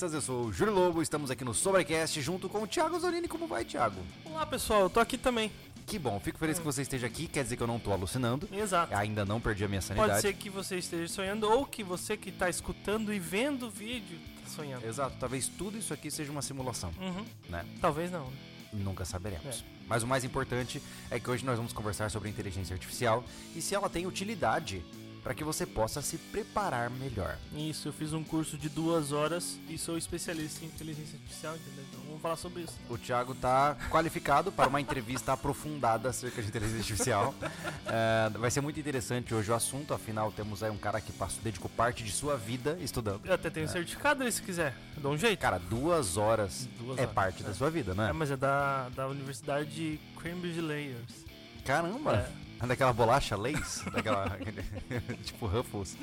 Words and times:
eu 0.00 0.20
sou 0.20 0.46
o 0.46 0.52
Júlio 0.52 0.72
Lobo, 0.74 1.02
estamos 1.02 1.30
aqui 1.30 1.44
no 1.44 1.52
Sobrecast 1.52 2.20
junto 2.22 2.48
com 2.48 2.62
o 2.62 2.66
Thiago 2.66 2.98
Zonini. 3.00 3.26
Como 3.28 3.46
vai, 3.46 3.64
Thiago? 3.64 4.00
Olá 4.24 4.46
pessoal, 4.46 4.82
eu 4.82 4.90
tô 4.90 5.00
aqui 5.00 5.18
também. 5.18 5.50
Que 5.86 5.98
bom, 5.98 6.20
fico 6.20 6.38
feliz 6.38 6.58
que 6.58 6.64
você 6.64 6.82
esteja 6.82 7.06
aqui, 7.06 7.26
quer 7.26 7.42
dizer 7.42 7.56
que 7.56 7.62
eu 7.62 7.66
não 7.66 7.78
tô 7.78 7.92
alucinando. 7.92 8.48
Exato. 8.52 8.94
Ainda 8.94 9.24
não 9.24 9.40
perdi 9.40 9.64
a 9.64 9.68
minha 9.68 9.80
sanidade. 9.80 10.10
Pode 10.10 10.22
ser 10.22 10.34
que 10.34 10.48
você 10.50 10.76
esteja 10.78 11.08
sonhando 11.12 11.50
ou 11.50 11.64
que 11.66 11.82
você 11.82 12.16
que 12.16 12.30
tá 12.30 12.48
escutando 12.48 13.12
e 13.12 13.18
vendo 13.18 13.66
o 13.66 13.70
vídeo 13.70 14.18
tá 14.44 14.50
sonhando. 14.50 14.86
Exato, 14.86 15.16
talvez 15.18 15.48
tudo 15.48 15.76
isso 15.78 15.92
aqui 15.92 16.10
seja 16.10 16.30
uma 16.30 16.42
simulação, 16.42 16.92
Uhum. 17.00 17.24
né? 17.48 17.64
Talvez 17.80 18.10
não. 18.10 18.26
né? 18.26 18.36
Nunca 18.72 19.04
saberemos. 19.04 19.64
Mas 19.88 20.02
o 20.02 20.06
mais 20.06 20.22
importante 20.24 20.82
é 21.10 21.18
que 21.18 21.28
hoje 21.30 21.44
nós 21.44 21.56
vamos 21.56 21.72
conversar 21.72 22.10
sobre 22.10 22.28
inteligência 22.28 22.74
artificial 22.74 23.24
e 23.56 23.62
se 23.62 23.74
ela 23.74 23.88
tem 23.88 24.06
utilidade 24.06 24.84
para 25.28 25.34
que 25.34 25.44
você 25.44 25.66
possa 25.66 26.00
se 26.00 26.16
preparar 26.16 26.88
melhor. 26.88 27.36
Isso, 27.54 27.88
eu 27.88 27.92
fiz 27.92 28.14
um 28.14 28.24
curso 28.24 28.56
de 28.56 28.70
duas 28.70 29.12
horas 29.12 29.58
e 29.68 29.76
sou 29.76 29.98
especialista 29.98 30.64
em 30.64 30.68
inteligência 30.68 31.18
artificial, 31.18 31.54
entendeu? 31.54 31.84
Então 31.86 32.00
vamos 32.06 32.22
falar 32.22 32.36
sobre 32.36 32.62
isso. 32.62 32.72
O 32.88 32.96
Thiago 32.96 33.34
tá 33.34 33.76
qualificado 33.90 34.50
para 34.50 34.70
uma 34.70 34.80
entrevista 34.80 35.34
aprofundada 35.34 36.08
acerca 36.08 36.40
de 36.40 36.48
inteligência 36.48 36.80
artificial. 36.80 37.34
É, 37.90 38.28
vai 38.38 38.50
ser 38.50 38.60
muito 38.60 38.78
interessante 38.78 39.34
hoje 39.34 39.50
o 39.50 39.54
assunto, 39.54 39.94
afinal 39.94 40.30
temos 40.30 40.62
aí 40.62 40.70
um 40.70 40.76
cara 40.76 41.00
que 41.00 41.10
passou, 41.10 41.42
dedicou 41.42 41.70
parte 41.70 42.04
de 42.04 42.12
sua 42.12 42.36
vida 42.36 42.76
estudando. 42.82 43.22
Eu 43.24 43.32
até 43.32 43.48
tenho 43.48 43.66
certificado 43.66 44.22
aí 44.22 44.30
se 44.30 44.42
quiser. 44.42 44.74
Eu 44.94 45.02
dou 45.02 45.12
um 45.12 45.16
jeito. 45.16 45.40
Cara, 45.40 45.58
duas 45.58 46.18
horas 46.18 46.68
Duas 46.78 46.98
é 46.98 47.02
horas, 47.02 47.14
parte 47.14 47.42
da 47.42 47.54
sua 47.54 47.70
vida, 47.70 47.94
né? 47.94 48.10
É, 48.10 48.12
mas 48.12 48.30
é 48.30 48.36
da, 48.36 48.90
da 48.90 49.08
Universidade 49.08 49.70
de 49.70 50.00
Cambridge 50.22 50.60
Layers. 50.60 51.24
Caramba! 51.64 52.16
É. 52.16 52.47
Daquela 52.66 52.92
bolacha 52.92 53.36
Lays? 53.36 53.84
Daquela. 53.92 54.36
tipo 55.22 55.46
Ruffles. 55.46 55.96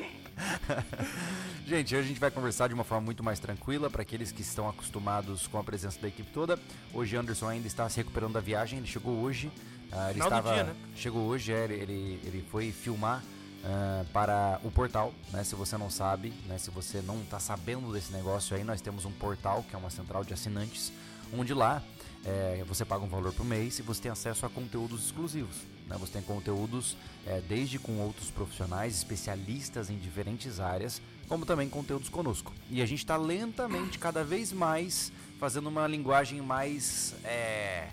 gente, 1.67 1.95
hoje 1.95 2.05
a 2.05 2.07
gente 2.07 2.19
vai 2.19 2.31
conversar 2.31 2.67
de 2.67 2.73
uma 2.73 2.83
forma 2.83 3.03
muito 3.05 3.23
mais 3.23 3.39
tranquila 3.39 3.89
para 3.89 4.01
aqueles 4.01 4.31
que 4.31 4.41
estão 4.41 4.69
acostumados 4.69 5.47
com 5.47 5.57
a 5.59 5.63
presença 5.63 5.99
da 5.99 6.07
equipe 6.07 6.29
toda. 6.31 6.57
Hoje 6.93 7.15
Anderson 7.17 7.49
ainda 7.49 7.67
está 7.67 7.89
se 7.89 7.97
recuperando 7.97 8.33
da 8.33 8.39
viagem, 8.39 8.79
ele 8.79 8.87
chegou 8.87 9.21
hoje. 9.21 9.51
ah, 9.91 10.05
ele 10.11 10.13
Final 10.13 10.27
estava. 10.27 10.53
dia, 10.53 10.63
né? 10.63 10.75
Chegou 10.95 11.23
hoje, 11.23 11.51
é, 11.51 11.65
ele, 11.65 12.19
ele, 12.23 12.45
foi 12.49 12.71
filmar. 12.71 13.21
ah, 13.65 14.05
para 14.13 14.59
o 14.63 14.71
portal, 14.71 15.13
né? 15.33 15.43
Se 15.43 15.55
você 15.55 15.77
não 15.77 15.89
sabe, 15.89 16.33
né? 16.47 16.57
Se 16.57 16.71
você 16.71 17.01
não 17.01 17.21
está 17.21 17.39
sabendo 17.39 17.91
desse 17.91 18.13
negócio 18.13 18.55
aí, 18.55 18.63
nós 18.63 18.79
temos 18.79 19.03
um 19.03 19.11
portal 19.11 19.63
que 19.67 19.75
é 19.75 19.77
uma 19.77 19.89
central 19.89 20.23
de 20.23 20.33
assinantes, 20.33 20.93
onde 21.33 21.53
lá 21.53 21.83
é, 22.23 22.63
você 22.65 22.85
paga 22.85 23.03
um 23.03 23.09
valor 23.09 23.33
por 23.33 23.45
mês 23.45 23.77
e 23.77 23.81
você 23.81 24.03
tem 24.03 24.11
acesso 24.11 24.45
a 24.45 24.49
conteúdos 24.49 25.05
exclusivos. 25.05 25.74
Né? 25.87 25.95
Você 25.99 26.13
tem 26.13 26.21
conteúdos 26.21 26.97
é, 27.25 27.41
desde 27.47 27.77
com 27.79 27.99
outros 27.99 28.29
profissionais, 28.31 28.95
especialistas 28.95 29.89
em 29.89 29.97
diferentes 29.97 30.59
áreas, 30.59 31.01
como 31.27 31.45
também 31.45 31.69
conteúdos 31.69 32.09
conosco. 32.09 32.53
E 32.69 32.81
a 32.81 32.85
gente 32.85 32.99
está 32.99 33.17
lentamente, 33.17 33.97
cada 33.99 34.23
vez 34.23 34.51
mais, 34.51 35.11
fazendo 35.39 35.67
uma 35.67 35.87
linguagem 35.87 36.41
mais. 36.41 37.15
É, 37.23 37.87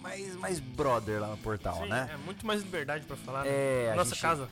mais, 0.00 0.36
mais 0.36 0.60
brother 0.60 1.20
lá 1.20 1.28
no 1.28 1.36
portal, 1.38 1.82
Sim, 1.82 1.88
né? 1.88 2.08
é 2.12 2.16
muito 2.18 2.46
mais 2.46 2.62
liberdade 2.62 3.04
pra 3.06 3.16
falar. 3.16 3.44
né? 3.44 3.50
É, 3.50 3.90
a 3.92 3.96
Nossa 3.96 4.10
gente- 4.10 4.20
casa. 4.22 4.48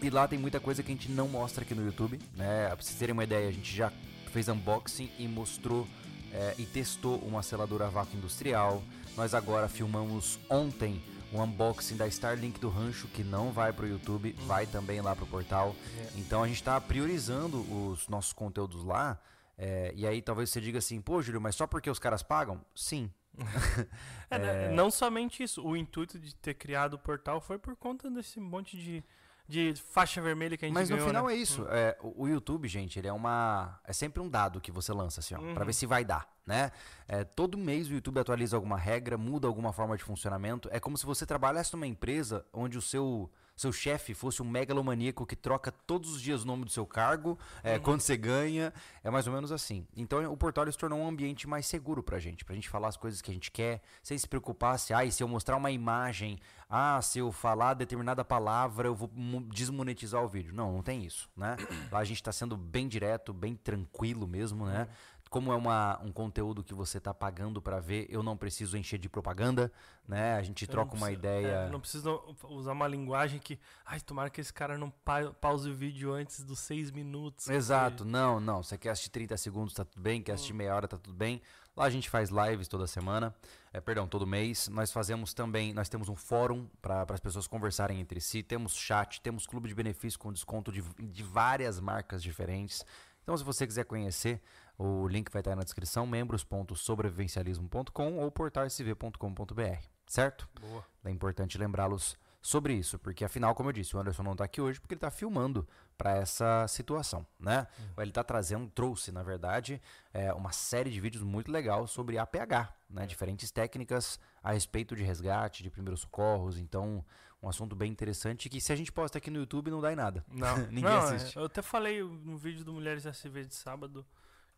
E 0.00 0.10
lá 0.10 0.26
tem 0.26 0.38
muita 0.38 0.58
coisa 0.58 0.82
que 0.82 0.90
a 0.90 0.94
gente 0.94 1.10
não 1.10 1.28
mostra 1.28 1.62
aqui 1.62 1.74
no 1.74 1.84
YouTube, 1.84 2.18
né? 2.36 2.66
Pra 2.68 2.76
vocês 2.76 2.98
terem 2.98 3.12
uma 3.12 3.22
ideia, 3.24 3.48
a 3.48 3.52
gente 3.52 3.74
já 3.74 3.92
fez 4.32 4.48
unboxing 4.48 5.08
e 5.18 5.28
mostrou 5.28 5.86
é, 6.32 6.54
e 6.58 6.64
testou 6.64 7.18
uma 7.18 7.42
seladora 7.42 7.86
a 7.86 7.88
vácuo 7.90 8.16
industrial. 8.16 8.82
Nós 9.16 9.32
agora 9.34 9.68
filmamos 9.68 10.40
ontem 10.50 11.00
um 11.32 11.42
unboxing 11.42 11.96
da 11.96 12.06
Starlink 12.06 12.60
do 12.60 12.68
Rancho, 12.68 13.08
que 13.08 13.24
não 13.24 13.50
vai 13.50 13.72
pro 13.72 13.86
YouTube, 13.86 14.32
vai 14.46 14.66
também 14.66 15.00
lá 15.00 15.16
pro 15.16 15.26
portal. 15.26 15.74
É. 15.98 16.18
Então 16.18 16.42
a 16.42 16.48
gente 16.48 16.62
tá 16.62 16.80
priorizando 16.80 17.60
os 17.60 18.06
nossos 18.08 18.32
conteúdos 18.32 18.84
lá. 18.84 19.18
é, 19.56 19.92
e 19.94 20.06
aí 20.06 20.20
talvez 20.20 20.50
você 20.50 20.60
diga 20.60 20.78
assim, 20.78 21.00
pô, 21.00 21.22
Júlio, 21.22 21.40
mas 21.40 21.54
só 21.54 21.66
porque 21.66 21.88
os 21.88 21.98
caras 21.98 22.22
pagam? 22.22 22.60
Sim. 22.74 23.10
É, 24.30 24.38
né? 24.38 24.70
Não 24.70 24.90
somente 24.90 25.42
isso, 25.42 25.62
o 25.62 25.76
intuito 25.76 26.18
de 26.18 26.34
ter 26.34 26.54
criado 26.54 26.94
o 26.94 26.98
portal 26.98 27.38
foi 27.38 27.58
por 27.58 27.76
conta 27.76 28.10
desse 28.10 28.40
monte 28.40 28.78
de, 28.78 29.04
de 29.48 29.74
faixa 29.74 30.20
vermelha 30.22 30.56
que 30.56 30.64
a 30.64 30.68
gente 30.68 30.74
Mas 30.74 30.88
no 30.88 30.96
ganhou, 30.96 31.08
final 31.08 31.26
né? 31.26 31.32
é 31.34 31.36
isso. 31.36 31.66
É, 31.68 31.96
o, 32.02 32.24
o 32.24 32.28
YouTube, 32.28 32.66
gente, 32.68 32.98
ele 32.98 33.08
é 33.08 33.12
uma. 33.12 33.78
É 33.84 33.92
sempre 33.92 34.22
um 34.22 34.28
dado 34.28 34.60
que 34.60 34.70
você 34.72 34.92
lança, 34.92 35.20
assim, 35.20 35.34
ó, 35.34 35.40
Uhum. 35.40 35.54
pra 35.54 35.64
ver 35.64 35.72
se 35.72 35.84
vai 35.86 36.04
dar, 36.04 36.26
né? 36.46 36.70
É, 37.08 37.24
todo 37.24 37.58
mês 37.58 37.88
o 37.88 37.92
YouTube 37.92 38.18
atualiza 38.20 38.56
alguma 38.56 38.76
regra, 38.78 39.18
muda 39.18 39.46
alguma 39.46 39.72
forma 39.72 39.96
de 39.96 40.02
funcionamento. 40.04 40.68
É 40.72 40.78
como 40.80 40.96
se 40.96 41.04
você 41.04 41.26
trabalhasse 41.26 41.72
numa 41.74 41.86
empresa 41.86 42.44
onde 42.52 42.78
o 42.78 42.82
seu. 42.82 43.30
Seu 43.62 43.70
chefe 43.72 44.12
fosse 44.12 44.42
um 44.42 44.44
megalomaníaco 44.50 45.24
que 45.24 45.36
troca 45.36 45.70
todos 45.70 46.10
os 46.16 46.20
dias 46.20 46.42
o 46.42 46.46
nome 46.48 46.64
do 46.64 46.70
seu 46.72 46.84
cargo, 46.84 47.38
é, 47.62 47.76
Uhum. 47.76 47.80
quando 47.82 48.00
você 48.00 48.16
ganha, 48.16 48.72
é 49.04 49.08
mais 49.08 49.28
ou 49.28 49.32
menos 49.32 49.52
assim. 49.52 49.86
Então 49.96 50.32
o 50.32 50.36
portal 50.36 50.70
se 50.72 50.76
tornou 50.76 50.98
um 50.98 51.06
ambiente 51.06 51.46
mais 51.48 51.64
seguro 51.66 52.02
pra 52.02 52.18
gente, 52.18 52.44
pra 52.44 52.56
gente 52.56 52.68
falar 52.68 52.88
as 52.88 52.96
coisas 52.96 53.22
que 53.22 53.30
a 53.30 53.34
gente 53.34 53.52
quer, 53.52 53.80
sem 54.02 54.18
se 54.18 54.26
preocupar 54.28 54.80
se, 54.80 54.92
ah, 54.92 55.08
se 55.08 55.22
eu 55.22 55.28
mostrar 55.28 55.56
uma 55.56 55.70
imagem, 55.70 56.40
ah, 56.68 57.00
se 57.02 57.20
eu 57.20 57.30
falar 57.30 57.74
determinada 57.74 58.24
palavra, 58.24 58.88
eu 58.88 58.96
vou 58.96 59.08
mo- 59.14 59.42
desmonetizar 59.42 60.24
o 60.24 60.28
vídeo. 60.28 60.52
Não, 60.52 60.72
não 60.72 60.82
tem 60.82 61.04
isso, 61.04 61.30
né? 61.36 61.56
Lá 61.92 62.00
a 62.00 62.04
gente 62.04 62.20
tá 62.20 62.32
sendo 62.32 62.56
bem 62.56 62.88
direto, 62.88 63.32
bem 63.32 63.54
tranquilo 63.54 64.26
mesmo, 64.26 64.66
né? 64.66 64.88
Como 65.32 65.50
é 65.50 65.56
uma, 65.56 65.98
um 66.02 66.12
conteúdo 66.12 66.62
que 66.62 66.74
você 66.74 67.00
tá 67.00 67.14
pagando 67.14 67.62
pra 67.62 67.80
ver, 67.80 68.06
eu 68.10 68.22
não 68.22 68.36
preciso 68.36 68.76
encher 68.76 68.98
de 68.98 69.08
propaganda, 69.08 69.72
né? 70.06 70.34
A 70.34 70.42
gente 70.42 70.66
troca 70.66 70.90
não 70.94 70.98
uma 70.98 71.06
preciso- 71.06 71.18
ideia. 71.18 71.46
é, 71.46 71.70
não 71.70 71.80
precisa 71.80 72.10
usar 72.50 72.72
uma 72.72 72.86
linguagem 72.86 73.40
que. 73.40 73.58
Ai, 73.86 73.98
tomara 73.98 74.28
que 74.28 74.42
esse 74.42 74.52
cara 74.52 74.76
não 74.76 74.90
pa- 74.90 75.32
pause 75.40 75.70
o 75.70 75.74
vídeo 75.74 76.12
antes 76.12 76.44
dos 76.44 76.58
seis 76.58 76.90
minutos. 76.90 77.48
Exato, 77.48 78.04
não, 78.04 78.38
não. 78.38 78.62
Você 78.62 78.76
quer 78.76 78.90
assistir 78.90 79.08
30 79.08 79.34
segundos, 79.38 79.72
tá 79.72 79.86
tudo 79.86 80.02
bem. 80.02 80.22
Quer 80.22 80.32
assistir 80.32 80.52
meia 80.52 80.76
hora, 80.76 80.86
tá 80.86 80.98
tudo 80.98 81.16
bem. 81.16 81.40
Lá 81.74 81.86
a 81.86 81.90
gente 81.90 82.10
faz 82.10 82.28
lives 82.28 82.68
toda 82.68 82.86
semana, 82.86 83.34
é, 83.72 83.80
perdão, 83.80 84.06
todo 84.06 84.26
mês. 84.26 84.68
Nós 84.68 84.92
fazemos 84.92 85.32
também, 85.32 85.72
nós 85.72 85.88
temos 85.88 86.10
um 86.10 86.14
fórum 86.14 86.68
para 86.82 87.06
as 87.08 87.20
pessoas 87.20 87.46
conversarem 87.46 87.98
entre 87.98 88.20
si. 88.20 88.42
Temos 88.42 88.74
chat, 88.76 89.22
temos 89.22 89.46
clube 89.46 89.66
de 89.68 89.74
benefício 89.74 90.18
com 90.18 90.30
desconto 90.30 90.70
de, 90.70 90.82
de 90.82 91.22
várias 91.22 91.80
marcas 91.80 92.22
diferentes. 92.22 92.84
Então, 93.22 93.36
se 93.36 93.44
você 93.44 93.66
quiser 93.66 93.84
conhecer, 93.84 94.40
o 94.78 95.06
link 95.06 95.30
vai 95.30 95.40
estar 95.40 95.54
na 95.56 95.62
descrição: 95.62 96.06
membros.sobrevivencialismo.com 96.06 98.18
ou 98.18 98.30
portalsv.com.br, 98.30 99.84
certo? 100.06 100.48
Boa. 100.60 100.84
É 101.04 101.10
importante 101.10 101.58
lembrá-los 101.58 102.16
sobre 102.42 102.74
isso, 102.74 102.98
porque 102.98 103.24
afinal, 103.24 103.54
como 103.54 103.68
eu 103.68 103.72
disse, 103.72 103.96
o 103.96 104.00
Anderson 104.00 104.24
não 104.24 104.32
está 104.32 104.44
aqui 104.44 104.60
hoje 104.60 104.80
porque 104.80 104.94
ele 104.94 104.98
está 104.98 105.12
filmando 105.12 105.66
para 105.96 106.16
essa 106.16 106.66
situação, 106.66 107.24
né? 107.38 107.68
Ele 107.96 108.10
está 108.10 108.24
trazendo, 108.24 108.68
trouxe, 108.68 109.12
na 109.12 109.22
verdade, 109.22 109.80
é, 110.12 110.32
uma 110.32 110.50
série 110.50 110.90
de 110.90 111.00
vídeos 111.00 111.22
muito 111.22 111.52
legal 111.52 111.86
sobre 111.86 112.18
APH, 112.18 112.74
né? 112.90 113.06
Diferentes 113.06 113.52
técnicas 113.52 114.18
a 114.42 114.52
respeito 114.52 114.96
de 114.96 115.04
resgate, 115.04 115.62
de 115.62 115.70
primeiros 115.70 116.00
socorros, 116.00 116.58
então 116.58 117.04
um 117.42 117.48
assunto 117.48 117.74
bem 117.74 117.90
interessante 117.90 118.48
que 118.48 118.60
se 118.60 118.72
a 118.72 118.76
gente 118.76 118.92
posta 118.92 119.18
aqui 119.18 119.30
no 119.30 119.38
YouTube 119.40 119.70
não 119.70 119.80
dá 119.80 119.92
em 119.92 119.96
nada. 119.96 120.24
Não, 120.28 120.56
Ninguém 120.70 120.84
não, 120.84 120.98
assiste. 120.98 121.36
é, 121.36 121.40
eu 121.40 121.46
até 121.46 121.60
falei 121.62 122.02
no 122.02 122.36
vídeo 122.38 122.64
do 122.64 122.72
Mulheres 122.72 123.04
SV 123.04 123.44
de 123.46 123.54
sábado 123.54 124.06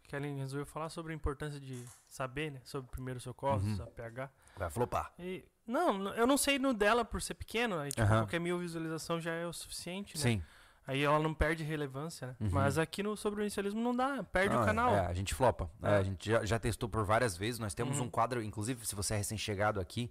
que 0.06 0.14
ela 0.14 0.26
resolveu 0.26 0.66
falar 0.66 0.90
sobre 0.90 1.12
a 1.12 1.16
importância 1.16 1.58
de 1.58 1.82
saber, 2.06 2.52
né? 2.52 2.60
Sobre 2.64 2.90
primeiros 2.90 3.22
socorros, 3.22 3.64
Uhum. 3.64 3.82
APH. 3.84 4.30
Vai 4.56 4.68
flopar. 4.68 5.10
E, 5.18 5.42
não, 5.66 6.12
eu 6.14 6.26
não 6.26 6.36
sei 6.36 6.58
no 6.58 6.74
dela 6.74 7.06
por 7.06 7.22
ser 7.22 7.32
pequeno, 7.34 7.78
aí 7.78 7.88
tipo, 7.88 8.02
Aham. 8.02 8.18
qualquer 8.20 8.38
mil 8.38 8.58
visualização 8.58 9.18
já 9.18 9.32
é 9.32 9.46
o 9.46 9.52
suficiente, 9.52 10.16
né? 10.18 10.22
Sim. 10.22 10.42
Aí 10.86 11.02
ela 11.02 11.18
não 11.18 11.32
perde 11.32 11.64
relevância, 11.64 12.26
né? 12.26 12.36
Uhum. 12.38 12.50
Mas 12.52 12.76
aqui 12.76 13.02
no 13.02 13.16
sobrevivencialismo 13.16 13.80
não 13.80 13.96
dá, 13.96 14.22
perde 14.22 14.54
Não, 14.54 14.60
o 14.62 14.66
canal. 14.66 14.94
É, 14.94 15.06
a 15.06 15.14
gente 15.14 15.34
flopa. 15.34 15.70
É, 15.82 15.92
É. 15.92 15.96
a 15.96 16.02
gente 16.02 16.28
já, 16.30 16.44
já 16.44 16.58
testou 16.58 16.86
por 16.90 17.02
várias 17.06 17.34
vezes. 17.34 17.58
Nós 17.58 17.72
temos 17.72 17.98
Uhum. 17.98 18.04
um 18.04 18.10
quadro, 18.10 18.42
inclusive, 18.42 18.84
se 18.86 18.94
você 18.94 19.14
é 19.14 19.16
recém-chegado 19.16 19.80
aqui, 19.80 20.10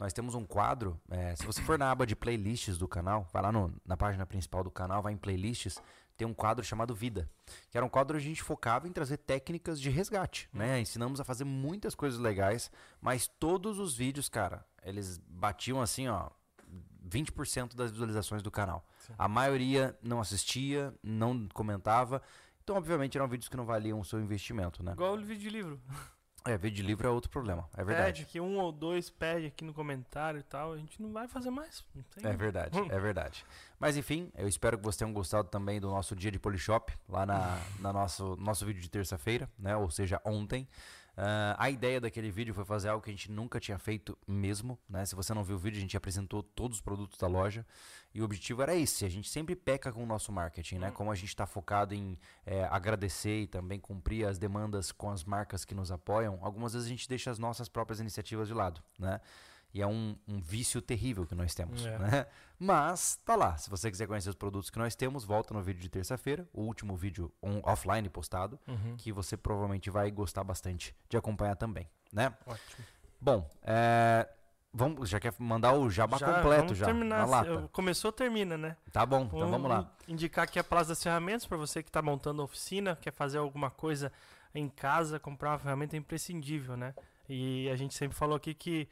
nós 0.00 0.12
temos 0.12 0.34
um 0.34 0.44
quadro. 0.44 0.98
é, 1.10 1.36
se 1.36 1.44
você 1.46 1.60
for 1.62 1.78
na 1.78 1.90
aba 1.90 2.04
de 2.06 2.16
playlists 2.16 2.76
do 2.78 2.88
canal, 2.88 3.28
vai 3.32 3.42
lá 3.42 3.52
no- 3.52 3.72
na 3.86 3.96
página 3.96 4.24
principal 4.26 4.64
do 4.64 4.70
canal, 4.70 5.02
vai 5.02 5.12
em 5.12 5.16
playlists, 5.16 5.78
tem 6.16 6.26
um 6.26 6.34
quadro 6.34 6.64
chamado 6.64 6.94
Vida. 6.94 7.30
Que 7.70 7.76
era 7.76 7.84
um 7.84 7.88
quadro 7.88 8.16
onde 8.16 8.24
a 8.26 8.28
gente 8.28 8.42
focava 8.42 8.88
em 8.88 8.92
trazer 8.92 9.18
técnicas 9.18 9.80
de 9.80 9.88
resgate. 9.90 10.48
Né? 10.52 10.80
Ensinamos 10.80 11.20
a 11.20 11.24
fazer 11.24 11.44
muitas 11.44 11.94
coisas 11.94 12.18
legais, 12.18 12.70
mas 13.00 13.26
todos 13.28 13.78
os 13.78 13.94
vídeos, 13.94 14.28
cara, 14.28 14.64
eles 14.82 15.18
batiam 15.28 15.80
assim, 15.80 16.08
ó. 16.08 16.30
20% 17.08 17.74
das 17.74 17.90
visualizações 17.90 18.42
do 18.42 18.50
canal. 18.50 18.84
A 19.18 19.26
maioria 19.26 19.98
não 20.02 20.20
assistia, 20.20 20.94
não 21.02 21.48
comentava. 21.48 22.22
Então, 22.62 22.76
obviamente, 22.76 23.16
eram 23.16 23.26
vídeos 23.26 23.48
que 23.48 23.56
não 23.56 23.64
valiam 23.64 23.98
o 23.98 24.04
seu 24.04 24.20
investimento, 24.20 24.82
né? 24.82 24.92
Igual 24.92 25.14
o 25.14 25.18
vídeo 25.20 25.38
de 25.38 25.50
livro. 25.50 25.80
É, 26.44 26.56
vídeo 26.56 26.76
de 26.76 26.82
livro 26.82 27.06
é 27.06 27.10
outro 27.10 27.30
problema. 27.30 27.68
É 27.76 27.84
verdade. 27.84 28.20
Pede 28.20 28.32
que 28.32 28.40
um 28.40 28.58
ou 28.58 28.72
dois 28.72 29.10
pede 29.10 29.46
aqui 29.46 29.64
no 29.64 29.74
comentário 29.74 30.40
e 30.40 30.42
tal. 30.42 30.72
A 30.72 30.76
gente 30.78 31.00
não 31.00 31.12
vai 31.12 31.28
fazer 31.28 31.50
mais. 31.50 31.84
É 32.22 32.32
verdade, 32.32 32.78
é 32.90 32.98
verdade. 32.98 33.44
Mas 33.78 33.96
enfim, 33.96 34.30
eu 34.36 34.48
espero 34.48 34.78
que 34.78 34.84
vocês 34.84 34.96
tenham 34.96 35.12
gostado 35.12 35.48
também 35.48 35.80
do 35.80 35.88
nosso 35.88 36.16
dia 36.16 36.30
de 36.30 36.38
Polishop, 36.38 36.92
lá 37.08 37.26
na, 37.26 37.60
na 37.78 37.92
nosso, 37.92 38.36
nosso 38.36 38.64
vídeo 38.64 38.80
de 38.80 38.90
terça-feira, 38.90 39.48
né? 39.58 39.76
Ou 39.76 39.90
seja, 39.90 40.20
ontem. 40.24 40.66
Uh, 41.20 41.52
a 41.58 41.68
ideia 41.68 42.00
daquele 42.00 42.30
vídeo 42.30 42.54
foi 42.54 42.64
fazer 42.64 42.88
algo 42.88 43.04
que 43.04 43.10
a 43.10 43.12
gente 43.12 43.30
nunca 43.30 43.60
tinha 43.60 43.78
feito 43.78 44.16
mesmo, 44.26 44.78
né? 44.88 45.04
Se 45.04 45.14
você 45.14 45.34
não 45.34 45.44
viu 45.44 45.56
o 45.56 45.58
vídeo, 45.58 45.76
a 45.76 45.80
gente 45.82 45.94
apresentou 45.94 46.42
todos 46.42 46.78
os 46.78 46.80
produtos 46.80 47.18
da 47.18 47.26
loja 47.26 47.66
e 48.14 48.22
o 48.22 48.24
objetivo 48.24 48.62
era 48.62 48.74
esse. 48.74 49.04
A 49.04 49.08
gente 49.10 49.28
sempre 49.28 49.54
peca 49.54 49.92
com 49.92 50.02
o 50.02 50.06
nosso 50.06 50.32
marketing, 50.32 50.78
né? 50.78 50.88
Uhum. 50.88 50.94
Como 50.94 51.12
a 51.12 51.14
gente 51.14 51.28
está 51.28 51.44
focado 51.44 51.94
em 51.94 52.18
é, 52.46 52.64
agradecer 52.70 53.42
e 53.42 53.46
também 53.46 53.78
cumprir 53.78 54.26
as 54.26 54.38
demandas 54.38 54.92
com 54.92 55.10
as 55.10 55.22
marcas 55.22 55.62
que 55.62 55.74
nos 55.74 55.92
apoiam, 55.92 56.38
algumas 56.40 56.72
vezes 56.72 56.86
a 56.86 56.90
gente 56.90 57.06
deixa 57.06 57.30
as 57.30 57.38
nossas 57.38 57.68
próprias 57.68 58.00
iniciativas 58.00 58.48
de 58.48 58.54
lado, 58.54 58.82
né? 58.98 59.20
E 59.72 59.80
é 59.80 59.86
um, 59.86 60.16
um 60.26 60.40
vício 60.40 60.82
terrível 60.82 61.26
que 61.26 61.34
nós 61.34 61.54
temos. 61.54 61.84
É. 61.84 61.98
Né? 61.98 62.26
Mas 62.58 63.16
tá 63.24 63.36
lá. 63.36 63.56
Se 63.56 63.70
você 63.70 63.90
quiser 63.90 64.06
conhecer 64.06 64.28
os 64.28 64.34
produtos 64.34 64.70
que 64.70 64.78
nós 64.78 64.94
temos, 64.94 65.24
volta 65.24 65.54
no 65.54 65.62
vídeo 65.62 65.80
de 65.80 65.88
terça-feira, 65.88 66.48
o 66.52 66.62
último 66.62 66.96
vídeo 66.96 67.32
on, 67.42 67.60
offline 67.64 68.08
postado, 68.08 68.58
uhum. 68.66 68.96
que 68.96 69.12
você 69.12 69.36
provavelmente 69.36 69.88
vai 69.90 70.10
gostar 70.10 70.44
bastante 70.44 70.94
de 71.08 71.16
acompanhar 71.16 71.56
também. 71.56 71.88
Né? 72.12 72.34
Ótimo. 72.46 72.84
Bom, 73.20 73.48
é, 73.62 74.28
Vamos, 74.72 75.08
já 75.08 75.18
quer 75.18 75.34
mandar 75.38 75.72
o 75.72 75.90
jabá 75.90 76.16
já, 76.16 76.32
completo 76.32 76.74
já. 76.76 76.86
Terminar, 76.86 77.18
na 77.18 77.24
lata. 77.24 77.68
Começou, 77.72 78.12
termina, 78.12 78.56
né? 78.56 78.76
Tá 78.92 79.04
bom, 79.04 79.24
então 79.24 79.50
vamos 79.50 79.68
lá. 79.68 79.92
Indicar 80.06 80.44
aqui 80.44 80.60
a 80.60 80.64
Plaza 80.64 80.90
das 80.90 81.02
Ferramentas 81.02 81.44
para 81.44 81.56
você 81.56 81.82
que 81.82 81.88
está 81.88 82.00
montando 82.00 82.42
oficina, 82.42 82.94
quer 82.94 83.12
fazer 83.12 83.38
alguma 83.38 83.68
coisa 83.68 84.12
em 84.54 84.68
casa, 84.68 85.18
comprar 85.18 85.50
uma 85.50 85.58
ferramenta 85.58 85.96
é 85.96 85.98
imprescindível, 85.98 86.76
né? 86.76 86.94
E 87.28 87.68
a 87.68 87.74
gente 87.74 87.94
sempre 87.94 88.16
falou 88.16 88.36
aqui 88.36 88.54
que 88.54 88.88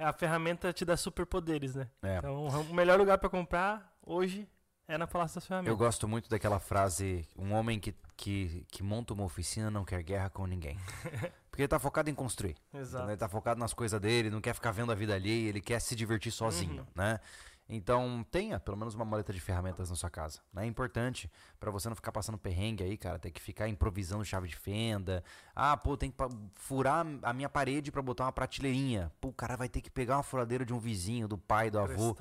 a 0.00 0.12
ferramenta 0.12 0.72
te 0.72 0.84
dá 0.84 0.96
superpoderes, 0.96 1.74
né? 1.74 1.88
É. 2.02 2.18
Então, 2.18 2.46
o 2.46 2.74
melhor 2.74 2.98
lugar 2.98 3.18
para 3.18 3.28
comprar 3.28 3.96
hoje 4.02 4.48
é 4.88 4.98
na 4.98 5.06
Palácio 5.06 5.36
das 5.36 5.46
Ferramentas. 5.46 5.70
Eu 5.70 5.76
gosto 5.76 6.08
muito 6.08 6.28
daquela 6.28 6.58
frase: 6.58 7.26
um 7.36 7.52
homem 7.52 7.78
que, 7.78 7.94
que, 8.16 8.66
que 8.70 8.82
monta 8.82 9.14
uma 9.14 9.24
oficina 9.24 9.70
não 9.70 9.84
quer 9.84 10.02
guerra 10.02 10.30
com 10.30 10.46
ninguém. 10.46 10.76
Porque 11.50 11.62
ele 11.62 11.68
tá 11.68 11.78
focado 11.78 12.08
em 12.08 12.14
construir. 12.14 12.56
Exato. 12.72 13.08
Ele 13.08 13.16
tá 13.16 13.28
focado 13.28 13.60
nas 13.60 13.74
coisas 13.74 14.00
dele, 14.00 14.30
não 14.30 14.40
quer 14.40 14.54
ficar 14.54 14.70
vendo 14.70 14.92
a 14.92 14.94
vida 14.94 15.14
alheia, 15.14 15.48
ele 15.48 15.60
quer 15.60 15.80
se 15.80 15.94
divertir 15.94 16.32
sozinho, 16.32 16.82
uhum. 16.82 16.86
né? 16.94 17.20
Então, 17.72 18.26
tenha 18.30 18.58
pelo 18.58 18.76
menos 18.76 18.94
uma 18.94 19.04
maleta 19.04 19.32
de 19.32 19.40
ferramentas 19.40 19.88
na 19.88 19.96
sua 19.96 20.10
casa. 20.10 20.40
Né? 20.52 20.64
É 20.64 20.66
importante 20.66 21.30
para 21.58 21.70
você 21.70 21.88
não 21.88 21.94
ficar 21.94 22.10
passando 22.10 22.36
perrengue 22.36 22.82
aí, 22.82 22.96
cara. 22.96 23.18
Ter 23.18 23.30
que 23.30 23.40
ficar 23.40 23.68
improvisando 23.68 24.24
chave 24.24 24.48
de 24.48 24.56
fenda. 24.56 25.22
Ah, 25.54 25.76
pô, 25.76 25.96
tem 25.96 26.10
que 26.10 26.16
furar 26.54 27.06
a 27.22 27.32
minha 27.32 27.48
parede 27.48 27.92
para 27.92 28.02
botar 28.02 28.24
uma 28.24 28.32
prateleirinha. 28.32 29.12
Pô, 29.20 29.28
o 29.28 29.32
cara 29.32 29.56
vai 29.56 29.68
ter 29.68 29.80
que 29.80 29.90
pegar 29.90 30.16
uma 30.16 30.22
furadeira 30.24 30.66
de 30.66 30.74
um 30.74 30.80
vizinho, 30.80 31.28
do 31.28 31.38
pai, 31.38 31.70
do 31.70 31.78
avô. 31.78 32.16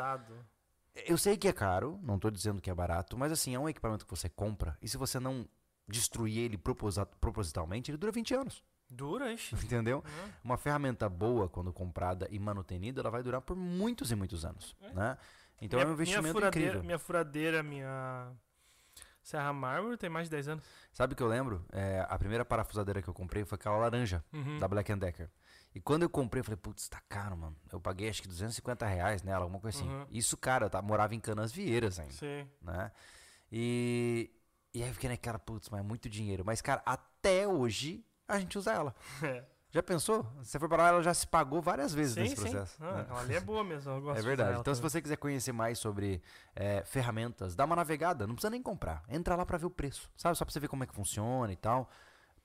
Eu 1.08 1.18
sei 1.18 1.36
que 1.36 1.48
é 1.48 1.54
caro, 1.54 2.00
não 2.04 2.20
tô 2.20 2.30
dizendo 2.30 2.62
que 2.62 2.70
é 2.70 2.76
barato, 2.76 3.18
mas 3.18 3.32
assim, 3.32 3.56
é 3.56 3.60
um 3.60 3.70
equipamento 3.70 4.06
que 4.06 4.12
você 4.12 4.30
compra. 4.30 4.78
E 4.82 4.88
se 4.88 4.98
você 4.98 5.20
não 5.20 5.48
destruir 5.88 6.38
ele 6.38 6.58
propositalmente, 6.58 7.90
ele 7.90 7.98
dura 7.98 8.12
20 8.12 8.36
anos. 8.36 8.64
Dura, 8.90 9.32
ixi. 9.32 9.56
Entendeu? 9.64 9.98
Uhum. 9.98 10.32
Uma 10.44 10.58
ferramenta 10.58 11.08
boa, 11.08 11.48
quando 11.48 11.72
comprada 11.72 12.28
e 12.32 12.40
manutenida, 12.40 13.02
ela 13.02 13.12
vai 13.12 13.22
durar 13.22 13.42
por 13.42 13.56
muitos 13.56 14.12
e 14.12 14.16
muitos 14.16 14.44
anos. 14.44 14.76
É. 14.82 14.94
Né? 14.94 15.18
Então 15.62 15.78
minha, 15.78 15.88
é 15.88 15.90
um 15.90 15.94
investimento 15.94 16.24
minha 16.24 16.34
furadeira, 16.34 16.68
incrível. 16.68 16.84
Minha 16.86 17.00
furadeira, 17.00 17.64
minha 17.64 18.32
Serra 19.24 19.54
Mármore 19.54 19.98
tem 19.98 20.10
mais 20.10 20.28
de 20.28 20.32
10 20.32 20.48
anos. 20.48 20.66
Sabe 20.92 21.14
o 21.14 21.16
que 21.16 21.22
eu 21.22 21.28
lembro? 21.28 21.64
É, 21.72 22.06
a 22.10 22.18
primeira 22.18 22.44
parafusadeira 22.44 23.02
que 23.02 23.08
eu 23.08 23.14
comprei 23.14 23.46
foi 23.46 23.58
aquela 23.58 23.78
laranja, 23.78 24.24
uhum. 24.34 24.58
da 24.58 24.68
Black 24.68 24.94
Decker. 24.96 25.30
E 25.74 25.80
quando 25.80 26.04
eu 26.04 26.10
comprei, 26.10 26.40
eu 26.40 26.44
falei, 26.44 26.58
putz, 26.58 26.90
tá 26.90 27.00
caro, 27.08 27.38
mano. 27.38 27.56
Eu 27.72 27.80
paguei 27.80 28.10
acho 28.10 28.24
que 28.24 28.28
250 28.28 28.86
reais 28.88 29.22
nela, 29.22 29.44
alguma 29.44 29.60
coisa 29.60 29.78
assim. 29.78 29.88
Uhum. 29.88 30.06
Isso, 30.10 30.36
cara, 30.36 30.66
eu 30.66 30.70
tá, 30.70 30.82
morava 30.82 31.14
em 31.14 31.20
Canas 31.20 31.52
Vieiras 31.52 32.00
ainda. 32.00 32.14
Sim. 32.14 32.48
Né? 32.62 32.92
E, 33.52 34.32
e 34.74 34.82
aí 34.82 34.90
eu 34.90 34.94
fiquei 34.94 35.10
naquela, 35.10 35.38
putz, 35.38 35.70
mas 35.70 35.80
é 35.80 35.84
muito 35.84 36.10
dinheiro. 36.10 36.44
Mas, 36.44 36.60
cara, 36.60 36.82
até 36.86 37.48
hoje 37.48 38.04
a 38.28 38.40
gente 38.40 38.58
usa 38.58 38.72
ela. 38.74 38.96
É. 39.24 39.46
Já 39.72 39.84
pensou? 39.84 40.26
Você 40.42 40.58
foi 40.58 40.68
para 40.68 40.84
lá, 40.84 40.90
ela 40.90 41.04
já 41.04 41.14
se 41.14 41.28
pagou 41.28 41.62
várias 41.62 41.94
vezes 41.94 42.14
sim, 42.14 42.22
nesse 42.22 42.36
processo. 42.36 42.76
Sim. 42.78 42.84
Ah, 42.84 42.94
né? 42.94 43.06
Ali 43.20 43.36
é 43.36 43.40
boa 43.40 43.64
mesmo. 43.64 43.92
Eu 43.92 44.02
gosto 44.02 44.20
é 44.20 44.22
verdade. 44.22 44.52
Então, 44.52 44.64
também. 44.64 44.76
se 44.76 44.82
você 44.82 45.02
quiser 45.02 45.18
conhecer 45.18 45.52
mais 45.52 45.78
sobre 45.78 46.22
é, 46.56 46.84
ferramentas, 46.86 47.56
dá 47.56 47.66
uma 47.66 47.76
navegada. 47.76 48.26
Não 48.26 48.34
precisa 48.34 48.50
nem 48.50 48.64
comprar. 48.64 49.04
Entra 49.08 49.36
lá 49.36 49.46
para 49.46 49.58
ver 49.58 49.68
o 49.68 49.70
preço. 49.70 50.10
Sabe? 50.18 50.36
Só 50.36 50.44
para 50.44 50.52
você 50.52 50.60
ver 50.60 50.68
como 50.68 50.84
é 50.84 50.88
que 50.88 50.94
funciona 50.94 51.54
e 51.54 51.56
tal 51.56 51.90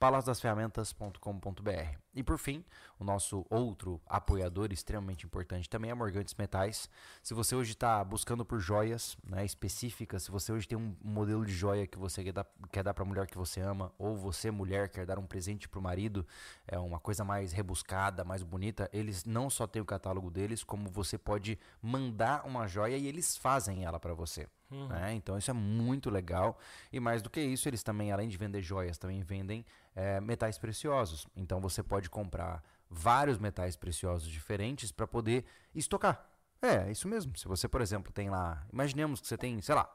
palasdasferramentas.com.br. 0.04 1.98
E 2.14 2.22
por 2.22 2.36
fim, 2.38 2.62
o 2.98 3.04
nosso 3.04 3.46
outro 3.48 3.98
apoiador 4.06 4.70
extremamente 4.70 5.24
importante 5.24 5.68
também 5.68 5.90
é 5.90 5.94
Morgantes 5.94 6.34
Metais. 6.34 6.90
Se 7.22 7.32
você 7.32 7.56
hoje 7.56 7.72
está 7.72 8.04
buscando 8.04 8.44
por 8.44 8.60
joias 8.60 9.16
né, 9.26 9.46
específicas, 9.46 10.24
se 10.24 10.30
você 10.30 10.52
hoje 10.52 10.68
tem 10.68 10.76
um 10.76 10.94
modelo 11.02 11.46
de 11.46 11.54
joia 11.54 11.86
que 11.86 11.98
você 11.98 12.22
quer 12.22 12.32
dar, 12.34 12.46
quer 12.70 12.84
dar 12.84 12.92
para 12.92 13.02
a 13.02 13.06
mulher 13.06 13.26
que 13.26 13.38
você 13.38 13.62
ama, 13.62 13.90
ou 13.98 14.14
você, 14.14 14.50
mulher, 14.50 14.90
quer 14.90 15.06
dar 15.06 15.18
um 15.18 15.26
presente 15.26 15.66
para 15.66 15.80
o 15.80 15.82
marido, 15.82 16.26
é 16.68 16.78
uma 16.78 17.00
coisa 17.00 17.24
mais 17.24 17.52
rebuscada, 17.52 18.24
mais 18.24 18.42
bonita, 18.42 18.90
eles 18.92 19.24
não 19.24 19.48
só 19.48 19.66
têm 19.66 19.80
o 19.80 19.86
catálogo 19.86 20.30
deles, 20.30 20.62
como 20.62 20.90
você 20.90 21.16
pode 21.16 21.58
mandar 21.80 22.46
uma 22.46 22.66
joia 22.66 22.98
e 22.98 23.06
eles 23.06 23.38
fazem 23.38 23.84
ela 23.84 23.98
para 23.98 24.12
você. 24.12 24.46
Uhum. 24.70 24.88
Né? 24.88 25.14
Então 25.14 25.36
isso 25.38 25.50
é 25.50 25.54
muito 25.54 26.10
legal. 26.10 26.58
E 26.92 26.98
mais 26.98 27.22
do 27.22 27.30
que 27.30 27.40
isso, 27.40 27.68
eles 27.68 27.82
também, 27.82 28.12
além 28.12 28.28
de 28.28 28.36
vender 28.36 28.62
joias, 28.62 28.98
também 28.98 29.22
vendem 29.22 29.64
é, 29.94 30.20
metais 30.20 30.58
preciosos. 30.58 31.26
Então 31.36 31.60
você 31.60 31.82
pode 31.82 32.10
comprar 32.10 32.62
vários 32.90 33.38
metais 33.38 33.76
preciosos 33.76 34.28
diferentes 34.28 34.92
para 34.92 35.06
poder 35.06 35.44
estocar. 35.74 36.28
É, 36.62 36.90
isso 36.90 37.06
mesmo. 37.08 37.36
Se 37.36 37.46
você, 37.46 37.68
por 37.68 37.80
exemplo, 37.80 38.12
tem 38.12 38.30
lá. 38.30 38.64
Imaginemos 38.72 39.20
que 39.20 39.26
você 39.26 39.36
tem, 39.36 39.60
sei 39.60 39.74
lá, 39.74 39.90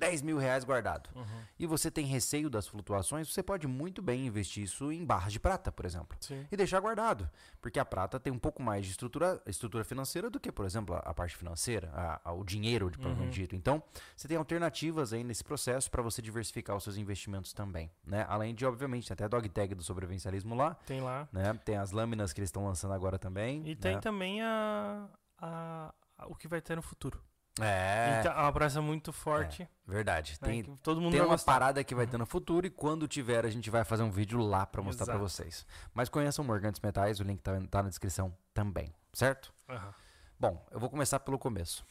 10 0.00 0.22
mil 0.22 0.38
reais 0.38 0.64
guardado 0.64 1.10
uhum. 1.14 1.24
e 1.58 1.66
você 1.66 1.90
tem 1.90 2.06
receio 2.06 2.48
das 2.48 2.66
flutuações, 2.66 3.32
você 3.32 3.42
pode 3.42 3.66
muito 3.68 4.00
bem 4.00 4.26
investir 4.26 4.64
isso 4.64 4.90
em 4.90 5.04
barras 5.04 5.32
de 5.32 5.38
prata, 5.38 5.70
por 5.70 5.84
exemplo, 5.84 6.16
Sim. 6.20 6.46
e 6.50 6.56
deixar 6.56 6.80
guardado, 6.80 7.30
porque 7.60 7.78
a 7.78 7.84
prata 7.84 8.18
tem 8.18 8.32
um 8.32 8.38
pouco 8.38 8.62
mais 8.62 8.86
de 8.86 8.92
estrutura, 8.92 9.40
estrutura 9.46 9.84
financeira 9.84 10.30
do 10.30 10.40
que, 10.40 10.50
por 10.50 10.64
exemplo, 10.64 10.94
a, 10.94 10.98
a 11.00 11.14
parte 11.14 11.36
financeira, 11.36 11.90
a, 11.92 12.30
a, 12.30 12.32
o 12.32 12.42
dinheiro, 12.42 12.90
de 12.90 12.98
provavelmente 12.98 13.38
uhum. 13.38 13.42
dito. 13.42 13.54
Então, 13.54 13.82
você 14.16 14.26
tem 14.26 14.36
alternativas 14.36 15.12
aí 15.12 15.22
nesse 15.22 15.44
processo 15.44 15.90
para 15.90 16.02
você 16.02 16.22
diversificar 16.22 16.76
os 16.76 16.82
seus 16.82 16.96
investimentos 16.96 17.52
também, 17.52 17.90
né? 18.04 18.24
Além 18.28 18.54
de, 18.54 18.64
obviamente, 18.64 19.12
até 19.12 19.24
a 19.24 19.28
dog 19.28 19.48
tag 19.48 19.74
do 19.74 19.82
sobrevivencialismo 19.82 20.54
lá. 20.54 20.74
Tem 20.86 21.00
lá. 21.00 21.28
Né? 21.32 21.52
Tem 21.64 21.76
as 21.76 21.90
lâminas 21.90 22.32
que 22.32 22.40
eles 22.40 22.48
estão 22.48 22.64
lançando 22.64 22.94
agora 22.94 23.18
também. 23.18 23.62
E 23.66 23.70
né? 23.70 23.74
tem 23.74 24.00
também 24.00 24.42
a, 24.42 25.06
a, 25.38 25.92
o 26.26 26.34
que 26.34 26.48
vai 26.48 26.60
ter 26.60 26.76
no 26.76 26.82
futuro. 26.82 27.20
É. 27.62 28.18
Então, 28.20 28.32
é 28.32 28.36
uma 28.36 28.52
promessa 28.52 28.80
muito 28.80 29.12
forte. 29.12 29.62
É, 29.62 29.68
verdade. 29.86 30.38
Né, 30.40 30.48
tem, 30.48 30.76
todo 30.82 31.00
mundo 31.00 31.12
tem 31.12 31.20
uma 31.20 31.28
gostar. 31.28 31.52
parada 31.52 31.84
que 31.84 31.94
vai 31.94 32.06
ter 32.06 32.18
no 32.18 32.26
futuro 32.26 32.66
e 32.66 32.70
quando 32.70 33.06
tiver 33.06 33.44
a 33.44 33.50
gente 33.50 33.70
vai 33.70 33.84
fazer 33.84 34.02
um 34.02 34.10
vídeo 34.10 34.40
lá 34.40 34.66
para 34.66 34.82
mostrar 34.82 35.06
para 35.06 35.18
vocês. 35.18 35.66
Mas 35.94 36.08
conheçam 36.08 36.44
Morgantes 36.44 36.80
Metais, 36.80 37.20
o 37.20 37.24
link 37.24 37.40
tá, 37.40 37.52
tá 37.70 37.82
na 37.82 37.88
descrição 37.88 38.36
também, 38.54 38.94
certo? 39.12 39.52
Uhum. 39.68 39.92
Bom, 40.38 40.66
eu 40.70 40.80
vou 40.80 40.88
começar 40.88 41.20
pelo 41.20 41.38
começo. 41.38 41.84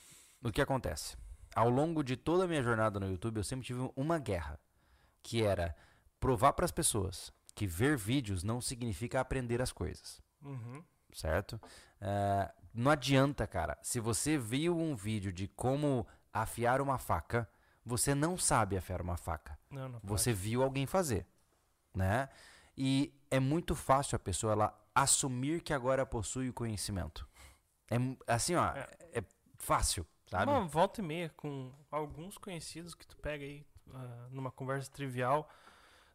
O 0.43 0.51
que 0.51 0.61
acontece? 0.61 1.17
Ao 1.55 1.69
longo 1.69 2.03
de 2.03 2.15
toda 2.15 2.45
a 2.45 2.47
minha 2.47 2.63
jornada 2.63 2.99
no 2.99 3.09
YouTube, 3.09 3.37
eu 3.37 3.43
sempre 3.43 3.65
tive 3.65 3.91
uma 3.95 4.17
guerra, 4.17 4.59
que 5.21 5.43
era 5.43 5.75
provar 6.19 6.53
para 6.53 6.65
as 6.65 6.71
pessoas 6.71 7.31
que 7.55 7.67
ver 7.67 7.97
vídeos 7.97 8.43
não 8.43 8.61
significa 8.61 9.19
aprender 9.19 9.61
as 9.61 9.71
coisas. 9.71 10.21
Uhum. 10.41 10.83
Certo? 11.13 11.59
Uh, 12.01 12.58
não 12.73 12.91
adianta, 12.91 13.47
cara. 13.47 13.77
Se 13.81 13.99
você 13.99 14.37
viu 14.37 14.77
um 14.77 14.95
vídeo 14.95 15.31
de 15.31 15.47
como 15.47 16.07
afiar 16.31 16.81
uma 16.81 16.97
faca, 16.97 17.49
você 17.85 18.13
não 18.13 18.37
sabe 18.37 18.77
afiar 18.77 19.01
uma 19.01 19.17
faca. 19.17 19.57
Não, 19.69 19.89
não 19.89 19.99
você 20.03 20.31
viu 20.31 20.63
alguém 20.63 20.85
fazer, 20.85 21.25
né? 21.93 22.29
E 22.77 23.13
é 23.29 23.39
muito 23.39 23.75
fácil 23.75 24.15
a 24.15 24.19
pessoa 24.19 24.53
ela 24.53 24.79
assumir 24.93 25.61
que 25.61 25.73
agora 25.73 26.05
possui 26.05 26.49
o 26.49 26.53
conhecimento. 26.53 27.27
É 27.89 27.97
assim, 28.27 28.55
ó, 28.55 28.67
é, 28.75 28.87
é 29.13 29.23
fácil, 29.57 30.05
sabe? 30.27 30.51
Uma 30.51 30.67
volta 30.67 31.01
e 31.01 31.03
meia 31.03 31.29
com 31.35 31.73
alguns 31.89 32.37
conhecidos 32.37 32.93
que 32.93 33.05
tu 33.05 33.17
pega 33.17 33.43
aí 33.43 33.65
uh, 33.87 34.29
numa 34.31 34.51
conversa 34.51 34.91
trivial, 34.91 35.49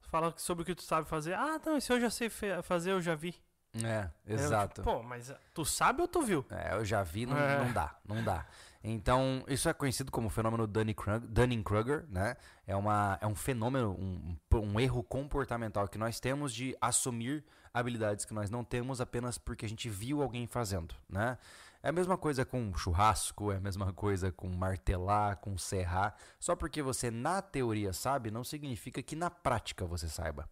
fala 0.02 0.32
sobre 0.36 0.62
o 0.62 0.66
que 0.66 0.74
tu 0.74 0.82
sabe 0.82 1.08
fazer. 1.08 1.34
Ah, 1.34 1.60
não, 1.64 1.76
isso 1.76 1.92
eu 1.92 2.00
já 2.00 2.10
sei 2.10 2.30
fazer, 2.62 2.92
eu 2.92 3.02
já 3.02 3.14
vi. 3.14 3.34
É, 3.82 4.08
exato. 4.26 4.80
Eu, 4.80 4.84
pô, 4.84 5.02
mas 5.02 5.32
tu 5.52 5.64
sabe 5.64 6.00
ou 6.00 6.08
tu 6.08 6.22
viu? 6.22 6.44
É, 6.50 6.74
eu 6.74 6.84
já 6.84 7.02
vi, 7.02 7.26
não, 7.26 7.36
é. 7.36 7.58
não 7.58 7.72
dá, 7.72 7.96
não 8.06 8.22
dá. 8.22 8.46
Então, 8.86 9.42
isso 9.48 9.66
é 9.68 9.72
conhecido 9.72 10.12
como 10.12 10.28
fenômeno 10.28 10.66
Dunning-Kruger, 10.66 12.04
né? 12.08 12.36
É, 12.66 12.76
uma, 12.76 13.18
é 13.20 13.26
um 13.26 13.34
fenômeno, 13.34 13.92
um, 13.92 14.36
um 14.58 14.78
erro 14.78 15.02
comportamental 15.02 15.88
que 15.88 15.96
nós 15.96 16.20
temos 16.20 16.52
de 16.52 16.76
assumir 16.80 17.42
habilidades 17.72 18.24
que 18.24 18.34
nós 18.34 18.50
não 18.50 18.62
temos 18.62 19.00
apenas 19.00 19.38
porque 19.38 19.64
a 19.64 19.68
gente 19.68 19.88
viu 19.88 20.22
alguém 20.22 20.46
fazendo, 20.46 20.94
né? 21.08 21.38
É 21.84 21.90
a 21.90 21.92
mesma 21.92 22.16
coisa 22.16 22.46
com 22.46 22.74
churrasco, 22.74 23.52
é 23.52 23.56
a 23.56 23.60
mesma 23.60 23.92
coisa 23.92 24.32
com 24.32 24.48
martelar, 24.48 25.36
com 25.36 25.58
serrar. 25.58 26.14
Só 26.40 26.56
porque 26.56 26.80
você 26.80 27.10
na 27.10 27.42
teoria 27.42 27.92
sabe, 27.92 28.30
não 28.30 28.42
significa 28.42 29.02
que 29.02 29.14
na 29.14 29.30
prática 29.30 29.84
você 29.84 30.08
saiba. 30.08 30.48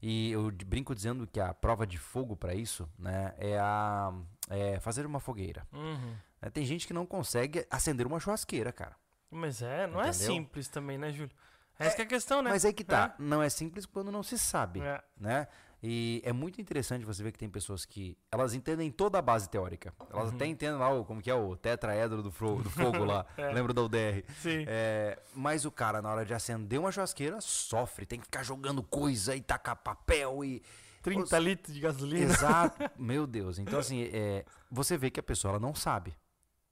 E 0.00 0.30
eu 0.30 0.52
brinco 0.64 0.94
dizendo 0.94 1.26
que 1.26 1.40
a 1.40 1.52
prova 1.52 1.84
de 1.84 1.98
fogo 1.98 2.36
para 2.36 2.54
isso 2.54 2.88
né, 2.96 3.34
é, 3.38 3.58
a, 3.58 4.14
é 4.48 4.78
fazer 4.78 5.04
uma 5.04 5.18
fogueira. 5.18 5.66
Uhum. 5.72 6.14
É, 6.40 6.48
tem 6.48 6.64
gente 6.64 6.86
que 6.86 6.94
não 6.94 7.04
consegue 7.04 7.66
acender 7.68 8.06
uma 8.06 8.20
churrasqueira, 8.20 8.72
cara. 8.72 8.94
Mas 9.28 9.60
é, 9.62 9.84
não 9.88 10.00
é 10.00 10.10
Entendeu? 10.10 10.10
é 10.10 10.12
simples 10.12 10.68
também, 10.68 10.96
né, 10.96 11.10
Júlio? 11.10 11.34
Essa 11.76 11.96
é, 11.96 12.00
é 12.02 12.04
a 12.04 12.06
questão, 12.06 12.40
né? 12.40 12.50
Mas 12.50 12.64
aí 12.64 12.72
que 12.72 12.84
tá. 12.84 13.16
É. 13.18 13.22
Não 13.22 13.42
é 13.42 13.48
simples 13.48 13.84
quando 13.84 14.12
não 14.12 14.22
se 14.22 14.38
sabe. 14.38 14.80
É. 14.80 15.02
Né? 15.16 15.48
E 15.82 16.20
é 16.24 16.32
muito 16.32 16.60
interessante 16.60 17.04
você 17.04 17.22
ver 17.22 17.30
que 17.30 17.38
tem 17.38 17.48
pessoas 17.48 17.84
que 17.84 18.16
elas 18.32 18.52
entendem 18.52 18.90
toda 18.90 19.18
a 19.18 19.22
base 19.22 19.48
teórica. 19.48 19.94
Elas 20.12 20.30
Uhum. 20.30 20.34
até 20.36 20.46
entendem 20.46 20.76
lá 20.78 20.90
o, 20.90 21.04
como 21.04 21.22
que 21.22 21.30
é 21.30 21.34
o 21.34 21.54
tetraedro 21.56 22.20
do, 22.22 22.32
fro- 22.32 22.62
do 22.62 22.68
fogo 22.70 23.04
lá. 23.04 23.24
É. 23.38 23.52
Lembra 23.52 23.72
da 23.72 23.82
UDR? 23.82 24.24
Sim. 24.42 24.64
É, 24.66 25.18
mas 25.34 25.64
o 25.64 25.70
cara, 25.70 26.02
na 26.02 26.10
hora 26.10 26.24
de 26.24 26.34
acender 26.34 26.80
uma 26.80 26.90
churrasqueira, 26.90 27.40
sofre. 27.40 28.04
Tem 28.06 28.18
que 28.18 28.24
ficar 28.24 28.42
jogando 28.42 28.82
coisa 28.82 29.36
e 29.36 29.40
tacar 29.40 29.76
papel 29.76 30.44
e... 30.44 30.62
30 31.00 31.38
litros 31.38 31.72
de 31.74 31.80
gasolina. 31.80 32.24
Exato. 32.32 32.90
Meu 32.98 33.24
Deus. 33.26 33.58
Então, 33.60 33.78
assim, 33.78 34.02
é, 34.12 34.44
você 34.68 34.98
vê 34.98 35.10
que 35.10 35.20
a 35.20 35.22
pessoa 35.22 35.52
ela 35.52 35.60
não 35.60 35.74
sabe. 35.74 36.12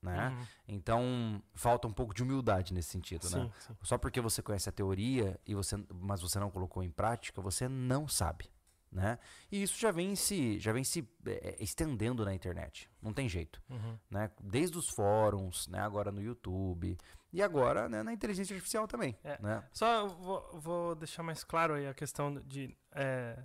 Né? 0.02 0.28
Uhum. 0.28 0.46
Então, 0.68 1.42
falta 1.54 1.86
um 1.88 1.92
pouco 1.92 2.12
de 2.12 2.22
humildade 2.24 2.74
nesse 2.74 2.90
sentido, 2.90 3.30
né? 3.30 3.44
Sim, 3.44 3.52
sim. 3.68 3.74
Só 3.82 3.96
porque 3.96 4.20
você 4.20 4.42
conhece 4.42 4.68
a 4.68 4.72
teoria 4.72 5.38
e 5.46 5.54
você, 5.54 5.76
mas 5.94 6.20
você 6.20 6.38
não 6.38 6.50
colocou 6.50 6.82
em 6.82 6.90
prática, 6.90 7.40
você 7.40 7.66
não 7.68 8.06
sabe, 8.06 8.50
né? 8.96 9.18
E 9.52 9.62
isso 9.62 9.78
já 9.78 9.90
vem 9.90 10.16
se, 10.16 10.58
já 10.58 10.72
vem 10.72 10.82
se 10.82 11.06
eh, 11.26 11.56
estendendo 11.60 12.24
na 12.24 12.34
internet. 12.34 12.90
Não 13.02 13.12
tem 13.12 13.28
jeito, 13.28 13.60
Uhum. 13.68 13.98
né? 14.10 14.30
Desde 14.42 14.76
os 14.78 14.88
fóruns, 14.88 15.68
né? 15.68 15.80
Agora 15.80 16.10
no 16.10 16.20
YouTube 16.22 16.96
e 17.32 17.42
agora 17.42 17.88
né, 17.88 18.02
na 18.02 18.12
inteligência 18.12 18.54
artificial 18.54 18.88
também, 18.88 19.16
É. 19.22 19.38
né? 19.42 19.62
Só 19.72 20.06
vou, 20.08 20.58
vou 20.60 20.94
deixar 20.94 21.22
mais 21.22 21.44
claro 21.44 21.74
aí 21.74 21.86
a 21.86 21.92
questão 21.94 22.34
de. 22.40 22.76
é, 22.92 23.38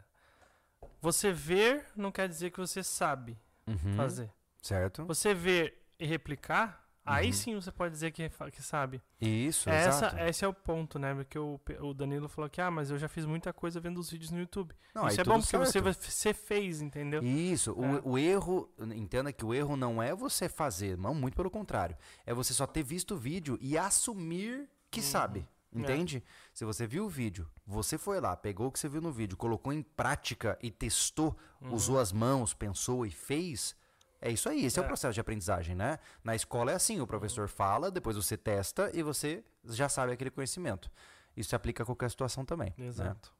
você 1.01 1.31
ver 1.31 1.85
não 1.95 2.11
quer 2.11 2.27
dizer 2.29 2.51
que 2.51 2.59
você 2.59 2.81
sabe 2.83 3.37
Uhum, 3.67 3.93
fazer. 3.95 4.31
Certo? 4.61 5.05
Você 5.05 5.33
ver 5.33 5.77
e 5.99 6.05
replicar, 6.05 6.80
aí 7.05 7.27
Uhum. 7.27 7.33
sim 7.33 7.55
você 7.55 7.71
pode 7.71 7.93
dizer 7.93 8.11
que, 8.11 8.29
que 8.51 8.61
sabe. 8.61 9.01
Isso, 9.19 9.69
É 9.69 9.87
exato. 9.87 10.15
essa, 10.15 10.29
esse 10.29 10.45
é 10.45 10.47
o 10.47 10.53
ponto, 10.53 10.97
né? 10.99 11.13
Porque 11.13 11.37
o, 11.39 11.59
o 11.81 11.93
Danilo 11.93 12.27
falou 12.29 12.49
que, 12.49 12.59
ah, 12.61 12.69
mas 12.71 12.89
eu 12.91 12.97
já 12.97 13.07
fiz 13.07 13.25
muita 13.25 13.51
coisa 13.53 13.79
vendo 13.79 13.99
os 13.99 14.09
vídeos 14.09 14.31
no 14.31 14.39
YouTube. 14.39 14.73
Não, 14.93 15.07
Isso 15.07 15.21
é 15.21 15.23
bom 15.23 15.39
porque 15.39 15.57
você, 15.57 15.81
certo. 15.81 16.01
você 16.11 16.33
fez, 16.33 16.81
entendeu? 16.81 17.23
Isso, 17.23 17.73
o- 17.73 17.85
É. 17.97 18.01
o, 18.03 18.17
erro, 18.17 18.69
entenda 18.95 19.31
que 19.33 19.45
o 19.45 19.53
erro 19.53 19.75
não 19.75 20.01
é 20.01 20.13
você 20.15 20.47
fazer, 20.49 20.97
não, 20.97 21.13
muito 21.15 21.35
pelo 21.35 21.49
contrário. 21.51 21.95
É 22.25 22.33
você 22.33 22.53
só 22.53 22.67
ter 22.67 22.83
visto 22.83 23.15
o 23.15 23.17
vídeo 23.17 23.57
e 23.61 23.77
assumir 23.77 24.69
que 24.89 24.99
Uhum. 24.99 25.05
sabe. 25.05 25.47
É. 25.73 25.79
Entende? 25.79 26.21
Se 26.53 26.65
você 26.65 26.85
viu 26.85 27.05
o 27.05 27.09
vídeo, 27.09 27.47
você 27.65 27.97
foi 27.97 28.19
lá, 28.19 28.35
pegou 28.35 28.67
o 28.67 28.71
que 28.71 28.77
você 28.77 28.89
viu 28.89 28.99
no 29.01 29.09
vídeo, 29.11 29.37
colocou 29.37 29.71
em 29.71 29.81
prática 29.81 30.59
e 30.61 30.69
testou, 30.69 31.37
Uhum. 31.61 31.73
usou 31.73 31.97
as 31.97 32.11
mãos, 32.11 32.53
pensou 32.53 33.05
e 33.05 33.11
fez. 33.11 33.73
É 34.21 34.29
isso 34.31 34.47
aí, 34.47 34.65
esse 34.65 34.77
é, 34.79 34.81
o 34.83 34.85
É. 34.85 34.87
processo 34.87 35.13
de 35.15 35.19
aprendizagem, 35.19 35.75
né? 35.75 35.97
Na 36.23 36.35
escola 36.35 36.71
é 36.71 36.75
assim, 36.75 36.99
o 37.01 37.07
professor 37.07 37.47
fala, 37.47 37.89
depois 37.89 38.15
você 38.15 38.37
testa 38.37 38.91
e 38.93 39.01
você 39.01 39.43
já 39.65 39.89
sabe 39.89 40.13
aquele 40.13 40.29
conhecimento. 40.29 40.91
Isso 41.35 41.49
se 41.49 41.55
aplica 41.55 41.81
a 41.83 41.85
qualquer 41.85 42.09
situação 42.11 42.45
também. 42.45 42.73
né? 42.77 42.85
Exato. 42.85 43.33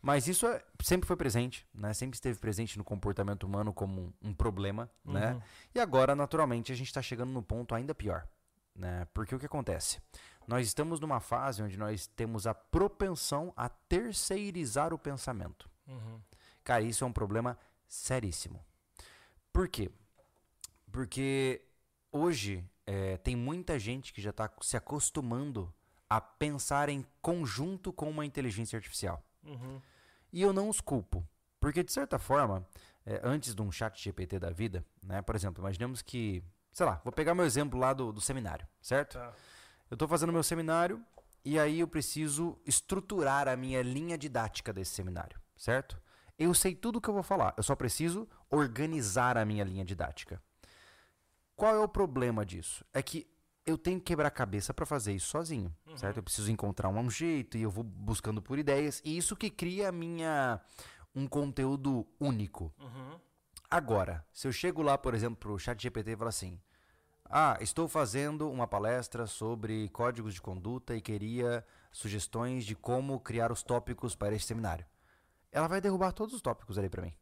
Mas 0.00 0.28
isso 0.28 0.46
é- 0.46 0.62
sempre 0.80 1.08
foi 1.08 1.16
presente, 1.16 1.66
né? 1.74 1.92
Sempre 1.92 2.14
esteve 2.14 2.38
presente 2.38 2.78
no 2.78 2.84
comportamento 2.84 3.42
humano 3.42 3.72
como 3.72 4.00
um, 4.22 4.28
um 4.30 4.32
problema, 4.34 4.88
né? 5.04 5.32
Uhum. 5.32 5.42
E 5.74 5.80
agora, 5.80 6.14
naturalmente, 6.14 6.70
a 6.70 6.74
gente 6.76 6.86
está 6.86 7.02
chegando 7.02 7.32
no 7.32 7.42
ponto 7.42 7.74
ainda 7.74 7.92
pior, 7.92 8.24
né? 8.76 9.08
Porque 9.12 9.34
o 9.34 9.40
que 9.40 9.46
acontece? 9.46 10.00
Nós 10.46 10.66
estamos 10.68 11.00
numa 11.00 11.18
fase 11.18 11.62
onde 11.64 11.76
nós 11.76 12.06
temos 12.06 12.46
a 12.46 12.54
propensão 12.54 13.52
a 13.56 13.68
terceirizar 13.68 14.94
o 14.94 14.98
pensamento. 14.98 15.68
Uhum. 15.88 16.20
Cara, 16.62 16.82
isso 16.82 17.02
é 17.02 17.06
um 17.06 17.12
problema 17.12 17.58
seríssimo. 17.88 18.64
Por 19.52 19.68
quê? 19.68 19.90
Porque 20.98 21.62
hoje 22.10 22.68
eh, 22.84 23.18
tem 23.18 23.36
muita 23.36 23.78
gente 23.78 24.12
que 24.12 24.20
já 24.20 24.30
está 24.30 24.50
se 24.60 24.76
acostumando 24.76 25.72
a 26.10 26.20
pensar 26.20 26.88
em 26.88 27.06
conjunto 27.22 27.92
com 27.92 28.10
uma 28.10 28.26
inteligência 28.26 28.76
artificial. 28.76 29.22
Uhum. 29.44 29.80
E 30.32 30.42
eu 30.42 30.52
não 30.52 30.68
os 30.68 30.80
culpo. 30.80 31.24
Porque, 31.60 31.84
de 31.84 31.92
certa 31.92 32.18
forma, 32.18 32.66
é, 33.06 33.20
antes 33.22 33.54
de 33.54 33.62
um 33.62 33.70
chat 33.70 34.02
GPT 34.02 34.40
da 34.40 34.50
vida, 34.50 34.84
né? 35.00 35.22
Por 35.22 35.36
exemplo, 35.36 35.62
imaginemos 35.62 36.02
que, 36.02 36.42
sei 36.72 36.84
lá, 36.84 37.00
vou 37.04 37.12
pegar 37.12 37.32
meu 37.32 37.44
exemplo 37.44 37.78
lá 37.78 37.92
do, 37.92 38.12
do 38.12 38.20
seminário, 38.20 38.66
certo? 38.82 39.18
Tá. 39.18 39.32
Eu 39.88 39.94
estou 39.94 40.08
fazendo 40.08 40.32
meu 40.32 40.42
seminário 40.42 41.00
e 41.44 41.60
aí 41.60 41.78
eu 41.78 41.86
preciso 41.86 42.58
estruturar 42.66 43.46
a 43.46 43.56
minha 43.56 43.82
linha 43.82 44.18
didática 44.18 44.72
desse 44.72 44.94
seminário, 44.94 45.40
certo? 45.56 45.96
Eu 46.36 46.52
sei 46.54 46.74
tudo 46.74 46.96
o 46.96 47.00
que 47.00 47.08
eu 47.08 47.14
vou 47.14 47.22
falar, 47.22 47.54
eu 47.56 47.62
só 47.62 47.76
preciso 47.76 48.28
organizar 48.50 49.38
a 49.38 49.44
minha 49.44 49.62
linha 49.62 49.84
didática. 49.84 50.42
Qual 51.58 51.74
é 51.74 51.78
o 51.80 51.88
problema 51.88 52.46
disso? 52.46 52.84
É 52.94 53.02
que 53.02 53.28
eu 53.66 53.76
tenho 53.76 53.98
que 53.98 54.04
quebrar 54.04 54.28
a 54.28 54.30
cabeça 54.30 54.72
para 54.72 54.86
fazer 54.86 55.12
isso 55.12 55.26
sozinho, 55.26 55.74
certo? 55.96 56.18
Eu 56.18 56.22
preciso 56.22 56.52
encontrar 56.52 56.88
um 56.88 57.10
jeito 57.10 57.58
e 57.58 57.62
eu 57.62 57.70
vou 57.70 57.82
buscando 57.82 58.40
por 58.40 58.60
ideias 58.60 59.02
e 59.04 59.18
isso 59.18 59.34
que 59.34 59.50
cria 59.50 59.88
a 59.88 59.92
minha 59.92 60.60
um 61.12 61.26
conteúdo 61.26 62.06
único. 62.20 62.72
Uhum. 62.78 63.18
Agora, 63.68 64.24
se 64.32 64.46
eu 64.46 64.52
chego 64.52 64.82
lá, 64.82 64.96
por 64.96 65.14
exemplo, 65.14 65.36
pro 65.36 65.58
chat 65.58 65.82
GPT 65.82 66.12
e 66.12 66.16
falo 66.16 66.28
assim: 66.28 66.60
Ah, 67.24 67.58
estou 67.60 67.88
fazendo 67.88 68.48
uma 68.48 68.68
palestra 68.68 69.26
sobre 69.26 69.88
códigos 69.88 70.34
de 70.34 70.40
conduta 70.40 70.94
e 70.94 71.00
queria 71.00 71.66
sugestões 71.90 72.64
de 72.64 72.76
como 72.76 73.18
criar 73.18 73.50
os 73.50 73.64
tópicos 73.64 74.14
para 74.14 74.32
este 74.32 74.46
seminário. 74.46 74.86
Ela 75.50 75.66
vai 75.66 75.80
derrubar 75.80 76.12
todos 76.12 76.36
os 76.36 76.40
tópicos 76.40 76.78
ali 76.78 76.88
para 76.88 77.02
mim. 77.02 77.14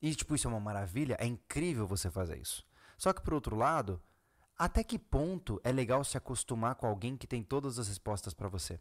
E, 0.00 0.14
tipo, 0.14 0.36
isso 0.36 0.46
é 0.46 0.50
uma 0.50 0.60
maravilha, 0.60 1.16
é 1.18 1.26
incrível 1.26 1.84
você 1.84 2.08
fazer 2.08 2.38
isso. 2.38 2.64
Só 2.96 3.12
que, 3.12 3.20
por 3.20 3.34
outro 3.34 3.54
lado, 3.56 4.02
até 4.58 4.82
que 4.82 4.98
ponto 4.98 5.60
é 5.64 5.70
legal 5.72 6.02
se 6.04 6.16
acostumar 6.16 6.74
com 6.76 6.86
alguém 6.86 7.16
que 7.16 7.26
tem 7.26 7.42
todas 7.42 7.78
as 7.78 7.88
respostas 7.88 8.32
para 8.34 8.48
você? 8.48 8.80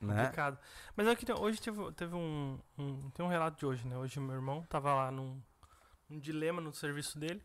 Né? 0.00 0.16
Complicado. 0.24 0.58
Mas 0.96 1.06
eu 1.06 1.16
queria, 1.16 1.36
hoje 1.38 1.60
teve, 1.60 1.92
teve 1.92 2.14
um, 2.14 2.58
um. 2.76 3.10
Tem 3.10 3.24
um 3.24 3.28
relato 3.28 3.58
de 3.58 3.64
hoje, 3.64 3.86
né? 3.86 3.96
Hoje 3.96 4.20
meu 4.20 4.34
irmão 4.34 4.62
tava 4.68 4.92
lá 4.94 5.10
num, 5.10 5.40
num 6.08 6.18
dilema 6.18 6.60
no 6.60 6.72
serviço 6.74 7.18
dele. 7.18 7.42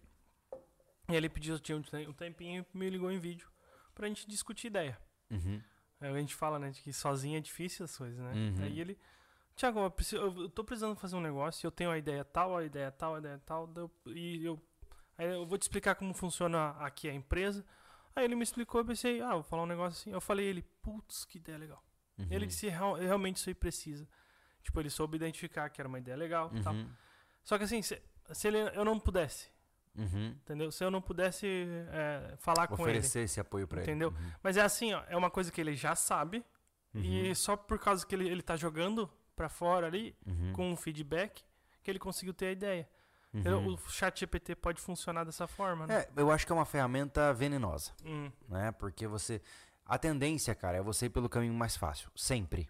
E 1.07 1.15
ele 1.15 1.29
pediu 1.29 1.57
tinha 1.59 1.77
um 1.77 1.81
tem- 1.81 2.11
tempinho 2.13 2.65
e 2.73 2.77
me 2.77 2.89
ligou 2.89 3.11
em 3.11 3.19
vídeo 3.19 3.47
pra 3.95 4.07
gente 4.07 4.27
discutir 4.27 4.67
ideia. 4.67 4.99
Uhum. 5.31 5.61
Aí 6.01 6.09
a 6.13 6.19
gente 6.19 6.35
fala, 6.35 6.59
né, 6.59 6.69
de 6.71 6.81
que 6.81 6.91
sozinho 6.93 7.37
é 7.37 7.41
difícil 7.41 7.85
as 7.85 7.95
coisas, 7.97 8.19
né? 8.19 8.33
Uhum. 8.33 8.63
Aí 8.63 8.79
ele. 8.79 8.97
Tiago, 9.55 9.79
eu, 9.79 9.91
preciso- 9.91 10.21
eu- 10.21 10.49
tô 10.49 10.63
precisando 10.63 10.95
fazer 10.95 11.15
um 11.15 11.21
negócio, 11.21 11.65
eu 11.65 11.71
tenho 11.71 11.91
a 11.91 11.97
ideia 11.97 12.23
tal, 12.23 12.55
a 12.57 12.63
ideia 12.63 12.91
tal, 12.91 13.15
a 13.15 13.19
ideia 13.19 13.39
tal, 13.45 13.69
e 14.07 14.43
eu. 14.45 14.61
Aí 15.19 15.27
eu 15.31 15.45
vou 15.45 15.57
te 15.57 15.63
explicar 15.63 15.95
como 15.95 16.13
funciona 16.13 16.69
aqui 16.79 17.09
a 17.09 17.13
empresa. 17.13 17.65
Aí 18.15 18.23
ele 18.23 18.35
me 18.35 18.43
explicou, 18.43 18.79
eu 18.81 18.85
pensei, 18.85 19.21
ah, 19.21 19.33
vou 19.33 19.43
falar 19.43 19.63
um 19.63 19.67
negócio 19.67 19.99
assim. 19.99 20.11
Eu 20.11 20.21
falei 20.21 20.45
ele, 20.45 20.61
putz, 20.81 21.25
que 21.25 21.37
ideia 21.37 21.57
legal. 21.57 21.83
Uhum. 22.17 22.27
Ele 22.31 22.45
disse 22.47 22.67
real- 22.69 22.95
realmente 22.95 23.35
isso 23.37 23.49
aí 23.49 23.53
precisa. 23.53 24.07
Tipo, 24.63 24.79
ele 24.79 24.89
soube 24.89 25.17
identificar 25.17 25.69
que 25.69 25.81
era 25.81 25.87
uma 25.87 25.99
ideia 25.99 26.15
legal 26.17 26.49
e 26.55 26.61
tal. 26.61 26.73
Uhum. 26.73 26.89
Só 27.43 27.57
que 27.57 27.65
assim, 27.65 27.81
se, 27.81 28.01
se 28.31 28.47
ele, 28.47 28.57
eu 28.73 28.85
não 28.85 28.97
pudesse, 28.99 29.49
Uhum. 29.95 30.27
entendeu? 30.41 30.71
Se 30.71 30.83
eu 30.83 30.89
não 30.91 31.01
pudesse 31.01 31.45
é, 31.91 32.35
falar 32.37 32.67
com 32.67 32.75
ele. 32.75 32.83
Oferecer 32.99 33.19
esse 33.21 33.39
apoio 33.39 33.67
para 33.67 33.81
ele. 33.81 33.91
Entendeu? 33.91 34.09
Uhum. 34.09 34.31
Mas 34.41 34.55
é 34.55 34.61
assim, 34.61 34.93
ó, 34.93 35.03
é 35.09 35.17
uma 35.17 35.29
coisa 35.29 35.51
que 35.51 35.59
ele 35.59 35.75
já 35.75 35.95
sabe. 35.95 36.43
E 36.95 37.35
só 37.35 37.55
por 37.55 37.77
causa 37.77 38.05
que 38.05 38.15
ele, 38.15 38.27
ele 38.27 38.41
tá 38.41 38.55
jogando 38.55 39.07
pra 39.35 39.47
fora 39.49 39.85
ali, 39.87 40.15
Uhum. 40.25 40.53
com 40.53 40.71
um 40.71 40.75
feedback, 40.75 41.43
que 41.83 41.91
ele 41.91 41.99
conseguiu 41.99 42.33
ter 42.33 42.47
a 42.47 42.51
ideia. 42.51 42.89
Uhum. 43.33 43.73
O 43.73 43.77
chat 43.89 44.19
GPT 44.21 44.55
pode 44.55 44.81
funcionar 44.81 45.23
dessa 45.23 45.47
forma, 45.47 45.85
né? 45.85 45.99
É, 46.01 46.09
eu 46.15 46.31
acho 46.31 46.45
que 46.45 46.51
é 46.51 46.55
uma 46.55 46.65
ferramenta 46.65 47.31
venenosa, 47.33 47.91
Hum, 48.03 48.31
né? 48.47 48.71
Porque 48.71 49.05
você. 49.07 49.41
A 49.85 49.97
tendência, 49.97 50.53
cara, 50.55 50.77
é 50.77 50.81
você 50.81 51.05
ir 51.07 51.09
pelo 51.09 51.27
caminho 51.29 51.53
mais 51.53 51.75
fácil. 51.77 52.09
Sempre. 52.15 52.69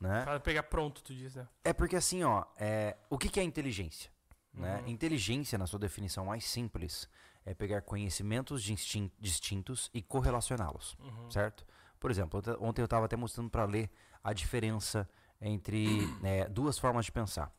Né? 0.00 0.22
pra 0.22 0.38
pegar 0.38 0.62
pronto, 0.62 1.02
tu 1.02 1.12
diz, 1.12 1.34
né? 1.34 1.48
É 1.64 1.72
porque 1.72 1.96
assim, 1.96 2.22
ó, 2.22 2.44
é... 2.56 2.96
o 3.10 3.18
que, 3.18 3.28
que 3.28 3.40
é 3.40 3.42
inteligência? 3.42 4.10
Né? 4.54 4.78
Uhum. 4.82 4.88
Inteligência, 4.88 5.58
na 5.58 5.66
sua 5.66 5.78
definição 5.80 6.24
mais 6.26 6.44
simples, 6.44 7.08
é 7.44 7.52
pegar 7.52 7.82
conhecimentos 7.82 8.62
distin- 8.62 9.10
distintos 9.18 9.90
e 9.92 10.00
correlacioná-los, 10.00 10.96
Uhum. 11.00 11.28
certo? 11.30 11.66
Por 11.98 12.12
exemplo, 12.12 12.38
ontem- 12.38 12.56
ontem 12.60 12.80
eu 12.82 12.84
estava 12.84 13.06
até 13.06 13.16
mostrando 13.16 13.50
para 13.50 13.64
ler 13.64 13.90
a 14.22 14.32
diferença 14.32 15.08
entre 15.40 15.84
é, 16.22 16.48
duas 16.48 16.78
formas 16.78 17.04
de 17.06 17.10
pensar. 17.12 17.52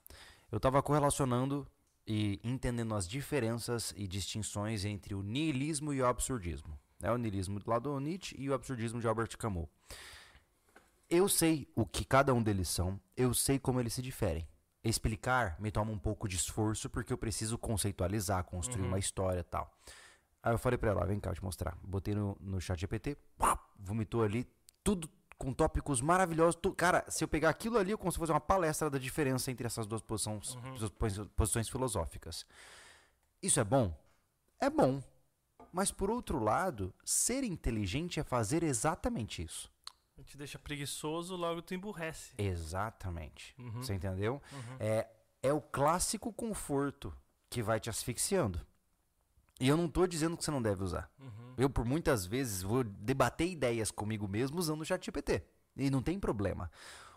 Eu 0.50 0.58
estava 0.58 0.82
correlacionando 0.82 1.68
e 2.10 2.40
entendendo 2.44 2.96
as 2.96 3.08
diferenças 3.08 3.94
e 3.96 4.08
distinções 4.08 4.84
entre 4.84 5.14
o 5.14 5.22
niilismo 5.22 5.94
e 5.94 6.02
o 6.02 6.08
absurdismo. 6.08 6.76
Né? 7.00 7.12
O 7.12 7.18
niilismo 7.18 7.60
do 7.60 7.70
lado 7.70 7.94
do 7.94 8.00
Nietzsche 8.00 8.36
e 8.40 8.50
o 8.50 8.54
absurdismo 8.56 9.00
de 9.00 9.08
Albert 9.08 9.38
Camus. 9.38 9.68
Eu 11.08 11.30
sei 11.30 11.72
o 11.76 11.86
que 11.86 12.04
cada 12.04 12.34
um 12.34 12.42
deles 12.42 12.68
são, 12.68 13.00
eu 13.16 13.32
sei 13.32 13.60
como 13.60 13.80
eles 13.80 13.94
se 13.94 14.02
diferem. 14.02 14.48
Explicar 14.84 15.56
me 15.60 15.70
toma 15.70 15.92
um 15.92 16.00
pouco 16.00 16.28
de 16.28 16.36
esforço 16.36 16.90
porque 16.90 17.14
eu 17.14 17.18
preciso 17.18 17.60
conceitualizar, 17.60 18.44
construir 18.44 18.88
uma 18.88 18.98
história 18.98 19.42
e 19.42 19.44
tal. 19.44 19.72
Aí 20.42 20.52
eu 20.52 20.58
falei 20.58 20.80
pra 20.80 20.90
ela, 20.90 21.06
vem 21.06 21.20
cá, 21.20 21.30
eu 21.30 21.36
te 21.36 21.44
mostrar. 21.44 21.78
Botei 21.84 22.16
no, 22.16 22.36
no 22.40 22.60
chat 22.60 22.80
GPT, 22.80 23.18
pá, 23.38 23.60
vomitou 23.78 24.24
ali, 24.24 24.48
tudo 24.84 25.08
com 25.40 25.52
tópicos 25.54 26.02
maravilhosos. 26.02 26.60
cara, 26.78 27.04
se 27.10 27.24
eu 27.24 27.28
pegar 27.28 27.50
aquilo 27.50 27.78
ali, 27.78 27.92
eu 27.92 27.98
consigo 27.98 28.22
fazer 28.24 28.34
uma 28.34 28.40
palestra 28.42 28.90
da 28.90 29.00
diferença 29.00 29.50
entre 29.50 29.66
essas 29.66 29.88
duas 29.88 30.02
posições, 30.02 30.56
posi- 31.00 31.26
posições 31.36 31.70
filosóficas. 31.70 32.46
Isso 33.42 33.60
é 33.60 33.64
bom? 33.64 33.98
É 34.60 34.70
bom. 34.70 35.02
Mas 35.72 35.92
por 35.92 36.10
outro 36.12 36.44
lado, 36.44 36.94
ser 37.06 37.44
inteligente 37.44 38.20
é 38.20 38.24
fazer 38.24 38.64
exatamente 38.64 39.42
isso. 39.42 39.72
Te 40.26 40.38
deixa 40.38 40.60
preguiçoso, 40.60 41.36
logo 41.38 41.62
tu 41.62 41.74
emburrece. 41.74 42.34
Exatamente. 42.38 43.56
Uhum. 43.58 43.82
Você 43.82 43.94
entendeu? 43.94 44.42
Uhum. 44.52 44.76
É, 44.78 45.08
é 45.42 45.54
o 45.54 45.62
clássico 45.62 46.34
conforto 46.34 47.16
que 47.50 47.64
vai 47.64 47.80
te 47.80 47.90
asfixiando. 47.90 48.60
E 49.60 49.68
eu 49.68 49.76
não 49.78 49.88
tô 49.90 50.08
dizendo 50.08 50.38
que 50.38 50.44
você 50.44 50.52
não 50.52 50.62
deve 50.62 50.84
usar. 50.84 51.10
Uhum. 51.20 51.54
Eu, 51.58 51.70
por 51.70 51.84
muitas 51.86 52.26
vezes, 52.26 52.62
vou 52.62 52.84
debater 52.84 53.50
ideias 53.50 53.92
comigo 53.92 54.28
mesmo 54.28 54.58
usando 54.58 54.82
o 54.82 54.86
ChatGPT. 54.86 55.44
E 55.76 55.90
não 55.90 56.02
tem 56.02 56.20
problema. 56.20 56.72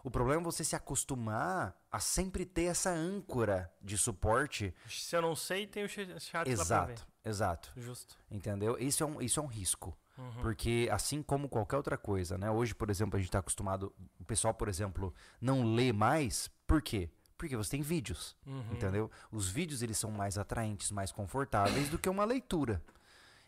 O 0.04 0.10
problema 0.10 0.40
é 0.40 0.44
você 0.44 0.64
se 0.64 0.74
acostumar 0.74 1.76
a 1.90 2.00
sempre 2.00 2.44
ter 2.44 2.64
essa 2.64 2.90
âncora 2.90 3.72
de 3.80 3.96
suporte. 3.96 4.74
Se 4.88 5.14
eu 5.14 5.22
não 5.22 5.36
sei, 5.36 5.66
tem 5.66 5.84
o 5.84 5.88
ch- 5.88 6.18
chat. 6.20 6.48
Exato, 6.50 7.06
exato. 7.24 7.72
Justo. 7.76 8.16
Entendeu? 8.28 8.76
Isso 8.80 9.04
é 9.04 9.06
um, 9.06 9.22
isso 9.22 9.38
é 9.38 9.42
um 9.42 9.46
risco. 9.46 9.96
Uhum. 10.18 10.30
Porque 10.42 10.88
assim 10.90 11.22
como 11.22 11.48
qualquer 11.48 11.76
outra 11.76 11.96
coisa, 11.96 12.36
né? 12.36 12.50
Hoje, 12.50 12.74
por 12.74 12.90
exemplo, 12.90 13.16
a 13.16 13.18
gente 13.20 13.28
está 13.28 13.38
acostumado. 13.38 13.94
O 14.20 14.24
pessoal, 14.24 14.52
por 14.52 14.68
exemplo, 14.68 15.14
não 15.40 15.72
lê 15.74 15.92
mais. 15.92 16.50
Por 16.66 16.82
quê? 16.82 17.08
Porque 17.42 17.56
você 17.56 17.70
tem 17.72 17.82
vídeos. 17.82 18.36
Uhum. 18.46 18.64
Entendeu? 18.70 19.10
Os 19.32 19.48
vídeos 19.48 19.82
eles 19.82 19.98
são 19.98 20.12
mais 20.12 20.38
atraentes, 20.38 20.92
mais 20.92 21.10
confortáveis 21.10 21.88
do 21.88 21.98
que 21.98 22.08
uma 22.08 22.24
leitura. 22.24 22.80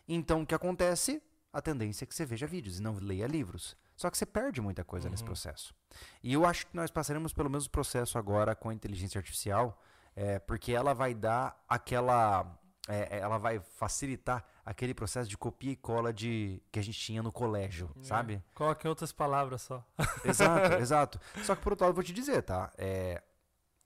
Então 0.05 0.41
o 0.41 0.45
que 0.45 0.53
acontece? 0.53 1.21
A 1.53 1.61
tendência 1.61 2.03
é 2.03 2.05
que 2.05 2.13
você 2.13 2.25
veja 2.25 2.45
vídeos 2.45 2.77
e 2.77 2.81
não 2.81 2.95
leia 2.95 3.25
livros. 3.25 3.77
Só 3.95 4.09
que 4.11 4.17
você 4.17 4.25
perde 4.25 4.59
muita 4.59 4.83
coisa 4.83 5.09
nesse 5.09 5.23
Uhum. 5.23 5.27
processo. 5.27 5.73
E 6.21 6.33
eu 6.33 6.45
acho 6.45 6.67
que 6.67 6.75
nós 6.75 6.91
passaremos 6.91 7.31
pelo 7.31 7.49
mesmo 7.49 7.69
processo 7.69 8.17
agora 8.17 8.53
com 8.53 8.67
a 8.69 8.73
inteligência 8.73 9.17
artificial, 9.17 9.81
é, 10.13 10.39
porque 10.39 10.73
ela 10.73 10.93
vai 10.93 11.13
dar 11.13 11.57
aquela. 11.69 12.59
é, 12.89 13.17
ela 13.19 13.37
vai 13.39 13.59
facilitar 13.77 14.45
aquele 14.65 14.93
processo 14.93 15.27
de 15.29 15.37
copia 15.37 15.71
e 15.71 15.75
cola 15.75 16.11
de 16.13 16.61
que 16.71 16.77
a 16.79 16.83
gente 16.83 16.99
tinha 16.99 17.23
no 17.23 17.31
colégio, 17.31 17.89
sabe? 18.03 18.33
É. 18.35 18.41
Coloca 18.53 18.85
em 18.85 18.89
outras 18.89 19.11
palavras 19.13 19.61
só. 19.63 19.83
Exato, 20.25 20.73
exato. 20.83 21.19
Só 21.45 21.55
que 21.55 21.61
por 21.63 21.71
outro 21.71 21.85
lado, 21.85 21.91
eu 21.91 21.95
vou 21.95 22.03
te 22.03 22.11
dizer, 22.13 22.43
tá? 22.43 22.71
É, 22.77 23.23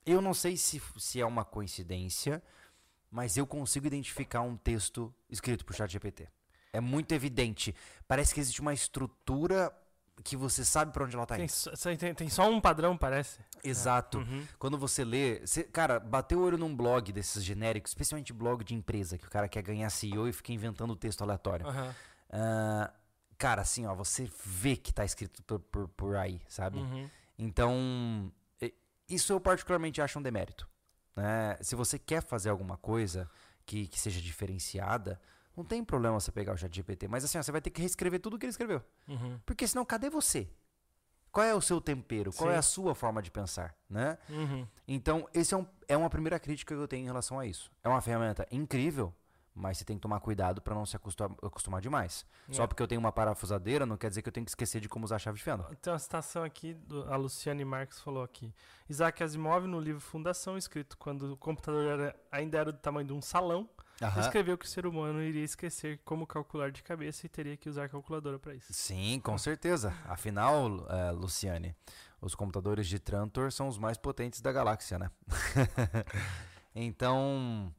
eu 0.06 0.20
não 0.20 0.34
sei 0.34 0.56
se, 0.56 0.80
se 0.98 1.20
é 1.20 1.26
uma 1.26 1.44
coincidência, 1.44 2.42
mas 3.10 3.36
eu 3.36 3.46
consigo 3.46 3.86
identificar 3.86 4.40
um 4.42 4.56
texto 4.56 5.12
escrito 5.28 5.64
por 5.64 5.74
ChatGPT. 5.74 6.28
É 6.72 6.80
muito 6.80 7.12
evidente. 7.12 7.74
Parece 8.06 8.32
que 8.32 8.40
existe 8.40 8.60
uma 8.60 8.72
estrutura 8.72 9.72
que 10.22 10.36
você 10.36 10.64
sabe 10.64 10.92
pra 10.92 11.04
onde 11.04 11.16
ela 11.16 11.24
tá 11.26 11.34
Tem, 11.34 11.44
indo. 11.44 11.50
só- 11.50 11.74
só- 11.74 11.96
tem- 11.96 12.14
tem 12.14 12.28
só 12.28 12.48
um 12.48 12.60
padrão, 12.60 12.96
parece. 12.96 13.40
Exato. 13.64 14.18
Uhum. 14.18 14.46
Quando 14.58 14.76
você 14.78 15.02
lê, 15.04 15.40
você- 15.44 15.64
cara, 15.64 15.98
bateu 15.98 16.38
o 16.38 16.42
olho 16.42 16.58
num 16.58 16.74
blog 16.76 17.10
desses 17.10 17.42
genéricos, 17.42 17.90
especialmente 17.90 18.32
blog 18.32 18.62
de 18.62 18.74
empresa, 18.74 19.16
que 19.18 19.26
o 19.26 19.30
cara 19.30 19.48
quer 19.48 19.62
ganhar 19.62 19.88
CEO 19.90 20.28
e 20.28 20.32
fica 20.32 20.52
inventando 20.52 20.94
texto 20.94 21.22
aleatório. 21.22 21.66
Aham. 21.66 21.94
Ah, 22.30 22.92
cara, 23.38 23.62
assim, 23.62 23.86
ó, 23.86 23.94
você 23.94 24.30
vê 24.44 24.76
que 24.76 24.92
tá 24.92 25.04
escrito 25.04 25.42
por, 25.42 25.58
por, 25.58 25.88
por 25.88 26.16
aí, 26.16 26.40
sabe? 26.46 26.78
Uhum. 26.78 27.08
Então, 27.38 28.30
isso 29.10 29.32
eu 29.32 29.40
particularmente 29.40 30.00
acho 30.00 30.18
um 30.18 30.22
demérito. 30.22 30.68
né? 31.16 31.56
Se 31.60 31.74
você 31.74 31.98
quer 31.98 32.22
fazer 32.22 32.50
alguma 32.50 32.76
coisa 32.76 33.28
que, 33.66 33.86
que 33.86 33.98
seja 33.98 34.20
diferenciada, 34.20 35.20
não 35.56 35.64
tem 35.64 35.84
problema 35.84 36.18
você 36.18 36.32
pegar 36.32 36.52
o 36.54 36.56
chat 36.56 36.74
GPT. 36.74 37.08
Mas 37.08 37.24
assim, 37.24 37.38
ó, 37.38 37.42
você 37.42 37.52
vai 37.52 37.60
ter 37.60 37.70
que 37.70 37.80
reescrever 37.80 38.20
tudo 38.20 38.38
que 38.38 38.46
ele 38.46 38.50
escreveu. 38.50 38.82
Uhum. 39.08 39.38
Porque 39.44 39.66
senão, 39.66 39.84
cadê 39.84 40.08
você? 40.08 40.48
Qual 41.30 41.46
é 41.46 41.54
o 41.54 41.60
seu 41.60 41.80
tempero? 41.80 42.32
Qual 42.32 42.50
é 42.50 42.54
Sim. 42.54 42.58
a 42.58 42.62
sua 42.62 42.94
forma 42.94 43.22
de 43.22 43.30
pensar? 43.30 43.76
Né? 43.88 44.18
Uhum. 44.28 44.66
Então, 44.88 45.28
esse 45.32 45.54
é, 45.54 45.56
um, 45.56 45.66
é 45.86 45.96
uma 45.96 46.10
primeira 46.10 46.40
crítica 46.40 46.74
que 46.74 46.80
eu 46.80 46.88
tenho 46.88 47.02
em 47.02 47.06
relação 47.06 47.38
a 47.38 47.46
isso. 47.46 47.70
É 47.84 47.88
uma 47.88 48.00
ferramenta 48.00 48.46
incrível, 48.50 49.14
mas 49.54 49.78
você 49.78 49.84
tem 49.84 49.96
que 49.96 50.02
tomar 50.02 50.20
cuidado 50.20 50.62
para 50.62 50.74
não 50.74 50.86
se 50.86 50.96
acostumar, 50.96 51.36
acostumar 51.42 51.80
demais. 51.80 52.24
Só 52.50 52.64
É. 52.64 52.66
porque 52.66 52.82
eu 52.82 52.86
tenho 52.88 53.00
uma 53.00 53.12
parafusadeira, 53.12 53.84
não 53.84 53.96
quer 53.96 54.08
dizer 54.08 54.22
que 54.22 54.28
eu 54.28 54.32
tenho 54.32 54.44
que 54.46 54.50
esquecer 54.50 54.80
de 54.80 54.88
como 54.88 55.04
usar 55.04 55.16
a 55.16 55.18
chave 55.18 55.38
de 55.38 55.44
fenda. 55.44 55.64
Tem 55.82 55.92
uma 55.92 55.98
citação 55.98 56.42
aqui, 56.44 56.74
do, 56.74 57.02
a 57.12 57.16
Luciane 57.16 57.64
Marques 57.64 58.00
falou 58.00 58.22
aqui. 58.22 58.54
Isaac 58.88 59.22
Asimov, 59.22 59.66
no 59.66 59.80
livro 59.80 60.00
Fundação, 60.00 60.56
escrito 60.56 60.96
quando 60.96 61.32
o 61.32 61.36
computador 61.36 61.84
era- 61.86 62.16
ainda 62.30 62.58
era 62.58 62.72
do 62.72 62.78
tamanho 62.78 63.06
de 63.08 63.12
um 63.12 63.20
salão, 63.20 63.68
escreveu 64.18 64.56
que 64.56 64.64
o 64.64 64.68
ser 64.68 64.86
humano 64.86 65.22
iria 65.22 65.44
esquecer 65.44 66.00
como 66.06 66.26
calcular 66.26 66.70
de 66.70 66.82
cabeça 66.82 67.26
e 67.26 67.28
teria 67.28 67.54
que 67.56 67.68
usar 67.68 67.88
calculadora 67.90 68.38
para 68.38 68.54
isso. 68.54 68.72
Sim, 68.72 69.20
com 69.22 69.36
certeza. 69.36 69.92
Afinal, 70.06 70.86
eh, 70.88 71.10
Luciane, 71.10 71.76
os 72.18 72.34
computadores 72.34 72.86
de 72.88 72.98
Trantor 72.98 73.52
são 73.52 73.68
os 73.68 73.76
mais 73.76 73.98
potentes 73.98 74.40
da 74.40 74.52
galáxia, 74.52 74.98
né? 74.98 75.10
então, 76.74 77.72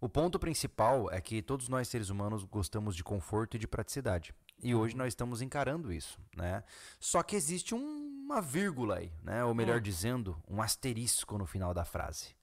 o 0.00 0.08
ponto 0.08 0.38
principal 0.38 1.10
é 1.10 1.20
que 1.20 1.42
todos 1.42 1.68
nós 1.68 1.88
seres 1.88 2.08
humanos 2.10 2.44
gostamos 2.44 2.96
de 2.96 3.04
conforto 3.04 3.56
e 3.56 3.58
de 3.60 3.68
praticidade. 3.68 4.34
E 4.62 4.74
hoje 4.74 4.96
nós 4.96 5.08
estamos 5.08 5.40
encarando 5.42 5.92
isso, 5.92 6.20
né? 6.36 6.62
Só 6.98 7.22
que 7.22 7.34
existe 7.36 7.74
um- 7.74 8.22
uma 8.24 8.40
vírgula 8.42 8.96
aí, 8.98 9.12
né? 9.22 9.44
Ou 9.44 9.54
melhor 9.54 9.78
Hum. 9.78 9.82
dizendo, 9.82 10.42
um 10.48 10.60
asterisco 10.62 11.36
no 11.38 11.46
final 11.46 11.72
da 11.74 11.84
frase. 11.84 12.34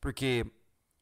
Porque 0.00 0.44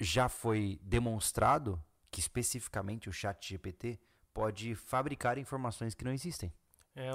já 0.01 0.29
foi 0.29 0.79
demonstrado 0.83 1.83
que 2.11 2.21
especificamente 2.21 3.09
o 3.09 3.13
chat 3.13 3.49
GPT 3.49 3.99
pode 4.35 4.75
fabricar 4.75 5.39
informações 5.39 5.95
que 5.95 6.05
não 6.05 6.13
existem. 6.13 6.53
É, 6.97 7.11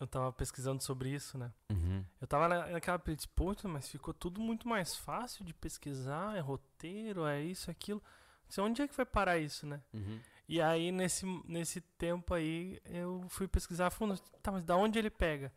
eu, 0.00 0.06
tava 0.06 0.32
pesquisando 0.32 0.82
sobre 0.82 1.10
isso, 1.10 1.36
né? 1.38 1.52
Uhum. 1.70 2.04
Eu 2.20 2.26
tava 2.26 2.48
na- 2.48 2.66
naquela 2.68 2.98
puta, 3.34 3.66
mas 3.68 3.88
ficou 3.88 4.12
tudo 4.14 4.40
muito 4.40 4.68
mais 4.68 4.94
fácil 4.96 5.44
de 5.44 5.54
pesquisar, 5.54 6.36
é 6.36 6.40
roteiro, 6.40 7.24
é 7.26 7.40
isso, 7.42 7.70
aquilo. 7.70 8.02
Disse, 8.48 8.60
Onde 8.60 8.82
é 8.82 8.88
que 8.88 8.96
vai 8.96 9.06
parar 9.06 9.38
isso, 9.38 9.66
né? 9.66 9.80
Uhum. 9.92 10.20
E 10.48 10.60
aí, 10.62 10.92
nesse, 10.92 11.26
nesse 11.48 11.80
tempo 11.80 12.32
aí, 12.34 12.80
eu 12.84 13.24
fui 13.28 13.48
pesquisar 13.48 13.88
a 13.88 13.90
fundo. 13.90 14.16
Tá, 14.42 14.52
mas 14.52 14.62
da 14.62 14.76
onde 14.76 14.98
ele 14.98 15.10
pega? 15.10 15.52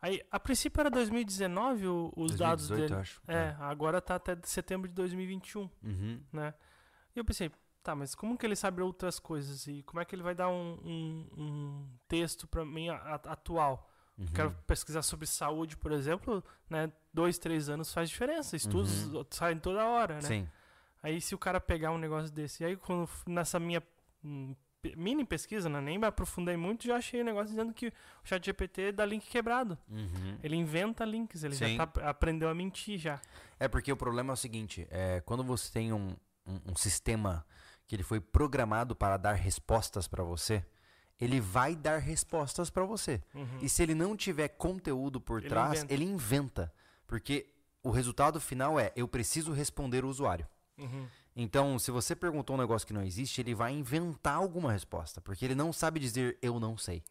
Aí, 0.00 0.22
a 0.30 0.38
princípio 0.38 0.80
era 0.80 0.88
2019 0.90 1.88
o- 1.88 2.12
os 2.16 2.36
dados 2.36 2.68
2018, 2.68 2.80
dele. 2.80 2.94
eu 2.94 3.00
acho. 3.00 3.20
É, 3.26 3.56
agora 3.58 4.00
tá 4.00 4.14
até 4.14 4.38
setembro 4.44 4.86
de 4.88 4.94
2021, 4.94 5.68
Uhum. 5.82 6.20
né? 6.32 6.54
E 7.16 7.18
eu 7.18 7.24
pensei, 7.24 7.50
tá, 7.82 7.94
mas 7.94 8.14
como 8.14 8.36
que 8.36 8.46
ele 8.46 8.56
sabe 8.56 8.82
outras 8.82 9.18
coisas? 9.18 9.66
E 9.66 9.82
como 9.82 10.00
é 10.00 10.04
que 10.04 10.14
ele 10.14 10.22
vai 10.22 10.34
dar 10.34 10.48
um, 10.48 10.78
um, 10.84 11.28
um 11.36 11.88
texto 12.06 12.46
pra 12.46 12.64
mim 12.64 12.88
atual? 12.88 13.90
Uhum. 14.18 14.26
Quero 14.34 14.52
pesquisar 14.66 15.02
sobre 15.02 15.26
saúde, 15.26 15.76
por 15.76 15.92
exemplo, 15.92 16.42
né? 16.68 16.92
Dois, 17.14 17.38
três 17.38 17.68
anos 17.68 17.92
faz 17.92 18.10
diferença. 18.10 18.56
Estudos 18.56 18.90
saem 19.30 19.58
toda 19.58 19.84
hora, 19.84 20.14
né? 20.14 20.22
Sim. 20.22 20.48
Aí 21.02 21.20
se 21.20 21.34
o 21.34 21.38
cara 21.38 21.60
pegar 21.60 21.92
um 21.92 21.98
negócio 21.98 22.30
desse, 22.30 22.62
e 22.62 22.66
aí 22.66 22.76
quando 22.76 23.08
nessa 23.26 23.60
minha 23.60 23.82
hum, 24.24 24.54
mini 24.96 25.24
pesquisa, 25.24 25.68
né, 25.68 25.80
nem 25.80 25.98
me 25.98 26.06
aprofundei 26.06 26.56
muito, 26.56 26.86
já 26.86 26.96
achei 26.96 27.22
um 27.22 27.24
negócio 27.24 27.50
dizendo 27.50 27.72
que 27.72 27.88
o 27.88 27.92
chat 28.24 28.44
GPT 28.44 28.92
dá 28.92 29.04
link 29.04 29.28
quebrado. 29.28 29.78
Uhum. 29.88 30.38
Ele 30.42 30.56
inventa 30.56 31.04
links, 31.04 31.44
ele 31.44 31.54
Sim. 31.54 31.76
já 31.76 31.86
tá, 31.86 32.08
aprendeu 32.08 32.48
a 32.48 32.54
mentir 32.54 32.98
já. 32.98 33.20
É 33.58 33.68
porque 33.68 33.92
o 33.92 33.96
problema 33.96 34.32
é 34.32 34.34
o 34.34 34.36
seguinte: 34.36 34.86
é, 34.90 35.20
quando 35.20 35.42
você 35.42 35.72
tem 35.72 35.92
um, 35.92 36.16
um, 36.46 36.72
um 36.72 36.76
sistema 36.76 37.44
que 37.88 37.96
ele 37.96 38.02
foi 38.02 38.20
programado 38.20 38.94
para 38.94 39.16
dar 39.16 39.32
respostas 39.32 40.06
para 40.06 40.22
você, 40.22 40.64
ele 41.18 41.40
vai 41.40 41.74
dar 41.74 41.98
respostas 41.98 42.70
para 42.70 42.84
você. 42.84 43.20
Uhum. 43.34 43.58
E 43.62 43.68
se 43.68 43.82
ele 43.82 43.94
não 43.94 44.14
tiver 44.14 44.48
conteúdo 44.48 45.20
por 45.20 45.40
Ele 45.40 45.48
trás, 45.48 45.78
inventa. 45.78 45.94
ele 45.94 46.04
inventa. 46.04 46.72
Porque 47.06 47.52
o 47.82 47.90
resultado 47.90 48.38
final 48.40 48.78
é: 48.78 48.92
eu 48.94 49.08
preciso 49.08 49.52
responder 49.52 50.04
o 50.04 50.08
usuário. 50.08 50.46
Uhum. 50.76 51.08
Então, 51.34 51.78
se 51.78 51.90
você 51.90 52.14
perguntou 52.14 52.56
um 52.56 52.58
negócio 52.58 52.86
que 52.86 52.92
não 52.92 53.02
existe, 53.02 53.40
ele 53.40 53.54
vai 53.54 53.72
inventar 53.72 54.34
alguma 54.34 54.72
resposta, 54.72 55.20
porque 55.20 55.44
ele 55.44 55.54
não 55.54 55.72
sabe 55.72 55.98
dizer 55.98 56.36
eu 56.42 56.60
não 56.60 56.76
sei. 56.76 57.02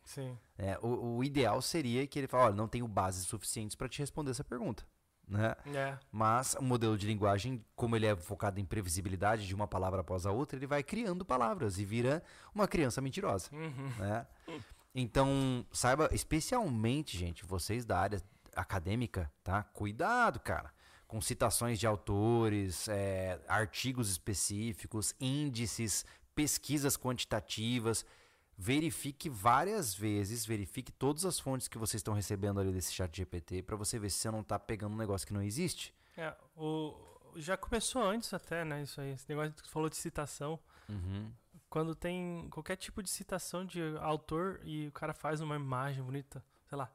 É, 0.57 0.77
o, 0.81 1.17
o 1.17 1.23
ideal 1.23 1.61
seria 1.61 2.05
que 2.05 2.19
ele 2.19 2.27
fale, 2.27 2.43
olha, 2.43 2.55
não 2.55 2.67
tenho 2.67 2.87
bases 2.87 3.25
suficientes 3.25 3.75
para 3.75 3.89
te 3.89 3.99
responder 3.99 4.31
essa 4.31 4.43
pergunta. 4.43 4.85
Né? 5.27 5.55
É. 5.75 5.97
Mas 6.11 6.55
o 6.55 6.63
modelo 6.63 6.97
de 6.97 7.05
linguagem, 7.05 7.63
como 7.75 7.95
ele 7.95 8.05
é 8.05 8.15
focado 8.15 8.59
em 8.59 8.65
previsibilidade 8.65 9.45
de 9.45 9.53
uma 9.53 9.67
palavra 9.67 10.01
após 10.01 10.25
a 10.25 10.31
outra, 10.31 10.57
ele 10.57 10.67
vai 10.67 10.81
criando 10.81 11.25
palavras 11.25 11.77
e 11.77 11.85
vira 11.85 12.23
uma 12.55 12.67
criança 12.67 13.01
mentirosa. 13.01 13.49
Uhum. 13.51 13.91
Né? 13.99 14.25
Então, 14.95 15.65
saiba, 15.71 16.09
especialmente, 16.13 17.17
gente, 17.17 17.45
vocês 17.45 17.85
da 17.85 17.99
área 17.99 18.21
acadêmica, 18.55 19.31
tá? 19.43 19.63
Cuidado, 19.63 20.39
cara. 20.39 20.73
Com 21.07 21.21
citações 21.21 21.77
de 21.77 21.85
autores, 21.85 22.87
é, 22.87 23.39
artigos 23.47 24.09
específicos, 24.09 25.13
índices, 25.19 26.05
pesquisas 26.33 26.97
quantitativas. 26.97 28.05
Verifique 28.57 29.29
várias 29.29 29.93
vezes, 29.93 30.45
verifique 30.45 30.91
todas 30.91 31.25
as 31.25 31.39
fontes 31.39 31.67
que 31.67 31.77
vocês 31.77 31.99
estão 31.99 32.13
recebendo 32.13 32.59
ali 32.59 32.71
desse 32.71 32.91
chat 32.91 33.15
GPT 33.15 33.61
para 33.61 33.75
você 33.75 33.99
ver 33.99 34.09
se 34.09 34.17
você 34.17 34.31
não 34.31 34.41
está 34.41 34.57
pegando 34.57 34.93
um 34.93 34.97
negócio 34.97 35.27
que 35.27 35.33
não 35.33 35.43
existe. 35.43 35.93
É, 36.17 36.35
o, 36.55 36.95
já 37.35 37.55
começou 37.55 38.01
antes 38.01 38.33
até, 38.33 38.65
né, 38.65 38.81
isso 38.81 38.99
aí. 38.99 39.11
Esse 39.11 39.29
negócio 39.29 39.53
que 39.53 39.61
tu 39.61 39.69
falou 39.69 39.89
de 39.89 39.95
citação. 39.95 40.59
Uhum. 40.89 41.31
Quando 41.69 41.93
tem 41.93 42.47
qualquer 42.49 42.77
tipo 42.77 43.03
de 43.03 43.09
citação 43.09 43.63
de 43.63 43.79
autor 43.99 44.59
e 44.63 44.87
o 44.87 44.91
cara 44.91 45.13
faz 45.13 45.39
uma 45.41 45.55
imagem 45.55 46.03
bonita, 46.03 46.43
sei 46.65 46.77
lá, 46.77 46.89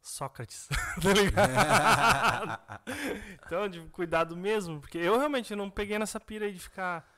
Sócrates, 0.00 0.68
tá 1.00 1.12
ligado? 1.12 2.60
então, 3.44 3.68
de 3.68 3.80
cuidado 3.90 4.36
mesmo, 4.36 4.80
porque 4.80 4.98
eu 4.98 5.18
realmente 5.18 5.54
não 5.54 5.70
peguei 5.70 5.98
nessa 5.98 6.18
pira 6.18 6.46
aí 6.46 6.52
de 6.52 6.58
ficar 6.58 7.08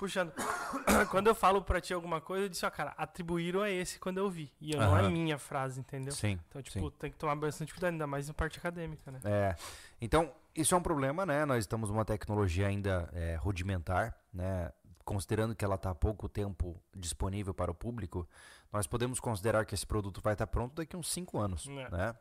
puxando. 0.00 0.32
quando 1.10 1.26
eu 1.26 1.34
falo 1.34 1.62
pra 1.62 1.78
ti 1.80 1.92
alguma 1.92 2.20
coisa, 2.20 2.46
eu 2.46 2.48
disse, 2.48 2.64
ó, 2.64 2.70
cara, 2.70 2.94
atribuíram 2.96 3.60
a 3.60 3.70
esse 3.70 3.98
quando 3.98 4.16
eu 4.16 4.30
vi. 4.30 4.50
E 4.58 4.72
eu, 4.72 4.80
não 4.80 4.96
é 4.96 5.00
Aham. 5.00 5.10
minha 5.10 5.38
frase, 5.38 5.78
entendeu? 5.78 6.12
Sim. 6.12 6.40
Então, 6.48 6.62
tipo, 6.62 6.90
tem 6.90 7.10
que 7.10 7.18
tomar 7.18 7.36
bastante 7.36 7.72
cuidado, 7.72 7.92
ainda 7.92 8.06
mais 8.06 8.26
na 8.26 8.34
parte 8.34 8.58
acadêmica, 8.58 9.10
né? 9.10 9.20
É. 9.22 9.54
Então, 10.00 10.32
isso 10.56 10.74
é 10.74 10.78
um 10.78 10.82
problema, 10.82 11.26
né? 11.26 11.44
Nós 11.44 11.58
estamos 11.58 11.90
numa 11.90 12.04
tecnologia 12.04 12.66
ainda 12.66 13.10
é, 13.12 13.36
rudimentar, 13.36 14.16
né? 14.32 14.72
Considerando 15.04 15.54
que 15.54 15.64
ela 15.64 15.74
está 15.74 15.90
há 15.90 15.94
pouco 15.94 16.28
tempo 16.28 16.80
disponível 16.96 17.52
para 17.52 17.70
o 17.70 17.74
público, 17.74 18.26
nós 18.72 18.86
podemos 18.86 19.20
considerar 19.20 19.66
que 19.66 19.74
esse 19.74 19.86
produto 19.86 20.20
vai 20.22 20.32
estar 20.32 20.46
pronto 20.46 20.76
daqui 20.76 20.96
a 20.96 20.98
uns 20.98 21.10
5 21.12 21.38
anos, 21.38 21.68
É. 21.68 21.90
né? 21.90 22.14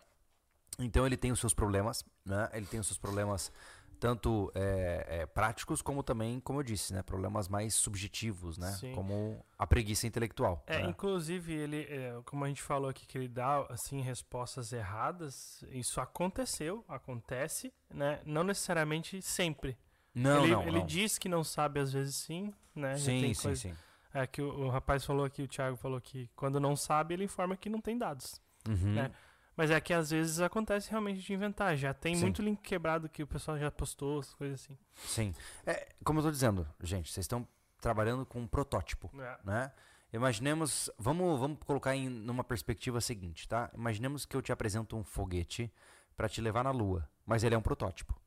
Então 0.79 1.05
ele 1.05 1.17
tem 1.17 1.31
os 1.31 1.39
seus 1.39 1.53
problemas, 1.53 2.05
né? 2.25 2.49
Ele 2.53 2.65
tem 2.65 2.79
os 2.79 2.87
seus 2.87 2.97
problemas 2.97 3.51
tanto 3.99 4.51
é, 4.55 5.05
é, 5.09 5.25
práticos 5.25 5.81
como 5.81 6.01
também, 6.01 6.39
como 6.39 6.59
eu 6.59 6.63
disse, 6.63 6.93
né? 6.93 7.03
Problemas 7.03 7.47
mais 7.47 7.75
subjetivos, 7.75 8.57
né? 8.57 8.71
Sim. 8.71 8.93
Como 8.93 9.45
a 9.57 9.67
preguiça 9.67 10.07
intelectual. 10.07 10.63
É, 10.65 10.79
né? 10.79 10.89
inclusive, 10.89 11.53
ele, 11.53 11.81
é, 11.89 12.19
como 12.25 12.45
a 12.45 12.47
gente 12.47 12.61
falou 12.61 12.89
aqui, 12.89 13.05
que 13.05 13.17
ele 13.17 13.27
dá, 13.27 13.65
assim, 13.69 14.01
respostas 14.01 14.71
erradas, 14.71 15.63
isso 15.71 15.99
aconteceu, 15.99 16.83
acontece, 16.87 17.73
né? 17.93 18.21
Não 18.25 18.43
necessariamente 18.43 19.21
sempre. 19.21 19.77
Não, 20.15 20.43
ele 20.43 20.53
não, 20.53 20.63
ele 20.63 20.79
não. 20.79 20.85
diz 20.85 21.17
que 21.17 21.29
não 21.29 21.43
sabe, 21.43 21.79
às 21.79 21.91
vezes 21.93 22.15
sim, 22.15 22.53
né? 22.73 22.97
Sim, 22.97 23.33
sim, 23.33 23.41
coisa- 23.41 23.61
sim. 23.61 23.75
É 24.11 24.25
que 24.25 24.41
o, 24.41 24.65
o 24.65 24.69
rapaz 24.69 25.05
falou 25.05 25.23
aqui, 25.23 25.43
o 25.43 25.47
Thiago 25.47 25.77
falou 25.77 26.01
que 26.01 26.29
quando 26.35 26.59
não 26.59 26.75
sabe, 26.75 27.13
ele 27.13 27.25
informa 27.25 27.55
que 27.55 27.69
não 27.69 27.79
tem 27.79 27.97
dados. 27.97 28.41
Uhum. 28.67 28.93
né? 28.93 29.11
Mas 29.59 29.71
é 29.71 29.81
que 29.81 29.93
às 29.93 30.09
vezes 30.09 30.39
acontece 30.39 30.89
realmente 30.89 31.19
de 31.19 31.33
inventar. 31.33 31.75
Já 31.75 31.93
tem 31.93 32.15
Sim. 32.15 32.21
muito 32.21 32.41
link 32.41 32.61
quebrado 32.61 33.09
que 33.09 33.21
o 33.21 33.27
pessoal 33.27 33.59
já 33.59 33.69
postou, 33.69 34.23
coisas 34.37 34.61
assim. 34.63 34.77
Sim. 34.95 35.35
É, 35.65 35.89
como 36.01 36.19
eu 36.19 36.23
tô 36.23 36.31
dizendo, 36.31 36.65
gente, 36.81 37.11
vocês 37.11 37.25
estão 37.25 37.45
trabalhando 37.81 38.25
com 38.25 38.39
um 38.39 38.47
protótipo, 38.47 39.11
É. 39.19 39.37
né? 39.43 39.71
Imaginemos, 40.13 40.89
vamos, 40.97 41.37
vamos 41.37 41.57
colocar 41.65 41.93
em 41.93 42.07
numa 42.07 42.41
perspectiva 42.41 43.01
seguinte, 43.01 43.49
tá? 43.49 43.69
Imaginemos 43.73 44.25
que 44.25 44.33
eu 44.33 44.41
te 44.41 44.53
apresento 44.53 44.95
um 44.95 45.03
foguete 45.03 45.69
para 46.15 46.29
te 46.29 46.39
levar 46.39 46.63
na 46.63 46.71
Lua, 46.71 47.05
mas 47.25 47.43
ele 47.43 47.53
é 47.53 47.57
um 47.57 47.61
protótipo. 47.61 48.17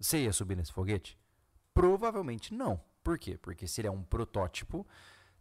Você 0.00 0.22
ia 0.24 0.32
subir 0.32 0.56
nesse 0.56 0.72
foguete? 0.72 1.18
Provavelmente 1.74 2.54
não. 2.54 2.80
Por 3.04 3.18
quê? 3.18 3.36
Porque 3.36 3.68
se 3.68 3.82
ele 3.82 3.88
é 3.88 3.90
um 3.90 4.02
protótipo, 4.02 4.86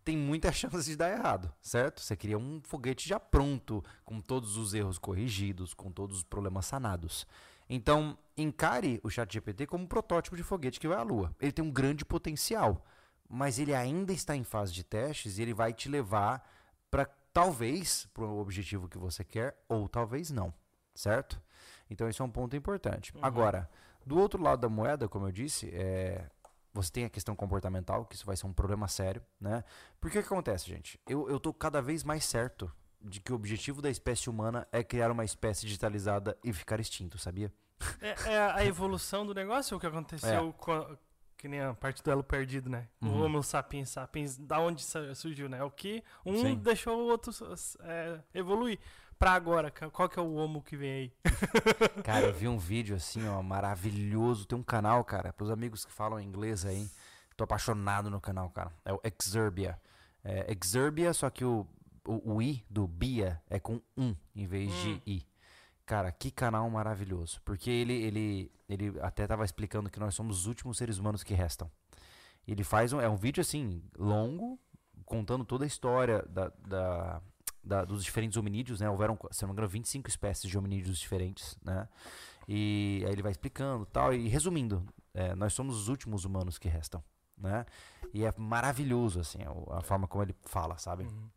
tem 0.08 0.18
muita 0.18 0.52
chance 0.54 0.90
de 0.90 0.96
dar 0.96 1.12
errado, 1.12 1.54
certo? 1.62 2.00
Você 2.00 2.16
queria 2.16 2.38
um 2.38 2.62
foguete 2.64 3.08
já 3.08 3.20
pronto, 3.20 3.84
com 4.06 4.22
todos 4.22 4.56
os 4.56 4.74
erros 4.74 4.98
corrigidos, 4.98 5.74
com 5.74 5.92
todos 5.92 6.20
os 6.20 6.24
problemas 6.24 6.66
sanados. 6.66 7.28
Então, 7.70 8.18
encare 8.38 9.02
o 9.04 9.10
ChatGPT 9.10 9.68
como 9.68 9.84
um 9.84 9.88
protótipo 9.88 10.38
de 10.38 10.44
foguete 10.44 10.80
que 10.80 10.88
vai 10.88 10.98
à 10.98 11.04
Lua. 11.04 11.36
Ele 11.42 11.52
tem 11.52 11.66
um 11.66 11.70
grande 11.70 12.06
potencial, 12.06 12.86
mas 13.28 13.60
ele 13.60 13.76
ainda 13.76 14.14
está 14.14 14.34
em 14.34 14.46
fase 14.46 14.72
de 14.72 14.82
testes 14.82 15.38
e 15.38 15.42
ele 15.42 15.54
vai 15.54 15.74
te 15.74 15.90
levar 15.90 16.50
para 16.90 17.06
talvez 17.34 18.08
para 18.14 18.24
o 18.24 18.40
objetivo 18.40 18.88
que 18.88 18.98
você 18.98 19.26
quer 19.26 19.62
ou 19.68 19.90
talvez 19.90 20.32
não, 20.32 20.54
certo? 20.96 21.42
Então, 21.90 22.08
isso 22.08 22.24
é 22.24 22.26
um 22.26 22.32
ponto 22.32 22.56
importante. 22.56 23.14
Uhum. 23.14 23.20
Agora, 23.22 23.70
do 24.06 24.18
outro 24.18 24.42
lado 24.42 24.62
da 24.62 24.70
moeda, 24.70 25.10
como 25.10 25.28
eu 25.28 25.34
disse, 25.34 25.70
é, 25.74 26.30
você 26.78 26.92
tem 26.92 27.06
a 27.06 27.10
questão 27.10 27.36
comportamental, 27.36 28.06
que 28.06 28.16
isso 28.16 28.26
vai 28.26 28.36
ser 28.38 28.46
um 28.48 28.54
problema 28.54 28.88
sério, 28.88 29.22
né? 29.40 29.64
Porque 30.00 30.20
o 30.20 30.22
que 30.22 30.28
acontece, 30.28 30.68
gente? 30.68 31.00
Eu, 31.08 31.30
eu 31.30 31.40
tô 31.40 31.54
cada 31.54 31.82
vez 31.82 32.04
mais 32.04 32.24
certo 32.26 32.72
de 33.02 33.20
que 33.20 33.32
o 33.32 33.36
objetivo 33.36 33.82
da 33.82 33.90
espécie 33.90 34.30
humana 34.30 34.68
é 34.72 34.84
criar 34.84 35.12
uma 35.12 35.26
espécie 35.26 35.66
digitalizada 35.66 36.38
e 36.44 36.54
ficar 36.54 36.80
extinto, 36.80 37.18
sabia? 37.18 37.52
É, 38.02 38.34
é 38.34 38.52
a 38.52 38.66
evolução 38.66 39.26
do 39.26 39.34
negócio, 39.34 39.76
o 39.78 39.80
que 39.80 39.86
aconteceu 39.88 40.54
com. 40.54 40.98
Que 41.38 41.48
nem 41.48 41.62
a 41.62 41.72
parte 41.76 42.02
do 42.04 42.10
elo 42.10 42.24
perdido, 42.24 42.68
né? 42.68 42.88
O 43.00 43.06
Uhum. 43.06 43.26
Homo 43.26 43.44
sapiens 43.44 43.90
sapiens, 43.90 44.38
da 44.38 44.60
onde 44.60 44.84
surgiu, 45.16 45.48
né? 45.48 45.64
O 45.64 45.70
que 45.70 46.04
um 46.26 46.36
Sim. 46.42 46.56
deixou 46.56 46.98
o 47.00 47.08
outro 47.08 47.32
é, 47.82 48.20
evoluir. 48.34 48.80
Pra 49.20 49.32
agora, 49.32 49.72
qual 49.92 50.08
que 50.08 50.20
é 50.20 50.22
o 50.22 50.34
Homo 50.36 50.62
que 50.62 50.78
vem 50.78 50.92
aí? 50.92 51.12
Cara, 52.04 52.28
eu 52.28 52.34
vi 52.34 52.48
um 52.48 52.58
vídeo 52.58 52.96
assim, 52.96 53.28
ó, 53.28 53.42
maravilhoso. 53.42 54.46
Tem 54.46 54.58
um 54.58 54.64
canal, 54.64 55.04
cara, 55.04 55.34
pros 55.34 55.50
amigos 55.50 55.84
que 55.86 55.92
falam 55.92 56.20
inglês 56.22 56.66
aí. 56.66 56.88
Tô 57.36 57.44
apaixonado 57.44 58.10
no 58.10 58.22
canal, 58.22 58.50
cara. 58.52 58.72
É 58.86 58.94
o 58.94 59.00
Exerbia. 59.04 59.80
É 60.24 60.52
Exerbia, 60.52 61.14
só 61.14 61.30
que 61.30 61.44
o, 61.44 61.66
o, 62.06 62.34
o 62.36 62.42
I 62.42 62.64
do 62.70 62.88
Bia 62.88 63.42
é 63.50 63.60
com 63.60 63.82
um 63.98 64.16
em 64.36 64.46
vez 64.46 64.72
Hum. 64.72 65.00
de 65.06 65.12
I. 65.12 65.28
Cara, 65.86 66.12
que 66.12 66.30
canal 66.30 66.70
maravilhoso. 66.70 67.42
Porque 67.46 67.70
ele, 67.72 67.94
ele, 67.94 68.52
ele 68.70 69.00
até 69.02 69.26
tava 69.26 69.46
explicando 69.46 69.90
que 69.90 70.00
nós 70.00 70.14
somos 70.14 70.40
os 70.42 70.46
últimos 70.46 70.78
seres 70.78 70.98
humanos 71.00 71.24
que 71.24 71.34
restam. 71.34 71.72
Ele 72.48 72.64
faz 72.64 72.94
um. 72.94 73.02
É 73.02 73.10
um 73.10 73.16
vídeo 73.16 73.42
assim, 73.42 73.82
longo, 73.98 74.60
contando 75.06 75.44
toda 75.46 75.64
a 75.64 75.68
história 75.68 76.24
da, 76.30 76.52
da- 76.68 77.22
da- 77.68 77.86
dos 77.86 78.04
diferentes 78.04 78.38
hominídeos, 78.38 78.80
né? 78.80 78.90
Houveram, 78.90 79.18
se 79.32 79.44
não 79.44 79.50
me 79.50 79.54
engano, 79.54 79.68
25 79.68 80.10
espécies 80.10 80.50
de 80.50 80.58
hominídeos 80.58 80.98
diferentes, 80.98 81.58
né? 81.64 81.88
E 82.48 83.04
aí 83.06 83.12
ele 83.12 83.22
vai 83.22 83.32
explicando 83.32 83.86
tal. 83.86 84.14
E 84.14 84.28
resumindo, 84.28 84.86
é, 85.14 85.36
nós 85.36 85.54
somos 85.54 85.76
os 85.76 85.88
últimos 85.90 86.26
humanos 86.26 86.58
que 86.58 86.68
restam, 86.68 87.04
né? 87.38 87.66
E 88.14 88.24
é 88.24 88.34
maravilhoso, 88.38 89.20
assim, 89.20 89.40
a, 89.44 89.78
a 89.78 89.82
forma 89.82 90.08
como 90.08 90.24
ele 90.24 90.36
fala, 90.46 90.78
sabe? 90.78 91.04
Uhum. 91.04 91.30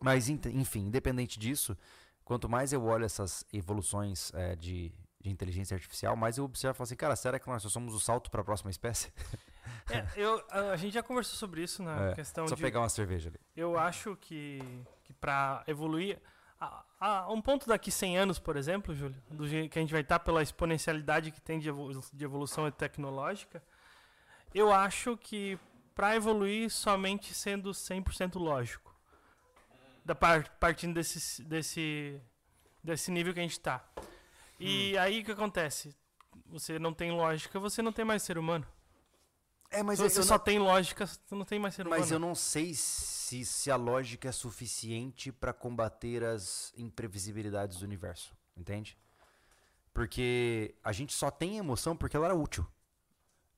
Mas, 0.00 0.28
enfim, 0.28 0.80
independente 0.86 1.38
disso, 1.38 1.76
quanto 2.24 2.48
mais 2.48 2.72
eu 2.72 2.84
olho 2.84 3.04
essas 3.04 3.46
evoluções 3.52 4.30
é, 4.34 4.54
de, 4.56 4.92
de 5.22 5.30
inteligência 5.30 5.74
artificial, 5.74 6.16
mais 6.16 6.36
eu 6.36 6.44
observo 6.44 6.74
e 6.74 6.78
falo 6.78 6.84
assim, 6.84 6.96
cara, 6.96 7.16
será 7.16 7.38
que 7.38 7.46
nós 7.48 7.62
só 7.62 7.68
somos 7.68 7.94
o 7.94 8.00
salto 8.00 8.30
para 8.30 8.40
a 8.42 8.44
próxima 8.44 8.70
espécie? 8.70 9.10
É, 9.90 10.06
eu, 10.16 10.44
a, 10.50 10.76
gente 10.76 10.94
já 10.94 11.02
conversou 11.02 11.36
sobre 11.36 11.62
isso 11.62 11.82
na 11.82 12.10
É, 12.10 12.14
questão 12.14 12.46
Só 12.48 12.54
de. 12.54 12.62
pegar 12.62 12.80
uma 12.80 12.88
cerveja 12.88 13.28
ali. 13.28 13.38
Eu 13.54 13.78
acho 13.78 14.16
que, 14.16 14.60
que 15.04 15.12
para 15.12 15.62
evoluir. 15.66 16.18
A, 16.58 16.84
a 16.98 17.32
um 17.32 17.42
ponto 17.42 17.68
daqui 17.68 17.90
100 17.90 18.18
anos, 18.18 18.38
por 18.38 18.56
exemplo, 18.56 18.94
Júlio, 18.94 19.22
do 19.30 19.46
que 19.68 19.78
a 19.78 19.82
gente 19.82 19.92
vai 19.92 20.00
estar 20.00 20.18
pela 20.20 20.42
exponencialidade 20.42 21.30
que 21.30 21.40
tem 21.40 21.58
de, 21.58 21.68
evolu- 21.68 22.00
de 22.12 22.24
evolução 22.24 22.70
tecnológica, 22.70 23.62
eu 24.54 24.72
acho 24.72 25.16
que 25.18 25.58
para 25.94 26.16
evoluir 26.16 26.70
somente 26.70 27.34
sendo 27.34 27.70
100% 27.70 28.36
lógico. 28.40 28.94
Da 30.04 30.14
par, 30.14 30.48
partindo 30.60 30.94
desse, 30.94 31.42
desse, 31.42 32.20
desse 32.82 33.10
nível 33.10 33.34
que 33.34 33.40
a 33.40 33.42
gente 33.42 33.52
está. 33.52 33.84
E 34.58 34.96
aí 34.96 35.20
o 35.20 35.24
que 35.24 35.32
acontece? 35.32 35.94
Você 36.46 36.78
não 36.78 36.94
tem 36.94 37.12
lógica, 37.12 37.58
você 37.58 37.82
não 37.82 37.92
tem 37.92 38.04
mais 38.04 38.22
ser 38.22 38.38
humano. 38.38 38.66
É, 39.70 39.82
mas 39.82 39.98
Se 39.98 40.08
você 40.08 40.22
só 40.22 40.38
tem 40.38 40.58
lógica, 40.58 41.06
você 41.06 41.34
não 41.34 41.44
tem 41.44 41.58
mais 41.58 41.74
ser 41.74 41.86
humano. 41.86 42.00
Mas 42.00 42.10
eu 42.10 42.18
não 42.18 42.34
sei 42.34 42.74
se, 42.74 43.44
se 43.44 43.70
a 43.70 43.76
lógica 43.76 44.28
é 44.28 44.32
suficiente 44.32 45.32
para 45.32 45.52
combater 45.52 46.24
as 46.24 46.72
imprevisibilidades 46.76 47.78
do 47.78 47.84
universo, 47.84 48.34
entende? 48.56 48.96
Porque 49.92 50.74
a 50.84 50.92
gente 50.92 51.12
só 51.14 51.30
tem 51.30 51.58
emoção 51.58 51.96
porque 51.96 52.16
ela 52.16 52.26
era 52.26 52.34
útil. 52.34 52.66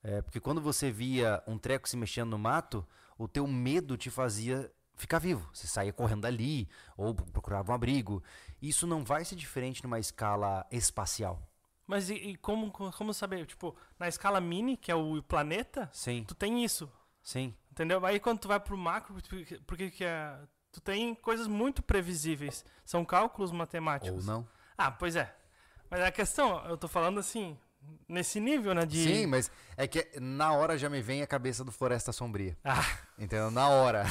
É, 0.03 0.23
porque 0.23 0.41
quando 0.41 0.61
você 0.61 0.91
via 0.91 1.43
um 1.47 1.59
treco 1.59 1.89
se 1.89 1.97
mexendo 1.97 2.31
no 2.31 2.39
mato, 2.39 2.87
o 3.19 3.27
teu 3.27 3.47
medo 3.47 3.97
te 3.97 4.11
fazia 4.11 4.73
ficar 4.95 5.19
vivo. 5.19 5.49
Você 5.53 5.67
saía 5.67 5.93
correndo 5.93 6.23
dali 6.23 6.69
ou 6.97 7.15
procurava 7.15 7.73
um 7.73 7.75
abrigo. 7.75 8.23
Isso 8.61 8.87
não 8.87 9.05
vai 9.05 9.25
ser 9.25 9.37
diferente 9.37 9.83
numa 9.83 9.99
escala 9.99 10.67
espacial. 10.71 11.48
Mas 11.89 12.11
e, 12.11 12.15
e 12.15 12.37
como, 12.37 12.71
como 12.71 13.15
saber? 13.15 13.47
Tipo, 13.47 13.75
na 13.99 14.07
escala 14.07 14.41
mini, 14.43 14.77
que 14.77 14.93
é 14.93 14.95
o 14.95 15.23
planeta, 15.23 15.89
Sim, 15.93 16.23
tu 16.29 16.35
tem 16.35 16.63
isso, 16.63 16.89
sim. 17.23 17.55
entendeu? 17.73 18.05
Aí 18.05 18.21
quando 18.21 18.39
tu 18.41 18.47
vai 18.49 18.61
pro 18.61 18.77
macro, 18.77 19.15
porque, 19.67 19.91
que 19.91 20.05
é, 20.05 20.39
tu 20.71 20.83
tem 20.83 21.15
coisas 21.15 21.47
muito 21.47 21.83
previsíveis. 21.83 22.63
São 22.85 23.05
cálculos 23.07 23.51
matemáticos. 23.51 24.29
Ou 24.29 24.35
não. 24.35 24.49
Ah, 24.77 24.91
pois 24.91 25.17
é. 25.17 25.35
Mas 25.91 26.03
a 26.03 26.13
questão, 26.13 26.63
eu 26.67 26.77
tô 26.77 26.87
falando 26.87 27.19
assim, 27.19 27.57
nesse 28.07 28.39
nível, 28.39 28.75
né, 28.75 28.85
de... 28.85 29.03
Sim, 29.03 29.27
mas 29.27 29.51
é 29.75 29.89
que 29.89 30.07
na 30.21 30.53
hora 30.53 30.77
já 30.77 30.91
me 30.91 31.01
vem 31.01 31.23
a 31.23 31.27
cabeça 31.27 31.65
do 31.65 31.73
Floresta 31.73 32.13
Sombria. 32.13 32.55
Ah, 32.63 32.85
Entendeu? 33.19 33.51
Na 33.51 33.69
hora. 33.71 34.05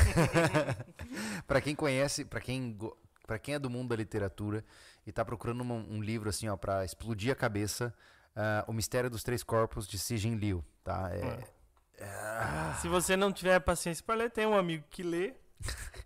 Pra 1.45 1.61
quem 1.61 1.75
conhece, 1.75 2.25
pra 2.25 2.41
quem, 2.41 2.77
pra 3.25 3.39
quem 3.39 3.53
é 3.55 3.59
do 3.59 3.69
mundo 3.69 3.89
da 3.89 3.95
literatura 3.95 4.65
e 5.07 5.11
tá 5.11 5.23
procurando 5.25 5.61
uma- 5.61 5.73
um 5.75 6.01
livro 6.03 6.29
assim, 6.29 6.47
ó, 6.49 6.55
para 6.57 6.83
explodir 6.85 7.31
a 7.31 7.35
cabeça, 7.35 7.91
ah, 8.35 8.63
O 8.67 8.73
Mistério 8.73 9.09
dos 9.09 9.23
Três 9.23 9.41
Corpos 9.41 9.87
de 9.87 9.97
Sijin 9.97 10.35
Liu, 10.35 10.63
tá? 10.83 11.09
É, 11.11 12.75
se 12.81 12.87
você 12.87 13.15
não 13.15 13.31
tiver 13.31 13.59
paciência 13.61 14.03
pra 14.05 14.13
ler, 14.15 14.29
tem 14.29 14.45
um 14.45 14.55
amigo 14.55 14.83
que 14.89 15.01
lê 15.01 15.33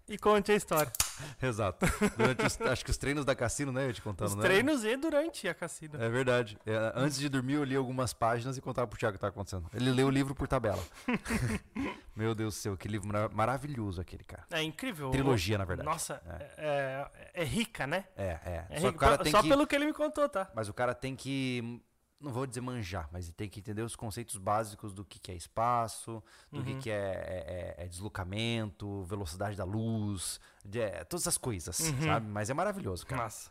e 0.08 0.18
conte 0.18 0.52
a 0.52 0.56
história. 0.56 0.92
Exato. 1.42 1.86
Durante 2.18 2.46
os- 2.46 2.60
acho 2.62 2.84
que 2.84 2.90
os 2.92 2.98
treinos 2.98 3.24
da 3.24 3.36
Cassino, 3.36 3.72
né? 3.72 3.88
Eu 3.88 3.94
te 3.94 4.02
contando, 4.02 4.30
Os 4.30 4.36
né? 4.36 4.42
treinos 4.42 4.84
e 4.84 4.96
durante 4.98 5.48
a 5.48 5.54
cassina. 5.54 6.04
É 6.04 6.10
verdade. 6.10 6.58
É, 6.66 6.92
antes 6.96 7.18
de 7.20 7.30
dormir, 7.30 7.54
eu 7.54 7.64
li 7.64 7.76
algumas 7.76 8.12
páginas 8.14 8.58
e 8.58 8.62
contava 8.62 8.88
pro 8.88 8.98
Thiago 8.98 9.16
o 9.16 9.18
que 9.18 9.22
tá 9.22 9.28
acontecendo. 9.28 9.70
Ele 9.74 9.92
leu 9.92 10.08
o 10.08 10.10
livro 10.10 10.34
por 10.34 10.48
tabela. 10.48 10.84
Meu 12.16 12.34
Deus 12.36 12.56
do 12.56 12.58
céu, 12.58 12.78
que 12.78 12.88
livro 12.88 13.08
mara- 13.08 13.30
maravilhoso 13.30 14.02
aquele, 14.02 14.24
cara. 14.24 14.46
É 14.52 14.62
incrível. 14.64 15.12
Trilogia, 15.12 15.58
na 15.58 15.66
verdade. 15.66 15.88
Nossa, 15.88 16.22
é, 16.58 17.06
é- 17.34 17.42
é 17.42 17.44
rica, 17.44 17.86
né? 17.88 18.06
É, 18.16 18.40
é. 18.46 18.66
É 18.70 18.80
Só 18.80 18.90
rica. 18.90 19.30
Só 19.30 19.42
que... 19.42 19.50
pelo 19.50 19.68
que 19.68 19.76
ele 19.76 19.86
me 19.86 19.94
contou, 19.94 20.28
tá? 20.28 20.50
Mas 20.56 20.68
o 20.70 20.74
cara 20.74 20.94
tem 20.96 21.16
que 21.16 21.82
não 22.22 22.32
vou 22.32 22.46
dizer 22.46 22.62
manjar, 22.62 23.10
mas 23.12 23.30
tem 23.32 23.50
que 23.50 23.60
entender 23.60 23.82
os 23.82 23.96
conceitos 23.96 24.38
básicos 24.38 24.94
do 24.94 25.04
que, 25.04 25.20
que 25.20 25.32
é 25.32 25.36
espaço, 25.36 26.24
do 26.52 26.60
Uhum. 26.60 26.64
que, 26.66 26.76
que 26.76 26.90
é, 26.92 26.96
é- 26.96 27.76
é- 27.80 27.86
é 27.86 27.88
deslocamento, 27.88 29.04
velocidade 29.04 29.56
da 29.58 29.64
luz, 29.64 30.40
de- 30.64 30.80
é, 30.80 31.04
todas 31.04 31.24
essas 31.24 31.38
coisas, 31.38 31.80
Uhum. 31.80 32.02
sabe? 32.04 32.28
Mas 32.28 32.50
é 32.50 32.54
maravilhoso, 32.54 33.06
cara. 33.06 33.24
Massa. 33.24 33.50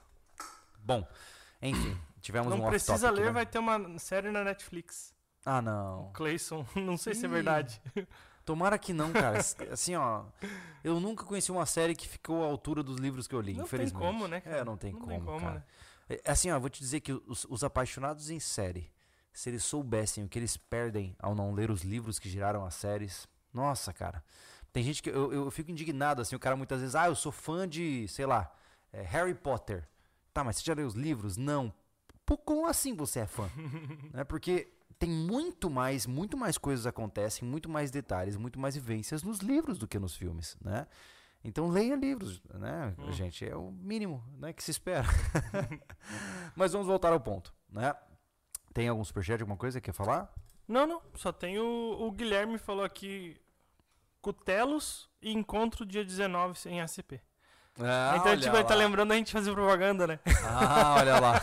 Bom, 0.83 1.07
enfim, 1.61 1.99
tivemos 2.21 2.51
Não 2.55 2.65
um 2.65 2.69
precisa 2.69 2.93
off-topic, 2.95 3.19
ler, 3.19 3.27
né? 3.27 3.33
vai 3.33 3.47
ter 3.47 3.59
uma 3.59 3.99
série 3.99 4.31
na 4.31 4.43
Netflix. 4.45 5.15
Ah, 5.45 5.61
não. 5.61 6.11
Clayson, 6.15 6.65
não 6.77 6.97
sei 6.97 7.15
se 7.15 7.25
é 7.27 7.29
Ih, 7.29 7.33
verdade. 7.33 7.81
Tomara 8.45 8.79
que 8.79 8.93
não, 8.93 9.13
cara. 9.13 9.39
Assim, 9.71 9.95
ó, 9.95 10.25
eu 10.83 10.99
nunca 10.99 11.25
conheci 11.25 11.53
uma 11.53 11.67
série 11.67 11.95
que 11.95 12.09
ficou 12.09 12.43
à 12.43 12.47
altura 12.47 12.83
dos 12.83 12.97
livros 12.97 13.29
que 13.29 13.35
eu 13.35 13.41
li, 13.41 13.53
Não 13.53 13.59
tem 13.59 13.65
infelizmente. 13.65 14.03
como, 14.03 14.27
né, 14.27 14.41
cara? 14.41 14.57
É, 14.57 14.65
não 14.65 14.77
tem 14.77 14.93
Não 14.93 15.01
como, 15.01 15.13
tem 15.13 15.21
como, 15.23 15.39
cara. 15.41 15.55
né? 15.57 15.65
É, 16.11 16.21
Assim, 16.31 16.51
ó, 16.51 16.57
eu 16.57 16.61
vou 16.61 16.69
te 16.69 16.81
dizer 16.81 17.01
que 17.01 17.13
os, 17.13 17.47
os 17.49 17.63
apaixonados 17.63 18.29
em 18.29 18.41
série, 18.41 18.91
se 19.33 19.49
eles 19.49 19.63
soubessem 19.63 20.25
o 20.25 20.29
que 20.29 20.39
eles 20.39 20.57
perdem 20.57 21.17
ao 21.21 21.35
não 21.35 21.55
ler 21.55 21.71
os 21.71 21.83
livros 21.83 22.19
que 22.19 22.29
geraram 22.29 22.65
as 22.65 22.75
séries, 22.75 23.29
nossa, 23.55 23.93
cara. 23.93 24.23
Tem 24.73 24.83
gente 24.83 25.03
que 25.03 25.11
eu, 25.11 25.33
eu 25.33 25.51
fico 25.51 25.71
indignado, 25.71 26.21
assim, 26.21 26.35
o 26.37 26.41
cara 26.41 26.57
muitas 26.57 26.81
vezes, 26.81 26.95
ah, 26.95 27.07
eu 27.07 27.15
sou 27.15 27.33
fã 27.33 27.69
de, 27.69 28.07
sei 28.09 28.27
lá, 28.27 28.53
é, 28.93 29.03
Harry 29.03 29.35
Potter. 29.35 29.89
Tá, 30.33 30.45
mas 30.45 30.57
você 30.57 30.65
já 30.65 30.75
leu 30.75 30.87
os 30.87 30.95
livros? 30.95 31.37
Não. 31.37 31.73
Pô, 32.25 32.37
como 32.37 32.67
assim 32.67 32.95
você 32.95 33.21
é 33.21 33.27
fã? 33.27 33.49
né? 34.13 34.23
Porque 34.25 34.73
tem 34.99 35.11
muito 35.11 35.69
mais, 35.69 36.07
muito 36.07 36.37
mais 36.37 36.59
coisas 36.59 36.87
acontecem, 36.87 37.49
muito 37.49 37.69
mais 37.69 37.91
detalhes, 37.91 38.37
muito 38.37 38.61
mais 38.61 38.75
vivências 38.75 39.23
nos 39.23 39.39
livros 39.39 39.79
do 39.79 39.89
que 39.89 39.99
nos 39.99 40.15
filmes, 40.15 40.57
né? 40.61 40.87
Então 41.43 41.69
leia 41.69 41.97
livros, 41.97 42.43
né, 42.53 42.95
Hum. 42.99 43.13
gente? 43.13 43.49
É 43.49 43.57
o 43.57 43.71
mínimo, 43.71 44.23
né, 44.39 44.53
que 44.53 44.63
se 44.63 44.71
espera. 44.71 45.07
Mas 46.55 46.73
vamos 46.73 46.87
voltar 46.87 47.13
ao 47.13 47.21
ponto, 47.21 47.55
né? 47.71 47.95
Tem 48.75 48.89
algum 48.89 49.03
superchat, 49.05 49.41
alguma 49.41 49.57
coisa 49.57 49.81
que 49.81 49.87
quer 49.87 49.93
falar? 49.95 50.33
Não, 50.69 50.87
não. 50.87 51.03
Só 51.15 51.33
tem 51.33 51.59
o, 51.59 51.97
o 52.01 52.13
Guilherme 52.13 52.59
falou 52.59 52.85
aqui 52.85 53.41
Cutelos 54.21 55.09
e 55.23 55.33
encontro 55.33 55.85
dia 55.87 56.05
19 56.05 56.59
em 56.69 56.81
ACP. 56.81 57.21
Ah, 57.83 58.17
então, 58.21 58.37
tipo, 58.37 58.55
ele 58.55 58.65
tá 58.65 58.75
lembrando 58.75 59.13
a 59.13 59.17
gente 59.17 59.33
fazer 59.33 59.53
propaganda, 59.53 60.07
né? 60.07 60.21
Ah, 60.45 60.97
olha 60.99 61.19
lá. 61.19 61.41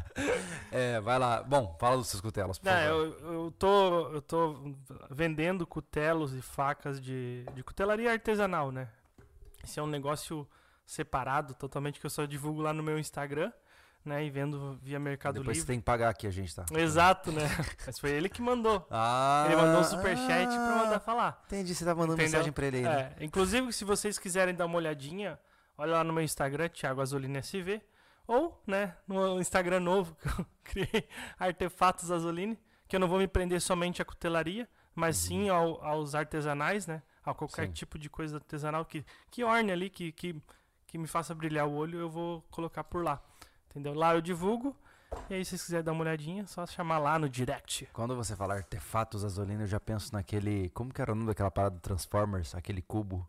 é, 0.72 0.98
vai 1.00 1.18
lá. 1.18 1.42
Bom, 1.42 1.76
fala 1.78 1.96
dos 1.98 2.06
seus 2.08 2.22
cutelas, 2.22 2.58
por 2.58 2.64
Não, 2.64 2.72
favor. 2.72 2.88
eu, 2.88 3.32
eu, 3.44 3.50
tô, 3.52 4.08
eu 4.08 4.22
tô 4.22 4.74
vendendo 5.10 5.66
cutelos 5.66 6.32
e 6.32 6.40
facas 6.40 6.98
de, 7.00 7.44
de 7.54 7.62
cutelaria 7.62 8.10
artesanal, 8.10 8.72
né? 8.72 8.88
Esse 9.64 9.78
é 9.78 9.82
um 9.82 9.86
negócio 9.86 10.46
separado 10.86 11.54
totalmente 11.54 12.00
que 12.00 12.06
eu 12.06 12.10
só 12.10 12.24
divulgo 12.24 12.62
lá 12.62 12.72
no 12.72 12.82
meu 12.82 12.98
Instagram, 12.98 13.52
né? 14.04 14.24
E 14.24 14.30
vendo 14.30 14.78
via 14.82 14.98
Mercado 14.98 15.34
Depois 15.40 15.56
você 15.56 15.60
Livre. 15.60 15.72
tem 15.74 15.80
que 15.80 15.84
pagar 15.84 16.08
aqui 16.08 16.26
a 16.26 16.30
gente, 16.30 16.54
tá? 16.54 16.64
Exato, 16.72 17.30
né? 17.32 17.42
Mas 17.86 17.98
foi 17.98 18.10
ele 18.10 18.28
que 18.28 18.40
mandou. 18.40 18.86
Ah, 18.90 19.44
Ele 19.46 19.56
mandou 19.56 19.80
um 19.80 19.84
superchat 19.84 20.46
pra 20.48 20.76
mandar 20.76 20.96
ah, 20.96 21.00
falar. 21.00 21.42
Entendi, 21.46 21.74
você 21.74 21.84
tá 21.84 21.94
mandando 21.94 22.14
Entendeu? 22.14 22.30
mensagem 22.30 22.52
pra 22.52 22.66
ele 22.66 22.76
aí, 22.78 22.82
né? 22.84 23.12
É, 23.18 23.24
inclusive, 23.24 23.72
se 23.72 23.84
vocês 23.84 24.18
quiserem 24.18 24.54
dar 24.54 24.66
uma 24.66 24.76
olhadinha, 24.76 25.38
olha 25.76 25.92
lá 25.92 26.04
no 26.04 26.12
meu 26.12 26.22
Instagram, 26.22 26.68
Thiago 26.70 27.00
Azolini 27.02 27.38
SV, 27.38 27.82
ou, 28.26 28.62
né, 28.66 28.94
no 29.06 29.40
Instagram 29.40 29.80
novo 29.80 30.14
que 30.16 30.28
eu 30.28 30.46
criei, 30.64 31.08
Artefatos 31.38 32.10
Azolini, 32.10 32.58
que 32.86 32.94
eu 32.96 33.00
não 33.00 33.08
vou 33.08 33.18
me 33.18 33.26
prender 33.26 33.60
somente 33.60 34.00
à 34.02 34.04
cutelaria, 34.04 34.68
mas 34.94 35.16
sim 35.16 35.48
ao- 35.48 35.82
aos 35.84 36.14
artesanais, 36.14 36.86
né, 36.86 37.02
a 37.30 37.34
qualquer 37.34 37.66
Sim. 37.66 37.72
tipo 37.72 37.98
de 37.98 38.08
coisa 38.10 38.36
artesanal 38.36 38.84
que, 38.84 39.04
que 39.30 39.44
orne 39.44 39.72
ali, 39.72 39.90
que, 39.90 40.12
que, 40.12 40.40
que 40.86 40.98
me 40.98 41.06
faça 41.06 41.34
brilhar 41.34 41.66
o 41.66 41.74
olho, 41.74 41.98
eu 41.98 42.08
vou 42.10 42.42
colocar 42.50 42.84
por 42.84 43.02
lá, 43.04 43.20
entendeu? 43.70 43.94
Lá 43.94 44.14
eu 44.14 44.20
divulgo, 44.20 44.74
e 45.30 45.34
aí 45.34 45.44
se 45.44 45.50
vocês 45.50 45.62
quiserem 45.64 45.84
dar 45.84 45.92
uma 45.92 46.02
olhadinha, 46.02 46.42
é 46.42 46.46
só 46.46 46.66
chamar 46.66 46.98
lá 46.98 47.18
no 47.18 47.28
direct. 47.28 47.88
Quando 47.92 48.14
você 48.14 48.36
fala 48.36 48.54
artefatos 48.54 49.24
azulina, 49.24 49.62
eu 49.62 49.66
já 49.66 49.80
penso 49.80 50.12
naquele. 50.12 50.68
Como 50.70 50.92
que 50.92 51.00
era 51.00 51.12
o 51.12 51.14
nome 51.14 51.28
daquela 51.28 51.50
parada 51.50 51.76
do 51.76 51.80
Transformers? 51.80 52.54
Aquele 52.54 52.82
cubo. 52.82 53.26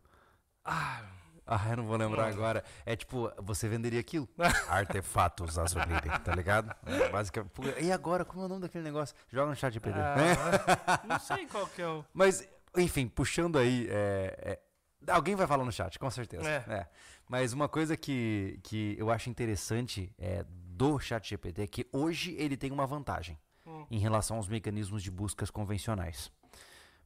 Ah, 0.66 1.04
Ah, 1.52 1.68
eu 1.72 1.78
não 1.78 1.88
vou 1.88 1.98
lembrar 1.98 2.24
Não. 2.28 2.34
agora. 2.34 2.64
É 2.86 2.96
tipo, 2.96 3.32
você 3.42 3.68
venderia 3.68 4.00
aquilo? 4.00 4.30
Artefatos 4.70 5.58
azulina, 5.58 6.00
tá 6.20 6.36
ligado? 6.36 6.76
É, 6.86 7.10
basicamente. 7.10 7.52
E 7.82 7.92
agora, 7.92 8.24
como 8.24 8.44
é 8.44 8.46
o 8.46 8.50
nome 8.50 8.62
daquele 8.62 8.84
negócio? 8.84 9.16
Joga 9.30 9.50
no 9.50 9.56
chat 9.56 9.74
de 9.74 9.80
PD. 9.80 9.98
ah, 10.00 11.02
não 11.08 11.20
sei 11.20 11.48
qual 11.48 11.66
que 11.68 11.82
é 11.82 11.88
o... 11.88 12.06
Mas, 12.14 12.48
enfim, 12.78 13.08
puxando 13.08 13.58
aí. 13.58 13.88
é, 13.90 14.60
é, 15.08 15.12
alguém 15.12 15.36
vai 15.36 15.48
falar 15.48 15.64
no 15.66 15.72
chat, 15.72 15.98
com 16.00 16.10
certeza. 16.10 16.48
É. 16.50 16.64
É. 16.68 16.88
Mas 17.30 17.54
uma 17.54 17.68
coisa 17.70 17.96
que, 17.96 18.60
que 18.64 18.96
eu 18.98 19.10
acho 19.12 19.30
interessante 19.30 20.12
é, 20.18 20.44
do 20.50 21.00
chat 21.00 21.28
GPT 21.30 21.62
é 21.64 21.68
que 21.68 21.88
hoje 21.92 22.34
ele 22.38 22.58
tem 22.58 22.72
uma 22.72 22.86
vantagem 22.88 23.38
Hum. 23.68 23.86
em 23.92 24.00
relação 24.00 24.38
aos 24.38 24.48
mecanismos 24.48 25.04
de 25.04 25.12
buscas 25.12 25.52
convencionais. 25.52 26.32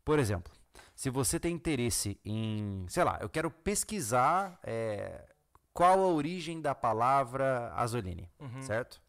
Por 0.06 0.18
exemplo, 0.18 0.54
se 0.96 1.10
você 1.10 1.38
tem 1.38 1.54
interesse 1.54 2.18
em, 2.24 2.86
sei 2.88 3.04
lá, 3.04 3.18
eu 3.20 3.28
quero 3.30 3.52
pesquisar 3.52 4.58
é, 4.64 5.26
qual 5.74 6.00
a 6.00 6.08
origem 6.08 6.62
da 6.62 6.74
palavra 6.74 7.74
azoline, 7.76 8.30
Uhum. 8.40 8.62
certo? 8.62 9.02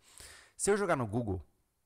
Se 0.57 0.69
eu 0.71 0.77
jogar 0.77 0.97
no 0.97 1.07
Google, 1.07 1.41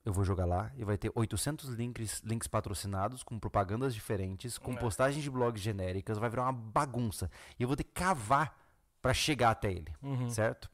eu 0.04 0.12
vou 0.12 0.24
jogar 0.24 0.46
lá 0.46 0.70
e 0.76 0.84
vai 0.84 0.96
ter 0.96 1.10
800 1.14 1.68
links, 1.70 2.20
links 2.24 2.48
patrocinados 2.48 3.22
com 3.22 3.38
propagandas 3.38 3.94
diferentes, 3.94 4.56
com 4.58 4.72
É. 4.72 4.76
postagens 4.76 5.22
de 5.22 5.30
blogs 5.30 5.60
genéricas, 5.62 6.18
vai 6.18 6.30
virar 6.30 6.44
uma 6.44 6.52
bagunça. 6.52 7.30
E 7.58 7.62
eu 7.62 7.68
vou 7.68 7.76
ter 7.76 7.84
que 7.84 7.92
cavar 7.92 8.56
para 9.02 9.12
chegar 9.12 9.50
até 9.50 9.70
ele, 9.70 9.92
Uhum. 10.02 10.28
certo? 10.30 10.70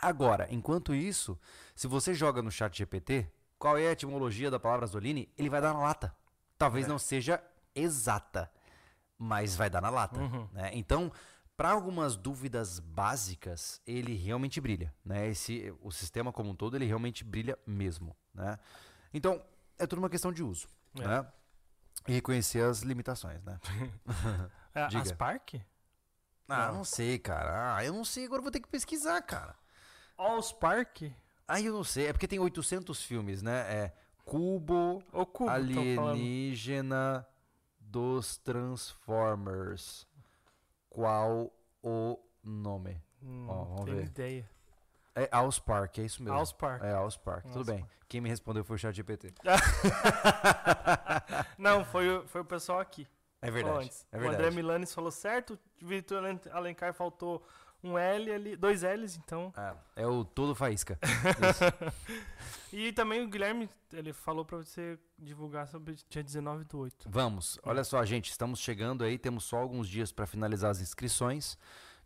Agora, 0.00 0.46
enquanto 0.50 0.94
isso, 0.94 1.38
se 1.74 1.86
você 1.88 2.14
joga 2.14 2.40
no 2.42 2.50
chat 2.50 2.76
GPT, 2.76 3.26
qual 3.58 3.76
é 3.76 3.88
a 3.88 3.92
etimologia 3.92 4.50
da 4.50 4.60
palavra 4.60 4.84
azoline, 4.84 5.28
ele 5.36 5.48
vai 5.50 5.60
dar 5.60 5.72
na 5.74 5.80
lata. 5.80 6.14
Talvez 6.56 6.86
É. 6.86 6.88
não 6.88 6.98
seja 6.98 7.42
exata, 7.74 8.50
mas 9.18 9.56
vai 9.56 9.68
dar 9.70 9.80
na 9.80 9.90
lata. 9.90 10.20
Uhum. 10.20 10.48
né? 10.52 10.70
Então, 10.74 11.10
para 11.56 11.70
algumas 11.70 12.14
dúvidas 12.16 12.78
básicas, 12.78 13.80
ele 13.84 14.14
realmente 14.14 14.60
brilha. 14.60 14.94
Né? 15.04 15.28
Esse, 15.28 15.74
o 15.80 15.90
sistema 15.90 16.32
como 16.32 16.50
um 16.50 16.54
todo, 16.54 16.76
ele 16.76 16.84
realmente 16.84 17.24
brilha 17.24 17.58
mesmo. 17.66 18.14
Né? 18.38 18.58
Então, 19.12 19.42
é 19.78 19.86
tudo 19.86 19.98
uma 19.98 20.08
questão 20.08 20.32
de 20.32 20.42
uso. 20.42 20.68
É. 20.98 21.06
Né? 21.06 21.26
E 22.06 22.12
reconhecer 22.12 22.62
as 22.62 22.80
limitações. 22.82 23.42
Né? 23.44 23.58
É, 24.74 24.86
Diga. 24.86 25.02
Aspark? 25.02 25.54
Ah, 26.48 26.68
Não. 26.68 26.76
não 26.76 26.84
sei, 26.84 27.18
cara. 27.18 27.74
Ah, 27.76 27.84
eu 27.84 27.92
não 27.92 28.04
sei, 28.04 28.26
agora 28.26 28.40
vou 28.40 28.50
ter 28.50 28.60
que 28.60 28.68
pesquisar, 28.68 29.20
cara. 29.22 29.56
Allspark? 30.16 31.02
Aí 31.48 31.66
eu 31.66 31.72
não 31.72 31.82
sei, 31.82 32.06
é 32.06 32.12
porque 32.12 32.28
tem 32.28 32.38
800 32.38 33.02
filmes, 33.02 33.42
né? 33.42 33.60
É 33.72 33.92
Cubo 34.24 35.02
Ou 35.12 35.26
Cubo. 35.26 35.50
Alienígena 35.50 37.26
dos 37.80 38.36
Transformers. 38.38 40.06
Qual 40.88 41.52
o 41.82 42.18
nome? 42.44 43.02
Hum, 43.22 43.46
Ó, 43.48 43.64
vamos 43.64 43.84
tenho 43.86 43.96
ver. 43.96 44.04
ideia. 44.04 44.50
É 45.22 45.28
Allspark, 45.32 45.98
é 45.98 46.02
isso 46.02 46.22
mesmo. 46.22 46.38
Allspark. 46.38 46.82
É 46.84 46.92
Allspark, 46.94 47.44
tudo 47.52 47.64
bem. 47.64 47.84
Quem 48.08 48.20
me 48.20 48.28
respondeu 48.28 48.64
foi 48.64 48.76
o 48.76 48.78
chat 48.78 48.94
GPT. 48.94 49.32
Não, 51.58 51.84
foi, 51.84 52.08
o- 52.08 52.26
foi 52.26 52.40
o 52.40 52.44
pessoal 52.44 52.80
aqui. 52.80 53.06
É 53.40 53.50
verdade, 53.50 53.90
é 54.10 54.16
O 54.16 54.20
André 54.20 54.30
verdade. 54.32 54.56
Milanes 54.56 54.92
falou 54.92 55.10
certo, 55.10 55.58
o 55.80 55.86
Vitor 55.86 56.18
Alen- 56.18 56.40
Alencar 56.50 56.92
faltou 56.92 57.46
um 57.84 57.96
L 57.96 58.32
ali, 58.32 58.56
dois 58.56 58.82
L's, 58.82 59.16
então. 59.16 59.52
É, 59.56 60.02
é 60.02 60.06
o 60.06 60.24
todo 60.24 60.54
faísca. 60.54 60.98
E 62.70 62.92
também 62.92 63.24
o 63.24 63.28
Guilherme, 63.28 63.66
ele 63.94 64.12
falou 64.12 64.44
pra 64.44 64.58
você 64.58 64.98
divulgar 65.18 65.66
sobre 65.68 65.96
dia 66.10 66.22
19 66.22 66.64
do 66.64 66.80
8. 66.80 67.08
Vamos, 67.08 67.58
olha 67.62 67.82
só, 67.82 68.04
gente, 68.04 68.30
estamos 68.30 68.60
chegando 68.60 69.02
aí, 69.04 69.16
temos 69.16 69.44
só 69.44 69.56
alguns 69.56 69.88
dias 69.88 70.12
para 70.12 70.26
finalizar 70.26 70.70
as 70.70 70.78
inscrições. 70.82 71.56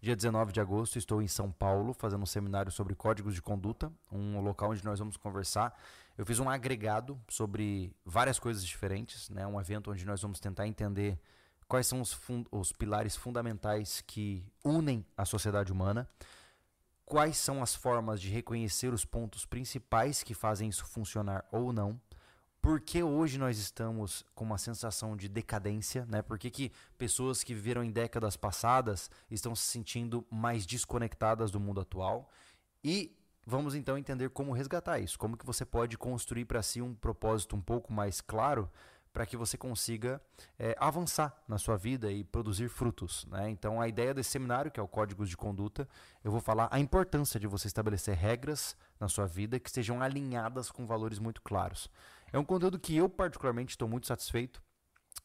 Dia 0.03 0.17
19 0.17 0.51
de 0.51 0.61
agosto 0.61 0.99
estou 0.99 1.23
em 1.23 1.29
São 1.29 1.53
Paulo 1.53 1.93
fazendo 1.93 2.25
um 2.25 2.27
seminário 2.27 2.73
sobre 2.73 2.93
códigos 2.93 3.37
de 3.37 3.41
conduta, 3.41 3.93
um 4.11 4.41
local 4.41 4.73
onde 4.73 4.85
nós 4.85 4.99
vamos 4.99 5.17
conversar. 5.17 5.81
Eu 6.19 6.27
fiz 6.27 6.41
um 6.41 6.51
agregado 6.51 7.17
sobre 7.29 7.95
várias 8.05 8.37
coisas 8.37 8.67
diferentes, 8.67 9.31
né? 9.31 9.47
Um 9.47 9.61
evento 9.61 9.93
onde 9.93 10.05
nós 10.05 10.21
vamos 10.21 10.41
tentar 10.41 10.67
entender 10.67 11.21
quais 11.69 11.87
são 11.87 12.01
os, 12.01 12.19
os 12.51 12.73
pilares 12.73 13.15
fundamentais 13.15 14.03
que 14.05 14.45
unem 14.65 15.07
a 15.17 15.25
sociedade 15.25 15.71
humana, 15.71 16.09
quais 17.07 17.37
são 17.37 17.63
as 17.63 17.73
formas 17.73 18.21
de 18.21 18.29
reconhecer 18.29 18.93
os 18.93 19.05
pontos 19.05 19.47
principais 19.47 20.25
que 20.25 20.35
fazem 20.35 20.69
isso 20.69 20.85
funcionar 20.85 21.45
ou 21.53 21.73
não, 21.73 22.01
por 22.63 22.81
que 22.81 23.03
hoje 23.03 23.39
nós 23.39 23.59
estamos 23.59 24.25
com 24.37 24.45
uma 24.45 24.57
sensação 24.57 25.17
de 25.17 25.29
decadência, 25.29 26.07
né? 26.07 26.23
Por 26.23 26.39
que, 26.39 26.49
que 26.49 26.73
pessoas 26.97 27.43
que 27.43 27.53
viveram 27.53 27.83
em 27.83 27.91
décadas 27.91 28.37
passadas 28.37 29.11
estão 29.29 29.53
se 29.53 29.65
sentindo 29.65 30.25
mais 30.31 30.65
desconectadas 30.65 31.51
do 31.51 31.59
mundo 31.59 31.81
atual? 31.81 32.31
E 32.85 33.19
vamos 33.45 33.75
então 33.75 33.99
entender 33.99 34.31
como 34.31 34.53
resgatar 34.53 35.01
isso, 35.01 35.19
como 35.19 35.37
que 35.37 35.45
você 35.45 35.65
pode 35.65 35.99
construir 35.99 36.45
para 36.45 36.63
si 36.63 36.81
um 36.81 36.95
propósito 36.95 37.57
um 37.57 37.61
pouco 37.61 37.93
mais 37.93 38.21
claro 38.21 38.71
para 39.13 39.27
que 39.27 39.37
você 39.37 39.59
consiga 39.59 40.21
é, 40.59 40.75
avançar 40.79 41.37
na 41.47 41.59
sua 41.59 41.77
vida 41.77 42.11
e 42.11 42.25
produzir 42.25 42.69
frutos. 42.69 43.27
Né? 43.27 43.51
Então, 43.51 43.81
a 43.81 43.87
ideia 43.87 44.15
desse 44.15 44.31
seminário, 44.31 44.71
que 44.71 44.81
é 44.81 44.83
o 44.83 44.89
Códigos 44.89 45.29
de 45.29 45.37
Conduta, 45.37 45.87
eu 46.25 46.31
vou 46.31 46.41
falar 46.41 46.69
a 46.71 46.81
importância 46.81 47.39
de 47.39 47.47
você 47.47 47.67
estabelecer 47.67 48.17
regras 48.17 48.75
na 48.99 49.09
sua 49.09 49.27
vida 49.27 49.61
que 49.61 49.69
estejam 49.69 50.01
alinhadas 50.01 50.71
com 50.71 50.87
valores 50.87 51.19
muito 51.19 51.43
claros. 51.43 51.91
É 52.33 52.39
um 52.39 52.45
conteúdo 52.45 52.79
que 52.79 52.97
eu, 52.97 53.09
particularmente, 53.09 53.71
estou 53.73 53.89
muito 53.89 54.07
satisfeito. 54.07 54.63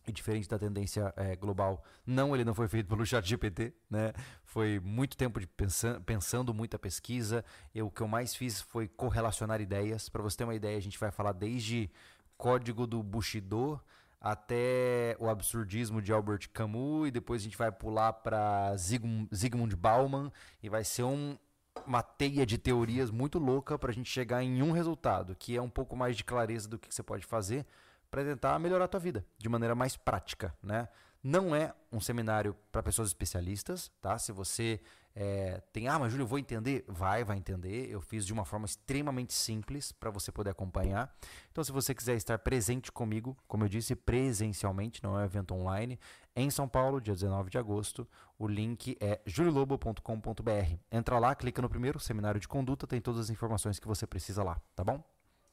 E 0.05 0.11
diferente 0.11 0.47
da 0.47 0.57
tendência 0.57 1.13
é, 1.17 1.35
global, 1.35 1.83
não, 2.05 2.33
ele 2.33 2.45
não 2.45 2.53
foi 2.53 2.69
feito 2.69 2.87
pelo 2.87 3.05
chat 3.05 3.27
GPT, 3.27 3.73
né? 3.89 4.13
Foi 4.43 4.79
muito 4.79 5.17
tempo 5.17 5.37
de 5.37 5.45
pensa 5.45 6.01
pensando, 6.05 6.53
muita 6.53 6.79
pesquisa. 6.79 7.43
Eu, 7.75 7.87
o 7.87 7.91
que 7.91 8.01
eu 8.01 8.07
mais 8.07 8.33
fiz 8.33 8.61
foi 8.61 8.87
correlacionar 8.87 9.59
ideias. 9.59 10.07
Para 10.07 10.21
você 10.21 10.37
ter 10.37 10.43
uma 10.45 10.55
ideia, 10.55 10.77
a 10.77 10.81
gente 10.81 10.97
vai 10.97 11.11
falar 11.11 11.33
desde 11.33 11.91
código 12.37 12.87
do 12.87 13.03
Bushido 13.03 13.81
até 14.19 15.15
o 15.19 15.29
absurdismo 15.29 16.01
de 16.01 16.11
Albert 16.11 16.49
Camus 16.51 17.09
e 17.09 17.11
depois 17.11 17.41
a 17.41 17.43
gente 17.43 17.57
vai 17.57 17.71
pular 17.71 18.13
para 18.13 18.75
Zygmunt 18.77 19.75
Bauman 19.75 20.31
e 20.61 20.69
vai 20.69 20.83
ser 20.83 21.03
um, 21.03 21.37
uma 21.85 22.01
teia 22.01 22.45
de 22.45 22.57
teorias 22.57 23.11
muito 23.11 23.39
louca 23.39 23.77
para 23.77 23.91
a 23.91 23.93
gente 23.93 24.09
chegar 24.09 24.43
em 24.43 24.61
um 24.61 24.71
resultado, 24.71 25.35
que 25.35 25.55
é 25.55 25.61
um 25.61 25.69
pouco 25.69 25.95
mais 25.95 26.15
de 26.15 26.23
clareza 26.23 26.67
do 26.67 26.77
que 26.77 26.93
você 26.93 27.03
pode 27.03 27.25
fazer 27.25 27.65
para 28.09 28.23
tentar 28.23 28.57
melhorar 28.59 28.85
a 28.85 28.87
tua 28.87 28.99
vida 28.99 29.25
de 29.37 29.49
maneira 29.49 29.75
mais 29.75 29.95
prática, 29.97 30.55
né? 30.61 30.87
Não 31.23 31.55
é 31.55 31.73
um 31.91 31.99
seminário 31.99 32.55
para 32.71 32.81
pessoas 32.81 33.09
especialistas, 33.09 33.91
tá? 34.01 34.17
Se 34.17 34.31
você 34.31 34.79
é, 35.19 35.63
tem, 35.73 35.87
ah, 35.87 35.97
mas 35.97 36.11
Júlio, 36.11 36.25
eu 36.25 36.27
vou 36.27 36.37
entender. 36.37 36.85
Vai, 36.87 37.23
vai 37.23 37.37
entender. 37.37 37.89
Eu 37.89 37.99
fiz 37.99 38.23
de 38.23 38.31
uma 38.31 38.45
forma 38.45 38.67
extremamente 38.67 39.33
simples 39.33 39.91
para 39.91 40.11
você 40.11 40.31
poder 40.31 40.51
acompanhar. 40.51 41.11
Então, 41.51 41.63
se 41.63 41.71
você 41.71 41.95
quiser 41.95 42.15
estar 42.15 42.37
presente 42.37 42.91
comigo, 42.91 43.35
como 43.47 43.63
eu 43.63 43.67
disse, 43.67 43.95
presencialmente, 43.95 45.03
não 45.03 45.17
é 45.17 45.23
um 45.23 45.25
evento 45.25 45.55
online, 45.55 45.99
em 46.35 46.51
São 46.51 46.69
Paulo, 46.69 47.01
dia 47.01 47.15
19 47.15 47.49
de 47.49 47.57
agosto, 47.57 48.07
o 48.37 48.47
link 48.47 48.95
é 49.01 49.19
juliolobo.com.br. 49.25 50.75
Entra 50.91 51.17
lá, 51.17 51.33
clica 51.33 51.63
no 51.63 51.69
primeiro, 51.69 51.99
seminário 51.99 52.39
de 52.39 52.47
conduta, 52.47 52.85
tem 52.85 53.01
todas 53.01 53.21
as 53.21 53.29
informações 53.31 53.79
que 53.79 53.87
você 53.87 54.05
precisa 54.05 54.43
lá, 54.43 54.61
tá 54.75 54.83
bom? 54.83 55.03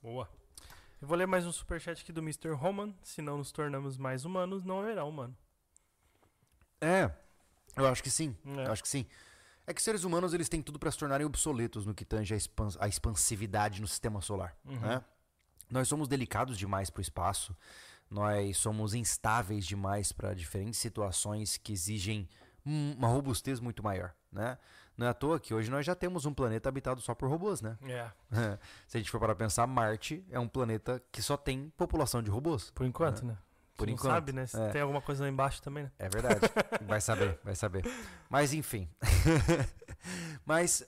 Boa. 0.02 0.28
Eu 1.00 1.08
vou 1.08 1.16
ler 1.16 1.26
mais 1.26 1.46
um 1.46 1.52
superchat 1.52 2.02
aqui 2.02 2.12
do 2.12 2.20
Mr. 2.20 2.50
Roman. 2.50 2.94
Se 3.02 3.22
não 3.22 3.38
nos 3.38 3.50
tornamos 3.50 3.96
mais 3.96 4.26
humanos, 4.26 4.62
não 4.62 4.80
haverá 4.80 5.06
humano. 5.06 5.34
É, 6.82 7.10
eu 7.74 7.86
acho 7.86 8.02
que 8.02 8.10
sim. 8.10 8.36
É. 8.58 8.66
Eu 8.66 8.72
acho 8.72 8.82
que 8.82 8.88
sim. 8.90 9.06
É 9.66 9.72
que 9.72 9.82
seres 9.82 10.04
humanos 10.04 10.34
eles 10.34 10.48
têm 10.48 10.62
tudo 10.62 10.78
para 10.78 10.90
se 10.90 10.98
tornarem 10.98 11.26
obsoletos 11.26 11.86
no 11.86 11.94
que 11.94 12.04
tange 12.04 12.34
a, 12.34 12.36
expans 12.36 12.76
a 12.78 12.86
expansividade 12.86 13.80
no 13.80 13.88
sistema 13.88 14.20
solar. 14.20 14.56
Uhum. 14.64 14.78
Né? 14.80 15.02
Nós 15.70 15.88
somos 15.88 16.06
delicados 16.06 16.58
demais 16.58 16.90
para 16.90 17.00
o 17.00 17.02
espaço, 17.02 17.56
nós 18.10 18.58
somos 18.58 18.94
instáveis 18.94 19.66
demais 19.66 20.12
para 20.12 20.34
diferentes 20.34 20.78
situações 20.78 21.56
que 21.56 21.72
exigem 21.72 22.28
uma 22.64 23.08
robustez 23.08 23.60
muito 23.60 23.82
maior. 23.82 24.14
Né? 24.30 24.58
Não 24.96 25.06
é 25.06 25.10
à 25.10 25.14
toa 25.14 25.40
que 25.40 25.52
hoje 25.52 25.70
nós 25.70 25.84
já 25.84 25.94
temos 25.94 26.24
um 26.24 26.32
planeta 26.32 26.68
habitado 26.68 27.00
só 27.00 27.14
por 27.14 27.28
robôs, 27.28 27.60
né? 27.60 27.76
É. 27.82 28.10
Se 28.86 28.96
a 28.96 29.00
gente 29.00 29.10
for 29.10 29.18
para 29.18 29.34
pensar, 29.34 29.66
Marte 29.66 30.24
é 30.30 30.38
um 30.38 30.46
planeta 30.48 31.02
que 31.10 31.20
só 31.20 31.36
tem 31.36 31.70
população 31.76 32.22
de 32.22 32.30
robôs. 32.30 32.70
Por 32.70 32.86
enquanto, 32.86 33.24
né? 33.24 33.32
né? 33.32 33.38
Por 33.76 33.88
Você 33.88 33.94
enquanto. 33.94 34.12
sabe, 34.12 34.32
né? 34.32 34.46
Se 34.46 34.60
é. 34.60 34.68
tem 34.70 34.82
alguma 34.82 35.00
coisa 35.00 35.24
lá 35.24 35.28
embaixo 35.28 35.60
também, 35.60 35.84
né? 35.84 35.92
É 35.98 36.08
verdade. 36.08 36.40
Vai 36.86 37.00
saber, 37.00 37.38
vai 37.42 37.54
saber. 37.56 37.84
Mas 38.30 38.52
enfim. 38.52 38.88
Mas 40.46 40.86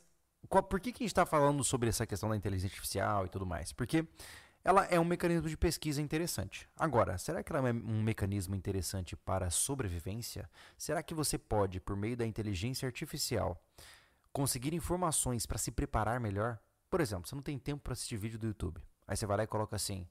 qual, 0.49 0.62
por 0.62 0.81
que, 0.81 0.92
que 0.92 1.03
a 1.03 1.05
gente 1.05 1.11
está 1.11 1.27
falando 1.27 1.62
sobre 1.64 1.88
essa 1.88 2.07
questão 2.07 2.29
da 2.29 2.37
inteligência 2.37 2.75
artificial 2.75 3.27
e 3.27 3.29
tudo 3.29 3.44
mais? 3.44 3.72
Porque 3.72 4.07
ela 4.62 4.85
é 4.87 4.99
um 4.99 5.05
mecanismo 5.05 5.49
de 5.49 5.57
pesquisa 5.57 6.01
interessante. 6.03 6.68
Agora, 6.77 7.16
será 7.18 7.42
que 7.42 7.53
ela 7.53 7.68
é 7.68 7.72
um 7.72 8.03
mecanismo 8.03 8.55
interessante 8.55 9.16
para 9.16 9.51
sobrevivência? 9.51 10.49
Será 10.77 11.03
que 11.03 11.14
você 11.14 11.38
pode, 11.38 11.81
por 11.81 11.96
meio 11.96 12.16
da 12.16 12.27
inteligência 12.27 12.87
artificial, 12.87 13.61
conseguir 14.33 14.75
informações 14.75 15.46
para 15.46 15.59
se 15.59 15.70
preparar 15.70 16.18
melhor? 16.20 16.59
Por 16.90 17.01
exemplo, 17.01 17.29
você 17.29 17.35
não 17.35 17.42
tem 17.42 17.59
tempo 17.59 17.83
para 17.83 17.92
assistir 17.92 18.16
vídeo 18.16 18.38
do 18.38 18.46
YouTube. 18.46 18.81
Aí 19.07 19.16
você 19.16 19.27
vai 19.27 19.37
lá 19.37 19.44
e 19.44 19.46
coloca 19.46 19.77
assim: 19.77 20.07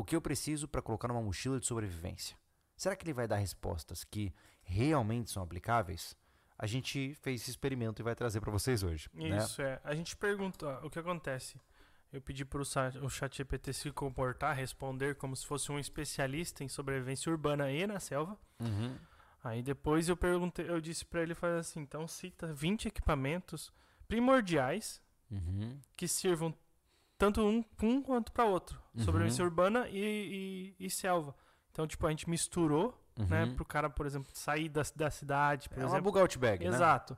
o 0.00 0.04
que 0.04 0.16
eu 0.16 0.20
preciso 0.20 0.66
para 0.66 0.80
colocar 0.80 1.08
numa 1.08 1.20
mochila 1.20 1.60
de 1.60 1.66
sobrevivência? 1.66 2.36
Será 2.74 2.96
que 2.96 3.04
ele 3.04 3.12
vai 3.12 3.28
dar 3.28 3.36
respostas 3.36 4.02
que 4.02 4.32
realmente 4.62 5.30
são 5.30 5.42
aplicáveis? 5.42 6.16
A 6.58 6.66
gente 6.66 7.14
fez 7.20 7.42
esse 7.42 7.50
experimento 7.50 8.00
e 8.00 8.02
vai 8.02 8.14
trazer 8.14 8.40
para 8.40 8.50
vocês 8.50 8.82
hoje. 8.82 9.10
Né? 9.12 9.36
Isso, 9.36 9.60
né? 9.60 9.72
é. 9.72 9.80
A 9.84 9.94
gente 9.94 10.16
pergunta 10.16 10.80
o 10.82 10.88
que 10.88 10.98
acontece. 10.98 11.60
Eu 12.10 12.20
pedi 12.20 12.44
para 12.44 12.60
o 12.60 13.10
chat 13.10 13.36
GPT 13.36 13.72
se 13.72 13.90
comportar, 13.92 14.56
responder 14.56 15.16
como 15.16 15.36
se 15.36 15.46
fosse 15.46 15.70
um 15.70 15.78
especialista 15.78 16.64
em 16.64 16.68
sobrevivência 16.68 17.30
urbana 17.30 17.70
e 17.70 17.86
na 17.86 18.00
selva. 18.00 18.38
Uhum. 18.58 18.96
Aí 19.44 19.62
depois 19.62 20.08
eu 20.08 20.16
perguntei, 20.16 20.68
eu 20.68 20.80
disse 20.80 21.04
para 21.04 21.22
ele 21.22 21.34
fazer 21.34 21.58
assim, 21.58 21.80
então 21.80 22.08
cita 22.08 22.52
20 22.52 22.88
equipamentos 22.88 23.72
primordiais 24.08 25.00
uhum. 25.30 25.78
que 25.96 26.08
sirvam 26.08 26.54
tanto 27.20 27.42
um, 27.42 27.62
um 27.82 28.00
quanto 28.00 28.32
para 28.32 28.46
outro. 28.46 28.80
Uhum. 28.94 29.04
Sobrevivência 29.04 29.44
urbana 29.44 29.86
e, 29.90 30.74
e, 30.80 30.86
e, 30.86 30.90
selva. 30.90 31.36
Então, 31.70 31.86
tipo, 31.86 32.06
a 32.06 32.10
gente 32.10 32.28
misturou, 32.30 32.98
né, 33.14 33.42
uhum. 33.42 33.46
né? 33.50 33.54
Pro 33.54 33.64
cara, 33.64 33.90
por 33.90 34.06
exemplo, 34.06 34.30
sair 34.32 34.70
da, 34.70 34.80
da 34.96 35.10
cidade, 35.10 35.68
por 35.68 35.76
é 35.76 35.80
exemplo. 35.82 35.96
uma 35.96 36.00
bug 36.00 36.18
out 36.18 36.38
bag, 36.38 36.64
né? 36.64 36.74
Exato. 36.74 37.16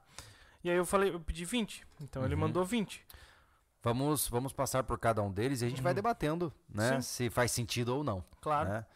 E 0.65 0.69
aí 0.69 0.77
eu 0.77 0.85
falei, 0.85 1.15
eu 1.15 1.21
pedi 1.21 1.45
20. 1.45 1.87
Então 2.01 2.25
ele 2.25 2.35
uhum. 2.35 2.41
mandou 2.41 2.65
20. 2.65 3.07
Vamos, 3.81 4.27
vamos 4.27 4.53
passar 4.53 4.83
por 4.83 4.99
cada 4.99 5.23
um 5.23 5.31
deles 5.31 5.63
e 5.63 5.67
a 5.67 5.69
gente 5.69 5.81
vai 5.81 5.93
uhum. 5.93 5.97
debatendo, 5.97 6.53
né? 6.69 6.97
Sim. 6.97 7.03
Se 7.03 7.31
faz 7.31 7.53
sentido 7.53 7.97
ou 7.97 8.03
não. 8.03 8.25
Claro. 8.41 8.71
Né? 8.71 8.87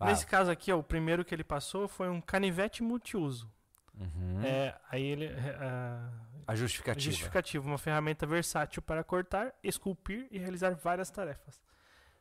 Nesse 0.00 0.26
caso 0.26 0.48
aqui, 0.48 0.70
ó, 0.70 0.78
o 0.78 0.82
primeiro 0.82 1.24
que 1.24 1.34
ele 1.34 1.44
passou 1.44 1.88
foi 1.88 2.08
um 2.08 2.20
canivete 2.20 2.84
multiuso. 2.84 3.50
Uhum. 3.98 4.44
É, 4.44 4.78
aí 4.90 5.02
ele. 5.02 5.26
Uh, 5.26 6.35
a 6.46 6.54
justificativa. 6.54 7.10
Justificativa, 7.10 7.66
uma 7.66 7.78
ferramenta 7.78 8.26
versátil 8.26 8.80
para 8.80 9.02
cortar, 9.02 9.52
esculpir 9.62 10.28
e 10.30 10.38
realizar 10.38 10.74
várias 10.74 11.10
tarefas. 11.10 11.60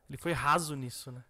Ele 0.09 0.17
foi 0.17 0.31
raso 0.31 0.75
nisso, 0.75 1.11
né? 1.11 1.23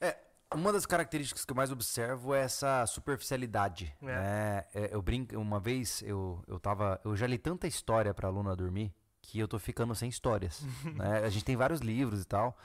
É, 0.00 0.16
uma 0.54 0.72
das 0.72 0.84
características 0.84 1.44
que 1.44 1.52
eu 1.52 1.56
mais 1.56 1.70
observo 1.70 2.34
é 2.34 2.40
essa 2.40 2.84
superficialidade. 2.86 3.94
É. 4.02 4.04
Né? 4.04 4.64
É, 4.74 4.94
eu 4.94 5.00
brinco, 5.00 5.36
uma 5.38 5.60
vez 5.60 6.02
eu, 6.02 6.42
eu 6.46 6.58
tava. 6.58 7.00
Eu 7.04 7.16
já 7.16 7.26
li 7.26 7.38
tanta 7.38 7.66
história 7.66 8.12
para 8.12 8.28
aluna 8.28 8.54
dormir 8.54 8.92
que 9.22 9.38
eu 9.38 9.48
tô 9.48 9.58
ficando 9.58 9.94
sem 9.94 10.08
histórias. 10.08 10.62
né? 10.96 11.24
A 11.24 11.28
gente 11.30 11.44
tem 11.44 11.56
vários 11.56 11.80
livros 11.80 12.22
e 12.22 12.24
tal. 12.24 12.56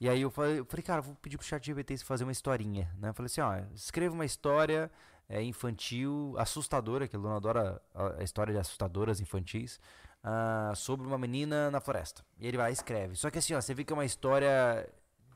E 0.00 0.08
aí 0.08 0.22
eu 0.22 0.30
falei, 0.30 0.58
eu 0.58 0.64
falei 0.64 0.82
cara, 0.82 1.00
vou 1.00 1.14
pedir 1.16 1.36
pro 1.36 1.46
chat 1.46 1.64
GPT 1.64 1.98
fazer 1.98 2.24
uma 2.24 2.32
historinha. 2.32 2.90
Né? 2.98 3.10
Eu 3.10 3.14
falei 3.14 3.26
assim, 3.26 3.40
ó, 3.40 3.56
escreva 3.74 4.14
uma 4.14 4.24
história 4.24 4.90
é, 5.28 5.42
infantil 5.42 6.34
assustadora, 6.38 7.08
que 7.08 7.16
a 7.16 7.18
Luna 7.18 7.36
adora 7.36 7.80
a, 7.94 8.22
história 8.22 8.52
de 8.52 8.58
assustadoras 8.58 9.20
infantis, 9.20 9.80
uh, 10.22 10.74
sobre 10.76 11.06
uma 11.06 11.18
menina 11.18 11.70
na 11.70 11.80
floresta. 11.80 12.24
E 12.38 12.46
ele 12.46 12.56
vai 12.56 12.70
e 12.70 12.72
escreve. 12.72 13.16
Só 13.16 13.30
que 13.30 13.38
assim, 13.38 13.54
ó, 13.54 13.60
você 13.60 13.74
vê 13.74 13.84
que 13.84 13.92
é 13.92 13.96
uma 13.96 14.04
história 14.04 14.88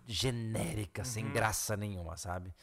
genérica, 0.07 1.03
uhum. 1.03 1.07
sem 1.07 1.31
graça 1.31 1.77
nenhuma, 1.77 2.17
sabe? 2.17 2.55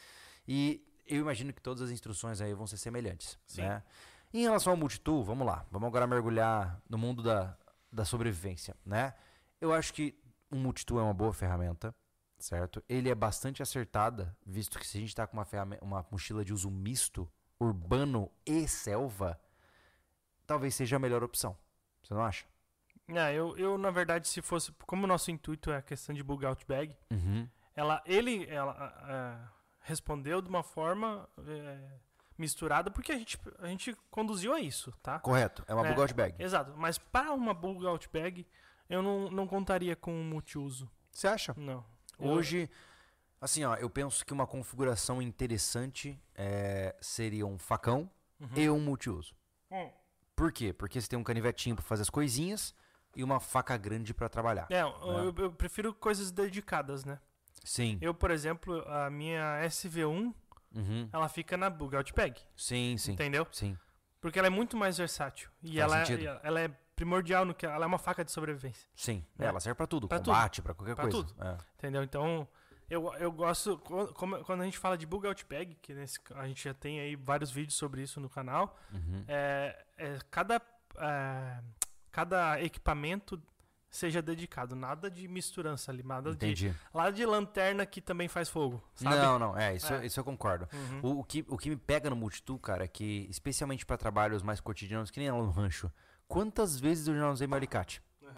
E 0.47 0.85
eu 1.07 1.21
imagino 1.21 1.53
que 1.53 1.61
todas 1.61 1.83
as 1.83 1.91
instruções 1.91 2.41
aí 2.41 2.53
vão 2.53 2.67
ser 2.67 2.77
semelhantes, 2.77 3.37
Sim. 3.45 3.61
né? 3.61 3.83
Em 4.33 4.41
relação 4.41 4.73
ao 4.73 4.77
multitool, 4.77 5.23
vamos 5.23 5.45
lá. 5.47 5.65
Vamos 5.71 5.87
agora 5.87 6.05
mergulhar 6.05 6.81
no 6.89 6.97
mundo 6.97 7.23
da, 7.23 7.55
da 7.91 8.03
sobrevivência, 8.03 8.75
né? 8.85 9.13
Eu 9.61 9.71
acho 9.71 9.93
que 9.93 10.19
um 10.51 10.59
multitool 10.59 10.99
é 10.99 11.03
uma 11.03 11.13
boa 11.13 11.33
ferramenta 11.33 11.95
certo? 12.45 12.83
Ele 12.87 13.09
é 13.09 13.15
bastante 13.15 13.63
acertada, 13.63 14.35
visto 14.45 14.77
que 14.77 14.85
se 14.85 14.97
a 14.97 15.01
gente 15.01 15.09
está 15.09 15.25
com 15.25 15.35
uma, 15.35 15.47
uma 15.81 16.05
mochila 16.11 16.45
de 16.45 16.53
uso 16.53 16.69
misto, 16.69 17.27
urbano 17.59 18.31
e 18.45 18.67
selva, 18.67 19.39
talvez 20.45 20.75
seja 20.75 20.97
a 20.97 20.99
melhor 20.99 21.23
opção. 21.23 21.57
Você 22.03 22.13
não 22.13 22.23
acha? 22.23 22.45
É, 23.07 23.33
eu, 23.33 23.57
eu 23.57 23.77
na 23.77 23.89
verdade, 23.89 24.27
se 24.27 24.41
fosse. 24.41 24.71
Como 24.85 25.05
o 25.05 25.07
nosso 25.07 25.31
intuito 25.31 25.71
é 25.71 25.77
a 25.77 25.81
questão 25.81 26.13
de 26.13 26.23
bug 26.23 26.45
out 26.45 26.63
bag, 26.67 26.95
uhum. 27.11 27.47
ela, 27.75 28.01
ele 28.05 28.45
ela, 28.47 29.51
respondeu 29.79 30.39
de 30.39 30.49
uma 30.49 30.61
forma 30.61 31.27
é, 31.47 31.79
misturada, 32.37 32.91
porque 32.91 33.11
a 33.11 33.17
gente, 33.17 33.39
a 33.59 33.67
gente 33.67 33.95
conduziu 34.11 34.53
a 34.53 34.59
isso, 34.59 34.91
tá? 35.01 35.19
Correto, 35.19 35.63
é 35.67 35.73
uma 35.73 35.85
é, 35.85 35.89
bug 35.89 36.01
out 36.01 36.13
bag. 36.13 36.35
Exato, 36.37 36.73
mas 36.77 36.99
para 36.99 37.31
uma 37.33 37.55
bug 37.55 37.85
out 37.87 38.07
bag, 38.11 38.45
eu 38.87 39.01
não, 39.01 39.31
não 39.31 39.47
contaria 39.47 39.95
com 39.95 40.11
multiuso. 40.11 40.87
Você 41.11 41.27
acha? 41.27 41.53
Não. 41.57 41.94
Hoje, 42.19 42.69
assim, 43.39 43.63
ó, 43.63 43.75
eu 43.75 43.89
penso 43.89 44.25
que 44.25 44.33
uma 44.33 44.47
configuração 44.47 45.21
interessante 45.21 46.19
é, 46.33 46.95
seria 46.99 47.45
um 47.45 47.57
facão 47.57 48.09
uhum. 48.39 48.49
e 48.55 48.69
um 48.69 48.79
multiuso. 48.79 49.33
Hum. 49.71 49.89
Por 50.35 50.51
quê? 50.51 50.73
Porque 50.73 50.99
você 50.99 51.07
tem 51.07 51.17
um 51.17 51.23
canivetinho 51.23 51.75
para 51.75 51.83
fazer 51.83 52.01
as 52.01 52.09
coisinhas 52.09 52.75
e 53.15 53.23
uma 53.23 53.39
faca 53.39 53.77
grande 53.77 54.13
para 54.13 54.27
trabalhar. 54.27 54.67
É, 54.69 54.83
né? 54.83 54.91
eu, 55.01 55.33
eu, 55.37 55.51
prefiro 55.51 55.93
coisas 55.93 56.31
dedicadas, 56.31 57.05
né? 57.05 57.19
Sim. 57.63 57.97
Eu, 58.01 58.13
por 58.13 58.29
exemplo, 58.29 58.83
a 58.87 59.09
minha 59.09 59.61
SV1, 59.63 60.33
uhum. 60.75 61.09
ela 61.11 61.29
fica 61.29 61.55
na 61.55 61.69
Bugout 61.69 62.13
Bag. 62.13 62.39
Sim, 62.55 62.97
sim. 62.97 63.13
Entendeu? 63.13 63.47
Sim. 63.51 63.77
Porque 64.19 64.37
ela 64.37 64.47
é 64.47 64.51
muito 64.51 64.75
mais 64.75 64.97
versátil. 64.97 65.49
E 65.63 65.79
ela 65.79 66.01
é, 66.01 66.39
ela 66.43 66.59
é 66.59 66.71
primordial 66.95 67.45
no 67.45 67.53
que 67.53 67.65
ela 67.65 67.85
é 67.85 67.87
uma 67.87 67.97
faca 67.97 68.23
de 68.23 68.31
sobrevivência. 68.31 68.87
Sim, 68.95 69.25
né? 69.37 69.47
ela 69.47 69.59
serve 69.59 69.75
para 69.75 69.87
tudo, 69.87 70.07
pra 70.07 70.19
combate, 70.19 70.61
para 70.61 70.73
qualquer 70.73 70.95
pra 70.95 71.03
coisa. 71.03 71.17
Tudo. 71.23 71.35
É. 71.43 71.57
Entendeu? 71.77 72.03
Então, 72.03 72.47
Eu, 72.87 73.11
eu 73.15 73.31
gosto, 73.31 73.79
co- 73.79 74.13
como- 74.13 74.43
quando 74.43 74.61
a 74.61 74.65
gente 74.65 74.77
fala 74.77 74.95
de 74.95 75.07
bug 75.07 75.25
out 75.25 75.43
bag, 75.49 75.75
que 75.81 75.91
nesse, 75.91 76.19
a 76.35 76.47
gente 76.47 76.63
já 76.63 76.73
tem 76.73 76.99
aí 76.99 77.15
vários 77.15 77.49
vídeos 77.49 77.73
sobre 77.75 78.03
isso 78.03 78.19
no 78.21 78.29
canal, 78.29 78.77
Uhum. 78.93 79.25
é, 79.27 79.85
é, 79.97 80.19
cada, 80.29 80.61
é, 80.99 81.59
cada 82.11 82.61
equipamento 82.61 83.41
seja 83.89 84.21
dedicado, 84.21 84.75
nada 84.75 85.09
de 85.09 85.27
misturança 85.27 85.89
ali, 85.91 86.03
nada 86.03 86.29
de... 86.29 86.35
Entendi. 86.35 86.75
Lá 86.93 87.09
de 87.09 87.25
lanterna 87.25 87.85
que 87.87 88.01
também 88.01 88.27
faz 88.27 88.49
fogo, 88.49 88.83
sabe? 88.93 89.15
Não, 89.15 89.39
não, 89.39 89.57
é 89.57 89.75
isso, 89.75 89.91
É. 89.91 90.05
isso 90.05 90.19
eu 90.19 90.23
concordo. 90.23 90.67
Uhum. 90.71 90.99
O, 91.01 91.19
o 91.21 91.23
que, 91.23 91.43
o 91.47 91.57
que 91.57 91.69
me 91.69 91.77
pega 91.77 92.07
no 92.09 92.15
multitool, 92.15 92.59
cara, 92.59 92.83
é 92.83 92.87
que, 92.87 93.25
especialmente 93.31 93.83
pra 93.85 93.97
trabalhos 93.97 94.43
mais 94.43 94.59
cotidianos, 94.59 95.09
que 95.09 95.19
nem 95.19 95.31
lá 95.31 95.37
no 95.39 95.49
rancho, 95.49 95.89
quantas 96.27 96.79
vezes 96.79 97.07
eu 97.07 97.15
já 97.17 97.29
usei 97.31 97.47
meu 97.47 97.57
alicate? 97.57 98.01
Uhum. 98.21 98.29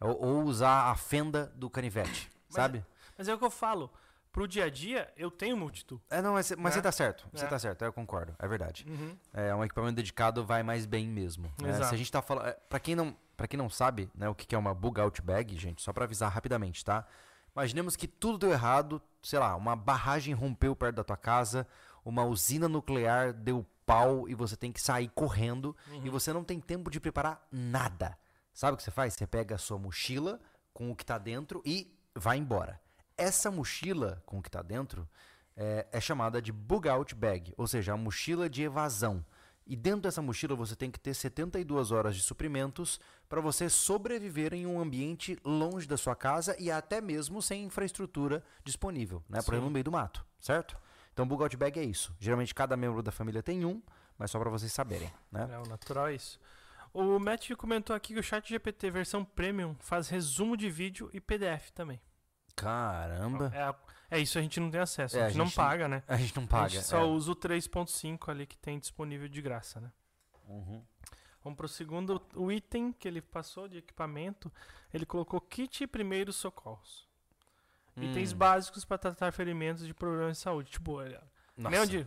Ou, 0.00 0.24
ou 0.24 0.42
usar 0.44 0.90
a 0.90 0.94
fenda 0.96 1.52
do 1.56 1.68
canivete, 1.70 2.30
Mas 2.48 2.54
sabe? 2.54 2.84
Mas 3.16 3.28
é 3.28 3.34
o 3.34 3.38
que 3.38 3.44
eu 3.44 3.50
falo, 3.50 3.90
pro 4.32 4.48
dia 4.48 4.64
a 4.64 4.70
dia, 4.70 5.12
eu 5.16 5.30
tenho 5.30 5.56
multitool. 5.56 6.00
É, 6.08 6.22
não, 6.22 6.32
mas, 6.34 6.50
mas 6.52 6.58
Né? 6.58 6.70
você 6.70 6.82
tá 6.82 6.92
certo, 6.92 7.26
você 7.32 7.44
É. 7.44 7.48
tá 7.48 7.58
certo, 7.58 7.82
eu 7.84 7.92
concordo, 7.92 8.34
é 8.38 8.48
verdade. 8.48 8.86
Uhum. 8.88 9.16
É, 9.34 9.54
um 9.54 9.62
equipamento 9.64 9.96
dedicado 9.96 10.44
vai 10.44 10.62
mais 10.62 10.86
bem 10.86 11.06
mesmo. 11.06 11.52
né? 11.60 11.74
Se 11.84 11.94
a 11.94 11.96
gente 11.98 12.10
tá 12.10 12.22
falando. 12.22 12.54
Pra 12.68 12.80
quem 12.80 12.94
não, 12.94 13.14
pra 13.36 13.46
quem 13.46 13.58
não 13.58 13.68
sabe, 13.68 14.10
né, 14.14 14.28
o 14.28 14.34
que 14.34 14.46
que 14.46 14.54
é 14.54 14.58
uma 14.58 14.74
bug 14.74 15.00
out 15.00 15.20
bag, 15.20 15.56
gente, 15.58 15.82
só 15.82 15.92
pra 15.92 16.04
avisar 16.04 16.30
rapidamente, 16.30 16.84
tá? 16.84 17.04
Imaginemos 17.54 17.96
que 17.96 18.06
tudo 18.06 18.38
deu 18.38 18.52
errado, 18.52 19.02
sei 19.22 19.38
lá, 19.38 19.56
uma 19.56 19.74
barragem 19.74 20.32
rompeu 20.32 20.74
perto 20.76 20.96
da 20.96 21.04
tua 21.04 21.16
casa, 21.16 21.66
uma 22.04 22.24
usina 22.24 22.68
nuclear 22.68 23.32
deu 23.32 23.66
pau 23.90 24.28
e 24.28 24.34
você 24.34 24.56
tem 24.56 24.70
que 24.70 24.80
sair 24.80 25.08
correndo 25.08 25.76
e 26.04 26.08
você 26.08 26.32
não 26.32 26.44
tem 26.44 26.60
tempo 26.60 26.90
de 26.90 27.00
preparar 27.00 27.44
nada. 27.50 28.16
Sabe 28.52 28.74
o 28.74 28.76
que 28.76 28.82
você 28.82 28.90
faz? 28.90 29.14
Você 29.14 29.26
pega 29.26 29.56
a 29.56 29.58
sua 29.58 29.78
mochila 29.78 30.40
com 30.72 30.90
o 30.90 30.96
que 30.96 31.04
tá 31.04 31.18
dentro 31.18 31.60
e 31.64 31.92
vai 32.14 32.38
embora. 32.38 32.80
Essa 33.16 33.50
mochila 33.50 34.22
com 34.24 34.38
o 34.38 34.42
que 34.42 34.50
tá 34.50 34.62
dentro 34.62 35.08
é, 35.56 35.86
é 35.92 36.00
chamada 36.00 36.40
de 36.40 36.52
bug 36.52 36.88
out 36.88 37.14
bag, 37.14 37.52
ou 37.56 37.66
seja, 37.66 37.92
a 37.92 37.96
mochila 37.96 38.48
de 38.48 38.62
evasão. 38.62 39.24
E 39.66 39.76
dentro 39.76 40.02
dessa 40.02 40.22
mochila 40.22 40.54
você 40.54 40.74
tem 40.74 40.90
que 40.90 40.98
ter 40.98 41.14
72 41.14 41.92
horas 41.92 42.16
de 42.16 42.22
suprimentos 42.22 42.98
para 43.28 43.40
você 43.40 43.68
sobreviver 43.68 44.52
em 44.54 44.66
um 44.66 44.80
ambiente 44.80 45.38
longe 45.44 45.86
da 45.86 45.96
sua 45.96 46.16
casa 46.16 46.56
e 46.58 46.70
até 46.70 47.00
mesmo 47.00 47.42
sem 47.42 47.64
infraestrutura 47.64 48.42
disponível, 48.64 49.22
né? 49.28 49.38
Por 49.38 49.44
Sim. 49.44 49.50
exemplo, 49.52 49.66
no 49.66 49.70
meio 49.70 49.84
do 49.84 49.92
mato, 49.92 50.24
certo? 50.40 50.76
Então, 51.20 51.28
bug 51.28 51.42
out 51.42 51.54
bag 51.56 51.78
é 51.78 51.84
isso. 51.84 52.16
Geralmente 52.18 52.54
cada 52.54 52.76
membro 52.78 53.02
da 53.02 53.12
família 53.12 53.42
tem 53.42 53.62
um, 53.66 53.82
mas 54.16 54.30
só 54.30 54.38
para 54.38 54.48
vocês 54.48 54.72
saberem, 54.72 55.12
né? 55.30 55.46
É, 55.52 55.58
o 55.58 55.66
natural 55.68 56.08
é 56.08 56.14
isso. 56.14 56.40
O 56.94 57.18
Matt 57.18 57.50
comentou 57.58 57.94
aqui 57.94 58.14
que 58.14 58.20
o 58.20 58.22
chat 58.22 58.48
GPT 58.48 58.90
versão 58.90 59.22
premium 59.22 59.76
faz 59.80 60.08
resumo 60.08 60.56
de 60.56 60.70
vídeo 60.70 61.10
e 61.12 61.20
PDF 61.20 61.70
também. 61.74 62.00
Caramba. 62.56 63.50
É, 63.54 63.62
a- 63.64 63.74
é 64.10 64.18
isso, 64.18 64.38
a 64.38 64.42
gente 64.42 64.58
não 64.60 64.70
tem 64.70 64.80
acesso. 64.80 65.18
É, 65.18 65.20
a 65.20 65.24
a 65.26 65.28
gente 65.28 65.36
não 65.36 65.44
gente- 65.44 65.56
paga, 65.56 65.86
né? 65.88 66.02
A 66.08 66.16
gente 66.16 66.34
não 66.34 66.44
A 66.44 66.46
paga. 66.46 66.68
gente 66.70 66.84
só 66.86 67.00
é. 67.00 67.04
usa 67.04 67.32
o 67.32 67.36
3.5 67.36 68.30
ali 68.30 68.46
que 68.46 68.56
tem 68.56 68.78
disponível 68.78 69.28
de 69.28 69.42
graça, 69.42 69.78
né? 69.78 69.92
Uhum. 70.48 70.82
Vamos 71.44 71.70
segundo, 71.72 72.20
o 72.34 72.50
item 72.50 72.92
que 72.94 73.06
ele 73.06 73.20
passou 73.20 73.68
de 73.68 73.76
equipamento, 73.76 74.50
ele 74.92 75.04
colocou 75.04 75.38
kit 75.38 75.86
primeiros 75.86 76.36
socorros. 76.36 77.09
Itens 77.96 78.32
Hum. 78.32 78.36
básicos 78.36 78.84
para 78.84 78.98
tratar 78.98 79.32
ferimentos 79.32 79.86
de 79.86 79.92
problemas 79.94 80.36
de 80.36 80.42
saúde. 80.42 80.70
Tipo, 80.70 80.98
nem 81.56 81.80
onde, 81.80 82.06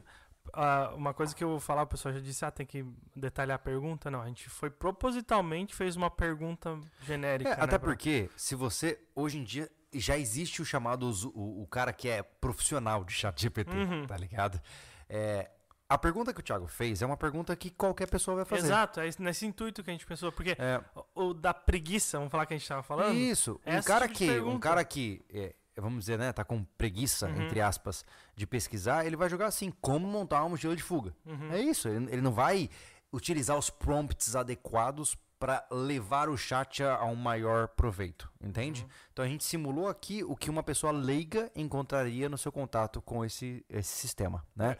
ah, 0.53 0.91
uma 0.95 1.13
coisa 1.13 1.35
que 1.35 1.43
eu 1.43 1.49
vou 1.49 1.59
falar, 1.59 1.83
o 1.83 1.87
pessoal 1.87 2.13
já 2.13 2.19
disse, 2.19 2.43
ah, 2.45 2.51
tem 2.51 2.65
que 2.65 2.85
detalhar 3.15 3.55
a 3.55 3.59
pergunta. 3.59 4.09
Não, 4.09 4.21
a 4.21 4.27
gente 4.27 4.49
foi 4.49 4.69
propositalmente, 4.69 5.75
fez 5.75 5.95
uma 5.95 6.09
pergunta 6.09 6.79
genérica. 7.01 7.51
É, 7.51 7.55
né, 7.57 7.63
até 7.63 7.77
pra- 7.77 7.89
porque, 7.89 8.29
se 8.35 8.55
você, 8.55 8.99
hoje 9.15 9.37
em 9.37 9.43
dia, 9.43 9.69
já 9.93 10.17
existe 10.17 10.61
o 10.61 10.65
chamado, 10.65 11.11
o, 11.35 11.61
o 11.63 11.67
cara 11.67 11.93
que 11.93 12.09
é 12.09 12.23
profissional 12.23 13.03
de 13.03 13.13
chat 13.13 13.39
GPT, 13.39 13.71
Uhum. 13.75 14.07
tá 14.07 14.17
ligado? 14.17 14.59
É, 15.07 15.51
a 15.87 15.97
pergunta 15.99 16.33
que 16.33 16.39
o 16.39 16.43
Thiago 16.43 16.65
fez 16.65 17.03
é 17.03 17.05
uma 17.05 17.15
pergunta 17.17 17.55
que 17.55 17.69
qualquer 17.69 18.09
pessoa 18.09 18.37
vai 18.37 18.45
fazer. 18.45 18.65
Exato, 18.65 18.99
é 19.01 19.07
esse- 19.07 19.21
nesse 19.21 19.45
intuito 19.45 19.83
que 19.83 19.91
a 19.91 19.93
gente 19.93 20.07
pensou. 20.07 20.31
Porque 20.31 20.55
É, 20.57 20.81
o, 21.13 21.25
o 21.27 21.33
da 21.35 21.53
preguiça, 21.53 22.17
vamos 22.17 22.31
falar 22.31 22.47
que 22.47 22.55
a 22.55 22.57
gente 22.57 22.67
tava 22.67 22.81
falando. 22.81 23.13
isso, 23.13 23.61
um 23.67 23.81
cara 23.83 24.07
tipo 24.07 24.17
que, 24.17 24.39
um 24.39 24.59
cara 24.59 24.83
que, 24.83 25.23
é, 25.31 25.53
vamos 25.77 26.01
dizer, 26.01 26.17
né, 26.19 26.31
tá 26.33 26.43
com 26.43 26.63
preguiça, 26.77 27.27
Uhum. 27.27 27.43
entre 27.43 27.61
aspas, 27.61 28.05
de 28.35 28.45
pesquisar, 28.47 29.05
ele 29.05 29.15
vai 29.15 29.29
jogar 29.29 29.47
assim, 29.47 29.71
como 29.81 30.07
montar 30.07 30.41
uma 30.41 30.49
mochila 30.49 30.75
de 30.75 30.83
fuga. 30.83 31.15
Uhum. 31.25 31.51
É 31.51 31.59
isso, 31.59 31.87
ele, 31.87 32.11
ele 32.11 32.21
não 32.21 32.31
vai 32.31 32.69
utilizar 33.11 33.57
os 33.57 33.69
prompts 33.69 34.35
adequados 34.35 35.15
para 35.39 35.65
levar 35.69 36.29
o 36.29 36.37
chat 36.37 36.81
a, 36.83 36.95
a 36.95 37.05
um 37.05 37.15
maior 37.15 37.67
proveito, 37.67 38.31
entende? 38.41 38.83
Uhum. 38.83 38.89
Então 39.11 39.25
a 39.25 39.27
gente 39.27 39.43
simulou 39.43 39.87
aqui 39.89 40.23
o 40.23 40.35
que 40.37 40.49
uma 40.49 40.63
pessoa 40.63 40.91
leiga 40.93 41.51
encontraria 41.55 42.29
no 42.29 42.37
seu 42.37 42.51
contato 42.51 43.01
com 43.01 43.25
esse, 43.25 43.63
esse 43.69 43.89
sistema, 43.93 44.45
né? 44.55 44.77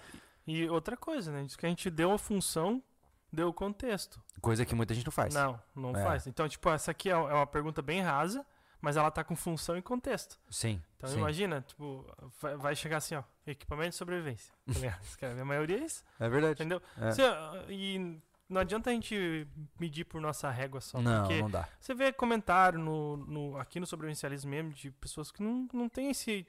E 0.48 0.68
outra 0.70 0.96
coisa, 0.96 1.32
né? 1.32 1.44
Diz 1.44 1.56
que 1.58 1.66
a 1.66 1.70
gente 1.70 1.90
deu 1.90 2.12
a 2.14 2.18
função, 2.18 2.82
deu 3.32 3.50
o 3.50 3.54
contexto. 3.54 4.22
Coisa 4.42 4.66
que 4.66 4.74
muita 4.74 4.94
gente 4.94 5.06
não 5.06 5.12
faz. 5.12 5.34
Não, 5.34 5.60
não 5.76 5.96
É. 5.96 6.04
faz. 6.04 6.28
Então, 6.28 6.48
tipo, 6.48 6.70
essa 6.70 6.92
aqui 6.92 7.10
é 7.10 7.14
é 7.14 7.16
uma 7.18 7.48
pergunta 7.48 7.82
bem 7.82 8.02
rasa, 8.02 8.46
mas 8.84 8.98
ela 8.98 9.10
tá 9.10 9.24
com 9.24 9.34
função 9.36 9.78
e 9.78 9.82
contexto. 9.82 10.38
Sim. 10.50 10.82
Então 10.98 11.10
sim. 11.10 11.18
imagina, 11.18 11.62
tipo, 11.62 12.06
vai, 12.42 12.56
vai 12.58 12.76
chegar 12.76 12.98
assim, 12.98 13.16
ó, 13.16 13.24
equipamento 13.48 13.92
de 13.92 13.96
sobrevivência. 13.96 14.54
Tá 15.20 15.32
a 15.32 15.46
maioria 15.46 15.80
é 15.80 15.86
isso, 15.86 16.04
É 16.20 16.28
verdade. 16.28 16.56
entendeu? 16.56 16.82
É. 16.98 17.10
Ah, 17.24 17.64
e 17.70 18.20
não 18.50 18.60
adianta 18.60 18.90
a 18.90 18.94
gente 18.94 19.48
medir 19.80 20.04
por 20.04 20.20
nossa 20.20 20.50
régua 20.52 20.82
só, 20.82 21.02
Não, 21.02 21.22
porque 21.22 21.42
não 21.42 21.50
dá. 21.50 21.66
você 21.80 21.96
vê 21.96 22.12
comentário 22.12 22.78
no, 22.78 23.16
no, 23.18 23.58
aqui 23.58 23.80
no 23.80 23.88
sobrevivencialismo 23.88 24.52
mesmo 24.52 24.72
de 24.74 24.92
pessoas 24.92 25.32
que 25.32 25.42
não, 25.42 25.66
não 25.74 25.88
tem 25.88 26.10
esse, 26.12 26.46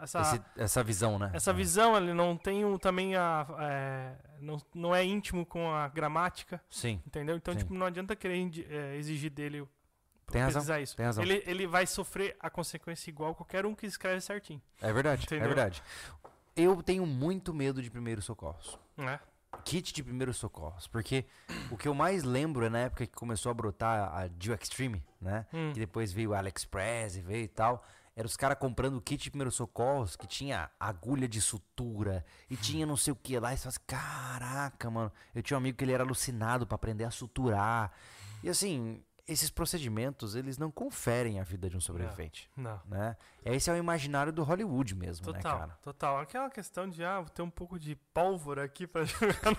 essa, 0.00 0.20
Esse- 0.20 0.42
essa 0.56 0.82
visão, 0.84 1.18
né? 1.18 1.30
essa 1.32 1.50
É. 1.50 1.54
visão, 1.54 1.96
ele 1.96 2.12
não 2.12 2.36
tem 2.36 2.64
o, 2.66 2.78
também 2.78 3.16
a. 3.16 3.46
é, 3.60 4.14
não, 4.40 4.58
não 4.74 4.94
é 4.94 5.02
íntimo 5.04 5.46
com 5.46 5.72
a 5.72 5.88
gramática, 5.88 6.62
Sim, 6.68 7.02
entendeu? 7.06 7.34
Então, 7.36 7.54
Sim. 7.54 7.60
tipo, 7.60 7.72
não 7.74 7.86
adianta 7.86 8.14
querer 8.14 8.36
é, 8.70 8.96
exigir 8.96 9.30
dele 9.30 9.66
Tem 10.30 10.42
razão, 10.42 10.78
isso. 10.80 10.96
tem 10.96 11.06
razão. 11.06 11.24
Ele, 11.24 11.42
ele 11.46 11.66
vai 11.66 11.86
sofrer 11.86 12.36
a 12.38 12.50
consequência 12.50 13.10
igual 13.10 13.34
qualquer 13.34 13.64
um 13.64 13.74
que 13.74 13.86
escreve 13.86 14.20
certinho. 14.20 14.60
é 14.80 14.92
verdade, 14.92 15.24
Entendeu? 15.24 15.44
é 15.44 15.48
verdade. 15.48 15.82
Eu 16.54 16.82
tenho 16.82 17.06
muito 17.06 17.54
medo 17.54 17.80
de 17.82 17.90
primeiros 17.90 18.24
socorros. 18.24 18.78
Né? 18.96 19.18
Kit 19.64 19.92
de 19.94 20.02
primeiros 20.02 20.36
socorros, 20.36 20.86
porque 20.86 21.24
o 21.70 21.76
que 21.76 21.88
eu 21.88 21.94
mais 21.94 22.22
lembro 22.22 22.64
é 22.66 22.68
na 22.68 22.80
época 22.80 23.06
que 23.06 23.12
começou 23.14 23.50
a 23.50 23.54
brotar 23.54 24.14
a 24.14 24.28
Dio 24.28 24.54
Extreme, 24.54 25.02
né? 25.20 25.46
Hum. 25.52 25.72
Que 25.72 25.80
depois 25.80 26.12
veio 26.12 26.30
o 26.30 26.34
AliExpress 26.34 27.16
e 27.16 27.22
veio 27.22 27.44
e 27.44 27.48
tal. 27.48 27.82
Era 28.14 28.26
os 28.26 28.36
caras 28.36 28.58
comprando 28.58 29.00
kit 29.00 29.22
de 29.22 29.30
primeiros 29.30 29.54
socorros 29.54 30.16
que 30.16 30.26
tinha 30.26 30.68
agulha 30.78 31.28
de 31.28 31.40
sutura 31.40 32.24
e 32.50 32.56
tinha 32.56 32.84
não 32.84 32.96
sei 32.96 33.12
o 33.12 33.16
que 33.16 33.38
lá. 33.38 33.54
E 33.54 33.56
você 33.56 33.62
fala 33.62 33.70
assim, 33.70 33.84
caraca, 33.86 34.90
mano. 34.90 35.12
Eu 35.34 35.42
tinha 35.42 35.56
um 35.56 35.60
amigo 35.60 35.78
que 35.78 35.84
ele 35.84 35.92
era 35.92 36.02
alucinado 36.02 36.66
pra 36.66 36.74
aprender 36.74 37.04
a 37.04 37.10
suturar. 37.10 37.92
E 38.42 38.48
assim, 38.48 39.02
esses 39.28 39.50
procedimentos, 39.50 40.34
eles 40.34 40.56
não 40.58 40.70
conferem 40.70 41.38
a 41.38 41.44
vida 41.44 41.68
de 41.68 41.76
um 41.76 41.80
sobrevivente, 41.80 42.50
Não. 42.56 42.80
né? 42.86 43.16
Esse 43.44 43.68
é 43.68 43.72
o 43.74 43.76
imaginário 43.76 44.32
do 44.32 44.42
Hollywood 44.42 44.94
mesmo, 44.94 45.26
né, 45.26 45.38
Total, 45.38 45.58
cara? 45.58 45.78
total. 45.82 46.18
Aquela 46.20 46.48
questão 46.50 46.88
de, 46.88 47.04
ah, 47.04 47.20
vou 47.20 47.28
ter 47.28 47.42
um 47.42 47.50
pouco 47.50 47.78
de 47.78 47.94
pólvora 48.14 48.64
aqui 48.64 48.86
pra 48.86 49.04
jogar 49.06 49.50
no... 49.50 49.58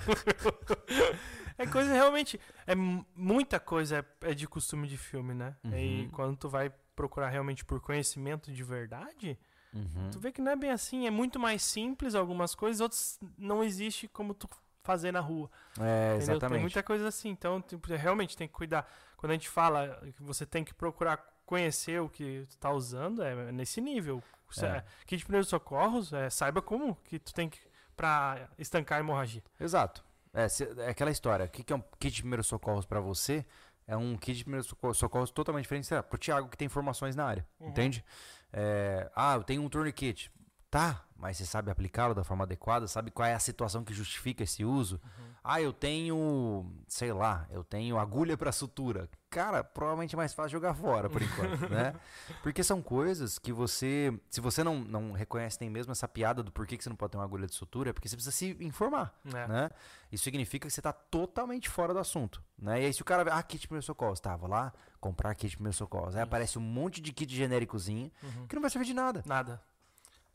É 1.57 1.65
coisa 1.67 1.93
realmente... 1.93 2.39
É 2.65 2.75
mu- 2.75 3.05
muita 3.15 3.59
coisa 3.59 3.99
é, 4.21 4.29
é 4.31 4.33
de 4.33 4.47
costume 4.47 4.87
de 4.87 4.97
filme, 4.97 5.33
né? 5.33 5.55
E 5.65 6.03
Uhum. 6.03 6.09
quando 6.11 6.35
tu 6.37 6.49
vai 6.49 6.71
procurar 6.95 7.29
realmente 7.29 7.63
por 7.63 7.79
conhecimento 7.79 8.51
de 8.51 8.63
verdade, 8.63 9.37
Uhum. 9.73 10.09
tu 10.11 10.19
vê 10.19 10.31
que 10.31 10.41
não 10.41 10.51
é 10.51 10.55
bem 10.55 10.71
assim. 10.71 11.05
É 11.05 11.11
muito 11.11 11.39
mais 11.39 11.61
simples 11.61 12.15
algumas 12.15 12.55
coisas, 12.55 12.81
outras 12.81 13.19
não 13.37 13.63
existe 13.63 14.07
como 14.07 14.33
tu 14.33 14.49
fazer 14.83 15.11
na 15.11 15.19
rua. 15.19 15.49
É, 15.79 16.15
Entendeu? 16.15 16.25
Tem 16.27 16.35
exatamente. 16.35 16.61
muita 16.61 16.81
coisa 16.83 17.07
assim. 17.07 17.29
Então, 17.29 17.61
tipo, 17.61 17.87
realmente 17.93 18.35
tem 18.35 18.47
que 18.47 18.53
cuidar. 18.53 18.89
Quando 19.19 19.31
a 19.31 19.35
gente 19.35 19.49
fala 19.49 19.99
que 20.15 20.23
você 20.23 20.45
tem 20.45 20.63
que 20.63 20.73
procurar 20.73 21.17
conhecer 21.45 21.99
o 22.01 22.07
que 22.07 22.47
tu 22.49 22.57
tá 22.57 22.71
usando, 22.71 23.21
é 23.21 23.51
nesse 23.51 23.81
nível. 23.81 24.23
Você- 24.49 24.65
É. 24.65 24.83
Kit 25.05 25.17
de 25.17 25.25
primeiros 25.25 25.49
socorros, 25.49 26.13
é, 26.13 26.29
saiba 26.29 26.61
como 26.61 26.95
que 27.03 27.19
tu 27.19 27.33
tem 27.33 27.49
que 27.49 27.59
pra 27.97 28.47
estancar 28.57 28.97
a 28.97 29.01
hemorragia. 29.01 29.43
Exato. 29.59 30.03
É, 30.33 30.47
cê- 30.47 30.73
é 30.77 30.89
aquela 30.89 31.11
história. 31.11 31.45
O 31.45 31.49
que, 31.49 31.63
que 31.63 31.73
é 31.73 31.75
um 31.75 31.83
kit 31.99 32.15
de 32.15 32.21
primeiros 32.21 32.47
socorros 32.47 32.85
pra 32.85 33.01
você? 33.01 33.45
É 33.85 33.97
um 33.97 34.15
kit 34.15 34.37
de 34.37 34.43
primeiros 34.45 34.67
socorros, 34.67 34.97
socorros 34.97 35.31
totalmente 35.31 35.63
diferente, 35.63 35.93
lá, 35.93 36.01
pro 36.01 36.17
Thiago 36.17 36.47
que 36.47 36.55
tem 36.57 36.69
formações 36.69 37.13
na 37.15 37.25
área. 37.25 37.45
Uhum. 37.59 37.69
Entende? 37.69 38.05
É, 38.53 39.11
ah, 39.15 39.33
eu 39.35 39.43
tenho 39.43 39.61
um 39.63 39.67
tourniquet. 39.69 40.31
Tá, 40.71 41.03
mas 41.17 41.37
você 41.37 41.45
sabe 41.47 41.71
aplicá-lo 41.71 42.13
da 42.13 42.23
forma 42.23 42.43
adequada? 42.43 42.87
Sabe 42.87 43.09
qual 43.09 43.27
é 43.27 43.33
a 43.33 43.39
situação 43.39 43.83
que 43.83 43.91
justifica 43.93 44.43
esse 44.43 44.63
uso? 44.63 45.01
Uhum. 45.03 45.29
Ah, 45.43 45.59
eu 45.59 45.73
tenho, 45.73 46.71
sei 46.87 47.11
lá, 47.11 47.47
eu 47.49 47.63
tenho 47.63 47.97
agulha 47.97 48.37
pra 48.37 48.51
sutura. 48.51 49.09
Cara, 49.31 49.63
provavelmente 49.63 50.13
é 50.13 50.17
mais 50.17 50.33
fácil 50.33 50.51
jogar 50.51 50.75
fora 50.75 51.09
por 51.09 51.21
enquanto, 51.21 51.67
né? 51.69 51.95
Porque 52.43 52.63
são 52.63 52.81
coisas 52.83 53.39
que 53.39 53.51
você, 53.51 54.13
se 54.29 54.39
você 54.41 54.63
não, 54.63 54.79
não 54.79 55.11
reconhece 55.11 55.57
nem 55.61 55.69
mesmo 55.71 55.91
essa 55.91 56.07
piada 56.07 56.43
do 56.43 56.51
porquê 56.51 56.77
que 56.77 56.83
você 56.83 56.89
não 56.89 56.95
pode 56.95 57.11
ter 57.11 57.17
uma 57.17 57.23
agulha 57.23 57.47
de 57.47 57.55
sutura, 57.55 57.89
é 57.89 57.93
porque 57.93 58.07
você 58.07 58.15
precisa 58.15 58.35
se 58.35 58.55
informar 58.59 59.13
É. 59.25 59.47
né? 59.47 59.69
Isso 60.11 60.23
significa 60.23 60.67
que 60.67 60.73
você 60.73 60.81
tá 60.81 60.91
totalmente 60.93 61.67
fora 61.69 61.93
do 61.93 61.99
assunto, 61.99 62.43
né? 62.57 62.81
E 62.81 62.85
aí 62.85 62.93
se 62.93 63.01
o 63.01 63.05
cara 63.05 63.23
vê, 63.23 63.31
ah, 63.31 63.41
kit 63.41 63.61
de 63.61 63.67
primeiros 63.67 63.85
socorros, 63.85 64.19
tá, 64.19 64.35
vou 64.35 64.49
lá 64.49 64.71
comprar 64.99 65.33
kit 65.35 65.49
de 65.51 65.57
primeiros 65.57 65.77
socorros. 65.77 66.15
Aí 66.15 66.21
aparece 66.21 66.59
um 66.59 66.61
monte 66.61 67.01
de 67.01 67.11
kit 67.13 67.33
genéricozinho 67.35 68.11
Uhum. 68.21 68.45
que 68.47 68.53
não 68.55 68.61
vai 68.61 68.69
servir 68.69 68.85
de 68.85 68.93
nada. 68.93 69.23
Nada. 69.25 69.61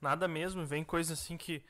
Nada 0.05 0.29
mesmo. 0.29 0.67
Vem 0.67 0.85
coisa 0.85 1.15
assim 1.15 1.37
que. 1.39 1.63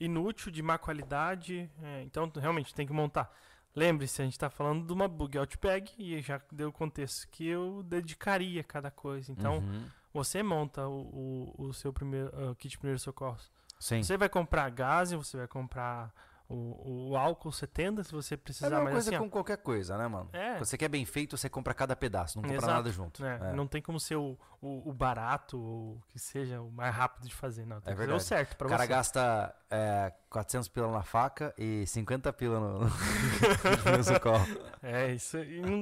inútil, 0.00 0.50
de 0.50 0.62
má 0.62 0.78
qualidade. 0.78 1.70
é, 1.82 2.02
então, 2.02 2.30
realmente 2.34 2.74
tem 2.74 2.86
que 2.86 2.92
montar. 2.92 3.30
Lembre-se, 3.76 4.20
a 4.20 4.24
gente 4.24 4.38
tá 4.38 4.50
falando 4.50 4.86
de 4.86 4.92
uma 4.92 5.06
bug 5.08 5.38
outbag 5.38 5.90
e 5.98 6.20
já 6.20 6.40
deu 6.50 6.68
o 6.68 6.72
contexto 6.72 7.28
que 7.30 7.46
eu 7.46 7.82
dedicaria 7.84 8.62
cada 8.64 8.90
coisa. 8.90 9.30
Então, 9.32 9.58
Uhum. 9.58 9.84
você 10.12 10.42
monta 10.42 10.86
o, 10.88 11.54
o, 11.58 11.64
o 11.68 11.72
seu 11.74 11.92
primeiro 11.92 12.30
ah, 12.34 12.54
kit 12.56 12.70
de 12.72 12.78
primeiros 12.78 13.02
socorros. 13.02 13.50
Sim. 13.78 14.02
Você 14.02 14.16
vai 14.16 14.28
comprar 14.28 14.68
gás, 14.70 15.12
você 15.12 15.36
vai 15.38 15.46
comprar 15.48 16.12
o, 16.54 17.10
o 17.10 17.16
álcool 17.16 17.50
70 17.52 18.04
se 18.04 18.12
você 18.12 18.34
É 18.34 18.36
a 18.36 18.38
precisar, 18.38 18.70
mesma 18.70 18.84
mas 18.84 18.92
coisa 18.94 19.10
assim, 19.10 19.16
ó, 19.16 19.20
com 19.20 19.30
qualquer 19.30 19.56
coisa, 19.58 19.96
né, 19.96 20.06
mano? 20.08 20.28
É. 20.32 20.58
Você 20.58 20.76
quer 20.76 20.88
bem 20.88 21.04
feito, 21.04 21.36
você 21.36 21.48
compra 21.48 21.72
cada 21.74 21.96
pedaço, 21.96 22.36
não 22.38 22.42
compra 22.42 22.56
Exato, 22.58 22.72
nada 22.72 22.90
junto. 22.90 23.22
né, 23.22 23.38
É. 23.42 23.52
não 23.52 23.66
tem 23.66 23.80
como 23.80 23.98
ser 23.98 24.16
o, 24.16 24.38
o, 24.60 24.90
o 24.90 24.92
barato 24.92 25.58
ou 25.58 26.00
que 26.08 26.18
seja 26.18 26.60
o 26.60 26.70
mais 26.70 26.94
rápido 26.94 27.26
de 27.28 27.34
fazer, 27.34 27.64
não. 27.66 27.80
Tem 27.80 27.92
É 27.92 27.96
que 27.96 28.00
fazer 28.02 28.12
o 28.12 28.20
certo 28.20 28.56
pra 28.56 28.66
O 28.66 28.70
cara 28.70 28.82
você. 28.84 28.88
gasta 28.88 29.54
é, 29.70 30.12
400 30.30 30.68
pila 30.68 30.92
na 30.92 31.02
faca 31.02 31.54
e 31.56 31.86
50 31.86 32.32
pila 32.32 32.60
no, 32.60 32.78
no, 32.80 32.88
socorro. 34.04 34.46
É, 34.82 35.12
isso 35.12 35.36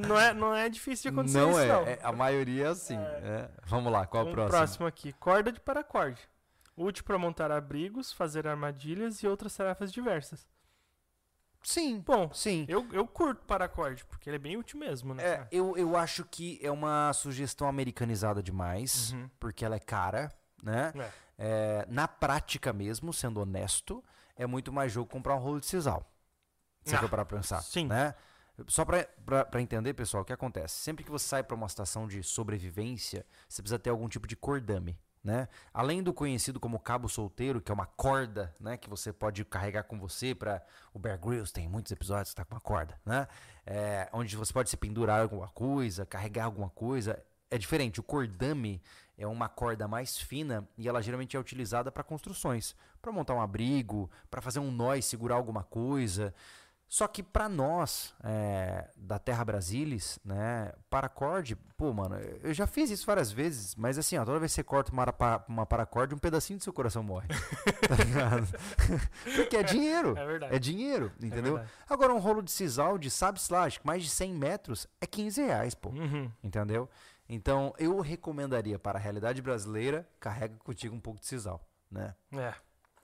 não 0.07 0.19
é, 0.19 0.33
não 0.33 0.55
é 0.55 0.69
difícil 0.69 1.11
de 1.11 1.19
acontecer 1.19 1.39
Não 1.39 1.51
isso, 1.51 1.61
é, 1.61 1.69
não. 1.69 1.83
é, 1.87 1.99
a 2.03 2.13
maioria 2.13 2.67
é 2.67 2.69
assim. 2.69 2.97
é. 2.97 3.49
Vamos 3.67 3.93
lá, 3.93 4.07
qual 4.07 4.27
é 4.27 4.29
o 4.29 4.33
próximo? 4.33 4.57
próximo 4.59 4.87
aqui, 4.87 5.13
corda 5.15 5.51
de 5.53 5.61
paracorde. 5.61 6.21
Útil 6.77 7.05
para 7.05 7.19
montar 7.19 7.51
abrigos, 7.53 8.11
fazer 8.11 8.47
armadilhas 8.49 9.23
e 9.23 9.27
outras 9.29 9.55
tarefas 9.55 9.93
diversas. 9.93 10.47
Sim, 11.63 12.01
Bom, 12.01 12.33
sim. 12.33 12.65
eu, 12.69 12.87
eu 12.93 13.07
curto 13.07 13.45
paracorde, 13.45 14.05
porque 14.07 14.29
ele 14.31 14.37
é 14.37 14.39
bem 14.39 14.57
útil 14.57 14.79
mesmo, 14.79 15.15
né? 15.15 15.23
É, 15.23 15.49
eu, 15.51 15.77
eu 15.77 15.97
acho 15.97 16.25
que 16.25 16.59
é 16.63 16.71
uma 16.71 17.13
sugestão 17.13 17.69
americanizada 17.69 18.43
demais, 18.43 19.13
Uhum. 19.13 19.31
porque 19.39 19.65
ela 19.65 19.77
é 19.77 19.81
cara, 19.81 20.33
né? 20.63 20.93
É. 20.97 21.11
É, 21.43 21.87
na 21.89 22.07
prática 22.09 22.73
mesmo, 22.73 23.13
sendo 23.13 23.41
honesto, 23.41 24.03
é 24.37 24.47
muito 24.47 24.73
mais 24.73 24.93
jogo 24.93 25.11
comprar 25.11 25.35
um 25.37 25.39
rolo 25.39 25.61
de 25.61 25.67
sisal. 25.67 26.11
Se 26.85 26.95
Ah, 26.95 26.99
for 26.99 27.09
para 27.11 27.25
pensar, 27.25 27.63
sim. 27.63 27.87
né? 27.87 28.15
Só 28.67 28.85
pra 28.85 29.07
entender, 29.61 29.95
pessoal, 29.95 30.23
o 30.23 30.27
que 30.27 30.33
acontece? 30.33 30.75
Sempre 30.81 31.03
que 31.05 31.11
você 31.11 31.27
sai 31.27 31.43
pra 31.43 31.55
uma 31.57 31.67
estação 31.67 32.07
de 32.07 32.23
sobrevivência, 32.23 33.25
você 33.49 33.63
precisa 33.63 33.79
ter 33.79 33.89
algum 33.91 34.09
tipo 34.09 34.27
de 34.27 34.37
cordame, 34.37 34.99
né? 35.23 35.49
Além 35.73 36.03
do 36.03 36.13
conhecido 36.13 36.59
como 36.59 36.79
cabo 36.79 37.09
solteiro, 37.09 37.61
que 37.61 37.71
é 37.71 37.75
uma 37.75 37.87
corda, 37.87 38.55
né? 38.59 38.77
Que 38.77 38.89
você 38.89 39.13
pode 39.13 39.45
carregar 39.45 39.85
com 39.85 39.99
você 39.99 40.35
para 40.35 40.63
O 40.95 40.99
Bear 40.99 41.19
Grylls 41.19 41.53
tem 41.53 41.69
muitos 41.69 41.93
episódios 41.93 42.31
que 42.31 42.37
tá 42.37 42.45
com 42.45 42.55
uma 42.55 42.61
corda, 42.61 42.99
né? 43.05 43.29
É, 43.67 44.09
onde 44.13 44.37
você 44.37 44.53
pode 44.53 44.71
se 44.71 44.77
pendurar 44.77 45.21
alguma 45.21 45.49
coisa, 45.49 46.07
carregar 46.07 46.45
alguma 46.45 46.71
coisa. 46.71 47.23
É 47.51 47.59
diferente, 47.59 48.01
o 48.01 48.03
cordame 48.03 48.81
é 49.19 49.27
uma 49.27 49.49
corda 49.49 49.87
mais 49.87 50.17
fina 50.17 50.67
e 50.79 50.89
ela 50.89 51.03
geralmente 51.03 51.37
é 51.37 51.41
utilizada 51.41 51.93
para 51.93 52.03
construções, 52.03 52.75
para 53.03 53.13
montar 53.13 53.35
um 53.35 53.41
abrigo, 53.41 54.11
para 54.31 54.41
fazer 54.41 54.61
um 54.61 54.71
nó 54.71 54.95
e 54.95 55.03
segurar 55.03 55.35
alguma 55.35 55.63
coisa. 55.63 56.35
Só 56.93 57.07
que 57.07 57.23
pra 57.23 57.49
nós, 57.49 58.13
é, 58.25 58.91
da 58.97 59.17
Terra 59.17 59.45
Brasilis, 59.45 60.19
né, 60.25 60.73
paracorde, 60.91 61.55
pô, 61.77 61.93
mano, 61.93 62.17
eu 62.43 62.53
já 62.53 62.67
fiz 62.67 62.91
isso 62.91 63.07
várias 63.07 63.31
vezes, 63.31 63.77
mas 63.77 63.97
assim, 63.97 64.19
ó, 64.19 64.25
toda 64.25 64.41
vez 64.41 64.51
que 64.51 64.57
você 64.57 64.65
corta 64.65 64.91
uma, 64.91 65.07
para- 65.13 65.45
uma 65.49 65.65
paracorde, 65.65 66.17
um 66.17 66.19
pedacinho 66.19 66.59
do 66.59 66.65
seu 66.65 66.73
coração 66.73 67.05
morre. 67.05 67.29
tá 67.89 67.95
ligado? 67.95 68.49
Porque 69.37 69.57
é 69.57 69.63
dinheiro. 69.63 70.19
É 70.19 70.27
verdade. 70.27 70.53
É 70.57 70.59
dinheiro, 70.59 71.13
entendeu? 71.23 71.55
verdade. 71.55 71.71
Agora, 71.89 72.13
um 72.13 72.19
rolo 72.19 72.43
de 72.43 72.51
sisal 72.51 72.99
de, 72.99 73.09
sabe-se 73.09 73.53
lá, 73.53 73.63
acho 73.63 73.79
que 73.81 73.87
mais 73.87 74.03
de 74.03 74.11
100 74.11 74.35
metros 74.35 74.89
é 75.01 75.07
15 75.07 75.43
reais, 75.43 75.77
pô. 75.77 75.91
Uhum. 75.91 76.29
Entendeu? 76.43 76.91
Então, 77.29 77.73
eu 77.79 78.01
recomendaria 78.01 78.81
para 78.81 78.99
a 78.99 79.01
realidade 79.01 79.41
brasileira, 79.41 80.05
carrega 80.19 80.57
contigo 80.59 80.97
um 80.97 81.01
pouco 81.01 81.21
de 81.21 81.27
sisal, 81.27 81.65
né? 81.89 82.17
É. 82.33 82.53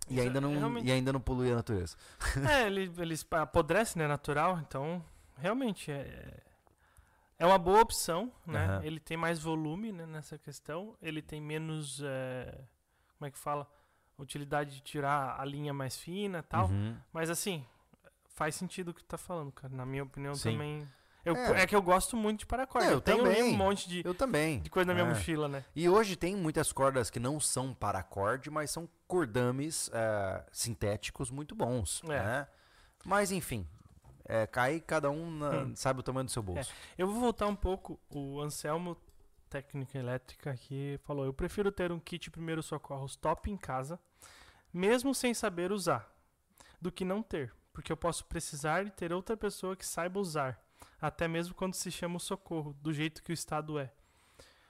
E 0.09 0.14
Isso 0.14 0.22
ainda, 0.22 0.38
é 0.38 0.40
não, 0.40 0.52
realmente- 0.52 0.86
e 0.86 0.92
ainda 0.92 1.12
não 1.12 1.20
polui 1.20 1.50
a 1.50 1.57
natureza. 1.57 1.96
É, 2.50 2.66
ele, 2.66 2.92
ele 2.98 3.14
apodrece, 3.32 3.98
né? 3.98 4.07
Natural, 4.07 4.59
então 4.61 5.04
realmente 5.36 5.90
é, 5.90 6.42
é 7.38 7.46
uma 7.46 7.59
boa 7.59 7.80
opção, 7.80 8.32
né? 8.46 8.64
Aham. 8.66 8.84
Ele 8.84 9.00
tem 9.00 9.16
mais 9.16 9.40
volume 9.40 9.92
né, 9.92 10.07
nessa 10.07 10.38
questão, 10.38 10.96
ele 11.02 11.20
tem 11.22 11.40
menos. 11.40 12.00
é, 12.04 12.59
como 13.18 13.26
é 13.28 13.30
que 13.30 13.38
fala? 13.38 13.66
Utilidade 14.18 14.76
de 14.76 14.80
tirar 14.80 15.38
a 15.38 15.44
linha 15.44 15.74
mais 15.74 15.96
fina 15.98 16.38
e 16.38 16.42
tal. 16.42 16.68
Uhum. 16.68 16.96
Mas 17.12 17.28
assim, 17.28 17.66
faz 18.28 18.54
sentido 18.54 18.88
o 18.90 18.94
que 18.94 19.02
tu 19.02 19.07
tá 19.09 19.18
falando, 19.18 19.52
cara. 19.52 19.74
Na 19.74 19.84
minha 19.84 20.02
opinião 20.04 20.34
Sim. 20.34 20.52
também. 20.52 20.88
Eu, 21.27 21.37
É. 21.37 21.62
é. 21.62 21.66
que 21.66 21.74
eu 21.74 21.83
gosto 21.83 22.16
muito 22.16 22.41
de 22.41 22.47
paracorde. 22.47 22.87
É, 22.87 22.91
eu 22.91 22.95
eu 22.95 23.01
tenho 23.01 23.24
também. 23.24 23.43
um 23.43 23.57
monte 23.57 23.89
de, 23.89 24.03
Eu 24.05 24.14
também. 24.14 24.61
de 24.61 24.70
coisa 24.70 24.87
na 24.87 24.95
minha 24.95 25.07
É. 25.07 25.09
mochila, 25.12 25.49
né? 25.49 25.64
E 25.74 25.89
hoje 25.89 26.14
tem 26.16 26.37
muitas 26.37 26.72
cordas 26.72 27.11
que 27.11 27.18
não 27.18 27.41
são 27.41 27.74
paracorde, 27.74 28.49
mas 28.51 28.70
são 28.70 28.89
cordames 29.09 29.91
eh, 29.93 30.45
sintéticos 30.53 31.31
muito 31.31 31.55
bons. 31.55 32.01
É. 32.05 32.09
Né? 32.09 32.47
Mas 33.05 33.33
enfim, 33.33 33.66
é, 34.24 34.47
cai 34.47 34.81
cada 34.81 35.11
um 35.11 35.31
na- 35.31 35.51
Hum. 35.62 35.77
sabe 35.77 36.01
o 36.01 36.03
tamanho 36.03 36.27
do 36.27 36.31
seu 36.31 36.43
bolso. 36.43 36.72
Eu 36.97 37.09
vou 37.09 37.20
voltar 37.20 37.47
um 37.49 37.57
pouco. 37.57 37.99
O 38.09 38.41
Anselmo, 38.41 38.97
técnica 39.51 39.99
elétrica, 39.99 40.51
aqui 40.53 40.99
falou: 41.05 41.24
Eu 41.24 41.33
prefiro 41.35 41.70
ter 41.72 41.91
um 41.91 41.99
kit 41.99 42.31
primeiro 42.31 42.62
socorros 42.62 43.16
top 43.16 43.51
em 43.51 43.57
casa, 43.57 43.99
mesmo 44.72 45.14
sem 45.14 45.35
saber 45.35 45.72
usar, 45.72 46.09
do 46.81 46.93
que 46.93 47.05
não 47.05 47.22
ter, 47.22 47.53
porque 47.72 47.91
eu 47.93 47.97
posso 47.97 48.24
precisar 48.27 48.87
e 48.87 48.91
ter 48.91 49.12
outra 49.12 49.37
pessoa 49.37 49.74
que 49.77 49.85
saiba 49.87 50.18
usar, 50.20 50.61
até 51.01 51.27
mesmo 51.29 51.55
quando 51.55 51.74
se 51.74 51.91
chama 51.91 52.16
o 52.16 52.20
socorro, 52.20 52.74
do 52.81 52.93
jeito 52.93 53.22
que 53.22 53.33
o 53.33 53.35
Estado 53.35 53.79
é. 53.79 53.91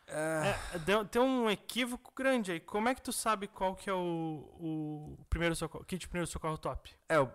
É, 0.08 0.78
deu- 0.80 1.04
tem 1.04 1.20
um 1.20 1.50
equívoco 1.50 2.12
grande 2.14 2.52
aí. 2.52 2.60
Como 2.60 2.88
é 2.88 2.94
que 2.94 3.02
tu 3.02 3.12
sabe 3.12 3.48
qual 3.48 3.74
que 3.74 3.90
é 3.90 3.92
o, 3.92 5.16
o 5.18 5.18
primeiro 5.28 5.56
socorro, 5.56 5.84
kit 5.84 6.06
primeiro 6.08 6.30
socorro 6.30 6.56
top? 6.56 6.92
É, 7.08 7.18
o- 7.18 7.28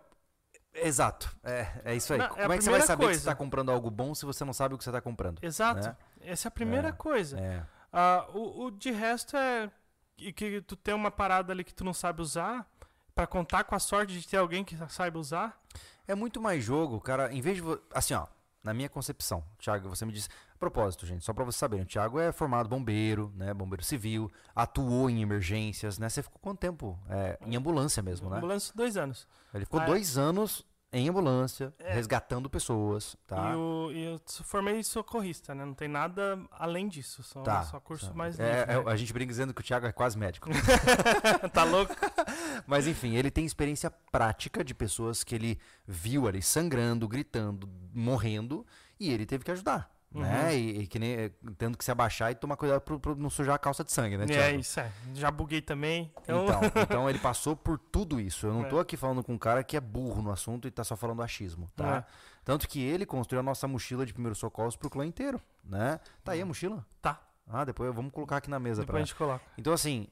exato. 0.74 1.36
É, 1.44 1.82
é 1.84 1.96
isso 1.96 2.14
aí. 2.14 2.20
Não, 2.20 2.26
é 2.28 2.30
Como 2.30 2.54
é 2.54 2.58
que 2.58 2.64
você 2.64 2.70
vai 2.72 2.82
saber 2.82 3.02
que 3.02 3.06
coisa. 3.08 3.20
você 3.20 3.28
está 3.30 3.36
comprando 3.36 3.72
algo 3.72 3.90
bom 3.92 4.16
se 4.16 4.26
você 4.26 4.46
não 4.46 4.54
sabe 4.54 4.74
o 4.74 4.78
que 4.78 4.84
você 4.86 4.90
está 4.90 5.02
comprando? 5.02 5.44
Exato. 5.44 5.82
Né? 5.86 5.98
Essa 6.22 6.48
é 6.48 6.50
a 6.50 6.52
primeira 6.52 6.90
É. 6.90 6.92
coisa. 6.94 7.38
É. 7.40 7.66
Ah, 7.92 8.26
o, 8.34 8.66
o 8.68 8.72
de 8.72 8.90
resto 8.92 9.36
é 9.36 9.70
que, 10.16 10.62
tu 10.62 10.78
tem 10.78 10.94
uma 10.94 11.12
parada 11.12 11.52
ali 11.52 11.66
que 11.66 11.74
tu 11.74 11.84
não 11.84 11.94
sabe 11.94 12.22
usar, 12.22 12.66
pra 13.14 13.28
contar 13.28 13.66
com 13.66 13.76
a 13.76 13.80
sorte 13.80 14.18
de 14.18 14.26
ter 14.26 14.38
alguém 14.38 14.64
que 14.64 14.78
saiba 14.88 15.20
usar. 15.20 15.62
É 16.08 16.16
muito 16.16 16.40
mais 16.40 16.64
jogo, 16.64 17.02
cara. 17.02 17.34
Em 17.34 17.42
vez 17.42 17.58
de. 17.58 17.64
Assim, 17.94 18.14
ó. 18.14 18.28
Na 18.64 18.74
minha 18.74 18.88
concepção, 18.90 19.44
Thiago, 19.58 19.90
você 19.90 20.06
me 20.06 20.12
disse. 20.14 20.30
A 20.54 20.58
propósito, 20.58 21.06
gente, 21.08 21.26
só 21.26 21.34
pra 21.34 21.44
vocês 21.44 21.56
saberem, 21.60 21.84
o 21.84 21.88
Thiago 21.88 22.20
é 22.20 22.32
formado 22.32 22.70
bombeiro, 22.70 23.34
né? 23.36 23.52
Bombeiro 23.54 23.84
civil, 23.84 24.32
atuou 24.56 25.10
em 25.10 25.22
emergências, 25.24 25.98
né? 25.98 26.08
Você 26.08 26.22
ficou 26.22 26.38
quanto 26.40 26.60
tempo? 26.60 27.00
É, 27.10 27.40
em 27.46 27.56
ambulância 27.56 28.04
mesmo, 28.04 28.30
né? 28.30 28.38
Ambulância, 28.38 28.72
dois 28.76 28.96
anos. 28.98 29.28
Ele 29.54 29.66
ficou 29.66 29.80
Ah, 29.80 29.84
é. 29.84 29.88
dois 29.88 30.16
anos 30.18 30.64
em 30.94 31.08
ambulância, 31.10 31.74
É. 31.80 31.94
resgatando 31.94 32.50
pessoas, 32.50 33.16
tá? 33.26 33.54
E, 33.94 34.04
eu 34.04 34.22
sou- 34.26 34.46
formei 34.46 34.84
socorrista, 34.84 35.56
né? 35.56 35.64
Não 35.66 35.74
tem 35.74 35.88
nada 35.88 36.38
além 36.52 36.88
disso. 36.90 37.24
Só, 37.24 37.42
Tá. 37.44 37.64
só 37.64 37.80
curso 37.80 38.10
tá. 38.10 38.14
mais 38.14 38.38
É, 38.40 38.44
livre, 38.60 38.74
é, 38.74 38.84
né? 38.84 38.92
a 38.92 38.96
gente 38.98 39.14
brinca 39.14 39.30
dizendo 39.32 39.54
que 39.54 39.62
o 39.62 39.64
Thiago 39.64 39.88
é 39.88 39.92
quase 39.94 40.18
médico. 40.20 40.50
tá 41.54 41.64
louco? 41.64 41.96
Mas 42.68 42.88
enfim, 42.88 43.16
ele 43.16 43.30
tem 43.32 43.46
experiência 43.46 43.90
prática 44.12 44.64
de 44.64 44.74
pessoas 44.74 45.24
que 45.24 45.36
ele 45.36 45.60
viu 45.88 46.28
ali 46.28 46.42
sangrando, 46.42 47.08
gritando, 47.08 47.70
morrendo, 47.94 48.66
e 49.00 49.12
ele 49.12 49.26
teve 49.26 49.44
que 49.44 49.52
ajudar. 49.52 49.90
Né? 50.14 50.44
Uhum. 50.44 50.50
E, 50.52 50.80
e 50.82 50.88
que 50.88 51.00
nem, 51.00 51.32
tendo 51.58 51.78
que 51.78 51.86
se 51.86 51.92
abaixar 51.92 52.32
e 52.32 52.36
tomar 52.36 52.58
cuidado 52.58 52.82
pra, 52.82 53.00
pra 53.00 53.16
não 53.16 53.30
sujar 53.30 53.56
a 53.56 53.58
calça 53.58 53.82
de 53.82 53.94
sangue, 53.94 54.18
né, 54.18 54.26
É 54.26 54.28
Thiago? 54.28 54.60
isso, 54.60 54.78
é. 54.82 54.92
Já 55.16 55.32
buguei 55.32 55.62
também. 55.62 56.12
Então, 56.24 56.44
Então, 56.44 56.62
então 56.84 57.10
ele 57.10 57.18
passou 57.18 57.56
por 57.56 57.78
tudo 57.78 58.20
isso. 58.20 58.46
Eu 58.46 58.54
não 58.54 58.64
É. 58.68 58.70
tô 58.70 58.78
aqui 58.78 58.98
falando 58.98 59.24
com 59.24 59.34
um 59.34 59.38
cara 59.38 59.64
que 59.64 59.78
é 59.78 59.80
burro 59.80 60.22
no 60.22 60.30
assunto 60.30 60.68
e 60.68 60.72
tá 60.72 60.84
só 60.84 60.98
falando 60.98 61.24
achismo, 61.24 61.72
tá? 61.78 61.98
É. 62.00 62.04
Tanto 62.44 62.68
que 62.68 62.82
ele 62.84 63.06
construiu 63.06 63.40
a 63.40 63.44
nossa 63.44 63.70
mochila 63.70 64.06
de 64.06 64.12
primeiros 64.14 64.38
socorros 64.38 64.76
pro 64.76 64.90
clã 64.90 65.06
inteiro, 65.06 65.40
né? 65.64 65.98
Tá 66.26 66.34
aí 66.34 66.42
a 66.42 66.46
mochila? 66.46 66.86
tá. 67.02 67.22
Ah, 67.54 67.66
depois 67.66 67.94
vamos 67.94 68.12
colocar 68.14 68.38
aqui 68.38 68.50
na 68.50 68.60
mesa 68.60 68.82
Depois 68.82 68.88
pra... 68.94 68.98
a 69.02 69.06
gente 69.06 69.16
coloca. 69.16 69.44
Então, 69.58 69.74
assim, 69.74 70.08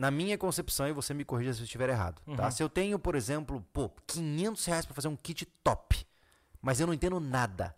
na 0.00 0.10
minha 0.10 0.38
concepção, 0.38 0.88
e 0.88 0.92
você 0.92 1.12
me 1.12 1.26
corrija 1.26 1.52
se 1.52 1.60
eu 1.60 1.64
estiver 1.64 1.90
errado, 1.90 2.22
tá? 2.34 2.44
Uhum. 2.46 2.50
Se 2.50 2.62
eu 2.62 2.70
tenho, 2.70 2.98
por 2.98 3.14
exemplo, 3.14 3.62
pô, 3.70 3.90
500 4.06 4.64
reais 4.64 4.86
pra 4.86 4.94
fazer 4.94 5.08
um 5.08 5.14
kit 5.14 5.44
top, 5.62 6.06
mas 6.62 6.80
eu 6.80 6.86
não 6.86 6.94
entendo 6.94 7.20
nada, 7.20 7.76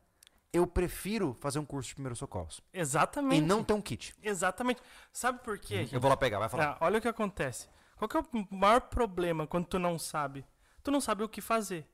eu 0.53 0.65
prefiro 0.65 1.37
fazer 1.41 1.59
um 1.59 1.65
curso 1.65 1.89
de 1.89 1.97
primeiros 1.97 2.21
socorros. 2.21 2.61
Exatamente. 2.73 3.43
E 3.43 3.45
não 3.45 3.65
ter 3.65 3.73
um 3.73 3.81
kit. 3.81 4.15
Exatamente. 4.23 4.81
Sabe 5.13 5.41
por 5.41 5.59
quê? 5.59 5.89
Eu 5.91 6.01
vou 6.01 6.09
lá 6.09 6.17
pegar, 6.17 6.39
vai 6.39 6.49
falar. 6.49 6.75
Ah, 6.75 6.77
olha 6.83 6.99
o 6.99 7.03
que 7.03 7.09
acontece. 7.09 7.69
Qual 7.97 8.09
que 8.09 8.17
é 8.17 8.21
o 8.21 8.55
maior 8.55 8.83
problema 8.83 9.45
quando 9.45 9.67
tu 9.67 9.81
não 9.81 9.99
sabe? 9.99 10.47
Tu 10.81 10.93
não 10.93 11.01
sabe 11.01 11.25
o 11.25 11.29
que 11.29 11.41
fazer. 11.41 11.85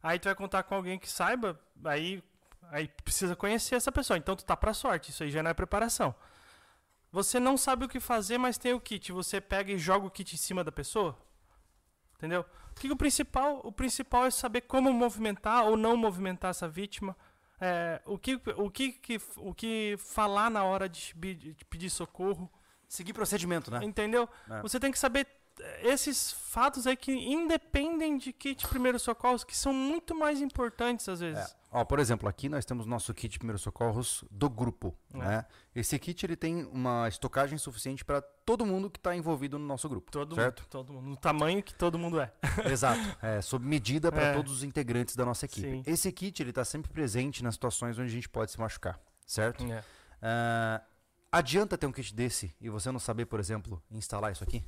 Aí 0.00 0.16
tu 0.16 0.26
vai 0.26 0.34
contar 0.36 0.62
com 0.62 0.76
alguém 0.76 0.96
que 0.96 1.10
saiba, 1.10 1.60
aí, 1.84 2.22
aí 2.70 2.86
precisa 3.02 3.34
conhecer 3.34 3.74
essa 3.74 3.90
pessoa. 3.90 4.16
Então 4.16 4.36
tu 4.36 4.44
tá 4.44 4.56
pra 4.56 4.72
sorte, 4.72 5.10
isso 5.10 5.24
aí 5.24 5.30
já 5.32 5.42
não 5.42 5.50
é 5.50 5.54
preparação. 5.54 6.14
Você 7.12 7.38
não 7.38 7.56
sabe 7.58 7.84
o 7.84 7.88
que 7.88 8.00
fazer, 8.00 8.38
mas 8.38 8.56
tem 8.58 8.72
o 8.72 8.80
kit. 8.80 9.12
Você 9.12 9.40
pega 9.40 9.70
e 9.70 9.78
joga 9.78 10.06
o 10.06 10.10
kit 10.10 10.34
em 10.34 10.38
cima 10.38 10.64
da 10.64 10.72
pessoa? 10.72 11.16
Entendeu? 12.16 12.44
O 12.70 12.74
que 12.80 12.90
o 12.90 12.96
principal, 12.96 13.60
o 13.64 13.70
principal 13.70 14.24
é 14.24 14.30
saber 14.30 14.62
como 14.62 14.92
movimentar 14.92 15.64
ou 15.66 15.76
não 15.76 15.96
movimentar 15.96 16.50
essa 16.50 16.68
vítima. 16.68 17.16
É, 17.60 18.00
o, 18.06 18.18
que, 18.18 18.40
o, 18.56 18.70
que, 18.70 18.92
que- 18.92 19.20
o 19.36 19.54
que 19.54 19.94
falar 19.98 20.50
na 20.50 20.64
hora 20.64 20.88
de, 20.88 21.14
pe- 21.14 21.34
de 21.34 21.64
pedir 21.66 21.90
socorro. 21.90 22.50
Seguir 22.88 23.12
procedimento, 23.12 23.70
né? 23.70 23.80
Entendeu? 23.84 24.28
É. 24.50 24.60
Você 24.62 24.78
tem 24.80 24.90
que 24.90 24.98
saber 24.98 25.26
esses 25.82 26.32
fatos 26.32 26.86
aí 26.86 26.96
que 26.96 27.12
independem 27.12 28.16
de 28.18 28.32
kit 28.32 28.66
primeiros 28.68 29.02
socorros, 29.02 29.44
que 29.44 29.56
são 29.56 29.72
muito 29.72 30.14
mais 30.14 30.40
importantes 30.40 31.08
às 31.08 31.20
vezes. 31.20 31.50
É. 31.50 31.61
Ó, 31.74 31.84
por 31.86 31.98
exemplo, 31.98 32.28
aqui 32.28 32.50
nós 32.50 32.66
temos 32.66 32.84
nosso 32.84 33.14
kit 33.14 33.32
de 33.32 33.38
primeiros 33.38 33.62
socorros 33.62 34.22
do 34.30 34.50
grupo, 34.50 34.94
É. 35.14 35.16
né? 35.18 35.46
Esse 35.74 35.98
kit 35.98 36.24
ele 36.26 36.36
tem 36.36 36.64
uma 36.66 37.08
estocagem 37.08 37.56
suficiente 37.56 38.04
para 38.04 38.20
todo 38.20 38.66
mundo 38.66 38.90
que 38.90 38.98
está 38.98 39.16
envolvido 39.16 39.58
no 39.58 39.66
nosso 39.66 39.88
grupo, 39.88 40.10
Todo 40.10 40.34
certo? 40.34 40.60
mundo, 40.60 40.68
todo 40.68 40.92
mundo, 40.92 41.08
no 41.08 41.16
tamanho 41.16 41.62
que 41.62 41.74
todo 41.74 41.98
mundo 41.98 42.20
é. 42.20 42.30
Exato. 42.70 43.00
É, 43.24 43.40
sob 43.40 43.64
medida 43.66 44.12
para 44.12 44.22
É. 44.26 44.34
todos 44.34 44.52
os 44.52 44.62
integrantes 44.62 45.16
da 45.16 45.24
nossa 45.24 45.46
equipe. 45.46 45.66
Sim. 45.66 45.82
Esse 45.86 46.12
kit 46.12 46.42
ele 46.42 46.50
está 46.50 46.62
sempre 46.64 46.92
presente 46.92 47.42
nas 47.42 47.54
situações 47.54 47.98
onde 47.98 48.08
a 48.10 48.12
gente 48.14 48.28
pode 48.28 48.50
se 48.50 48.60
machucar, 48.60 49.00
certo? 49.26 49.64
É. 49.64 49.82
Ah, 50.20 50.82
adianta 51.32 51.78
ter 51.78 51.86
um 51.86 51.92
kit 51.92 52.14
desse 52.14 52.54
e 52.60 52.68
você 52.68 52.92
não 52.92 53.00
saber, 53.00 53.24
por 53.24 53.40
exemplo, 53.40 53.82
instalar 53.90 54.30
isso 54.30 54.44
aqui? 54.44 54.62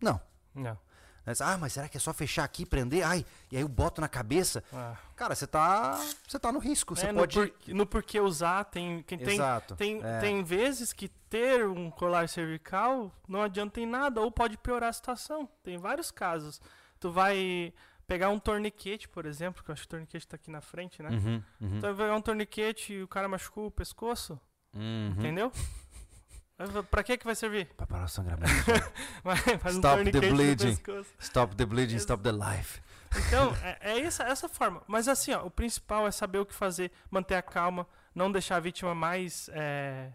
Não. 0.00 0.18
Não. 0.54 0.78
Você, 1.34 1.42
Ah, 1.42 1.58
mas 1.58 1.72
será 1.72 1.88
que 1.88 1.96
é 1.96 2.00
só 2.00 2.12
fechar 2.12 2.44
aqui, 2.44 2.64
prender? 2.66 3.06
Ai, 3.06 3.24
e 3.50 3.56
aí 3.56 3.62
eu 3.62 3.68
boto 3.68 4.00
na 4.00 4.08
cabeça? 4.08 4.62
Ah. 4.72 4.96
Cara, 5.16 5.34
você 5.34 5.46
tá, 5.46 6.00
você 6.26 6.38
tá 6.38 6.50
no 6.52 6.58
risco. 6.58 6.96
Você 6.96 7.06
É, 7.06 7.12
pode. 7.12 7.38
no, 7.38 7.48
por, 7.48 7.74
no 7.74 7.86
porquê 7.86 8.20
usar, 8.20 8.64
tem, 8.64 9.02
quem 9.02 9.18
tem, 9.18 9.34
Exato. 9.34 9.76
tem, 9.76 10.00
é. 10.02 10.20
tem 10.20 10.42
vezes 10.42 10.92
que 10.92 11.08
ter 11.08 11.66
um 11.66 11.90
colar 11.90 12.28
cervical 12.28 13.12
não 13.28 13.42
adianta 13.42 13.80
em 13.80 13.86
nada 13.86 14.20
ou 14.20 14.30
pode 14.30 14.56
piorar 14.58 14.88
a 14.90 14.92
situação. 14.92 15.48
Tem 15.62 15.78
vários 15.78 16.10
casos. 16.10 16.60
Tu 16.98 17.10
vai 17.10 17.72
pegar 18.06 18.28
um 18.30 18.38
torniquete, 18.38 19.08
por 19.08 19.24
exemplo, 19.24 19.62
que 19.62 19.70
eu 19.70 19.72
acho 19.72 19.82
que 19.82 19.86
o 19.86 19.90
torniquete 19.90 20.26
tá 20.26 20.34
aqui 20.36 20.50
na 20.50 20.60
frente, 20.60 21.00
né? 21.02 21.10
Uhum, 21.10 21.42
uhum, 21.60 21.78
Tu 21.78 21.80
vai 21.82 21.94
pegar 21.94 22.16
um 22.16 22.20
torniquete 22.20 22.92
e 22.94 23.02
o 23.02 23.08
cara 23.08 23.28
machucou 23.28 23.66
o 23.66 23.70
pescoço, 23.70 24.38
uhum. 24.74 25.14
entendeu? 25.16 25.52
Mas 26.60 26.86
Pra 26.86 27.02
que 27.02 27.16
que 27.16 27.24
vai 27.24 27.34
servir? 27.34 27.66
Pra 27.76 27.86
parar 27.86 28.04
o 28.04 28.08
sangramento. 28.08 28.52
Vai- 29.24 29.36
Faz 29.58 29.76
um 29.76 29.78
Stop 29.78 30.12
the 30.12 30.20
bleeding. 30.20 30.78
stop 31.18 31.56
the 31.56 31.64
bleeding, 31.64 31.96
stop 31.96 32.22
the 32.22 32.32
life. 32.32 32.80
Então, 33.26 33.54
é, 33.64 33.78
é 33.92 34.00
essa, 34.00 34.24
essa 34.24 34.48
forma. 34.48 34.82
Mas 34.86 35.08
assim, 35.08 35.32
ó, 35.32 35.44
o 35.46 35.50
principal 35.50 36.06
é 36.06 36.10
saber 36.10 36.38
o 36.38 36.46
que 36.46 36.54
fazer, 36.54 36.92
manter 37.10 37.36
a 37.36 37.42
calma, 37.42 37.86
não 38.14 38.30
deixar 38.30 38.56
a 38.56 38.60
vítima 38.60 38.94
mais, 38.94 39.48
é, 39.52 40.12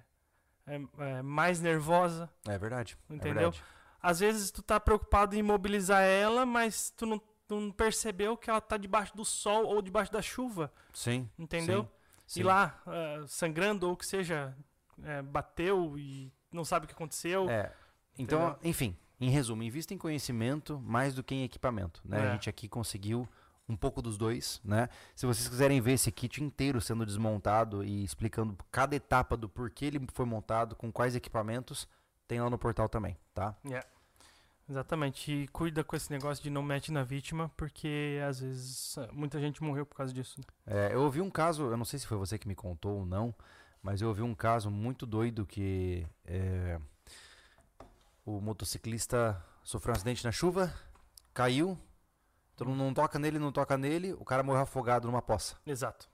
é, 0.67 0.81
é, 0.99 1.21
mais 1.23 1.59
nervosa. 1.59 2.29
É 2.47 2.57
verdade. 2.57 2.95
é 3.09 3.13
Entendeu? 3.15 3.51
verdade. 3.51 3.63
Às 4.01 4.19
vezes 4.19 4.51
tu 4.51 4.61
tá 4.61 4.79
preocupado 4.79 5.35
em 5.35 5.39
imobilizar 5.39 6.03
ela, 6.03 6.45
mas 6.45 6.91
tu 6.91 7.07
não, 7.07 7.17
tu 7.47 7.59
não 7.59 7.71
percebeu 7.71 8.37
que 8.37 8.51
ela 8.51 8.61
tá 8.61 8.77
debaixo 8.77 9.17
do 9.17 9.25
sol 9.25 9.65
ou 9.65 9.81
debaixo 9.81 10.11
da 10.11 10.21
chuva, 10.21 10.71
Sim. 10.93 11.27
entendeu? 11.39 11.83
Sim, 11.83 11.89
sim. 12.27 12.39
E 12.41 12.43
lá, 12.43 12.79
ah, 12.85 13.23
sangrando 13.27 13.89
ou 13.89 13.97
que 13.97 14.05
seja, 14.05 14.55
é, 15.03 15.21
bateu 15.21 15.97
e 15.97 16.31
não 16.51 16.63
sabe 16.65 16.85
o 16.85 16.87
que 16.87 16.93
aconteceu. 16.93 17.49
É. 17.49 17.71
Então, 18.17 18.57
enfim, 18.63 18.95
em 19.19 19.29
resumo, 19.29 19.63
invista 19.63 19.93
em 19.93 19.97
conhecimento 19.97 20.79
mais 20.79 21.13
do 21.13 21.23
que 21.23 21.35
em 21.35 21.43
equipamento. 21.43 22.01
Né? 22.05 22.19
É. 22.19 22.29
A 22.29 22.31
gente 22.33 22.49
aqui 22.49 22.67
conseguiu 22.67 23.27
um 23.67 23.75
pouco 23.75 24.01
dos 24.01 24.17
dois, 24.17 24.61
né? 24.63 24.89
Se 25.15 25.25
vocês 25.25 25.47
quiserem 25.47 25.81
ver 25.81 25.93
esse 25.93 26.11
kit 26.11 26.43
inteiro 26.43 26.79
sendo 26.79 27.05
desmontado 27.05 27.83
e 27.83 28.03
explicando 28.03 28.55
cada 28.71 28.95
etapa 28.95 29.35
do 29.35 29.49
porquê 29.49 29.85
ele 29.85 30.07
foi 30.13 30.25
montado, 30.25 30.75
com 30.75 30.91
quais 30.91 31.15
equipamentos, 31.15 31.87
tem 32.27 32.39
lá 32.39 32.49
no 32.49 32.59
portal 32.59 32.87
também, 32.87 33.17
tá? 33.33 33.55
Exatamente. 34.69 35.31
E 35.31 35.47
cuida 35.47 35.83
com 35.83 35.95
esse 35.95 36.11
negócio 36.11 36.43
de 36.43 36.49
não 36.49 36.61
mete 36.63 36.91
na 36.91 37.03
vítima, 37.03 37.51
porque 37.55 38.19
às 38.27 38.39
vezes 38.39 38.95
muita 39.11 39.39
gente 39.39 39.63
morreu 39.63 39.85
por 39.85 39.95
causa 39.95 40.13
disso. 40.13 40.39
né? 40.39 40.45
É, 40.65 40.93
eu 40.93 41.01
ouvi 41.01 41.21
um 41.21 41.29
caso, 41.29 41.63
eu 41.63 41.77
não 41.77 41.85
sei 41.85 41.99
se 41.99 42.07
foi 42.07 42.17
você 42.17 42.37
que 42.37 42.47
me 42.47 42.55
contou 42.55 42.99
ou 42.99 43.05
não, 43.05 43.33
mas 43.85 44.01
eu 44.01 44.07
ouvi 44.07 44.23
um 44.23 44.33
caso 44.33 44.71
muito 44.71 45.05
doido 45.05 45.45
que 45.45 46.07
é, 46.25 46.79
o 48.25 48.41
motociclista 48.41 49.39
sofreu 49.61 49.93
um 49.93 49.95
acidente 49.95 50.25
na 50.25 50.31
chuva, 50.31 50.73
caiu, 51.31 51.77
todo 52.55 52.67
mundo 52.71 52.79
não 52.83 52.95
toca 52.95 53.19
nele, 53.19 53.37
não 53.37 53.51
toca 53.51 53.77
nele, 53.77 54.11
o 54.13 54.25
cara 54.25 54.41
morreu 54.41 54.63
afogado 54.63 55.07
numa 55.07 55.21
poça. 55.21 55.55
Exato. 55.67 56.09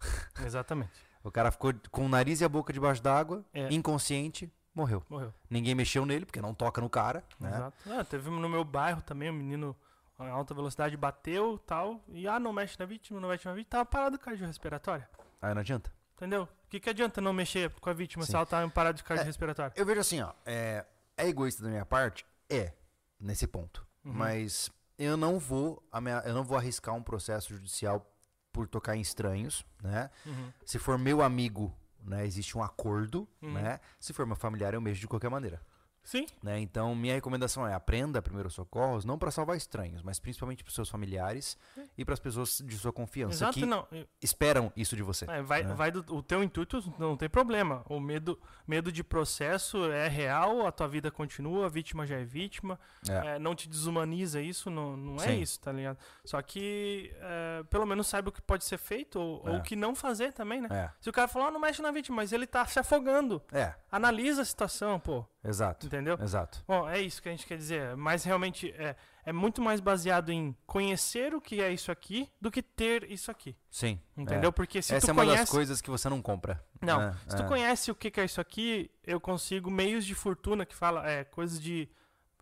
Exatamente. 0.44 0.90
O 1.22 1.30
cara 1.30 1.52
ficou 1.52 1.72
com 1.92 2.06
o 2.06 2.08
nariz 2.08 2.40
e 2.40 2.44
a 2.44 2.48
boca 2.48 2.72
debaixo 2.72 3.00
d'água, 3.00 3.44
É. 3.54 3.72
inconsciente, 3.72 4.52
morreu. 4.74 5.04
Morreu. 5.08 5.32
Ninguém 5.48 5.76
mexeu 5.76 6.04
nele, 6.04 6.26
porque 6.26 6.42
não 6.42 6.52
toca 6.52 6.80
no 6.80 6.90
cara, 6.90 7.22
né? 7.38 7.50
Exato. 7.50 7.76
Ah, 7.88 8.02
teve 8.02 8.30
no 8.30 8.48
meu 8.48 8.64
bairro 8.64 9.00
também, 9.00 9.30
um 9.30 9.34
menino 9.34 9.76
em 10.18 10.28
alta 10.28 10.52
velocidade 10.54 10.96
bateu 10.96 11.56
tal. 11.58 12.00
E 12.08 12.26
ah, 12.26 12.40
não 12.40 12.52
mexe 12.52 12.76
na 12.80 12.84
vítima, 12.84 13.20
não 13.20 13.28
mexe 13.28 13.46
na 13.46 13.54
vítima. 13.54 13.70
Tava 13.70 13.84
parado 13.86 14.18
cardiorrespiratória. 14.18 15.08
Aí 15.40 15.54
não 15.54 15.60
adianta. 15.60 15.92
Entendeu? 16.16 16.48
O 16.72 16.74
que, 16.74 16.80
que 16.80 16.88
adianta 16.88 17.20
não 17.20 17.34
mexer 17.34 17.70
com 17.82 17.90
a 17.90 17.92
vítima 17.92 18.24
Sim. 18.24 18.30
se 18.30 18.36
ela 18.36 18.46
tá 18.46 18.64
em 18.64 18.70
parada 18.70 18.96
de 18.96 19.04
cardiorrespiratória? 19.04 19.74
Eu 19.76 19.84
vejo 19.84 20.00
assim, 20.00 20.22
ó, 20.22 20.32
é, 20.46 20.86
é 21.18 21.28
egoísta 21.28 21.62
da 21.62 21.68
minha 21.68 21.84
parte? 21.84 22.24
É, 22.48 22.72
nesse 23.20 23.46
ponto. 23.46 23.86
Uhum. 24.02 24.14
Mas 24.14 24.70
eu 24.98 25.14
não 25.14 25.38
vou 25.38 25.86
eu 26.24 26.32
não 26.32 26.42
vou 26.42 26.56
arriscar 26.56 26.94
um 26.94 27.02
processo 27.02 27.52
judicial 27.52 28.10
por 28.50 28.66
tocar 28.66 28.96
em 28.96 29.02
estranhos, 29.02 29.66
né? 29.82 30.08
Uhum. 30.24 30.50
Se 30.64 30.78
for 30.78 30.96
meu 30.96 31.20
amigo, 31.20 31.76
né, 32.02 32.24
existe 32.24 32.56
um 32.56 32.62
acordo, 32.62 33.28
Uhum. 33.42 33.52
né? 33.52 33.78
Se 34.00 34.14
for 34.14 34.24
meu 34.24 34.34
familiar, 34.34 34.72
eu 34.72 34.80
mexo 34.80 35.02
de 35.02 35.06
qualquer 35.06 35.28
maneira, 35.28 35.60
Sim. 36.04 36.26
né? 36.42 36.58
Então, 36.60 36.94
minha 36.94 37.14
recomendação 37.14 37.66
é 37.66 37.74
aprenda 37.74 38.20
primeiros 38.20 38.54
socorros, 38.54 39.04
não 39.04 39.18
para 39.18 39.30
salvar 39.30 39.56
estranhos, 39.56 40.02
mas 40.02 40.18
principalmente 40.18 40.64
para 40.64 40.72
seus 40.72 40.88
familiares 40.88 41.56
e 41.96 42.04
para 42.04 42.14
as 42.14 42.20
pessoas 42.20 42.62
de 42.64 42.76
sua 42.76 42.92
confiança 42.92 43.36
Exato, 43.44 43.58
que 43.58 43.64
não. 43.66 43.86
Esperam 44.20 44.72
isso 44.76 44.96
de 44.96 45.02
você. 45.02 45.24
É, 45.30 45.42
vai, 45.42 45.62
né? 45.62 45.74
vai 45.74 45.90
do, 45.90 46.04
o 46.14 46.22
teu 46.22 46.42
intuito 46.42 46.82
não 46.98 47.16
tem 47.16 47.28
problema. 47.28 47.84
O 47.88 48.00
medo, 48.00 48.38
medo 48.66 48.90
de 48.90 49.02
processo 49.04 49.84
é 49.92 50.08
real, 50.08 50.66
a 50.66 50.72
tua 50.72 50.88
vida 50.88 51.10
continua, 51.10 51.66
a 51.66 51.68
vítima 51.68 52.06
já 52.06 52.16
é 52.16 52.24
vítima. 52.24 52.78
É. 53.08 53.34
É, 53.34 53.38
não 53.38 53.54
te 53.54 53.68
desumaniza 53.68 54.40
isso, 54.40 54.70
não, 54.70 54.96
não 54.96 55.16
é 55.16 55.28
Sim. 55.28 55.40
isso, 55.40 55.60
tá 55.60 55.70
ligado? 55.72 55.98
Só 56.24 56.40
que 56.42 57.14
é, 57.20 57.62
pelo 57.70 57.86
menos 57.86 58.06
saiba 58.06 58.28
o 58.28 58.32
que 58.32 58.42
pode 58.42 58.64
ser 58.64 58.78
feito 58.78 59.20
ou, 59.20 59.40
ou 59.46 59.54
É. 59.54 59.58
o 59.58 59.62
que 59.62 59.76
não 59.76 59.94
fazer 59.94 60.32
também, 60.32 60.60
né? 60.60 60.68
É, 60.70 60.90
Se 61.00 61.08
o 61.08 61.12
cara 61.12 61.28
falar, 61.28 61.46
ah, 61.48 61.50
não 61.50 61.60
mexe 61.60 61.80
na 61.80 61.90
vítima, 61.90 62.16
mas 62.16 62.32
ele 62.32 62.46
tá 62.46 62.66
se 62.66 62.78
afogando. 62.78 63.42
é, 63.52 63.74
Analisa 63.90 64.42
a 64.42 64.44
situação, 64.44 64.98
pô. 64.98 65.24
Exato, 65.44 65.86
Entendeu? 65.86 66.18
exato. 66.20 66.62
Bom, 66.66 66.88
é 66.88 67.00
isso 67.00 67.20
que 67.22 67.28
a 67.28 67.32
gente 67.32 67.46
quer 67.46 67.56
dizer. 67.56 67.96
Mas 67.96 68.24
realmente 68.24 68.70
é, 68.72 68.94
é 69.24 69.32
muito 69.32 69.60
mais 69.62 69.80
baseado 69.80 70.30
em 70.30 70.56
conhecer 70.66 71.34
o 71.34 71.40
que 71.40 71.60
é 71.60 71.72
isso 71.72 71.90
aqui 71.92 72.28
do 72.40 72.50
que 72.50 72.62
ter 72.62 73.10
isso 73.10 73.30
aqui. 73.30 73.56
Sim. 73.70 74.00
Entendeu? 74.16 74.48
é. 74.48 74.52
Porque 74.52 74.80
se 74.82 74.94
Essa 74.94 75.06
tu 75.06 75.10
é 75.10 75.12
uma 75.12 75.22
conhece. 75.24 75.42
das 75.42 75.50
coisas 75.50 75.80
que 75.80 75.90
você 75.90 76.08
não 76.08 76.20
compra. 76.22 76.64
Não, 76.80 76.98
né? 76.98 77.16
se 77.26 77.36
tu 77.36 77.42
É. 77.42 77.46
conhece 77.48 77.90
o 77.90 77.94
que 77.94 78.20
é 78.20 78.24
isso 78.24 78.40
aqui, 78.40 78.90
eu 79.04 79.20
consigo 79.20 79.70
meios 79.70 80.04
de 80.04 80.14
fortuna 80.14 80.64
que 80.66 80.74
fala, 80.74 81.08
é, 81.08 81.24
coisas 81.24 81.60
de. 81.60 81.88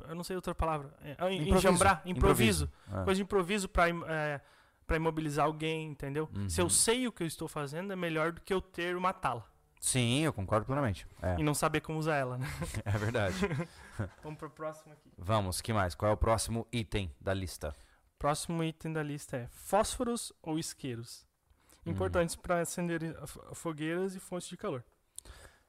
Eu 0.08 0.14
não 0.14 0.24
sei 0.24 0.34
outra 0.34 0.54
palavra. 0.54 0.94
É, 1.02 1.14
ah, 1.18 1.30
Improviso. 1.30 1.56
enjambrar, 1.58 2.02
improviso. 2.06 2.70
É. 2.88 3.04
Coisa 3.04 3.16
de 3.16 3.22
improviso 3.22 3.68
pra, 3.68 3.86
é, 4.08 4.40
pra 4.86 4.96
imobilizar 4.96 5.44
alguém, 5.44 5.88
entendeu? 5.88 6.26
Se 6.48 6.58
eu 6.60 6.64
Uhum. 6.64 6.70
sei 6.70 7.06
o 7.06 7.12
que 7.12 7.22
eu 7.22 7.26
estou 7.26 7.46
fazendo, 7.46 7.92
é 7.92 7.96
melhor 7.96 8.32
do 8.32 8.40
que 8.40 8.52
eu 8.52 8.62
ter 8.62 8.96
uma 8.96 9.12
tala. 9.12 9.44
Sim, 9.80 10.20
eu 10.20 10.32
concordo 10.32 10.66
plenamente. 10.66 11.06
É, 11.22 11.36
E 11.38 11.42
não 11.42 11.54
saber 11.54 11.80
como 11.80 11.98
usar 11.98 12.16
ela, 12.16 12.36
né? 12.36 12.46
é 12.84 12.90
verdade. 12.98 13.34
Vamos 14.22 14.38
pro 14.38 14.50
próximo 14.50 14.92
aqui. 14.92 15.10
Vamos, 15.16 15.60
que 15.62 15.72
mais? 15.72 15.94
Qual 15.94 16.10
é 16.10 16.14
o 16.14 16.18
próximo 16.18 16.66
item 16.70 17.10
da 17.20 17.32
lista? 17.32 17.74
Próximo 18.18 18.62
item 18.62 18.92
da 18.92 19.02
lista 19.02 19.36
é 19.38 19.46
fósforos 19.48 20.32
ou 20.42 20.58
isqueiros. 20.58 21.26
Importantes 21.86 22.36
para 22.36 22.60
acender 22.60 23.00
fo- 23.26 23.54
fogueiras 23.54 24.14
e 24.14 24.20
fontes 24.20 24.48
de 24.48 24.56
calor. 24.56 24.84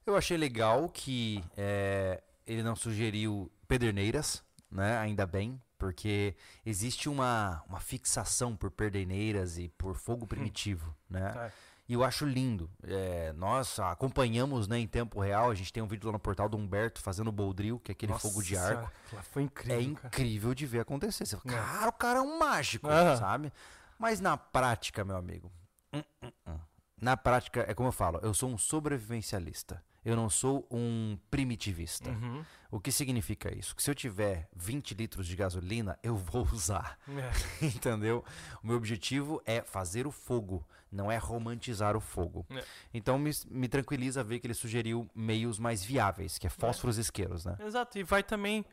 Eu 0.06 0.18
achei 0.18 0.36
legal 0.36 0.90
que 0.90 1.42
é, 1.56 2.22
ele 2.46 2.62
não 2.64 2.76
sugeriu 2.76 3.50
pederneiras, 3.66 4.44
né? 4.70 4.98
Ainda 4.98 5.26
bem, 5.26 5.62
porque 5.78 6.36
existe 6.66 7.08
uma, 7.08 7.64
uma 7.68 7.80
fixação 7.80 8.58
por 8.58 8.70
pederneiras 8.72 9.58
e 9.58 9.70
por 9.70 9.96
fogo 9.96 10.28
primitivo, 10.28 10.94
né? 11.10 11.32
É. 11.48 11.52
E 11.90 11.94
eu 11.94 12.04
acho 12.04 12.26
lindo. 12.26 12.70
É, 12.84 13.34
nós 13.34 13.78
acompanhamos 13.80 14.68
né, 14.68 14.80
em 14.80 14.88
tempo 14.88 15.20
real. 15.20 15.52
A 15.52 15.56
gente 15.56 15.74
tem 15.74 15.84
um 15.84 15.88
vídeo 15.88 16.08
lá 16.08 16.14
no 16.14 16.20
portal 16.20 16.48
do 16.48 16.56
Humberto 16.56 17.02
fazendo 17.02 17.32
boldril, 17.32 17.80
que 17.80 17.92
é 17.92 17.94
aquele 17.94 18.14
Nossa 18.14 18.28
fogo 18.30 18.42
de 18.42 18.56
arco. 18.56 18.90
foi 19.32 19.44
incrível. 19.44 19.76
é 19.76 19.96
cara. 19.96 20.08
incrível 20.08 20.54
de 20.54 20.66
ver 20.66 20.80
acontecer. 20.80 21.26
Você 21.26 21.36
fala, 21.38 21.56
É. 21.56 21.60
cara, 21.60 21.90
o 21.90 21.94
cara 21.94 22.20
é 22.20 22.22
um 22.22 22.40
mágico, 22.40 22.88
sabe? 23.18 23.52
Mas 24.00 24.20
na 24.22 24.38
prática, 24.38 25.04
meu 25.04 25.18
amigo. 25.18 25.52
Na 27.02 27.18
prática, 27.18 27.66
é 27.68 27.74
como 27.74 27.90
eu 27.90 27.94
falo, 27.94 28.20
eu 28.22 28.34
sou 28.34 28.50
um 28.50 28.58
sobrevivencialista. 28.58 29.84
Eu 30.04 30.16
não 30.16 30.30
sou 30.30 30.68
um 30.72 31.18
primitivista. 31.30 32.10
Uhum. 32.10 32.44
O 32.72 32.80
que 32.80 32.92
significa 32.92 33.54
isso? 33.54 33.76
Que 33.76 33.84
se 33.84 33.92
eu 33.92 33.94
tiver 33.94 34.48
20 34.56 34.96
litros 34.96 35.28
de 35.28 35.36
gasolina, 35.36 35.98
eu 36.02 36.16
vou 36.16 36.48
usar. 36.52 36.98
É. 37.08 37.32
Entendeu? 37.66 38.24
O 38.64 38.68
meu 38.68 38.78
objetivo 38.78 39.42
é 39.46 39.62
fazer 39.62 40.08
o 40.08 40.12
fogo, 40.12 40.66
não 40.92 41.12
é 41.12 41.18
romantizar 41.18 41.96
o 41.96 42.00
fogo. 42.00 42.46
É. 42.50 42.64
Então 42.92 43.20
me, 43.20 43.32
me 43.50 43.68
tranquiliza 43.68 44.24
ver 44.24 44.40
que 44.40 44.48
ele 44.48 44.56
sugeriu 44.56 45.08
meios 45.14 45.60
mais 45.60 45.84
viáveis, 45.84 46.40
que 46.40 46.48
é 46.48 46.50
fósforos 46.50 46.98
e 46.98 47.02
isqueiros, 47.02 47.46
né? 47.46 47.58
Exato, 47.60 48.00
e 48.00 48.04
vai 48.04 48.24
também 48.24 48.66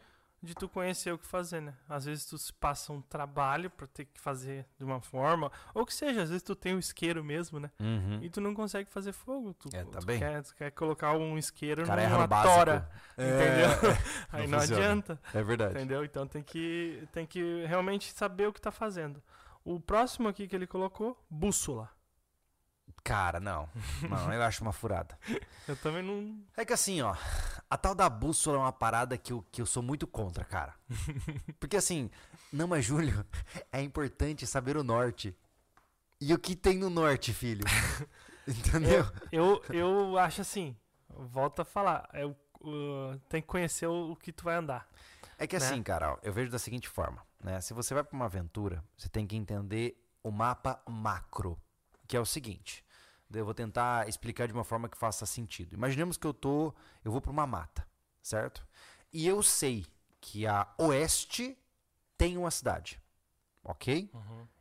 de 0.43 0.55
tu 0.55 0.68
conhecer 0.68 1.12
o 1.12 1.18
que 1.18 1.26
fazer, 1.26 1.61
né? 1.61 1.74
Às 1.89 2.05
vezes 2.05 2.24
tu 2.24 2.39
se 2.39 2.53
passa 2.53 2.93
um 2.93 3.01
trabalho 3.03 3.68
pra 3.70 3.86
ter 3.86 4.05
que 4.05 4.20
fazer 4.20 4.64
de 4.78 4.84
uma 4.84 5.01
forma, 5.01 5.51
ou 5.74 5.84
que 5.84 5.93
seja, 5.93 6.22
às 6.22 6.28
vezes 6.30 6.43
tu 6.43 6.55
tem 6.55 6.74
o 6.74 6.78
isqueiro 6.78 7.24
mesmo, 7.24 7.59
né? 7.59 7.70
Uhum. 7.80 8.20
E 8.22 8.30
tu 8.30 8.41
não 8.41 8.55
consegue 8.55 8.89
fazer 8.91 9.12
fogo. 9.12 9.53
Tu, 9.55 9.68
É, 9.74 9.84
tá 9.84 9.99
tu 9.99 10.07
bem. 10.07 10.18
Quer, 10.18 10.43
tu 10.43 10.55
quer 10.55 10.70
colocar 10.70 11.12
um 11.12 11.36
isqueiro 11.36 11.84
cara 11.84 12.09
numa 12.09 12.28
tora, 12.28 12.89
entendeu? 13.14 13.68
É, 13.99 13.99
Aí 14.43 14.47
não 14.47 14.59
não, 14.59 14.64
adianta, 14.64 15.20
é 15.34 15.43
verdade. 15.43 15.74
entendeu? 15.74 16.05
Então 16.05 16.26
tem 16.26 16.43
que, 16.43 17.07
tem 17.12 17.26
que 17.26 17.64
realmente 17.66 18.12
saber 18.12 18.47
o 18.47 18.53
que 18.53 18.61
tá 18.61 18.70
fazendo. 18.70 19.22
O 19.64 19.80
próximo 19.80 20.28
aqui 20.28 20.47
que 20.47 20.55
ele 20.55 20.66
colocou, 20.66 21.20
bússola. 21.28 21.91
Cara, 23.05 23.41
não. 23.41 23.68
Não, 24.09 24.32
eu 24.32 24.43
acho 24.43 24.62
uma 24.62 24.72
furada. 24.72 25.18
Eu 25.66 25.76
também 25.76 26.03
não... 26.03 26.43
É 26.57 26.64
que 26.64 26.72
assim, 26.72 27.03
ó, 27.03 27.14
a 27.68 27.76
tal 27.76 27.95
da 27.95 28.09
bússola 28.09 28.57
é 28.57 28.61
uma 28.61 28.72
parada 28.72 29.18
que 29.18 29.32
eu, 29.32 29.45
que 29.53 29.61
eu 29.61 29.66
sou 29.66 29.82
muito 29.82 30.07
contra, 30.07 30.43
cara. 30.45 30.74
Porque 31.61 31.76
assim, 31.76 32.11
não, 32.51 32.66
mas 32.66 32.86
Júlio, 32.86 33.24
é 33.70 33.82
importante 33.82 34.47
saber 34.47 34.76
o 34.78 34.82
norte. 34.82 35.36
E 36.20 36.32
o 36.32 36.39
que 36.39 36.57
tem 36.57 36.78
no 36.78 36.89
norte, 36.89 37.32
filho? 37.34 37.64
Entendeu? 38.47 39.05
Eu, 39.30 39.62
eu 39.70 40.18
acho 40.18 40.41
assim, 40.41 40.74
volta 41.09 41.62
a 41.62 41.64
falar, 41.66 42.09
é, 42.12 42.24
o- 42.24 42.36
o- 42.61 43.18
tem 43.28 43.43
que 43.43 43.49
conhecer 43.49 43.86
o, 43.86 44.12
o 44.12 44.16
que 44.16 44.32
tu 44.32 44.45
vai 44.45 44.57
andar. 44.57 44.89
É 45.39 45.47
que 45.47 45.59
né? 45.59 45.64
assim, 45.66 45.82
cara, 45.82 46.14
ó, 46.14 46.18
eu 46.22 46.32
vejo 46.32 46.51
da 46.51 46.59
seguinte 46.59 46.89
forma, 46.89 47.22
né? 47.45 47.61
Se 47.61 47.74
você 47.74 47.93
vai 47.95 48.03
pra 48.03 48.16
uma 48.16 48.24
aventura, 48.24 48.82
você 48.97 49.09
tem 49.09 49.26
que 49.26 49.36
entender 49.36 50.03
o 50.22 50.30
mapa 50.30 50.80
macro, 50.89 51.59
que 52.09 52.17
é 52.17 52.21
o 52.21 52.27
seguinte. 52.27 52.85
Eu 53.31 53.45
vou 53.45 53.53
tentar 53.55 54.09
explicar 54.09 54.47
de 54.49 54.55
uma 54.55 54.65
forma 54.65 54.89
que 54.89 54.97
faça 54.97 55.27
sentido. 55.27 55.75
Imaginemos 55.75 56.17
que 56.17 56.27
eu 56.27 56.33
tô, 56.33 56.75
eu 57.05 57.13
vou 57.13 57.21
pra 57.21 57.31
uma 57.31 57.47
mata, 57.47 57.87
certo? 58.23 58.67
E 59.13 59.27
eu 59.27 59.43
sei 59.43 59.87
que 60.21 60.47
a 60.47 60.67
oeste 60.79 61.57
tem 62.17 62.37
uma 62.39 62.51
cidade, 62.51 63.01
ok? 63.63 64.11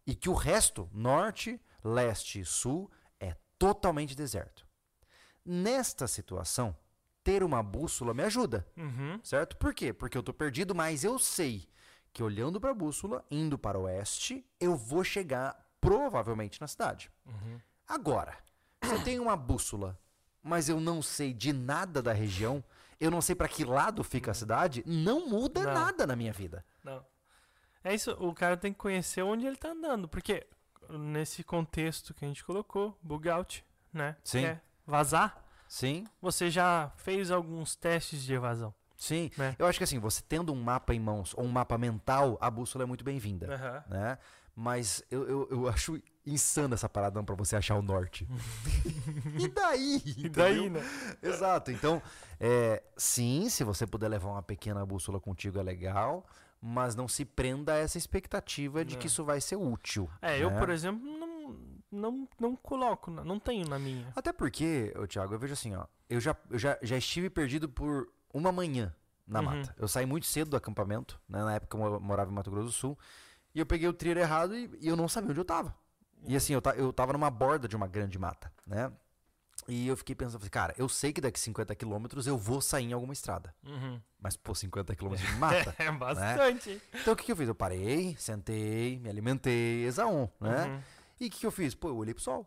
E 0.06 0.14
que 0.14 0.30
o 0.30 0.34
resto, 0.34 0.89
norte, 0.93 1.60
leste 1.84 2.41
e 2.41 2.45
sul, 2.45 2.91
é 3.20 3.36
totalmente 3.58 4.14
deserto. 4.16 4.68
Nesta 5.45 6.08
situação, 6.08 6.76
ter 7.24 7.43
uma 7.43 7.64
bússola 7.64 8.14
me 8.14 8.24
ajuda 8.24 8.68
Uhum. 8.76 9.20
certo? 9.24 9.56
Por 9.58 9.74
quê? 9.74 9.93
Porque 9.93 10.18
eu 10.18 10.24
tô 10.24 10.34
perdido, 10.34 10.76
mas 10.76 11.04
eu 11.04 11.18
sei 11.18 11.68
que 12.14 12.22
olhando 12.22 12.60
para 12.60 12.72
a 12.72 12.74
bússola, 12.74 13.26
indo 13.32 13.58
para 13.58 13.78
o 13.80 13.84
oeste, 13.84 14.45
eu 14.60 14.76
vou 14.76 15.04
chegar 15.04 15.66
provavelmente 15.82 16.59
na 16.61 16.67
cidade. 16.67 17.11
Uhum. 17.25 17.59
Agora, 17.88 18.38
se 18.84 18.91
eu 18.93 19.03
tenho 19.03 19.23
uma 19.23 19.36
bússola, 19.38 19.97
mas 20.43 20.69
eu 20.69 20.80
não 20.80 21.01
sei 21.01 21.34
de 21.34 21.53
nada 21.53 22.01
da 22.01 22.13
região, 22.13 22.63
eu 22.99 23.11
não 23.11 23.21
sei 23.21 23.36
para 23.36 23.47
que 23.47 23.63
lado 23.63 24.03
fica 24.03 24.32
a 24.32 24.34
cidade, 24.34 24.84
não 24.86 25.28
muda 25.28 25.63
Não. 25.63 25.73
nada 25.73 26.07
na 26.07 26.15
minha 26.15 26.34
vida. 26.34 26.65
Não. 26.84 27.05
É 27.84 27.93
isso, 27.93 28.11
o 28.19 28.34
cara 28.34 28.57
tem 28.57 28.73
que 28.73 28.80
conhecer 28.80 29.21
onde 29.21 29.45
ele 29.45 29.55
tá 29.55 29.69
andando, 29.69 30.07
porque 30.07 30.45
nesse 30.89 31.43
contexto 31.43 32.13
que 32.13 32.25
a 32.25 32.28
gente 32.28 32.43
colocou, 32.43 32.97
bug 33.01 33.30
out, 33.30 33.65
né? 33.93 34.15
Sim. 34.23 34.45
É 34.45 34.61
vazar, 34.86 35.43
Sim, 35.67 36.05
você 36.21 36.49
já 36.49 36.91
fez 36.95 37.30
alguns 37.30 37.75
testes 37.75 38.23
de 38.23 38.34
evasão. 38.34 38.73
sim. 38.95 39.30
Né? 39.38 39.53
Eu 39.59 39.65
acho 39.67 39.78
que 39.78 39.84
assim, 39.84 39.99
você 39.99 40.21
tendo 40.28 40.53
um 40.53 40.61
mapa 40.61 40.93
em 40.93 40.99
mãos 40.99 41.34
ou 41.36 41.43
um 41.43 41.49
mapa 41.49 41.78
mental, 41.78 42.38
a 42.39 42.49
bússola 42.49 42.84
é 42.84 42.88
muito 42.88 43.03
bem-vinda. 43.03 43.53
Aham. 43.53 43.84
né? 43.89 44.17
Mas 44.60 45.03
eu, 45.12 45.30
eu, 45.30 45.47
eu 45.51 45.70
acho 45.70 46.01
insano 46.26 46.74
essa 46.74 46.89
parada 46.89 47.22
pra 47.22 47.36
você 47.36 47.55
achar 47.55 47.76
o 47.76 47.82
norte. 47.84 48.28
e 49.39 49.47
daí? 49.49 50.01
E 50.18 50.28
daí, 50.28 50.68
né? 50.68 50.82
Exato. 51.22 51.70
Então, 51.70 52.01
é, 52.39 52.82
sim, 52.97 53.49
se 53.49 53.64
você 53.64 53.86
puder 53.86 54.08
levar 54.08 54.30
uma 54.30 54.41
pequena 54.41 54.84
bússola 54.84 55.20
contigo 55.20 55.60
é 55.60 55.62
legal, 55.62 56.26
mas 56.60 56.95
não 56.95 57.08
se 57.08 57.24
prenda 57.24 57.74
a 57.74 57.78
essa 57.78 57.99
expectativa 57.99 58.84
de 58.84 58.97
que 58.97 59.05
isso 59.05 59.24
vai 59.24 59.39
ser 59.39 59.58
útil. 59.58 60.10
É, 60.24 60.41
eu, 60.41 60.49
né? 60.49 60.58
por 60.58 60.72
exemplo, 60.72 61.05
não, 61.05 61.55
não, 61.91 62.28
não 62.39 62.55
coloco, 62.55 63.12
não 63.12 63.39
tenho 63.39 63.70
na 63.70 63.78
minha. 63.78 64.12
Até 64.16 64.34
porque, 64.34 64.91
ô, 64.97 65.05
Thiago, 65.05 65.36
eu 65.36 65.39
vejo 65.39 65.53
assim, 65.53 65.76
ó. 65.76 65.86
Eu 66.10 66.20
já, 66.20 66.36
eu 66.49 66.58
já, 66.58 66.80
já 66.82 66.97
estive 66.97 67.30
perdido 67.30 67.70
por 67.70 68.12
uma 68.34 68.51
manhã 68.51 68.91
na 69.28 69.39
Uhum. 69.39 69.45
mata. 69.45 69.76
Eu 69.78 69.88
saí 69.88 70.08
muito 70.08 70.26
cedo 70.26 70.49
do 70.49 70.58
acampamento, 70.58 71.22
né? 71.30 71.43
Na 71.43 71.53
época 71.53 71.78
eu 71.78 71.99
morava 71.99 72.32
em 72.32 72.34
Mato 72.34 72.49
Grosso 72.49 72.66
do 72.66 72.72
Sul. 72.72 72.97
E 73.58 73.60
eu 73.60 73.66
peguei 73.66 73.88
o 73.89 73.93
trilho 73.93 74.20
errado 74.20 74.55
e, 74.55 74.70
e 74.80 74.88
eu 74.88 74.95
não 74.95 75.08
sabia 75.08 75.32
onde 75.32 75.39
eu 75.39 75.43
tava. 75.43 75.76
E 76.28 76.36
assim, 76.36 76.53
eu, 76.53 76.62
ta, 76.62 76.76
eu 76.76 76.93
tava 76.93 77.12
numa 77.14 77.32
borda 77.32 77.68
de 77.68 77.76
uma 77.76 77.88
grande 77.88 78.20
mata, 78.20 78.53
né? 78.68 78.91
E 79.68 79.88
eu 79.88 79.97
fiquei 79.97 80.14
pensando, 80.14 80.38
falei, 80.38 80.49
cara, 80.51 80.76
eu 80.78 80.88
sei 80.88 81.12
que 81.12 81.20
daqui 81.20 81.39
50 81.39 81.74
quilômetros 81.74 82.28
eu 82.28 82.38
vou 82.38 82.62
sair 82.62 82.86
em 82.86 82.93
alguma 82.93 83.14
estrada. 83.14 83.55
Uhum. 83.66 83.99
Mas, 84.20 84.38
pô, 84.38 84.53
50 84.53 84.95
quilômetros 84.95 85.28
de 85.28 85.36
mata. 85.38 85.74
É 85.80 85.91
bastante. 85.91 86.80
então 86.93 87.16
o 87.16 87.18
que, 87.18 87.24
que 87.24 87.32
eu 87.32 87.36
fiz? 87.36 87.47
Eu 87.47 87.55
parei, 87.55 88.16
sentei, 88.20 88.99
me 88.99 89.10
alimentei, 89.10 89.86
exaom, 89.86 90.30
né? 90.39 90.66
Uhum. 90.68 90.82
E 91.20 91.26
o 91.26 91.32
que, 91.32 91.39
que 91.39 91.45
eu 91.47 91.51
fiz? 91.51 91.74
Pô, 91.74 91.89
eu 91.89 91.97
olhei 91.97 92.14
pro 92.14 92.22
sol. 92.22 92.45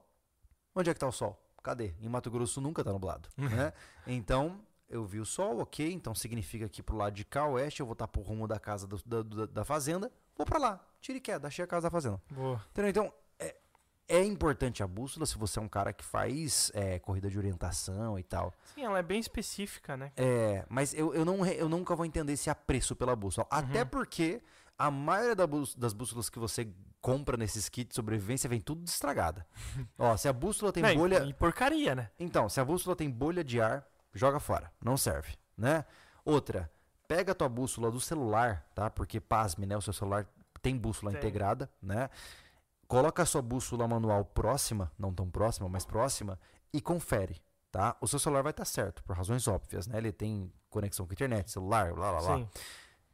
Onde 0.76 0.90
é 0.90 0.94
que 0.94 1.00
tá 1.00 1.08
o 1.08 1.12
sol? 1.12 1.36
Cadê? 1.60 1.92
Em 2.00 2.08
Mato 2.08 2.30
Grosso 2.30 2.60
nunca 2.60 2.84
tá 2.84 2.92
nublado, 2.92 3.28
né? 3.36 3.72
Então, 4.06 4.60
eu 4.88 5.04
vi 5.04 5.18
o 5.18 5.26
sol, 5.26 5.58
ok, 5.58 5.92
então 5.92 6.14
significa 6.14 6.68
que 6.68 6.84
pro 6.84 6.96
lado 6.96 7.14
de 7.14 7.24
cá, 7.24 7.46
oeste, 7.48 7.80
eu 7.80 7.86
vou 7.86 7.94
estar 7.94 8.06
pro 8.06 8.22
rumo 8.22 8.46
da 8.46 8.60
casa 8.60 8.86
do- 8.86 9.02
da, 9.04 9.22
da, 9.22 9.46
da 9.46 9.64
fazenda, 9.64 10.10
vou 10.40 10.46
pra 10.46 10.58
lá, 10.58 10.80
tira 11.00 11.18
e 11.18 11.20
queda, 11.20 11.48
achei 11.48 11.64
a 11.64 11.68
casa 11.68 11.82
da 11.88 11.90
fazenda. 11.90 12.20
Boa. 12.30 12.64
Entendeu? 12.70 12.88
Então, 12.90 13.12
é, 13.38 13.54
é 14.08 14.24
importante 14.24 14.82
a 14.82 14.86
bússola 14.86 15.26
se 15.26 15.36
você 15.36 15.58
é 15.58 15.62
um 15.62 15.68
cara 15.68 15.92
que 15.92 16.02
faz 16.04 16.70
é, 16.74 16.98
corrida 16.98 17.28
de 17.28 17.36
orientação 17.38 18.18
e 18.18 18.22
tal. 18.22 18.52
Sim, 18.74 18.84
ela 18.84 18.98
é 18.98 19.02
bem 19.02 19.20
específica, 19.20 19.96
né? 19.96 20.12
É, 20.16 20.64
mas 20.68 20.94
eu, 20.94 21.14
eu, 21.14 21.24
não, 21.24 21.44
eu 21.46 21.68
nunca 21.68 21.94
vou 21.94 22.06
entender 22.06 22.32
esse 22.32 22.48
apreço 22.48 22.96
pela 22.96 23.14
bússola. 23.14 23.46
Até 23.50 23.84
porque 23.84 24.42
a 24.78 24.90
maioria 24.90 25.36
da 25.36 25.46
bús- 25.46 25.74
das 25.74 25.92
bússolas 25.92 26.30
que 26.30 26.38
você 26.38 26.66
compra 27.02 27.36
nesses 27.36 27.68
kits 27.68 27.90
de 27.90 27.94
sobrevivência 27.96 28.48
vem 28.48 28.60
tudo 28.60 28.86
estragada. 28.86 29.46
Ó, 29.98 30.16
se 30.16 30.26
a 30.28 30.32
bússola 30.32 30.72
tem 30.72 30.82
Não, 30.82 30.94
bolha. 30.94 31.22
E 31.24 31.34
porcaria, 31.34 31.94
né? 31.94 32.10
Então, 32.18 32.48
se 32.48 32.58
a 32.60 32.64
bússola 32.64 32.96
tem 32.96 33.10
bolha 33.10 33.44
de 33.44 33.60
ar, 33.60 33.86
joga 34.14 34.40
fora. 34.40 34.72
Não 34.82 34.96
serve, 34.96 35.34
né? 35.56 35.84
Outra, 36.24 36.70
pega 37.10 37.32
a 37.32 37.34
tua 37.34 37.48
bússola 37.48 37.90
do 37.90 38.00
celular, 38.00 38.64
tá? 38.72 38.88
Porque, 38.88 39.18
pasme, 39.18 39.66
né? 39.66 39.76
O 39.76 39.82
seu 39.82 39.92
celular 39.92 40.28
tem 40.62 40.76
bússola 40.76 41.10
Tem. 41.10 41.18
integrada, 41.18 41.68
né? 41.82 42.08
Coloca 42.86 43.24
a 43.24 43.26
sua 43.26 43.42
bússola 43.42 43.88
manual 43.88 44.24
próxima, 44.24 44.92
não 44.96 45.12
tão 45.12 45.28
próxima, 45.28 45.68
mas 45.68 45.84
próxima, 45.84 46.38
e 46.72 46.80
confere, 46.80 47.42
tá? 47.72 47.96
O 48.00 48.06
seu 48.06 48.20
celular 48.20 48.42
vai 48.42 48.52
estar 48.52 48.64
certo, 48.64 49.02
por 49.02 49.16
razões 49.16 49.48
óbvias, 49.48 49.88
né? 49.88 49.98
Ele 49.98 50.12
tem 50.12 50.52
conexão 50.68 51.04
com 51.04 51.12
a 51.12 51.14
internet, 51.14 51.50
celular, 51.50 51.92
blá, 51.92 52.12
blá, 52.12 52.20
blá. 52.20 52.36
Sim. 52.36 52.48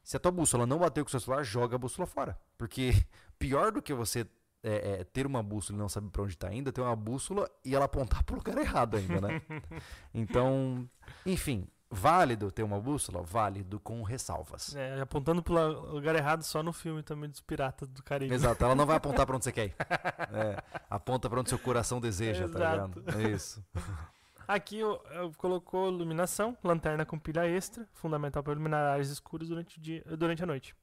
Se 0.03 0.15
a 0.15 0.19
tua 0.19 0.31
bússola 0.31 0.67
não 0.67 0.77
bateu 0.77 1.03
com 1.03 1.07
o 1.07 1.11
seu 1.11 1.19
celular, 1.19 1.43
joga 1.43 1.75
a 1.75 1.79
bússola 1.79 2.05
fora. 2.05 2.39
Porque 2.55 2.91
pior 3.39 3.71
do 3.71 3.81
que 3.81 3.95
você 3.95 4.27
é, 4.61 4.99
é, 4.99 5.03
ter 5.05 5.25
uma 5.25 5.41
bússola 5.41 5.75
e 5.75 5.81
não 5.81 5.89
saber 5.89 6.11
pra 6.11 6.21
onde 6.21 6.37
tá 6.37 6.53
indo, 6.53 6.69
é 6.69 6.71
ter 6.71 6.81
uma 6.81 6.95
bússola 6.95 7.49
e 7.65 7.73
ela 7.73 7.85
apontar 7.85 8.21
pro 8.23 8.35
lugar 8.35 8.59
errado 8.59 8.95
ainda, 8.95 9.21
né? 9.21 9.41
então, 10.13 10.87
enfim, 11.25 11.67
válido 11.89 12.51
ter 12.51 12.63
uma 12.63 12.79
bússola? 12.79 13.21
Válido 13.23 13.79
com 13.79 14.01
ressalvas. 14.03 14.75
É, 14.75 15.01
apontando 15.01 15.41
pro 15.41 15.55
lugar 15.91 16.15
errado 16.15 16.43
só 16.43 16.61
no 16.61 16.73
filme 16.73 17.01
também 17.03 17.29
dos 17.29 17.39
Piratas 17.41 17.87
do 17.89 18.03
Caribe. 18.03 18.33
Exato, 18.33 18.63
ela 18.63 18.75
não 18.75 18.85
vai 18.85 18.97
apontar 18.97 19.25
pra 19.25 19.35
onde 19.35 19.45
você 19.45 19.51
quer 19.51 19.65
ir. 19.67 19.75
É, 20.33 20.61
aponta 20.89 21.29
pra 21.29 21.39
onde 21.39 21.49
seu 21.49 21.57
coração 21.59 21.99
deseja, 22.01 22.47
tá 22.49 22.57
Exato. 22.59 22.99
ligado? 22.99 23.19
É 23.19 23.29
isso. 23.31 23.63
Aqui 24.47 24.79
eu, 24.79 25.01
eu 25.11 25.31
colocou 25.37 25.89
iluminação, 25.89 26.57
lanterna 26.63 27.05
com 27.05 27.17
pilha 27.19 27.45
extra, 27.47 27.85
fundamental 27.93 28.41
para 28.43 28.53
iluminar 28.53 28.93
áreas 28.93 29.09
escuras 29.09 29.49
durante, 29.49 29.77
o 29.77 29.81
dia, 29.81 30.03
durante 30.17 30.41
a 30.43 30.45
noite. 30.45 30.73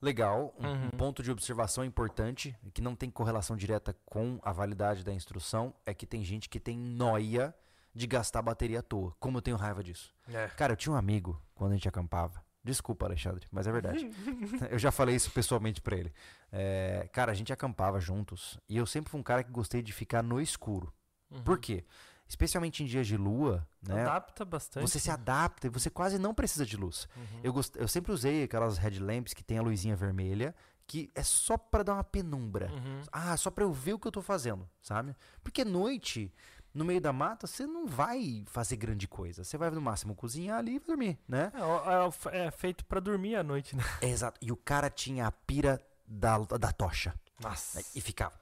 Legal, 0.00 0.54
um, 0.58 0.66
um 0.66 0.70
Uhum. 0.70 0.90
ponto 0.90 1.22
de 1.22 1.30
observação 1.30 1.84
importante, 1.84 2.56
que 2.72 2.80
não 2.80 2.94
tem 2.94 3.10
correlação 3.10 3.56
direta 3.56 3.94
com 4.04 4.38
a 4.42 4.52
validade 4.52 5.04
da 5.04 5.12
instrução, 5.12 5.74
é 5.84 5.92
que 5.92 6.06
tem 6.06 6.24
gente 6.24 6.48
que 6.48 6.58
tem 6.60 6.78
noia 6.78 7.54
de 7.94 8.06
gastar 8.06 8.42
bateria 8.42 8.80
à 8.80 8.82
toa. 8.82 9.14
Como 9.18 9.38
eu 9.38 9.42
tenho 9.42 9.56
raiva 9.56 9.82
disso. 9.82 10.14
É. 10.32 10.48
Cara, 10.48 10.72
eu 10.72 10.76
tinha 10.76 10.92
um 10.92 10.96
amigo 10.96 11.40
quando 11.54 11.72
a 11.72 11.74
gente 11.74 11.88
acampava. 11.88 12.42
Desculpa, 12.62 13.06
Alexandre, 13.06 13.46
mas 13.50 13.66
é 13.66 13.72
verdade. 13.72 14.10
eu 14.70 14.78
já 14.78 14.90
falei 14.90 15.16
isso 15.16 15.30
pessoalmente 15.30 15.80
pra 15.80 15.96
ele. 15.96 16.12
É, 16.52 17.08
cara, 17.12 17.32
a 17.32 17.34
gente 17.34 17.52
acampava 17.52 18.00
juntos 18.00 18.58
e 18.68 18.76
eu 18.76 18.86
sempre 18.86 19.10
fui 19.10 19.18
um 19.18 19.22
cara 19.22 19.42
que 19.42 19.50
gostei 19.50 19.80
de 19.80 19.92
ficar 19.92 20.22
no 20.22 20.40
escuro. 20.40 20.92
Uhum. 21.30 21.42
Por 21.42 21.58
quê? 21.58 21.84
Especialmente 22.28 22.82
em 22.82 22.86
dias 22.86 23.06
de 23.06 23.16
lua, 23.16 23.66
né? 23.80 24.02
Adapta 24.02 24.44
bastante. 24.44 24.82
Você 24.86 25.00
se 25.00 25.10
adapta 25.10 25.66
e 25.66 25.70
você 25.70 25.88
quase 25.88 26.18
não 26.18 26.34
precisa 26.34 26.66
de 26.66 26.76
luz. 26.76 27.08
Uhum. 27.16 27.40
Eu, 27.42 27.52
gost... 27.54 27.74
eu 27.76 27.88
sempre 27.88 28.12
usei 28.12 28.42
aquelas 28.42 28.76
headlamps 28.76 29.32
que 29.32 29.42
tem 29.42 29.56
a 29.56 29.62
luzinha 29.62 29.96
vermelha, 29.96 30.54
que 30.86 31.10
é 31.14 31.22
só 31.22 31.56
pra 31.56 31.82
dar 31.82 31.94
uma 31.94 32.04
penumbra. 32.04 32.70
Uhum. 32.70 33.02
Ah, 33.10 33.34
só 33.36 33.50
pra 33.50 33.64
eu 33.64 33.72
ver 33.72 33.94
o 33.94 33.98
que 33.98 34.06
eu 34.06 34.12
tô 34.12 34.20
fazendo, 34.20 34.68
sabe? 34.82 35.16
Porque 35.42 35.64
noite, 35.64 36.30
no 36.74 36.84
meio 36.84 37.00
da 37.00 37.12
mata, 37.12 37.46
você 37.46 37.66
não 37.66 37.86
vai 37.86 38.44
fazer 38.46 38.76
grande 38.76 39.08
coisa. 39.08 39.42
Você 39.44 39.56
vai 39.58 39.70
no 39.70 39.80
máximo 39.80 40.14
cozinhar 40.14 40.58
ali 40.58 40.76
e 40.76 40.80
dormir, 40.80 41.18
né? 41.26 41.50
É, 41.54 42.38
é, 42.38 42.46
é 42.46 42.50
feito 42.50 42.84
pra 42.84 43.00
dormir 43.00 43.36
à 43.36 43.42
noite, 43.42 43.74
né? 43.76 43.82
É, 44.00 44.08
exato. 44.10 44.38
E 44.42 44.52
o 44.52 44.56
cara 44.56 44.88
tinha 44.90 45.26
a 45.26 45.32
pira 45.32 45.80
da, 46.06 46.38
da 46.38 46.70
tocha. 46.72 47.14
Nossa. 47.40 47.80
E 47.94 48.00
ficava. 48.00 48.34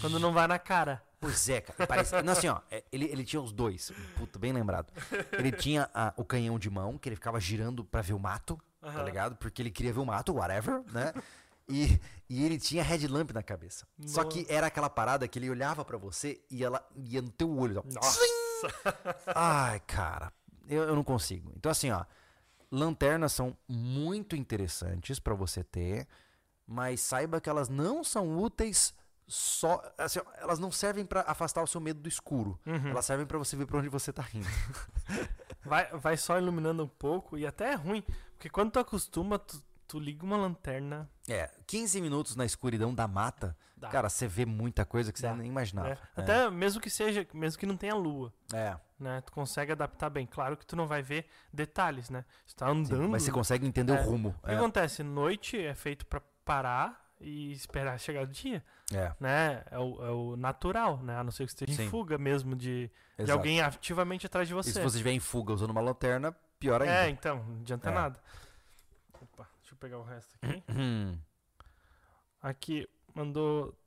Quando 0.00 0.18
não 0.18 0.32
vai 0.32 0.46
na 0.46 0.58
cara. 0.58 1.02
Pois 1.18 1.48
é, 1.48 1.60
cara. 1.60 1.86
Parece... 1.86 2.20
Não, 2.22 2.32
assim, 2.34 2.48
ó. 2.48 2.60
é, 2.70 2.84
Ele, 2.92 3.06
ele 3.06 3.24
tinha 3.24 3.40
os 3.40 3.52
dois. 3.52 3.90
Puta, 4.16 4.38
bem 4.38 4.52
lembrado. 4.52 4.92
Ele 5.32 5.50
tinha 5.50 5.88
a- 5.94 6.12
o 6.16 6.24
canhão 6.24 6.58
de 6.58 6.68
mão, 6.68 6.98
que 6.98 7.08
ele 7.08 7.16
ficava 7.16 7.40
girando 7.40 7.82
pra 7.84 8.02
ver 8.02 8.12
o 8.12 8.18
mato, 8.18 8.60
tá 8.80 8.88
Aham. 8.88 9.04
ligado? 9.04 9.36
Porque 9.36 9.62
ele 9.62 9.70
queria 9.70 9.92
ver 9.92 10.00
o 10.00 10.04
mato, 10.04 10.34
whatever, 10.34 10.82
né? 10.92 11.14
E, 11.68 11.98
e 12.28 12.44
ele 12.44 12.58
tinha 12.58 12.82
headlamp 12.82 13.30
na 13.32 13.42
cabeça. 13.42 13.86
Só 14.06 14.22
Nossa. 14.22 14.36
que 14.36 14.46
era 14.52 14.66
aquela 14.66 14.90
parada 14.90 15.26
que 15.26 15.38
ele 15.38 15.50
olhava 15.50 15.84
pra 15.84 15.96
você 15.96 16.40
e 16.50 16.62
ela 16.64 16.86
ia 16.94 17.22
no 17.22 17.30
teu 17.30 17.50
olho. 17.56 17.82
ó. 17.86 17.94
Nossa. 17.94 18.20
Ai, 19.34 19.80
cara, 19.80 20.32
eu, 20.68 20.82
eu 20.84 20.94
não 20.94 21.04
consigo. 21.04 21.52
Então, 21.56 21.70
assim, 21.70 21.90
ó, 21.90 22.04
lanternas 22.70 23.32
são 23.32 23.56
muito 23.68 24.36
interessantes 24.36 25.18
pra 25.18 25.34
você 25.34 25.62
ter, 25.62 26.06
mas 26.66 27.00
saiba 27.00 27.40
que 27.40 27.48
elas 27.48 27.68
não 27.68 28.02
são 28.04 28.38
úteis 28.38 28.94
só. 29.26 29.82
Assim, 29.98 30.20
elas 30.36 30.58
não 30.58 30.70
servem 30.70 31.04
pra 31.04 31.22
afastar 31.22 31.62
o 31.62 31.66
seu 31.66 31.80
medo 31.80 32.00
do 32.00 32.08
escuro. 32.08 32.58
Uhum. 32.66 32.88
Elas 32.88 33.04
servem 33.04 33.26
pra 33.26 33.38
você 33.38 33.56
ver 33.56 33.66
pra 33.66 33.78
onde 33.78 33.88
você 33.88 34.12
tá 34.12 34.22
rindo. 34.22 34.46
Vai, 35.66 35.86
vai 35.96 36.14
só 36.18 36.36
iluminando 36.36 36.84
um 36.84 36.88
pouco 36.88 37.38
e 37.38 37.46
até 37.46 37.72
é 37.72 37.74
ruim. 37.74 38.04
Porque 38.34 38.50
quando 38.50 38.70
tu 38.70 38.78
acostuma, 38.78 39.38
tu, 39.38 39.62
tu 39.86 39.98
liga 39.98 40.24
uma 40.24 40.36
lanterna. 40.36 41.08
É, 41.28 41.50
15 41.66 42.00
minutos 42.00 42.36
na 42.36 42.44
escuridão 42.44 42.94
da 42.94 43.06
mata, 43.08 43.56
Dá. 43.76 43.88
cara, 43.88 44.08
você 44.08 44.26
vê 44.26 44.44
muita 44.46 44.84
coisa 44.84 45.12
que 45.12 45.18
você 45.18 45.26
Dá. 45.28 45.34
nem 45.34 45.46
imaginava. 45.48 45.90
né? 45.90 45.98
Até 46.16 46.50
mesmo 46.50 46.80
que 46.80 46.90
seja, 46.90 47.26
mesmo 47.32 47.58
que 47.58 47.66
não 47.66 47.76
tenha 47.76 47.94
lua, 47.94 48.32
É, 48.52 48.76
né? 48.98 49.20
Tu 49.22 49.32
consegue 49.32 49.72
adaptar 49.72 50.10
bem. 50.10 50.26
Claro 50.26 50.56
que 50.56 50.66
tu 50.66 50.74
não 50.76 50.86
vai 50.86 51.02
ver 51.02 51.26
detalhes, 51.52 52.10
né? 52.10 52.24
Você 52.46 52.54
tá 52.56 52.66
sim, 52.66 52.72
andando. 52.72 53.08
mas 53.08 53.22
você 53.22 53.30
consegue 53.32 53.66
entender 53.66 53.92
É, 53.92 54.00
o 54.00 54.04
rumo. 54.04 54.34
O 54.42 54.46
que 54.46 54.52
acontece? 54.54 55.02
Noite 55.02 55.58
é 55.62 55.74
feito 55.74 56.04
pra 56.06 56.20
parar 56.44 57.02
e 57.20 57.52
esperar 57.52 57.98
chegar 57.98 58.22
o 58.24 58.26
dia, 58.26 58.62
É, 58.92 58.96
é, 58.96 59.14
né? 59.18 59.62
É 59.70 59.78
o, 59.78 60.04
é 60.04 60.10
o 60.10 60.36
natural, 60.36 60.98
né? 61.02 61.16
A 61.16 61.24
não 61.24 61.30
ser 61.30 61.44
que 61.46 61.50
esteja 61.52 61.72
Sim. 61.72 61.84
em 61.84 61.88
fuga 61.88 62.18
mesmo 62.18 62.54
de, 62.54 62.90
de 63.18 63.30
alguém 63.30 63.60
ativamente 63.62 64.26
atrás 64.26 64.46
de 64.46 64.52
E 64.52 64.56
você. 64.56 64.72
se 64.72 64.80
você 64.80 64.96
estiver 64.98 65.12
em 65.12 65.20
fuga 65.20 65.52
usando 65.54 65.70
uma 65.70 65.80
lanterna, 65.80 66.32
pior 66.58 66.82
ainda. 66.82 67.06
É, 67.06 67.08
então, 67.08 67.42
não 67.46 67.60
adianta 67.60 67.88
É. 67.88 67.94
nada. 67.94 68.20
Pegar 69.84 69.98
o 69.98 70.02
resto 70.02 70.34
aqui. 70.40 70.64
Hum, 70.70 71.18
Aqui 72.40 72.88
mandou 73.14 73.78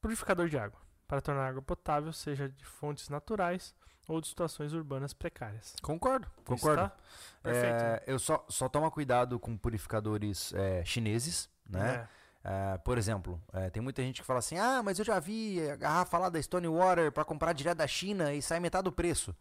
purificador 0.00 0.48
de 0.48 0.58
água 0.58 0.80
para 1.06 1.20
tornar 1.20 1.42
a 1.42 1.48
água 1.50 1.62
potável, 1.62 2.12
seja 2.12 2.48
de 2.48 2.64
fontes 2.64 3.08
naturais 3.08 3.72
ou 4.08 4.20
de 4.20 4.26
situações 4.26 4.72
urbanas 4.72 5.12
precárias. 5.12 5.76
concordo, 5.80 6.26
concordo. 6.44 6.82
tá 6.82 6.96
Perfeito. 7.40 7.76
É, 7.76 8.02
eu 8.08 8.18
só, 8.18 8.44
só 8.48 8.68
toma 8.68 8.90
cuidado 8.90 9.38
com 9.38 9.56
purificadores 9.56 10.52
é, 10.52 10.84
chineses, 10.84 11.48
né? 11.64 12.08
É. 12.42 12.72
É, 12.74 12.78
por 12.78 12.98
exemplo, 12.98 13.40
é, 13.52 13.70
tem 13.70 13.80
muita 13.80 14.02
gente 14.02 14.20
que 14.20 14.26
fala 14.26 14.40
assim: 14.40 14.58
ah, 14.58 14.82
mas 14.82 14.98
eu 14.98 15.04
já 15.04 15.20
vi 15.20 15.60
a 15.70 15.76
garrafa 15.76 16.18
lá 16.18 16.28
da 16.28 16.42
Stone 16.42 16.66
Water 16.66 17.12
pra 17.12 17.24
comprar 17.24 17.52
direto 17.52 17.78
da 17.78 17.86
China 17.86 18.34
e 18.34 18.42
sai 18.42 18.58
metade 18.58 18.82
do 18.82 18.92
preço. 18.92 19.32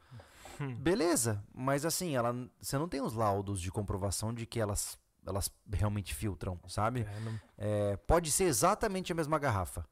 Hum. 0.61 0.75
Beleza, 0.75 1.43
mas 1.53 1.85
assim, 1.85 2.15
ela, 2.15 2.33
você 2.61 2.77
não 2.77 2.87
tem 2.87 3.01
os 3.01 3.13
laudos 3.13 3.59
de 3.59 3.71
comprovação 3.71 4.33
de 4.33 4.45
que 4.45 4.59
elas, 4.59 4.97
elas 5.25 5.49
realmente 5.71 6.13
filtram, 6.13 6.59
sabe? 6.67 7.01
É, 7.09 7.19
não- 7.21 7.39
É, 7.57 7.97
pode 7.97 8.31
ser 8.31 8.45
exatamente 8.45 9.11
a 9.11 9.15
mesma 9.15 9.37
garrafa. 9.39 9.85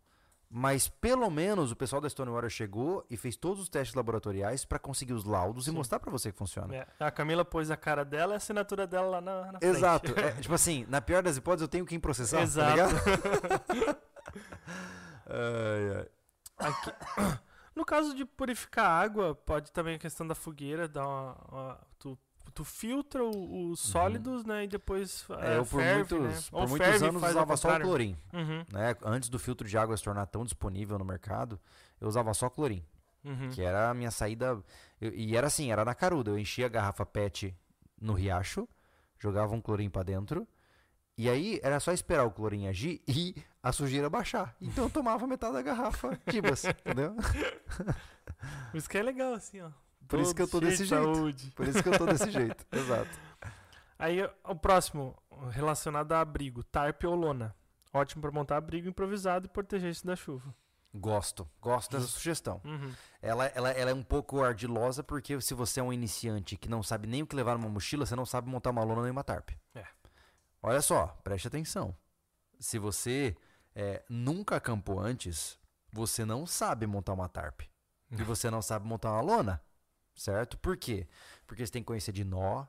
Mas 0.54 0.90
pelo 0.90 1.30
menos 1.30 1.72
o 1.72 1.76
pessoal 1.78 2.02
da 2.02 2.10
Stone 2.10 2.30
Water 2.30 2.50
chegou 2.50 3.06
e 3.10 3.16
fez 3.16 3.38
todos 3.38 3.62
os 3.64 3.70
testes 3.70 3.96
laboratoriais 3.96 4.66
pra 4.66 4.78
conseguir 4.78 5.14
os 5.14 5.24
laudos 5.24 5.66
e 5.68 5.70
Sim. 5.70 5.78
mostrar 5.78 5.98
pra 5.98 6.12
você 6.12 6.30
que 6.30 6.38
funciona. 6.38 6.76
é. 6.76 6.86
A 7.00 7.10
Camila 7.10 7.46
pôs 7.46 7.72
a 7.72 7.78
cara 7.78 8.04
dela 8.04 8.34
e 8.34 8.36
a 8.36 8.38
assinatura 8.38 8.86
dela 8.86 9.08
lá 9.08 9.22
na, 9.22 9.52
na 9.54 9.60
frente. 9.60 9.78
Exato. 9.78 10.20
É, 10.20 10.32
tipo 10.42 10.54
assim, 10.54 10.86
na 10.90 11.00
pior 11.00 11.24
das 11.24 11.38
hipóteses, 11.38 11.62
eu 11.62 11.68
tenho 11.70 11.86
quem 11.86 12.02
processar. 12.02 12.38
Tá 12.40 12.44
Exato. 12.44 12.72
ligado? 12.72 12.92
Ai, 15.28 15.98
ai. 15.98 16.08
Aqui- 16.68 16.94
No 17.74 17.86
caso 17.86 18.14
de 18.14 18.26
purificar 18.26 18.86
água, 18.86 19.34
pode 19.34 19.72
também 19.72 19.96
a 19.96 20.00
questão 20.00 20.28
da 20.28 20.36
fogueira, 20.36 20.90
dar 20.90 21.08
uma, 21.08 21.38
uma- 21.50 21.80
tu, 21.98 22.20
tu 22.52 22.64
filtra 22.64 23.24
os 23.24 23.80
sólidos, 23.80 24.46
né, 24.46 24.64
e 24.66 24.68
depois 24.68 25.26
É, 25.40 25.54
é, 25.54 25.58
eu 25.58 25.66
por 25.66 25.82
ferve, 25.82 26.14
muitos, 26.16 26.20
né? 26.20 26.48
por 26.52 26.68
muitos 26.70 27.02
anos 27.02 27.24
usava 27.24 27.34
só 27.34 27.42
o 27.42 27.72
contrário. 27.72 27.86
clorim. 27.86 28.18
Uhum, 28.34 28.66
Né? 28.72 28.96
Antes 29.04 29.30
do 29.30 29.40
filtro 29.40 29.68
de 29.68 29.78
água 29.78 29.96
se 29.98 30.04
tornar 30.04 30.26
tão 30.28 30.44
disponível 30.44 30.98
no 31.00 31.06
mercado, 31.06 31.60
eu 32.00 32.08
usava 32.08 32.34
só 32.34 32.50
clorim. 32.50 32.84
uhum. 33.24 33.50
Que 33.52 33.62
era 33.62 33.90
a 33.90 33.94
minha 33.94 34.12
saída. 34.12 34.60
eu- 35.00 35.14
e 35.14 35.36
era 35.38 35.48
assim, 35.48 35.72
era 35.72 35.86
na 35.86 35.94
caruda. 35.96 36.32
Eu 36.32 36.40
enchia 36.40 36.66
a 36.66 36.70
garrafa 36.70 37.06
PET 37.06 37.56
no 38.02 38.14
riacho, 38.14 38.68
jogava 39.20 39.54
um 39.54 39.62
clorim 39.62 39.90
pra 39.90 40.02
dentro. 40.04 40.48
E 41.18 41.30
aí 41.30 41.60
era 41.62 41.80
só 41.80 41.92
esperar 41.92 42.26
o 42.26 42.32
clorim 42.32 42.68
agir 42.68 43.00
e 43.08 43.36
a 43.62 43.72
sujeira 43.72 44.10
baixar. 44.10 44.56
Então 44.60 44.86
eu 44.86 44.90
tomava 44.90 45.28
metade 45.28 45.54
da 45.54 45.62
garrafa 45.62 46.18
tibas, 46.30 46.64
entendeu? 46.66 47.16
Isso 48.74 48.90
que 48.90 48.98
é 48.98 49.04
legal, 49.04 49.34
assim, 49.34 49.62
ó. 49.62 49.70
Por 50.12 50.20
isso 50.20 50.36
que 50.36 50.42
eu 50.42 50.48
tô 50.48 50.60
desse 50.60 50.86
jeito. 50.86 51.04
saúde. 51.04 51.52
Por 51.56 51.68
isso 51.68 51.82
que 51.82 51.90
eu 51.90 51.98
tô 51.98 52.06
desse 52.06 52.30
jeito. 52.30 52.66
Exato. 52.72 53.10
Aí 53.98 54.20
o 54.44 54.56
próximo, 54.56 55.16
relacionado 55.52 56.12
a 56.12 56.22
abrigo, 56.22 56.64
tarp 56.64 57.04
ou 57.06 57.16
lona. 57.16 57.56
Ótimo 57.94 58.22
para 58.22 58.32
montar 58.32 58.58
abrigo 58.58 58.88
improvisado 58.88 59.48
e 59.48 59.50
proteger-se 59.50 60.06
da 60.06 60.16
chuva. 60.16 60.54
Gosto, 60.94 61.50
gosto 61.62 61.92
dessa 61.92 62.08
sugestão. 62.08 62.60
Uhum. 62.66 62.94
Ela, 63.22 63.46
ela, 63.48 63.70
ela 63.72 63.92
é 63.92 63.94
um 63.94 64.04
pouco 64.04 64.44
ardilosa 64.44 65.02
porque 65.02 65.40
se 65.40 65.54
você 65.54 65.80
é 65.80 65.84
um 65.84 65.94
iniciante 65.94 66.58
que 66.58 66.70
não 66.70 66.84
sabe 66.84 67.08
nem 67.08 67.22
o 67.22 67.28
que 67.28 67.36
levar 67.36 67.58
numa 67.58 67.70
mochila, 67.70 68.06
você 68.06 68.16
não 68.16 68.26
sabe 68.26 68.50
montar 68.50 68.72
uma 68.72 68.84
lona 68.84 69.04
nem 69.04 69.12
uma 69.12 69.24
tarp. 69.24 69.52
É. 69.74 69.86
Olha 70.62 70.82
só, 70.82 71.08
preste 71.24 71.48
atenção. 71.48 71.96
Se 72.60 72.78
você 72.78 73.36
é, 73.74 74.04
nunca 74.10 74.58
acampou 74.58 75.00
antes, 75.00 75.58
você 75.92 76.26
não 76.26 76.46
sabe 76.46 76.86
montar 76.86 77.14
uma 77.14 77.30
tarp. 77.30 77.62
E 78.12 78.24
você 78.24 78.50
não 78.50 78.62
sabe 78.62 78.86
montar 78.86 79.12
uma 79.12 79.22
lona, 79.22 79.64
certo? 80.16 80.58
Por 80.58 80.78
quê? 80.78 81.08
Porque 81.46 81.66
você 81.66 81.72
tem 81.72 81.82
que 81.82 81.88
conhecer 81.88 82.12
de 82.12 82.24
nó. 82.24 82.66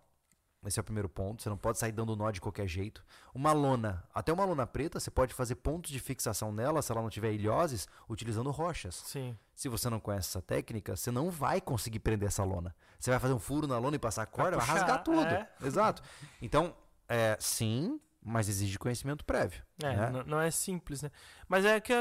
Esse 0.65 0.79
é 0.79 0.83
o 0.83 0.85
primeiro 0.85 1.09
ponto. 1.09 1.43
Você 1.43 1.49
não 1.49 1.57
pode 1.57 1.79
sair 1.79 1.91
dando 1.91 2.15
nó 2.15 2.31
de 2.31 2.41
qualquer 2.41 2.69
jeito. 2.69 3.05
Uma 3.35 3.53
lona, 3.53 4.05
até 4.15 4.33
uma 4.33 4.45
lona 4.45 4.65
preta, 4.65 5.01
você 5.01 5.11
pode 5.11 5.35
fazer 5.35 5.57
pontos 5.57 5.91
de 5.91 5.99
fixação 5.99 6.53
nela, 6.53 6.81
se 6.81 6.93
ela 6.93 7.03
não 7.03 7.11
tiver 7.11 7.33
ilhoses, 7.33 7.89
utilizando 8.09 8.49
rochas. 8.53 8.95
Sim. 8.95 9.37
Se 9.57 9.69
você 9.69 9.91
não 9.91 9.99
conhece 9.99 10.29
essa 10.29 10.41
técnica, 10.41 10.95
você 10.95 11.11
não 11.11 11.31
vai 11.31 11.61
conseguir 11.61 11.99
prender 11.99 12.29
essa 12.29 12.45
lona. 12.45 12.75
Você 12.99 13.11
vai 13.11 13.19
fazer 13.19 13.35
um 13.35 13.41
furo 13.41 13.67
na 13.67 13.77
lona 13.79 13.97
e 13.97 13.99
passar 13.99 14.23
a 14.23 14.27
corda, 14.27 14.57
vai, 14.57 14.61
puxar, 14.61 14.79
rasgar 14.79 15.03
tudo. 15.03 15.27
é. 15.27 15.49
Exato. 15.63 16.01
Então, 16.41 16.77
é, 17.09 17.37
sim, 17.41 18.01
mas 18.23 18.49
exige 18.49 18.79
conhecimento 18.79 19.25
prévio. 19.25 19.65
É, 19.83 19.97
né? 19.97 20.25
não 20.27 20.41
é 20.41 20.51
simples, 20.51 21.03
né? 21.03 21.11
Mas 21.49 21.65
é 21.65 21.81
que. 21.81 21.93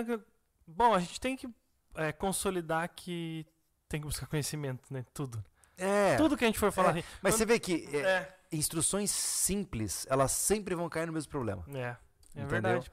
Bom, 0.68 0.94
a 0.94 1.00
gente 1.00 1.20
tem 1.20 1.36
que 1.36 1.50
é, 1.96 2.12
consolidar 2.12 2.88
que 2.96 3.46
tem 3.92 4.02
que 4.02 4.08
buscar 4.08 4.26
conhecimento, 4.28 4.92
né? 4.92 5.06
Tudo. 5.14 5.44
É, 5.78 6.16
Tudo 6.18 6.38
que 6.38 6.44
a 6.44 6.48
gente 6.48 6.60
for 6.60 6.72
falar. 6.72 6.92
É, 6.98 7.04
mas 7.22 7.34
quando- 7.34 7.38
você 7.38 7.46
vê 7.46 7.60
que 7.60 7.90
é, 7.96 8.00
É, 8.00 8.36
instruções 8.52 9.10
simples, 9.12 10.06
elas 10.10 10.32
sempre 10.32 10.76
vão 10.76 10.88
cair 10.90 11.08
no 11.08 11.14
mesmo 11.14 11.30
problema. 11.30 11.64
é. 11.70 11.96
É 12.34 12.44
Entendeu? 12.44 12.48
verdade. 12.50 12.92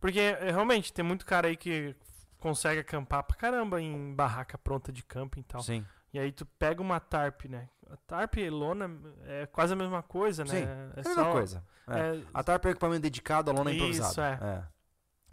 Porque 0.00 0.18
é, 0.18 0.50
realmente 0.50 0.92
tem 0.92 1.04
muito 1.04 1.24
cara 1.24 1.46
aí 1.46 1.56
que 1.56 1.94
consegue 2.40 2.80
acampar 2.80 3.22
pra 3.22 3.36
caramba 3.36 3.80
em 3.80 4.12
barraca 4.12 4.58
pronta 4.58 4.90
de 4.90 5.04
camping 5.04 5.40
e 5.40 5.44
tal. 5.44 5.62
Sim. 5.62 5.86
E 6.12 6.18
aí 6.18 6.32
tu 6.32 6.44
pega 6.44 6.82
uma 6.82 6.98
tarp, 6.98 7.44
né? 7.44 7.68
A 7.88 7.96
tarp 7.96 8.36
e 8.38 8.50
lona 8.50 8.90
é 9.24 9.46
quase 9.46 9.72
a 9.72 9.76
mesma 9.76 10.02
coisa, 10.02 10.42
né? 10.44 10.50
Sim, 10.50 10.56
É 10.56 10.62
É 10.62 11.00
a 11.00 11.08
mesma 11.08 11.14
só- 11.14 11.30
coisa. 11.32 11.64
É. 11.88 11.98
é- 12.16 12.22
A 12.34 12.42
tarpa 12.42 12.66
é 12.66 12.70
um 12.70 12.72
equipamento 12.72 13.02
dedicado 13.02 13.50
à 13.50 13.54
lona 13.54 13.70
Isso, 13.70 13.84
improvisada. 13.84 14.44
é. 14.68 14.72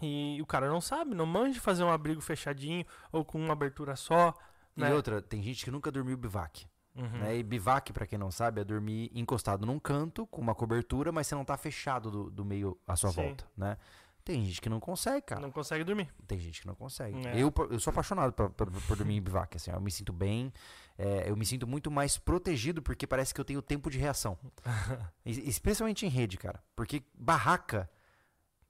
e 0.05 0.39
o 0.41 0.45
cara 0.45 0.69
não 0.69 0.79
sabe, 0.79 1.13
não 1.15 1.25
manja 1.25 1.59
fazer 1.59 1.83
um 1.83 1.91
abrigo 1.91 2.21
fechadinho 2.21 2.85
ou 3.11 3.25
com 3.25 3.37
uma 3.39 3.53
abertura 3.53 3.95
só. 3.95 4.33
E 4.75 4.81
né? 4.81 4.93
outra, 4.93 5.21
tem 5.21 5.41
gente 5.41 5.63
que 5.63 5.71
nunca 5.71 5.91
dormiu 5.91 6.17
bivac. 6.17 6.67
Uhum. 6.95 7.19
Né? 7.19 7.37
E 7.37 7.43
bivac, 7.43 7.93
pra 7.93 8.05
quem 8.05 8.17
não 8.17 8.31
sabe, 8.31 8.61
é 8.61 8.63
dormir 8.63 9.11
encostado 9.13 9.65
num 9.65 9.79
canto, 9.79 10.25
com 10.27 10.41
uma 10.41 10.55
cobertura, 10.55 11.11
mas 11.11 11.27
você 11.27 11.35
não 11.35 11.45
tá 11.45 11.57
fechado 11.57 12.11
do, 12.11 12.29
do 12.29 12.45
meio 12.45 12.77
à 12.87 12.95
sua 12.95 13.11
Sim. 13.11 13.23
volta, 13.23 13.47
né? 13.55 13.77
Tem 14.23 14.45
gente 14.45 14.61
que 14.61 14.69
não 14.69 14.79
consegue, 14.79 15.21
cara. 15.21 15.41
Não 15.41 15.49
consegue 15.49 15.83
dormir. 15.83 16.07
Tem 16.27 16.37
gente 16.37 16.61
que 16.61 16.67
não 16.67 16.75
consegue. 16.75 17.25
É. 17.25 17.41
Eu, 17.41 17.51
eu 17.71 17.79
sou 17.79 17.89
apaixonado 17.89 18.31
por, 18.33 18.49
por, 18.51 18.69
por 18.69 18.97
dormir 18.97 19.15
em 19.15 19.21
bivac, 19.21 19.55
assim, 19.55 19.71
eu 19.71 19.81
me 19.81 19.89
sinto 19.89 20.13
bem, 20.13 20.53
é, 20.97 21.29
eu 21.29 21.35
me 21.35 21.45
sinto 21.45 21.65
muito 21.65 21.89
mais 21.89 22.17
protegido 22.17 22.81
porque 22.81 23.07
parece 23.07 23.33
que 23.33 23.41
eu 23.41 23.45
tenho 23.45 23.61
tempo 23.61 23.89
de 23.89 23.97
reação. 23.97 24.37
Especialmente 25.25 26.05
em 26.05 26.09
rede, 26.09 26.37
cara. 26.37 26.61
Porque 26.75 27.01
barraca, 27.15 27.89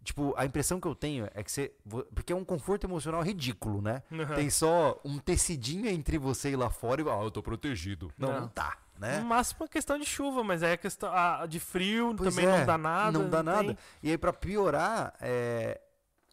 tipo, 0.04 0.34
a 0.38 0.46
impressão 0.46 0.80
que 0.80 0.88
eu 0.88 0.96
tenho 0.96 1.28
é 1.34 1.44
que 1.44 1.52
você. 1.52 1.74
vo- 1.86 2.06
Porque 2.14 2.32
é 2.34 2.36
um 2.36 2.46
conforto 2.46 2.86
emocional 2.86 3.22
ridículo, 3.22 3.82
né? 3.82 4.02
Uhum. 4.12 4.36
Tem 4.36 4.50
só 4.50 5.00
um 5.04 5.20
tecidinho 5.20 5.88
entre 5.88 6.18
você 6.18 6.52
e 6.52 6.56
lá 6.56 6.70
fora 6.70 7.02
e, 7.02 7.10
ah, 7.10 7.22
eu 7.24 7.32
tô 7.32 7.42
protegido. 7.44 8.12
Não, 8.18 8.32
Não. 8.32 8.40
não, 8.42 8.48
tá, 8.48 8.78
né? 8.98 9.20
No 9.20 9.26
máximo 9.26 9.66
é 9.66 9.68
questão 9.68 9.98
de 10.00 10.06
chuva, 10.06 10.44
mas 10.44 10.64
é 10.64 10.76
questão 10.78 11.12
ah, 11.14 11.46
de 11.48 11.60
frio, 11.60 12.14
Pois 12.18 12.34
também 12.36 12.50
é, 12.50 12.60
não 12.60 12.66
dá 12.66 12.78
nada. 12.78 13.20
Não 13.20 13.30
dá 13.30 13.44
nada. 13.44 13.64
tem- 13.74 13.78
E 14.04 14.12
aí, 14.12 14.18
pra 14.18 14.32
piorar, 14.34 15.14
é, 15.22 15.80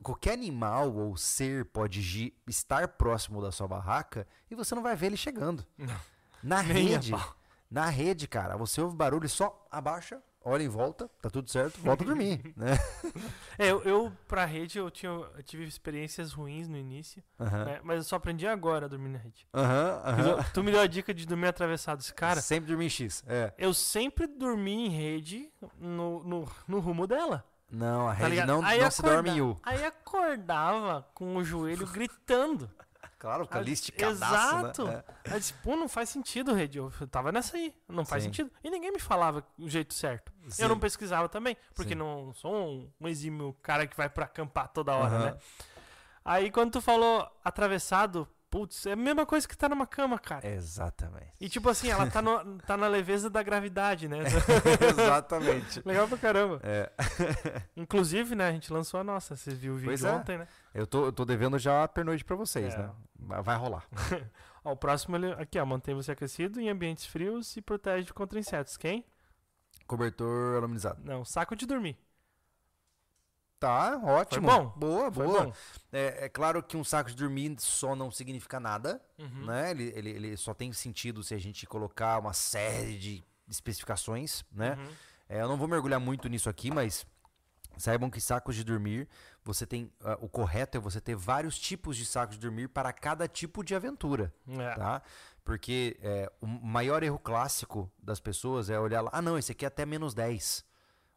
qualquer 0.03 0.33
animal 0.35 0.93
ou 0.95 1.17
ser 1.17 1.65
pode 1.67 2.33
estar 2.47 2.87
próximo 2.89 3.41
da 3.43 3.51
sua 3.51 3.67
barraca 3.67 4.27
e 4.51 4.55
você 4.55 4.75
não 4.75 4.83
vai 4.83 4.95
ver 4.97 5.07
ele 5.07 5.17
chegando. 5.17 5.65
Não. 5.79 5.97
Na 6.43 6.63
Nem 6.63 6.89
rede, 6.89 7.13
na 7.71 7.87
rede, 7.89 8.29
cara, 8.29 8.57
você 8.57 8.81
ouve 8.81 8.95
barulho 8.95 9.27
e 9.27 9.29
só 9.29 9.67
abaixa, 9.71 10.23
olha 10.47 10.63
em 10.63 10.69
volta, 10.69 11.11
tá 11.21 11.29
tudo 11.29 11.51
certo, 11.51 11.79
volta 11.81 12.05
a 12.05 12.07
dormir, 12.07 12.41
né? 12.57 12.79
É, 13.59 13.71
eu, 13.71 13.83
eu 13.83 14.13
pra 14.29 14.45
rede 14.45 14.79
eu, 14.79 14.91
tinha, 14.91 15.11
eu 15.11 15.43
tive 15.43 15.65
experiências 15.65 16.33
ruins 16.33 16.69
no 16.69 16.77
início, 16.77 17.23
né? 17.39 17.81
Mas 17.83 17.99
eu 17.99 18.05
só 18.05 18.17
aprendi 18.17 18.47
agora 18.47 18.87
a 18.87 18.89
dormir 18.89 19.09
na 19.11 19.19
rede. 19.19 19.47
aham, 19.53 20.03
aham. 20.05 20.45
Tu 20.55 20.63
me 20.63 20.71
deu 20.71 20.81
a 20.81 20.87
dica 20.87 21.13
de 21.13 21.27
dormir 21.27 21.49
atravessado. 21.49 22.03
Cara, 22.15 22.41
Sempre 22.41 22.69
dormir 22.69 22.87
em 22.87 22.91
X, 22.91 23.23
é. 23.27 23.53
eu 23.59 23.75
sempre 23.75 24.27
dormi 24.27 24.87
em 24.87 24.89
rede 24.89 25.51
no, 25.79 26.23
no, 26.23 26.49
no 26.69 26.81
rumo 26.81 27.07
dela. 27.07 27.45
Não, 27.71 28.07
a 28.09 28.11
Tá 28.15 28.19
rede 28.19 28.31
ligado? 28.31 28.47
não, 28.49 28.65
Aí 28.65 28.81
não 28.81 28.91
se 28.91 29.03
dorme 29.03 29.29
em 29.31 29.41
acorda- 29.41 29.59
U. 29.59 29.61
Aí 29.65 29.85
acordava 29.85 31.07
com 31.13 31.37
o 31.37 31.43
joelho 31.45 31.87
gritando. 31.87 32.71
Claro, 33.27 33.49
a 33.51 33.59
Aí- 33.59 33.65
lista 33.65 33.93
Exato. 34.07 34.85
né? 34.85 35.03
É. 35.25 35.35
Eu 35.35 35.39
disse, 35.41 35.53
pô, 35.55 35.75
não 35.75 35.89
faz 35.89 36.09
sentido, 36.11 36.53
rede. 36.55 36.79
Eu 36.79 36.93
tava 37.11 37.33
nessa 37.33 37.57
aí. 37.57 37.75
Não 37.89 38.05
faz 38.07 38.23
Sim. 38.23 38.29
sentido. 38.29 38.53
E 38.63 38.71
ninguém 38.71 38.93
me 38.93 39.01
falava 39.01 39.45
o 39.59 39.69
jeito 39.69 39.95
certo. 39.95 40.33
Sim. 40.49 40.63
Eu 40.63 40.69
não 40.69 40.79
pesquisava 40.79 41.29
também, 41.29 41.57
porque 41.75 41.91
Sim. 41.95 41.99
não 41.99 42.33
sou 42.35 42.55
um, 42.55 42.93
um 43.01 43.09
exímio 43.09 43.53
cara 43.63 43.85
que 43.85 43.97
vai 43.97 44.09
pra 44.09 44.27
acampar 44.27 44.69
toda 44.69 44.95
hora, 44.95 45.17
Aham. 45.17 45.25
né? 45.33 45.39
Aí 46.25 46.53
quando 46.53 46.71
tu 46.73 46.81
falou 46.81 47.29
atravessado, 47.45 48.29
putz, 48.59 48.87
é 48.87 48.93
a 48.93 48.97
mesma 48.97 49.27
coisa 49.27 49.47
que 49.47 49.57
tá 49.57 49.69
numa 49.69 49.87
cama, 49.87 50.19
cara. 50.19 50.47
Exatamente. 50.49 51.33
E 51.41 51.49
tipo 51.49 51.69
assim, 51.69 51.91
ela 51.91 52.11
tá, 52.11 52.23
no- 52.23 52.59
tá 52.59 52.77
na 52.77 52.89
leveza 52.89 53.29
da 53.29 53.43
gravidade, 53.43 54.09
né? 54.09 54.19
Exatamente. 54.91 55.83
Legal 55.85 56.09
pra 56.09 56.17
caramba. 56.19 56.61
É. 56.63 56.91
Inclusive, 57.77 58.35
né, 58.35 58.49
a 58.49 58.53
gente 58.53 58.73
lançou 58.73 59.01
a 59.01 59.05
nossa. 59.05 59.37
Você 59.37 59.51
viu 59.55 59.75
o 59.75 59.81
Pois 59.83 60.01
vídeo 60.01 60.09
é. 60.11 60.17
ontem, 60.17 60.39
né? 60.39 60.49
Eu 60.75 60.87
tô, 60.87 61.07
eu 61.07 61.13
tô 61.13 61.25
devendo 61.25 61.59
já 61.59 61.85
a 61.85 61.89
pernoite 61.89 62.25
pra 62.25 62.37
vocês, 62.37 62.73
É. 62.75 62.79
né? 62.79 62.91
Mas 63.19 63.45
Vai 63.45 63.57
rolar. 63.57 63.87
Ó, 64.65 64.73
o 64.73 64.77
próximo, 64.77 65.17
ele, 65.17 65.33
aqui, 65.35 65.59
ó, 65.61 65.65
mantém 65.67 65.95
você 65.95 66.13
aquecido 66.13 66.61
em 66.61 66.69
ambientes 66.69 67.07
frios 67.07 67.57
e 67.57 67.63
protege 67.63 68.13
contra 68.13 68.39
insetos. 68.39 68.77
Quem? 68.77 69.05
Cobertor 69.87 70.57
aluminizado. 70.57 71.01
Não, 71.05 71.25
saco 71.25 71.55
de 71.55 71.67
dormir. 71.67 71.97
Tá, 73.59 73.99
ótimo. 74.05 74.47
bom? 74.47 74.67
Boa, 74.77 75.11
Foi 75.11 75.27
boa. 75.27 75.45
bom? 75.47 75.53
É, 75.91 76.27
é 76.27 76.29
claro 76.29 76.63
que 76.63 76.77
um 76.77 76.85
saco 76.85 77.09
de 77.11 77.17
dormir 77.17 77.57
só 77.59 77.97
não 77.97 78.11
significa 78.11 78.61
nada, 78.61 79.01
Uhum. 79.19 79.47
né? 79.47 79.71
Ele, 79.71 79.93
ele, 79.97 80.11
ele 80.11 80.37
só 80.37 80.53
tem 80.53 80.73
sentido 80.75 81.23
se 81.23 81.35
a 81.35 81.39
gente 81.39 81.67
colocar 81.67 82.19
uma 82.19 82.35
série 82.35 82.99
de 82.99 83.25
especificações, 83.49 84.45
né? 84.53 84.77
Uhum. 84.79 84.89
É, 85.29 85.41
eu 85.41 85.49
não 85.49 85.57
vou 85.57 85.67
mergulhar 85.67 85.99
muito 85.99 86.29
nisso 86.29 86.49
aqui, 86.51 86.71
mas 86.71 87.07
saibam 87.79 88.11
que 88.11 88.21
sacos 88.21 88.55
de 88.55 88.63
dormir, 88.63 89.09
você 89.43 89.67
tem. 89.67 89.91
ah, 90.05 90.19
o 90.21 90.29
correto 90.29 90.77
é 90.77 90.81
você 90.81 91.01
ter 91.01 91.17
vários 91.17 91.59
tipos 91.59 91.97
de 91.97 92.05
sacos 92.05 92.37
de 92.37 92.41
dormir 92.43 92.69
para 92.69 92.93
cada 92.93 93.27
tipo 93.27 93.65
de 93.65 93.75
aventura, 93.75 94.33
É. 94.49 94.75
tá? 94.75 95.03
Porque 95.45 95.97
é, 96.03 96.31
o 96.41 96.47
maior 96.47 97.03
erro 97.03 97.19
clássico 97.19 97.91
das 97.99 98.21
pessoas 98.21 98.69
é 98.69 98.79
olhar 98.79 99.01
lá, 99.01 99.11
ah 99.13 99.23
não, 99.23 99.39
esse 99.39 99.53
aqui 99.53 99.65
é 99.65 99.69
até 99.69 99.87
menos 99.87 100.13
10. 100.13 100.65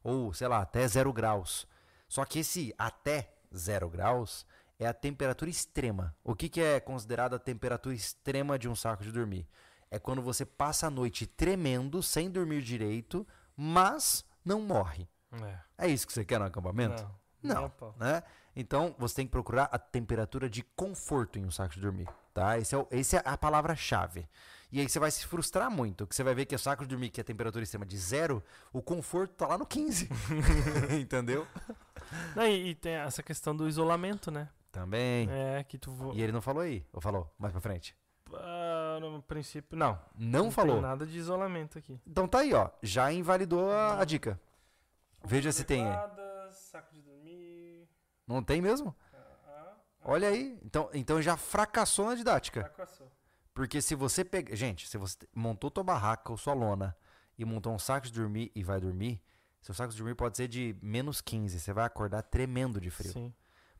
Ou, 0.03 0.33
sei 0.33 0.47
lá, 0.47 0.61
até 0.61 0.87
zero 0.87 1.11
graus. 1.11 1.67
Só 2.09 2.25
que 2.25 2.39
esse 2.39 2.73
até 2.77 3.31
zero 3.55 3.89
graus 3.89 4.45
é 4.77 4.85
a 4.87 4.93
temperatura 4.93 5.49
extrema. 5.49 6.13
O 6.23 6.35
que, 6.35 6.49
que 6.49 6.59
é 6.59 6.79
considerada 6.81 7.37
a 7.37 7.39
temperatura 7.39 7.95
extrema 7.95 8.59
de 8.59 8.67
um 8.67 8.75
saco 8.75 9.03
de 9.03 9.11
dormir? 9.11 9.47
É 9.91 9.97
quando 9.97 10.21
você 10.21 10.45
passa 10.45 10.87
a 10.87 10.89
noite 10.89 11.25
tremendo, 11.25 12.03
sem 12.03 12.29
dormir 12.29 12.61
direito, 12.61 13.25
mas 13.55 14.25
não 14.43 14.61
morre. 14.61 15.07
É. 15.77 15.85
É 15.85 15.87
isso 15.87 16.05
que 16.07 16.11
você 16.13 16.25
quer 16.25 16.39
no 16.39 16.45
acampamento? 16.45 17.01
Não. 17.41 17.53
Não. 17.55 17.71
Né? 17.97 18.21
Então 18.55 18.93
você 18.99 19.15
tem 19.15 19.25
que 19.25 19.31
procurar 19.31 19.69
a 19.71 19.79
temperatura 19.79 20.49
de 20.49 20.61
conforto 20.75 21.39
em 21.39 21.45
um 21.45 21.51
saco 21.51 21.73
de 21.75 21.79
dormir. 21.81 22.07
Tá? 22.33 22.57
Esse 22.57 22.75
é, 22.75 22.77
o- 22.77 22.87
esse 22.91 23.15
é 23.15 23.21
a 23.23 23.37
palavra-chave. 23.37 24.27
E 24.71 24.79
aí 24.79 24.87
você 24.87 24.99
vai 24.99 25.09
se 25.09 25.25
frustrar 25.25 25.71
muito, 25.71 26.05
que 26.05 26.15
você 26.15 26.23
vai 26.23 26.35
ver 26.35 26.45
que 26.45 26.53
o 26.55 26.59
saco 26.59 26.83
de 26.83 26.89
dormir, 26.89 27.09
que 27.09 27.19
é 27.19 27.23
a 27.23 27.25
temperatura 27.25 27.63
extrema 27.63 27.85
de 27.85 27.97
zero, 27.97 28.43
o 28.71 28.81
conforto 28.83 29.33
tá 29.33 29.47
lá 29.47 29.57
no 29.57 29.65
15. 29.65 30.07
Entendeu? 31.01 31.47
Não, 32.35 32.43
e, 32.47 32.69
e 32.69 32.75
tem 32.75 32.93
essa 32.93 33.21
questão 33.23 33.55
do 33.55 33.67
isolamento, 33.67 34.29
né? 34.31 34.49
Também. 34.71 35.27
É, 35.31 35.63
que 35.63 35.77
tu... 35.77 35.91
vo- 35.91 36.13
E 36.13 36.21
ele 36.21 36.31
não 36.31 36.41
falou 36.41 36.61
aí? 36.61 36.85
Ou 36.93 37.01
falou? 37.01 37.33
Mais 37.37 37.51
pra 37.51 37.61
frente? 37.61 37.95
Ah, 38.33 38.99
no 39.01 39.21
princípio, 39.23 39.77
não. 39.77 39.99
Não, 40.15 40.51
falou. 40.51 40.75
tem 40.75 40.81
nada 40.83 41.05
de 41.05 41.17
isolamento 41.17 41.77
aqui. 41.79 41.99
Então 42.05 42.27
tá 42.27 42.39
aí, 42.39 42.53
ó. 42.53 42.69
Já 42.83 43.11
invalidou 43.11 43.71
a, 43.71 43.99
a 43.99 44.05
dica. 44.05 44.39
Veja 45.25 45.51
se 45.51 45.63
tem. 45.63 45.87
Adequadas, 45.87 46.55
Saco 46.57 46.93
de 46.93 47.01
dormir... 47.01 47.87
Não 48.27 48.43
tem 48.43 48.61
mesmo? 48.61 48.95
Ah, 49.47 49.73
Olha 50.03 50.27
aí. 50.29 50.59
Então, 50.63 50.89
então 50.93 51.19
já 51.21 51.35
fracassou 51.35 52.05
na 52.05 52.15
didática. 52.15 52.61
fracassou. 52.61 53.11
Porque 53.53 53.81
se 53.81 53.95
você 53.95 54.23
pega. 54.23 54.55
Gente, 54.55 54.87
se 54.87 54.97
você 54.97 55.17
montou 55.35 55.71
tua 55.71 55.83
barraca 55.83 56.31
ou 56.31 56.37
sua 56.37 56.53
lona 56.53 56.95
e 57.37 57.43
montou 57.43 57.73
um 57.73 57.79
saco 57.79 58.05
de 58.05 58.13
dormir 58.13 58.51
e 58.55 58.63
vai 58.63 58.79
dormir, 58.79 59.19
seu 59.61 59.73
saco 59.73 59.91
de 59.91 59.97
dormir 59.97 60.15
pode 60.15 60.37
ser 60.37 60.47
de 60.47 60.75
menos 60.81 61.21
15. 61.21 61.59
Você 61.59 61.73
vai 61.73 61.85
acordar 61.85 62.21
tremendo 62.23 62.79
de 62.79 62.89
frio. 62.89 63.11
Sim. 63.11 63.33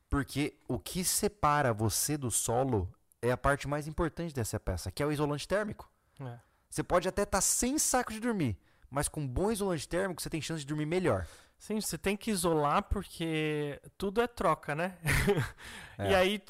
Porque 0.10 0.58
o 0.68 0.80
que 0.80 1.04
separa 1.04 1.72
você 1.72 2.18
do 2.18 2.32
solo 2.32 2.92
é 3.22 3.32
a 3.32 3.38
parte 3.38 3.68
mais 3.68 3.88
importante 3.88 4.34
dessa 4.34 4.60
peça, 4.60 4.92
que 4.92 5.04
é 5.04 5.06
o 5.06 5.12
isolante 5.12 5.48
térmico. 5.48 5.90
É. 6.20 6.40
Você 6.70 6.84
pode 6.84 7.08
até 7.08 7.24
estar 7.24 7.42
sem 7.42 7.78
saco 7.78 8.12
de 8.12 8.20
dormir, 8.20 8.58
mas 8.90 9.08
com 9.08 9.26
bom 9.26 9.52
isolante 9.52 9.88
térmico 9.88 10.22
você 10.22 10.30
tem 10.30 10.42
chance 10.42 10.62
de 10.62 10.68
dormir 10.68 10.86
melhor. 10.86 11.28
Sim, 11.58 11.82
você 11.82 11.98
tem 11.98 12.16
que 12.16 12.32
isolar 12.32 12.84
porque 12.84 13.82
tudo 13.98 14.22
é 14.22 14.28
troca, 14.28 14.74
né? 14.76 14.98
É. 16.02 16.12
E 16.12 16.16
aí, 16.16 16.42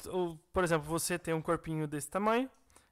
por 0.52 0.62
exemplo, 0.62 0.86
você 0.86 1.18
tem 1.18 1.34
um 1.34 1.42
corpinho 1.42 1.88
desse 1.88 2.08
tamanho 2.08 2.48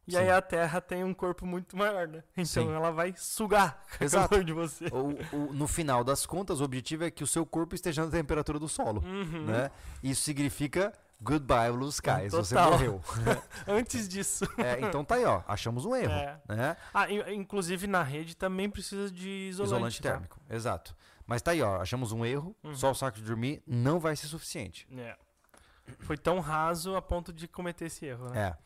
e 0.09 0.12
Sim. 0.12 0.16
aí 0.18 0.30
a 0.30 0.40
Terra 0.42 0.80
tem 0.80 1.04
um 1.04 1.12
corpo 1.14 1.44
muito 1.46 1.76
maior, 1.76 2.09
né? 2.09 2.24
Então 2.36 2.64
Sim. 2.64 2.72
ela 2.74 2.90
vai 2.90 3.14
sugar 3.16 3.80
o 4.00 4.04
Exato. 4.04 4.28
calor 4.30 4.42
de 4.44 4.52
você. 4.52 4.86
O- 4.86 5.36
o- 5.36 5.52
no 5.52 5.68
final 5.68 6.02
das 6.02 6.24
contas, 6.26 6.61
o 6.61 6.64
objetivo 6.64 7.04
é 7.04 7.11
que 7.11 7.22
o 7.22 7.26
seu 7.26 7.44
corpo 7.46 7.74
esteja 7.74 8.04
na 8.04 8.11
temperatura 8.11 8.59
do 8.59 8.68
solo. 8.68 9.02
Uhum. 9.04 9.44
Né? 9.44 9.70
Isso 10.02 10.22
significa 10.22 10.92
goodbye 11.20 11.70
blue 11.72 11.88
skies, 11.88 12.32
você 12.32 12.54
Total. 12.54 12.70
morreu. 12.72 13.00
Antes 13.66 14.09
disso. 14.09 14.44
É, 14.59 14.80
então 14.80 15.04
tá 15.04 15.16
aí, 15.16 15.24
ó, 15.24 15.42
achamos 15.46 15.84
um 15.84 15.94
erro. 15.94 16.12
É. 16.12 16.40
Né? 16.48 16.76
Ah, 16.94 17.11
in- 17.11 17.34
inclusive 17.34 17.86
na 17.86 18.02
rede 18.02 18.36
também 18.36 18.70
precisa 18.70 19.11
de 19.11 19.28
isolante. 19.50 19.68
Isolante 19.76 20.02
tá? 20.02 20.11
térmico, 20.12 20.40
exato. 20.48 20.96
Mas 21.26 21.42
tá 21.42 21.50
aí, 21.50 21.61
ó, 21.61 21.80
achamos 21.82 22.11
um 22.12 22.24
erro, 22.24 22.56
Uhum. 22.64 22.74
só 22.74 22.90
o 22.90 22.94
saco 22.94 23.18
de 23.18 23.24
dormir 23.24 23.62
não 23.66 24.00
vai 24.00 24.16
ser 24.16 24.26
suficiente. 24.28 24.88
É. 24.96 25.14
Foi 26.00 26.16
tão 26.16 26.38
raso 26.40 26.94
a 26.96 27.02
ponto 27.02 27.32
de 27.32 27.48
cometer 27.48 27.86
esse 27.86 28.04
erro, 28.06 28.28
né? 28.30 28.40
É, 28.48 28.56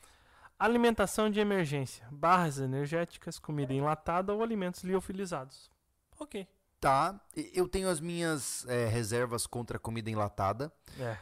Alimentação 0.64 1.28
de 1.28 1.40
emergência. 1.40 2.06
Barras 2.10 2.58
energéticas, 2.58 3.38
comida 3.38 3.72
enlatada 3.74 4.32
ou 4.32 4.42
alimentos 4.42 4.82
liofilizados. 4.84 5.70
Ok. 6.20 6.46
tá. 6.80 7.20
Eu 7.54 7.68
tenho 7.68 7.88
as 7.88 7.98
minhas 8.00 8.64
é, 8.68 8.86
reservas 8.86 9.46
contra 9.46 9.78
comida 9.78 10.10
enlatada 10.10 10.72
É. 10.98 11.16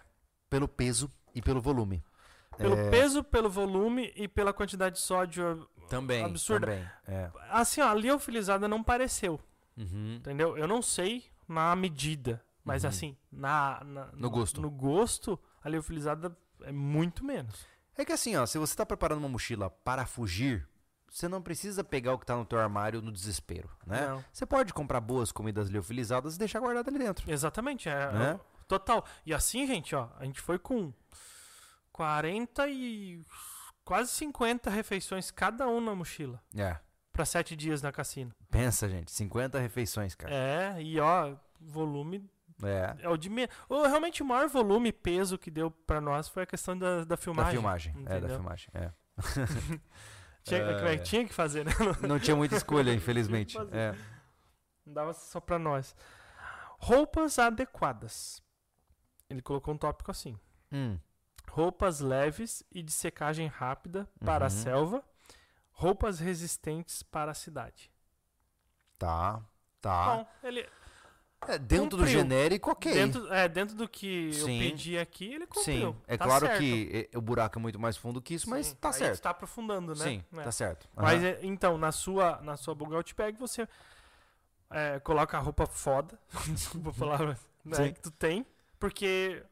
pelo 0.48 0.66
peso 0.68 1.10
e 1.34 1.40
pelo 1.42 1.60
volume. 1.60 2.02
Pelo 2.56 2.76
É, 2.76 2.90
peso, 2.90 3.22
pelo 3.24 3.48
volume 3.48 4.12
e 4.16 4.26
pela 4.28 4.52
quantidade 4.52 4.96
de 4.96 5.00
sódio. 5.02 5.68
Também, 5.88 6.24
absurda. 6.24 6.66
também. 6.66 6.88
É. 7.06 7.30
Assim, 7.50 7.80
ó, 7.80 7.88
a 7.88 7.94
liofilizada 7.94 8.66
não 8.68 8.82
pareceu, 8.82 9.40
Uhum. 9.76 10.16
entendeu? 10.16 10.56
Eu 10.58 10.66
não 10.68 10.80
sei 10.82 11.24
na 11.48 11.74
medida, 11.76 12.42
mas 12.64 12.82
Uhum. 12.84 12.88
assim, 12.90 13.16
na, 13.32 13.82
na- 13.84 14.10
No 14.12 14.30
gosto. 14.30 14.60
No 14.60 14.70
gosto, 14.70 15.38
a 15.62 15.68
liofilizada 15.68 16.36
é 16.62 16.72
muito 16.72 17.24
menos. 17.24 17.66
É 17.96 18.04
que 18.04 18.12
assim, 18.12 18.36
ó, 18.36 18.46
se 18.46 18.58
você 18.58 18.74
tá 18.74 18.86
preparando 18.86 19.18
uma 19.18 19.28
mochila 19.28 19.70
para 19.70 20.06
fugir, 20.06 20.66
você 21.10 21.28
não 21.28 21.42
precisa 21.42 21.82
pegar 21.84 22.14
o 22.14 22.18
que 22.18 22.24
tá 22.26 22.36
no 22.36 22.44
teu 22.44 22.58
armário 22.58 23.02
no 23.02 23.10
desespero, 23.12 23.68
né? 23.86 24.06
Não. 24.06 24.24
Você 24.32 24.46
pode 24.46 24.72
comprar 24.72 25.00
boas 25.00 25.30
comidas 25.32 25.68
liofilizadas 25.68 26.36
e 26.36 26.38
deixar 26.38 26.60
guardado 26.60 26.88
ali 26.88 26.98
dentro. 26.98 27.30
Exatamente, 27.30 27.88
é, 27.88 28.12
Né? 28.12 28.30
é 28.32 28.40
total. 28.68 29.04
E 29.26 29.34
assim, 29.34 29.66
gente, 29.66 29.94
ó, 29.94 30.08
a 30.18 30.24
gente 30.24 30.40
foi 30.40 30.58
com 30.58 30.92
40 31.92 32.68
e 32.68 33.24
quase 33.84 34.10
50 34.12 34.70
refeições 34.70 35.30
cada 35.30 35.66
um 35.68 35.80
na 35.80 35.94
mochila 35.94 36.40
É. 36.56 36.78
para 37.12 37.24
sete 37.24 37.56
dias 37.56 37.82
na 37.82 37.90
cassina. 37.92 38.34
Pensa, 38.50 38.88
gente, 38.88 39.10
50 39.10 39.58
refeições, 39.58 40.14
cara. 40.14 40.32
É, 40.32 40.80
e 40.82 40.98
ó, 41.00 41.34
volume 41.60 42.24
É. 42.62 42.96
é 43.00 43.08
o 43.08 43.16
de 43.16 43.28
menos. 43.30 43.54
Realmente 43.68 44.22
o 44.22 44.26
maior 44.26 44.48
volume 44.48 44.88
e 44.90 44.92
peso 44.92 45.38
que 45.38 45.50
deu 45.50 45.70
para 45.70 46.00
nós 46.00 46.28
foi 46.28 46.42
a 46.42 46.46
questão 46.46 46.76
da, 46.78 47.04
da 47.04 47.16
filmagem. 47.16 47.52
Da 47.54 47.60
filmagem. 47.60 47.92
É, 47.92 48.02
da 48.08 48.16
entendeu? 48.18 48.36
filmagem. 48.36 48.68
É. 48.74 48.92
Tinha, 50.42 50.58
É. 50.62 50.96
tinha 50.96 51.26
que 51.26 51.34
fazer, 51.34 51.64
né? 51.66 51.72
Não 52.08 52.18
tinha 52.18 52.34
muita 52.34 52.56
escolha, 52.56 52.94
infelizmente. 52.94 53.58
É. 53.72 53.94
Não 54.86 54.94
dava 54.94 55.12
só 55.12 55.38
pra 55.38 55.58
nós. 55.58 55.94
Roupas 56.78 57.38
adequadas. 57.38 58.42
Ele 59.28 59.42
colocou 59.42 59.74
um 59.74 59.76
tópico 59.76 60.10
assim. 60.10 60.38
Hum. 60.72 60.98
Roupas 61.50 62.00
leves 62.00 62.62
e 62.72 62.82
de 62.82 62.90
secagem 62.90 63.48
rápida 63.48 64.08
para 64.24 64.46
a 64.46 64.48
Uhum. 64.48 64.50
selva. 64.50 65.04
Roupas 65.72 66.18
resistentes 66.20 67.02
para 67.02 67.32
a 67.32 67.34
cidade. 67.34 67.90
Tá. 68.98 69.42
Tá. 69.80 70.16
Bom, 70.16 70.26
ele 70.42 70.66
É, 71.48 71.58
dentro 71.58 71.96
do 71.96 71.96
cumpriu. 71.98 72.18
genérico, 72.20 72.70
ok. 72.70 72.92
dentro, 72.92 73.32
é, 73.32 73.48
dentro 73.48 73.74
do 73.74 73.88
que 73.88 74.26
eu 74.28 74.44
Sim. 74.46 74.58
pedi 74.58 74.98
aqui, 74.98 75.24
ele 75.32 75.46
Sim. 75.46 75.80
cumpriu. 75.80 75.96
É 76.06 76.16
Tá 76.16 76.24
claro 76.26 76.46
certo. 76.46 76.58
que 76.60 77.08
eh, 77.12 77.16
o 77.18 77.20
buraco 77.20 77.58
é 77.58 77.62
muito 77.62 77.78
mais 77.78 77.96
fundo 77.96 78.20
que 78.20 78.34
isso, 78.34 78.48
mas 78.50 78.66
Sim, 78.66 78.74
tá 78.76 78.88
aí 78.88 78.94
certo. 78.94 79.14
está 79.14 79.30
aprofundando, 79.30 79.94
né? 79.94 80.04
Sim, 80.04 80.24
É. 80.36 80.42
tá 80.42 80.52
certo. 80.52 80.88
Mas 80.94 81.14
Aham. 81.22 81.26
é, 81.28 81.40
então, 81.42 81.78
na 81.78 81.92
sua, 81.92 82.40
na 82.42 82.56
sua 82.56 82.74
Bugout 82.74 83.14
Bag, 83.14 83.38
você. 83.38 83.66
é, 84.70 85.00
coloca 85.00 85.36
a 85.36 85.40
roupa 85.40 85.66
foda, 85.66 86.18
desculpa 86.48 86.90
a 86.90 86.92
palavra, 86.92 87.38
né, 87.64 87.76
Sim. 87.76 87.92
que 87.92 88.00
tu 88.00 88.10
tem, 88.10 88.46
porque 88.78 89.42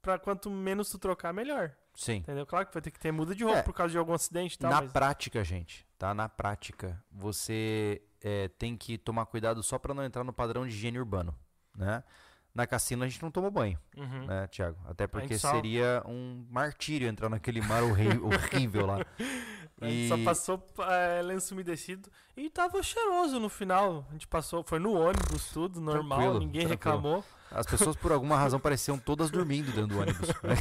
pra 0.00 0.18
quanto 0.18 0.50
menos 0.50 0.88
tu 0.90 0.98
trocar, 0.98 1.32
melhor. 1.32 1.72
Sim. 1.94 2.16
Entendeu? 2.16 2.46
Claro 2.46 2.66
que 2.66 2.72
vai 2.74 2.80
ter 2.82 2.90
que 2.90 3.00
ter 3.00 3.10
muda 3.12 3.34
de 3.34 3.42
roupa 3.44 3.58
É. 3.58 3.62
por 3.62 3.74
causa 3.74 3.90
de 3.92 3.98
algum 3.98 4.12
acidente 4.14 4.54
e 4.54 4.58
tal, 4.58 4.70
Na 4.70 4.82
mas 4.82 4.92
prática, 4.92 5.42
gente, 5.44 5.86
tá? 5.98 6.14
Na 6.14 6.28
prática, 6.28 7.02
você 7.10 8.00
é, 8.22 8.48
tem 8.48 8.76
que 8.76 8.96
tomar 8.98 9.26
cuidado 9.26 9.62
só 9.62 9.78
pra 9.78 9.92
não 9.94 10.04
entrar 10.04 10.24
no 10.24 10.32
padrão 10.32 10.66
de 10.66 10.72
higiene 10.72 10.98
urbano, 10.98 11.36
né? 11.76 12.02
Na 12.54 12.66
cassina 12.66 13.06
a 13.06 13.08
gente 13.08 13.22
não 13.22 13.30
toma 13.30 13.50
banho, 13.50 13.78
Uhum. 13.96 14.26
né, 14.26 14.46
Thiago? 14.48 14.78
Até 14.86 15.06
porque 15.06 15.38
só- 15.38 15.52
seria 15.52 16.02
um 16.06 16.46
martírio 16.50 17.08
entrar 17.08 17.30
naquele 17.30 17.62
mar 17.62 17.82
horrível 17.82 18.84
lá. 18.86 18.98
A 19.80 19.86
gente 19.86 20.04
E- 20.04 20.08
só 20.08 20.18
passou 20.22 20.62
é, 20.80 21.22
lenço 21.22 21.54
umedecido 21.54 22.10
e 22.36 22.50
tava 22.50 22.82
cheiroso 22.82 23.40
no 23.40 23.48
final. 23.48 24.06
A 24.10 24.12
gente 24.12 24.28
passou, 24.28 24.62
foi 24.62 24.78
no 24.78 24.92
ônibus, 24.92 25.50
tudo 25.50 25.80
normal, 25.80 26.18
Tranquilo, 26.18 26.38
ninguém 26.40 26.66
tranquilo. 26.68 26.96
reclamou. 26.96 27.24
As 27.50 27.66
pessoas, 27.66 27.96
por 27.96 28.12
alguma 28.12 28.36
razão, 28.36 28.60
pareciam 28.60 28.98
todas 28.98 29.30
dormindo 29.32 29.72
dentro 29.72 29.86
do 29.88 30.00
ônibus. 30.00 30.28
né? 30.28 30.54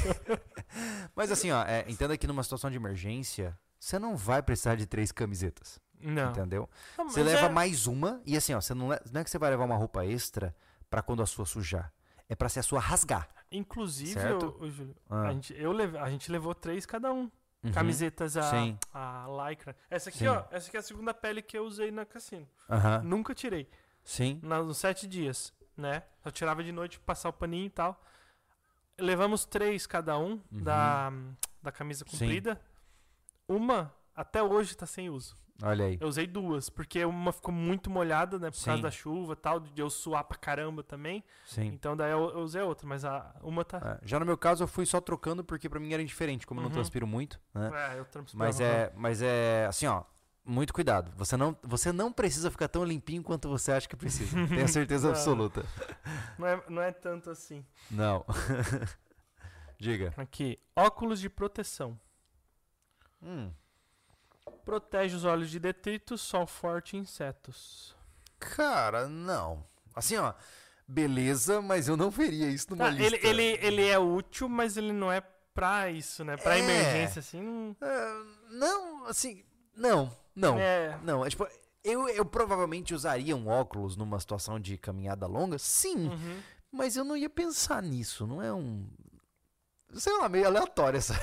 Mas 1.15 1.31
assim, 1.31 1.51
ó, 1.51 1.63
é, 1.63 1.85
entenda 1.89 2.17
que 2.17 2.25
numa 2.27 2.43
situação 2.43 2.69
de 2.69 2.77
emergência, 2.77 3.57
você 3.79 3.99
não 3.99 4.15
vai 4.15 4.41
precisar 4.41 4.75
de 4.75 4.85
três 4.85 5.11
camisetas, 5.11 5.79
Não. 6.03 6.31
entendeu? 6.31 6.69
Não, 6.97 7.09
Você 7.09 7.23
leva 7.23 7.47
é- 7.47 7.49
mais 7.49 7.87
uma, 7.87 8.21
e 8.25 8.35
assim, 8.37 8.53
ó, 8.53 8.61
você 8.61 8.73
não, 8.73 8.87
não 8.89 9.21
é 9.21 9.23
que 9.23 9.29
você 9.29 9.37
vai 9.37 9.49
levar 9.49 9.65
uma 9.65 9.75
roupa 9.77 10.05
extra 10.05 10.55
pra 10.89 11.01
quando 11.01 11.21
a 11.21 11.25
sua 11.25 11.45
sujar. 11.45 11.91
É 12.29 12.35
pra 12.35 12.47
se 12.49 12.59
a 12.59 12.63
sua 12.63 12.79
rasgar. 12.79 13.27
Inclusive, 13.51 14.13
Certo? 14.13 14.55
Júlio, 14.69 14.95
Ah. 15.09 15.23
a, 15.27 15.33
gente, 15.33 15.53
eu 15.57 15.71
leve- 15.73 15.97
a 15.97 16.09
gente 16.09 16.31
levou 16.31 16.55
três 16.55 16.85
cada 16.85 17.11
um. 17.11 17.29
Uhum. 17.63 17.71
Camisetas 17.73 18.35
a, 18.37 18.43
Sim. 18.49 18.77
a 18.93 19.27
lycra. 19.49 19.75
Essa 19.89 20.09
aqui, 20.09 20.19
Sim. 20.19 20.27
ó. 20.27 20.43
Essa 20.49 20.67
aqui 20.69 20.77
é 20.77 20.79
a 20.79 20.83
segunda 20.83 21.13
pele 21.13 21.41
que 21.43 21.55
eu 21.57 21.63
usei 21.65 21.91
na 21.91 22.05
cassino. 22.05 22.47
Aham. 22.69 23.01
Nunca 23.03 23.35
tirei. 23.35 23.69
Sim. 24.03 24.39
Nos 24.41 24.77
sete 24.77 25.05
dias, 25.05 25.53
né? 25.77 26.01
Eu 26.25 26.31
tirava 26.31 26.63
de 26.63 26.71
noite 26.71 26.97
pra 26.99 27.07
passar 27.13 27.29
o 27.29 27.33
paninho 27.33 27.65
e 27.67 27.69
tal. 27.69 28.01
Levamos 28.99 29.45
três 29.45 29.85
cada 29.85 30.17
um 30.17 30.31
Uhum. 30.51 30.63
da, 30.63 31.11
da 31.61 31.71
camisa 31.71 32.03
Sim. 32.05 32.11
comprida. 32.17 32.59
Uma, 33.47 33.93
até 34.15 34.41
hoje, 34.41 34.75
tá 34.75 34.85
sem 34.85 35.09
uso. 35.09 35.35
Olha 35.63 35.85
aí. 35.85 35.97
Eu 36.01 36.07
usei 36.07 36.25
duas, 36.25 36.69
porque 36.69 37.03
uma 37.05 37.31
ficou 37.31 37.53
muito 37.53 37.89
molhada, 37.89 38.39
né? 38.39 38.49
Por 38.49 38.63
causa 38.63 38.77
Sim. 38.77 38.81
da 38.81 38.91
chuva 38.91 39.33
e 39.33 39.35
tal, 39.35 39.59
de 39.59 39.81
eu 39.81 39.89
suar 39.89 40.23
pra 40.23 40.37
caramba 40.37 40.83
também. 40.83 41.23
Sim. 41.45 41.67
Então 41.67 41.95
daí 41.95 42.11
eu, 42.11 42.29
eu 42.31 42.39
usei 42.39 42.61
a 42.61 42.65
outra, 42.65 42.87
mas 42.87 43.05
a 43.05 43.35
uma 43.41 43.63
tá. 43.63 43.99
É, 44.01 44.07
já 44.07 44.19
no 44.19 44.25
meu 44.25 44.37
caso, 44.37 44.63
eu 44.63 44.67
fui 44.67 44.85
só 44.85 44.99
trocando 44.99 45.43
porque 45.43 45.69
pra 45.69 45.79
mim 45.79 45.93
era 45.93 46.01
indiferente, 46.01 46.45
como 46.47 46.59
eu 46.59 46.63
não 46.63 46.69
Uhum. 46.69 46.73
transpiro 46.75 47.05
muito, 47.05 47.39
né? 47.53 47.69
É, 47.93 47.99
eu 47.99 48.05
transpirava. 48.05 48.45
Mas 48.47 48.59
é, 48.59 48.91
mas 48.95 49.21
é 49.21 49.65
assim, 49.67 49.85
ó. 49.87 50.03
Muito 50.43 50.73
cuidado. 50.73 51.11
Você 51.17 51.37
não, 51.37 51.55
você 51.61 51.91
não 51.91 52.11
precisa 52.11 52.49
ficar 52.49 52.67
tão 52.67 52.83
limpinho 52.83 53.21
quanto 53.21 53.47
você 53.47 53.71
acha 53.71 53.87
que 53.87 53.95
precisa. 53.95 54.35
Tenha 54.49 54.67
certeza 54.67 55.07
Não. 55.07 55.13
absoluta. 55.13 55.63
Não 56.39 56.47
é, 56.47 56.63
não 56.67 56.81
é 56.81 56.91
tanto 56.91 57.29
assim. 57.29 57.63
Não. 57.91 58.25
Diga. 59.79 60.13
Aqui, 60.17 60.57
óculos 60.75 61.19
de 61.19 61.29
proteção. 61.29 61.99
Hum. 63.21 63.51
Protege 64.65 65.15
os 65.15 65.25
olhos 65.25 65.49
de 65.49 65.59
detritos, 65.59 66.21
sol 66.21 66.45
forte 66.47 66.95
e 66.95 66.99
insetos. 66.99 67.95
Cara, 68.39 69.07
não. 69.07 69.63
Assim, 69.95 70.17
ó. 70.17 70.33
Beleza, 70.87 71.61
mas 71.61 71.87
eu 71.87 71.95
não 71.95 72.09
veria 72.09 72.49
isso 72.49 72.67
numa 72.71 72.85
Tá, 72.85 72.89
lista. 72.91 73.15
ele, 73.15 73.27
ele, 73.27 73.65
ele 73.65 73.87
é 73.87 73.97
útil, 73.97 74.49
mas 74.49 74.75
ele 74.77 74.91
não 74.91 75.11
é 75.11 75.21
pra 75.53 75.89
isso, 75.89 76.23
né? 76.25 76.35
Pra 76.37 76.57
É. 76.57 76.59
emergência, 76.59 77.19
assim. 77.19 77.41
não- 77.41 77.75
É, 77.81 78.23
não, 78.51 79.05
assim. 79.07 79.43
Não, 79.75 80.15
não. 80.35 80.57
É, 80.59 80.99
Não, 81.03 81.25
é 81.25 81.29
tipo. 81.29 81.47
Eu, 81.83 82.07
eu 82.09 82.23
provavelmente 82.25 82.93
usaria 82.93 83.35
um 83.35 83.47
óculos 83.47 83.95
numa 83.97 84.19
situação 84.19 84.59
de 84.59 84.77
caminhada 84.77 85.25
longa, 85.25 85.57
sim. 85.57 86.09
uhum. 86.09 86.41
Mas 86.71 86.95
eu 86.95 87.03
não 87.03 87.17
ia 87.17 87.29
pensar 87.29 87.81
nisso. 87.81 88.27
Não 88.27 88.41
é 88.41 88.53
um. 88.53 88.87
Sei 89.93 90.13
lá, 90.17 90.29
meio 90.29 90.45
aleatório 90.45 90.97
essa. 90.97 91.15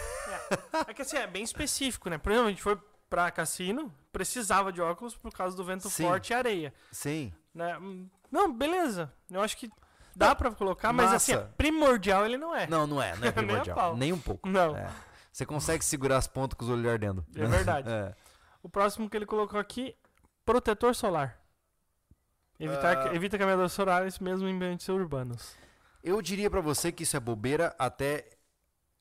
É 0.88 0.92
que 0.94 1.02
assim, 1.02 1.16
é 1.16 1.26
bem 1.26 1.42
específico, 1.44 2.08
né? 2.10 2.18
Por 2.18 2.32
exemplo, 2.32 2.48
a 2.48 2.50
gente 2.50 2.62
foi 2.62 2.78
pra 3.08 3.30
cassino, 3.30 3.92
precisava 4.12 4.72
de 4.72 4.80
óculos 4.80 5.16
por 5.16 5.32
causa 5.32 5.56
do 5.56 5.64
vento 5.64 5.88
Sim. 5.88 6.04
forte 6.04 6.30
e 6.30 6.34
areia. 6.34 6.74
Sim. 6.92 7.32
Né? 7.54 7.76
Não, 8.30 8.52
beleza. 8.52 9.12
Eu 9.30 9.40
acho 9.42 9.56
que 9.56 9.70
dá 10.14 10.34
pra 10.34 10.50
colocar, 10.50 10.92
mas 10.92 11.12
assim, 11.12 11.32
é 11.34 11.38
primordial 11.56 12.24
ele 12.26 12.36
não 12.36 12.54
é. 12.54 12.66
Não, 12.66 12.86
não 12.86 13.02
é, 13.02 13.16
não 13.16 13.18
é 13.18 13.20
Nem 13.30 13.32
primordial. 13.32 13.76
pau. 13.76 13.96
Nem 13.96 14.12
um 14.12 14.18
pouco. 14.18 14.48
Não. 14.48 14.76
É. 14.76 14.90
Você 15.32 15.46
consegue 15.46 15.84
segurar 15.84 16.16
as 16.16 16.26
pontas 16.26 16.56
com 16.58 16.64
os 16.64 16.70
olhos 16.70 16.86
ardendo. 16.86 17.24
É 17.34 17.46
verdade. 17.46 17.88
É. 17.90 18.14
O 18.62 18.68
próximo 18.68 19.08
que 19.08 19.16
ele 19.16 19.24
colocou 19.24 19.58
aqui, 19.60 19.94
protetor 20.44 20.94
solar. 20.94 21.38
Evitar, 22.58 23.06
Ah. 23.08 23.14
Evita 23.14 23.38
caminhadores 23.38 23.72
solares 23.72 24.18
mesmo 24.18 24.48
em 24.48 24.54
ambientes 24.56 24.88
urbanos. 24.88 25.54
Eu 26.02 26.20
diria 26.20 26.50
pra 26.50 26.60
você 26.60 26.90
que 26.90 27.04
isso 27.04 27.16
é 27.16 27.20
bobeira 27.20 27.74
até 27.78 28.28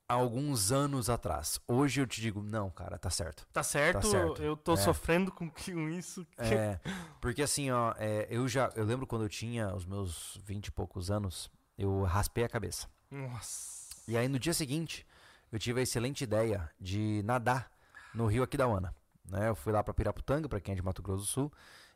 alguns 0.08 0.72
anos 0.72 1.10
atrás. 1.10 1.60
Hoje 1.68 2.00
eu 2.00 2.06
te 2.06 2.20
digo, 2.20 2.42
não, 2.42 2.70
cara, 2.70 2.98
tá 2.98 3.10
certo. 3.10 3.46
Tá 3.52 3.62
certo, 3.62 4.06
certo. 4.10 4.42
eu 4.42 4.56
tô 4.56 4.72
É. 4.72 4.76
sofrendo 4.78 5.30
com, 5.30 5.50
isso. 5.90 6.26
É, 6.38 6.80
porque 7.20 7.42
assim, 7.42 7.70
ó, 7.70 7.94
é, 7.98 8.26
eu 8.30 8.48
já, 8.48 8.72
eu 8.74 8.84
lembro 8.84 9.06
quando 9.06 9.22
eu 9.24 9.28
tinha 9.28 9.74
os 9.74 9.84
meus 9.84 10.40
20 10.44 10.66
e 10.68 10.72
poucos 10.72 11.10
anos, 11.10 11.50
eu 11.76 12.02
raspei 12.04 12.44
a 12.44 12.48
cabeça. 12.48 12.88
Nossa. 13.10 13.78
E 14.08 14.16
aí 14.16 14.26
no 14.28 14.38
dia 14.38 14.54
seguinte, 14.54 15.06
eu 15.52 15.58
tive 15.58 15.80
a 15.80 15.82
excelente 15.82 16.24
ideia 16.24 16.70
de 16.80 17.22
nadar 17.24 17.70
no 18.14 18.26
rio 18.26 18.42
Aquidauana. 18.42 18.94
Né? 19.30 19.48
Eu 19.50 19.54
fui 19.54 19.72
lá 19.72 19.84
pra 19.84 19.92
Piraputanga, 19.92 20.48
pra 20.48 20.60
quem 20.60 20.72
é 20.72 20.76
de 20.76 20.82
Mato 20.82 21.02
Grosso 21.02 21.22
do 21.22 21.26
Sul. 21.26 21.52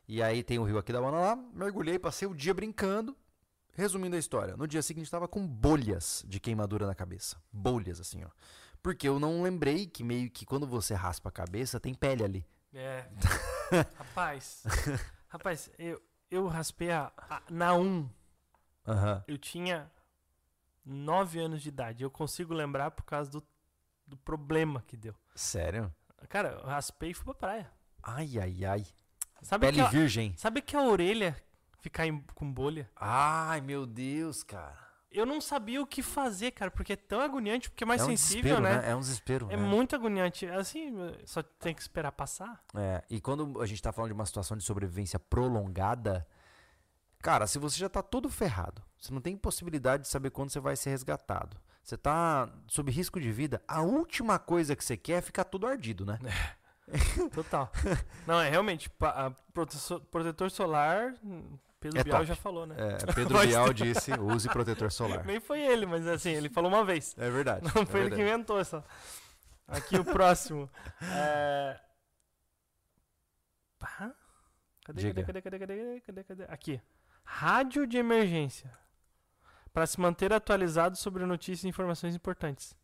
E 0.07 0.21
aí 0.21 0.43
tem 0.43 0.59
o 0.59 0.63
rio 0.63 0.77
Aquidauana 0.77 1.17
lá, 1.19 1.35
mergulhei, 1.35 1.97
passei 1.97 2.27
o 2.27 2.35
dia 2.35 2.53
brincando. 2.53 3.17
Resumindo 3.75 4.15
a 4.15 4.19
história, 4.19 4.55
no 4.55 4.67
dia 4.67 4.81
seguinte 4.83 5.09
tava 5.09 5.27
com 5.27 5.47
bolhas 5.47 6.23
de 6.27 6.39
queimadura 6.39 6.85
na 6.85 6.93
cabeça. 6.93 7.37
Bolhas, 7.51 7.99
assim, 7.99 8.23
ó. 8.23 8.29
Porque 8.81 9.07
eu 9.07 9.19
não 9.19 9.41
lembrei 9.41 9.87
que 9.87 10.03
meio 10.03 10.29
que 10.29 10.45
quando 10.45 10.67
você 10.67 10.93
raspa 10.93 11.29
a 11.29 11.31
cabeça, 11.31 11.79
tem 11.79 11.93
pele 11.93 12.23
ali. 12.23 12.45
É. 12.73 13.05
rapaz. 13.97 14.63
Rapaz, 15.29 15.69
eu, 15.79 16.01
eu 16.29 16.47
raspei 16.47 16.91
a, 16.91 17.11
a- 17.17 17.41
na 17.49 17.73
1. 17.73 18.09
Aham. 18.87 19.23
Eu 19.27 19.37
tinha 19.37 19.89
9 20.85 21.39
anos 21.39 21.61
de 21.63 21.69
idade. 21.69 22.03
Eu 22.03 22.11
consigo 22.11 22.53
lembrar 22.53 22.91
por 22.91 23.03
causa 23.03 23.31
do, 23.31 23.43
do 24.05 24.17
problema 24.17 24.83
que 24.85 24.97
deu. 24.97 25.15
Sério? 25.33 25.93
Cara, 26.29 26.49
eu 26.61 26.67
raspei 26.67 27.11
e 27.11 27.13
fui 27.13 27.25
pra 27.25 27.33
praia. 27.33 27.71
Ai, 28.03 28.37
ai, 28.39 28.65
ai. 28.65 28.85
Sabe 29.41 29.65
Pele 29.67 29.77
que, 29.77 29.81
a, 29.81 29.89
virgem. 29.89 30.33
sabe 30.37 30.61
que 30.61 30.75
a 30.75 30.81
orelha 30.83 31.35
ficar 31.83 32.07
em- 32.07 32.23
com 32.33 32.51
bolha? 32.51 32.89
Ai, 32.95 33.59
meu 33.59 33.85
Deus, 33.85 34.41
cara. 34.41 34.81
Eu 35.11 35.25
não 35.27 35.39
sabia 35.39 35.79
o 35.79 35.85
que 35.85 36.01
fazer, 36.01 36.51
cara, 36.51 36.71
porque 36.71 36.93
é 36.93 36.95
tão 36.95 37.21
agoniante, 37.21 37.69
porque 37.69 37.83
é 37.83 37.87
mais 37.87 38.01
é 38.01 38.05
um 38.05 38.07
sensível, 38.07 38.55
desespero, 38.55 38.81
né? 38.81 38.89
É 38.89 38.95
um 38.95 38.99
desespero. 38.99 39.47
É 39.51 39.57
né? 39.57 39.61
muito 39.61 39.95
agoniante. 39.95 40.47
Assim, 40.47 40.91
só 41.25 41.43
tem 41.43 41.75
que 41.75 41.81
esperar 41.81 42.11
passar. 42.13 42.63
É, 42.73 43.03
e 43.09 43.21
quando 43.21 43.61
a 43.61 43.65
gente 43.67 43.81
tá 43.81 43.91
falando 43.91 44.09
de 44.09 44.15
uma 44.15 44.25
situação 44.25 44.57
de 44.57 44.63
sobrevivência 44.63 45.19
prolongada, 45.19 46.25
cara, 47.21 47.45
se 47.45 47.59
você 47.59 47.77
já 47.77 47.89
tá 47.89 48.01
todo 48.01 48.27
ferrado, 48.27 48.81
você 48.97 49.13
não 49.13 49.21
tem 49.21 49.37
possibilidade 49.37 50.03
de 50.03 50.09
saber 50.09 50.31
quando 50.31 50.49
você 50.49 50.59
vai 50.59 50.75
ser 50.75 50.89
resgatado. 50.89 51.57
Você 51.83 51.97
tá 51.97 52.49
sob 52.67 52.89
risco 52.91 53.19
de 53.19 53.31
vida, 53.31 53.61
a 53.67 53.81
última 53.81 54.39
coisa 54.39 54.75
que 54.75 54.83
você 54.83 54.97
quer 54.97 55.17
é 55.17 55.21
ficar 55.21 55.43
todo 55.43 55.67
ardido, 55.67 56.05
né? 56.05 56.17
Total. 57.33 57.71
não, 58.25 58.39
é 58.41 58.49
realmente, 58.49 58.89
protetor 60.09 60.49
solar, 60.49 61.13
Pedro 61.83 61.99
É 61.99 62.03
Bial 62.03 62.17
top. 62.17 62.27
já 62.27 62.35
falou, 62.35 62.65
né? 62.65 62.75
É, 62.77 62.97
Pedro 63.13 63.39
Bial 63.39 63.73
disse, 63.73 64.11
use 64.13 64.47
protetor 64.47 64.89
solar. 64.91 65.25
Nem 65.25 65.39
foi 65.39 65.59
ele, 65.61 65.85
mas 65.85 66.07
assim, 66.07 66.31
ele 66.31 66.47
falou 66.49 66.71
uma 66.71 66.85
vez. 66.85 67.13
É 67.17 67.29
verdade. 67.29 67.65
Não 67.75 67.81
é 67.81 67.85
foi 67.85 67.99
ele 67.99 68.09
que 68.09 68.15
verdade. 68.15 68.21
inventou 68.21 68.59
essa. 68.59 68.83
Aqui 69.67 69.97
o 69.97 70.05
próximo. 70.05 70.69
É... 71.03 71.79
Cadê, 74.85 75.13
cadê, 75.13 75.23
cadê, 75.23 75.41
cadê, 75.41 75.59
cadê, 75.59 76.01
cadê, 76.01 76.23
cadê? 76.23 76.43
Aqui. 76.47 76.81
Rádio 77.23 77.85
de 77.85 77.97
emergência. 77.97 78.71
Para 79.73 79.85
se 79.85 79.99
manter 79.99 80.31
atualizado 80.31 80.95
sobre 80.95 81.25
notícias 81.25 81.65
e 81.65 81.67
informações 81.67 82.15
importantes. 82.15 82.75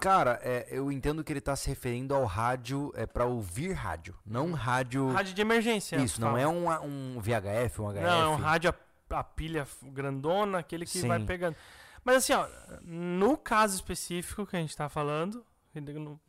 Cara, 0.00 0.38
é, 0.42 0.66
eu 0.70 0.90
entendo 0.90 1.22
que 1.22 1.32
ele 1.32 1.40
tá 1.40 1.54
se 1.56 1.68
referindo 1.68 2.14
ao 2.14 2.24
rádio, 2.24 2.92
é 2.96 3.06
para 3.06 3.24
ouvir 3.26 3.72
rádio, 3.72 4.14
não 4.26 4.52
rádio... 4.52 5.08
Rádio 5.12 5.32
de 5.34 5.40
emergência. 5.40 5.96
Isso, 5.96 6.20
não 6.20 6.28
fala. 6.28 6.40
é 6.40 6.48
um, 6.48 6.68
um 7.16 7.20
VHF, 7.20 7.80
um 7.80 7.92
HF. 7.92 8.00
Não, 8.02 8.22
é 8.22 8.28
um 8.28 8.36
rádio 8.36 8.74
a, 9.10 9.18
a 9.20 9.24
pilha 9.24 9.66
grandona, 9.84 10.58
aquele 10.58 10.84
que 10.84 11.00
vai 11.06 11.20
Sim. 11.20 11.26
pegando. 11.26 11.56
Mas 12.04 12.16
assim, 12.16 12.32
ó, 12.34 12.46
no 12.82 13.36
caso 13.38 13.76
específico 13.76 14.44
que 14.44 14.56
a 14.56 14.58
gente 14.60 14.76
tá 14.76 14.88
falando, 14.88 15.44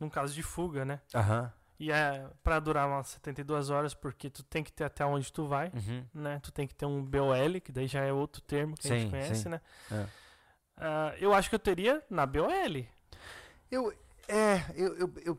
no 0.00 0.10
caso 0.10 0.32
de 0.32 0.42
fuga, 0.42 0.84
né? 0.84 1.00
Aham. 1.14 1.52
E 1.78 1.92
é 1.92 2.24
pra 2.42 2.58
durar 2.58 2.88
umas 2.88 3.08
72 3.08 3.68
horas, 3.68 3.92
porque 3.92 4.30
tu 4.30 4.42
tem 4.42 4.64
que 4.64 4.72
ter 4.72 4.84
até 4.84 5.04
onde 5.04 5.30
tu 5.30 5.44
vai, 5.46 5.70
Uhum. 5.74 6.04
né? 6.14 6.40
Tu 6.42 6.50
tem 6.50 6.66
que 6.66 6.74
ter 6.74 6.86
um 6.86 7.04
BOL, 7.04 7.60
que 7.62 7.70
daí 7.70 7.86
já 7.86 8.00
é 8.00 8.10
outro 8.12 8.40
termo 8.40 8.74
que 8.74 8.86
a 8.86 8.90
Sim, 8.90 9.00
gente 9.00 9.10
conhece, 9.10 9.42
sim. 9.42 9.48
né? 9.50 9.60
É. 9.92 10.06
Ah, 10.78 11.14
eu 11.18 11.34
acho 11.34 11.50
que 11.50 11.54
eu 11.54 11.58
teria 11.58 12.02
na 12.08 12.24
BOL. 12.24 12.48
Eu, 13.70 13.92
é, 14.28 14.64
eu, 14.74 14.96
eu, 14.96 15.12
eu, 15.24 15.38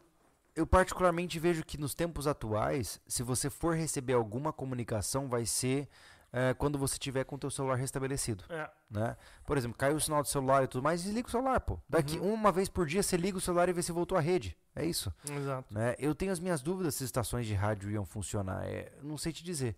eu 0.56 0.68
particularmente 0.68 1.40
vejo 1.40 1.64
que 1.64 1.78
nos 1.78 1.94
tempos 1.94 2.28
atuais, 2.28 3.00
se 3.08 3.24
você 3.24 3.50
for 3.50 3.76
receber 3.76 4.14
alguma 4.14 4.52
comunicação, 4.54 5.28
vai 5.28 5.46
ser 5.46 5.88
é, 6.34 6.54
quando 6.54 6.78
você 6.78 6.98
tiver 6.98 7.24
com 7.24 7.36
o 7.36 7.40
teu 7.40 7.50
celular 7.50 7.76
restabelecido, 7.76 8.44
É. 8.50 8.70
né? 8.92 9.16
Por 9.46 9.58
exemplo, 9.58 9.78
caiu 9.78 9.96
o 9.96 10.02
sinal 10.02 10.22
do 10.22 10.28
celular 10.28 10.64
e 10.64 10.68
tudo 10.68 10.84
mais, 10.84 11.02
desliga 11.04 11.28
o 11.28 11.32
celular, 11.32 11.60
pô. 11.62 11.80
Daqui 11.88 12.20
Uhum. 12.20 12.34
uma 12.34 12.52
vez 12.52 12.68
por 12.68 12.86
dia 12.86 13.02
você 13.02 13.16
liga 13.16 13.38
o 13.38 13.42
celular 13.42 13.70
e 13.70 13.74
vê 13.74 13.82
se 13.82 13.94
voltou 13.94 14.18
à 14.18 14.22
rede. 14.22 14.56
É 14.76 14.86
isso, 14.86 15.12
Exato. 15.30 15.74
né? 15.74 15.96
Eu 15.98 16.14
tenho 16.14 16.32
as 16.32 16.40
minhas 16.40 16.62
dúvidas 16.62 16.96
se 16.96 17.04
estações 17.06 17.48
de 17.48 17.54
rádio 17.54 17.90
iam 17.90 18.06
funcionar. 18.06 18.66
É, 18.66 18.92
não 19.02 19.18
sei 19.18 19.32
te 19.32 19.44
dizer. 19.44 19.76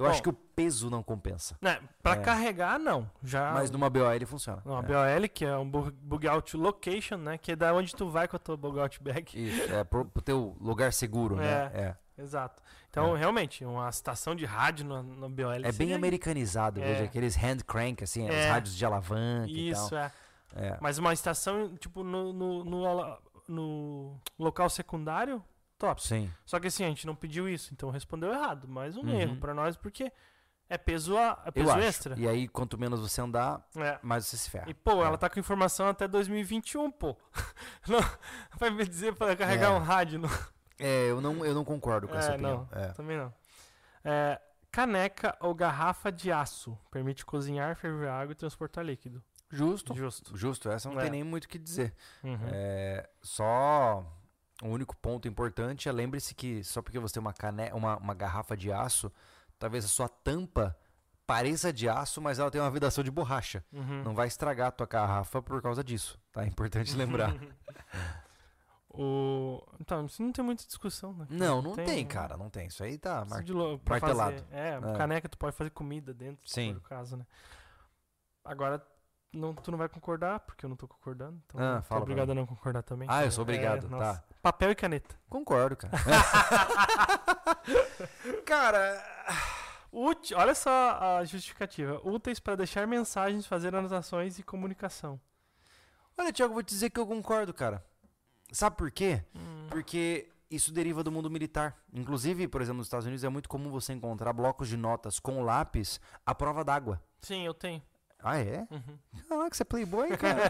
Eu 0.00 0.06
Bom. 0.06 0.10
acho 0.12 0.22
que 0.22 0.28
o 0.30 0.32
peso 0.32 0.88
não 0.88 1.02
compensa. 1.02 1.56
Né, 1.60 1.78
pra 2.02 2.12
É. 2.12 2.16
carregar, 2.16 2.78
não. 2.78 3.08
Já 3.22 3.52
Mas 3.52 3.70
numa 3.70 3.90
BO 3.90 4.10
ele 4.12 4.24
funciona. 4.24 4.62
Uma 4.64 4.78
é. 4.80 4.82
BOL, 4.82 5.28
que 5.28 5.44
é 5.44 5.56
um 5.56 5.68
bu- 5.68 5.92
bug 5.92 6.26
out 6.26 6.56
location, 6.56 7.16
né? 7.18 7.36
Que 7.36 7.52
é 7.52 7.56
da 7.56 7.74
onde 7.74 7.94
tu 7.94 8.08
vai 8.08 8.26
com 8.26 8.36
a 8.36 8.38
tua 8.38 8.56
bug 8.56 8.80
out 8.80 8.98
bag. 9.02 9.30
Isso, 9.34 9.70
é 9.72 9.84
pro, 9.84 10.06
pro 10.06 10.22
teu 10.22 10.56
lugar 10.60 10.92
seguro, 10.92 11.36
né? 11.36 11.70
É. 11.74 11.94
Exato. 12.16 12.62
Então, 12.88 13.14
realmente, 13.14 13.64
uma 13.64 13.88
estação 13.90 14.34
de 14.34 14.44
rádio 14.46 14.84
na, 14.86 15.02
na 15.02 15.28
BOL. 15.28 15.52
É 15.52 15.70
bem 15.72 15.92
americanizado, 15.94 16.80
É. 16.80 16.84
veja, 16.84 17.04
aqueles 17.04 17.36
hand 17.36 17.58
crank, 17.66 18.02
assim, 18.02 18.26
os 18.28 18.34
É. 18.34 18.48
rádios 18.50 18.74
de 18.74 18.84
alavanca 18.84 19.50
Isso, 19.50 19.94
é. 19.94 20.10
É. 20.56 20.78
Mas 20.80 20.96
uma 20.98 21.12
estação, 21.12 21.76
tipo, 21.76 22.02
no, 22.02 22.32
no, 22.32 22.64
no, 22.64 23.18
no 23.48 24.20
local 24.38 24.68
secundário, 24.70 25.42
top. 25.80 26.02
Sim. 26.06 26.30
Só 26.44 26.60
que 26.60 26.66
assim, 26.68 26.84
a 26.84 26.88
gente 26.88 27.06
não 27.06 27.14
pediu 27.16 27.48
isso, 27.48 27.72
então 27.72 27.90
respondeu 27.90 28.30
errado. 28.32 28.68
Mais 28.68 28.96
um 28.96 29.00
Uhum. 29.00 29.18
erro 29.20 29.36
pra 29.36 29.54
nós, 29.54 29.76
porque 29.76 30.12
é 30.68 30.76
peso, 30.78 31.16
a, 31.16 31.42
é 31.46 31.50
peso 31.50 31.72
extra. 31.78 32.14
E 32.18 32.28
aí, 32.28 32.46
quanto 32.46 32.78
menos 32.78 33.00
você 33.00 33.20
andar, 33.20 33.66
É. 33.76 33.98
mais 34.02 34.26
você 34.26 34.36
se 34.36 34.50
ferra. 34.50 34.68
E, 34.68 34.74
pô, 34.74 35.02
É. 35.02 35.06
ela 35.06 35.16
tá 35.18 35.28
com 35.30 35.40
informação 35.40 35.88
até 35.88 36.06
2021, 36.06 36.90
pô. 36.90 37.16
Não, 37.88 37.98
vai 38.58 38.70
me 38.70 38.86
dizer 38.86 39.14
pra 39.16 39.34
carregar 39.34 39.72
É. 39.72 39.74
um 39.74 39.78
rádio. 39.82 40.18
Não. 40.20 40.28
É, 40.78 41.10
eu 41.10 41.20
não, 41.20 41.44
eu 41.44 41.54
não 41.54 41.64
concordo 41.64 42.06
com 42.08 42.14
essa 42.14 42.30
É, 42.30 42.34
opinião. 42.34 42.68
não. 42.72 42.78
É. 42.80 42.88
Também 42.92 43.16
não. 43.18 43.34
Caneca 44.70 45.36
ou 45.40 45.54
garrafa 45.54 46.10
de 46.12 46.30
aço. 46.30 46.78
Permite 46.90 47.24
cozinhar, 47.26 47.74
ferver 47.76 48.08
água 48.08 48.32
e 48.32 48.36
transportar 48.36 48.84
líquido. 48.84 49.22
Justo. 49.50 49.94
Justo. 49.96 50.36
Justo, 50.36 50.70
essa 50.70 50.88
não 50.88 50.96
tem 50.96 51.10
nem 51.10 51.24
muito 51.24 51.44
o 51.46 51.48
que 51.48 51.58
dizer. 51.58 51.92
Uhum. 52.22 52.38
Só 53.20 54.06
o 54.62 54.68
único 54.68 54.96
ponto 54.96 55.26
importante 55.28 55.88
é 55.88 55.92
lembre-se 55.92 56.34
que 56.34 56.62
só 56.64 56.82
porque 56.82 56.98
você 56.98 57.14
tem 57.14 57.20
uma, 57.20 57.32
cane... 57.32 57.70
uma, 57.72 57.96
uma 57.96 58.14
garrafa 58.14 58.56
de 58.56 58.70
aço, 58.72 59.10
talvez 59.58 59.84
a 59.84 59.88
sua 59.88 60.08
tampa 60.08 60.76
pareça 61.26 61.72
de 61.72 61.88
aço, 61.88 62.20
mas 62.20 62.38
ela 62.38 62.50
tem 62.50 62.60
uma 62.60 62.70
vedação 62.70 63.04
de 63.04 63.10
borracha. 63.10 63.64
Uhum. 63.72 64.02
Não 64.02 64.14
vai 64.14 64.26
estragar 64.26 64.68
a 64.68 64.72
tua 64.72 64.86
garrafa 64.86 65.40
por 65.40 65.62
causa 65.62 65.82
disso, 65.84 66.18
tá? 66.32 66.42
É 66.44 66.46
importante 66.46 66.94
lembrar. 66.96 67.34
o... 68.92 69.62
Então, 69.80 70.06
isso 70.06 70.22
não 70.22 70.32
tem 70.32 70.44
muita 70.44 70.64
discussão, 70.66 71.12
né? 71.14 71.26
não, 71.30 71.62
não 71.62 71.74
tem, 71.74 72.04
cara, 72.04 72.36
não 72.36 72.50
tem. 72.50 72.66
Isso 72.66 72.82
aí 72.82 72.98
tá 72.98 73.24
mar... 73.24 73.44
lo- 73.46 73.80
martelado. 73.88 74.32
fazer- 74.38 74.46
É, 74.50 74.74
É. 74.74 74.96
caneca 74.96 75.28
tu 75.28 75.38
pode 75.38 75.54
fazer 75.56 75.70
comida 75.70 76.12
dentro, 76.12 76.48
Sim. 76.48 76.72
for 76.74 76.78
o 76.78 76.82
caso, 76.82 77.16
né? 77.16 77.26
Agora, 78.44 78.84
não, 79.32 79.54
tu 79.54 79.70
não 79.70 79.78
vai 79.78 79.88
concordar, 79.88 80.40
porque 80.40 80.64
eu 80.64 80.68
não 80.68 80.76
tô 80.76 80.88
concordando. 80.88 81.40
Então, 81.46 81.60
Ah, 81.60 81.82
fala 81.82 82.02
obrigado 82.02 82.30
a 82.30 82.34
não 82.34 82.46
concordar 82.46 82.82
também. 82.82 83.06
Ah, 83.10 83.24
eu 83.24 83.30
sou 83.30 83.42
É, 83.42 83.44
obrigado, 83.44 83.88
nossa. 83.88 84.20
tá. 84.20 84.24
Papel 84.42 84.70
e 84.70 84.74
caneta. 84.74 85.14
Concordo, 85.28 85.76
cara. 85.76 85.92
cara, 88.44 89.04
Útil, 89.92 90.36
olha 90.38 90.54
só 90.54 90.98
a 91.18 91.24
justificativa. 91.24 92.00
Úteis 92.04 92.38
para 92.40 92.56
deixar 92.56 92.86
mensagens, 92.86 93.46
fazer 93.46 93.74
anotações 93.74 94.38
e 94.38 94.42
comunicação. 94.42 95.20
olha, 96.16 96.32
Thiago, 96.32 96.54
vou 96.54 96.62
te 96.62 96.68
dizer 96.68 96.90
que 96.90 97.00
eu 97.00 97.06
concordo, 97.06 97.52
cara. 97.52 97.84
Sabe 98.52 98.76
por 98.76 98.90
quê? 98.90 99.24
Hum. 99.34 99.66
Porque 99.70 100.28
isso 100.50 100.72
deriva 100.72 101.02
do 101.04 101.12
mundo 101.12 101.30
militar. 101.30 101.76
Inclusive, 101.92 102.48
por 102.48 102.60
exemplo, 102.60 102.78
nos 102.78 102.86
Estados 102.86 103.06
Unidos 103.06 103.24
é 103.24 103.28
muito 103.28 103.48
comum 103.48 103.70
você 103.70 103.92
encontrar 103.92 104.32
blocos 104.32 104.68
de 104.68 104.76
notas 104.76 105.18
com 105.20 105.42
lápis 105.42 106.00
à 106.26 106.34
prova 106.34 106.64
d'água. 106.64 107.00
Sim, 107.20 107.44
eu 107.44 107.54
tenho. 107.54 107.82
Ah, 108.22 108.38
é? 108.38 108.66
Uhum. 108.70 108.98
Caraca, 109.28 109.54
você 109.56 109.62
é 109.62 109.64
playboy, 109.64 110.08
cara. 110.18 110.40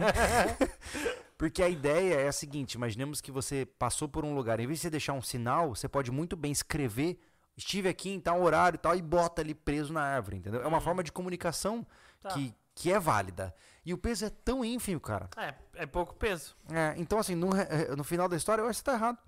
Porque 1.39 1.63
a 1.63 1.69
ideia 1.69 2.15
é 2.23 2.29
a 2.29 2.33
seguinte: 2.33 2.75
imaginemos 2.75 3.21
que 3.21 3.31
você 3.31 3.67
passou 3.79 4.09
por 4.09 4.25
um 4.25 4.35
lugar, 4.35 4.61
em 4.61 4.67
vez 4.67 4.79
de 4.79 4.83
você 4.83 4.91
deixar 4.91 5.13
um 5.13 5.23
sinal, 5.23 5.75
você 5.75 5.89
pode 5.89 6.11
muito 6.11 6.37
bem 6.37 6.53
escrever. 6.53 7.19
Estive 7.57 7.89
aqui 7.89 8.11
em 8.11 8.21
tal 8.21 8.41
horário 8.43 8.77
e 8.77 8.79
tal, 8.79 8.97
e 8.97 9.03
bota 9.03 9.43
ali 9.43 9.55
preso 9.55 9.93
na 9.93 10.03
árvore, 10.03 10.37
entendeu? 10.39 10.63
É 10.63 10.67
uma 10.67 10.79
Hum. 10.79 10.81
forma 10.81 11.03
de 11.03 11.13
comunicação 11.13 11.87
Tá. 12.23 12.31
que, 12.31 12.55
que 12.75 12.93
é 12.93 12.99
válida. 12.99 13.55
E 13.85 13.93
o 13.93 13.99
peso 13.99 14.25
é 14.27 14.31
tão 14.31 14.65
ínfimo, 14.65 15.01
cara. 15.01 15.29
É, 15.37 15.55
é 15.75 15.87
pouco 15.87 16.15
peso. 16.15 16.55
É, 16.71 16.95
então, 16.97 17.19
assim, 17.19 17.35
no, 17.35 17.55
eh, 17.57 17.95
no 17.97 18.05
final 18.05 18.29
da 18.29 18.37
história, 18.37 18.63
eu 18.63 18.67
acho 18.69 18.79
que 18.83 18.91
você 18.91 18.97
tá 18.97 19.05
errado. 19.05 19.19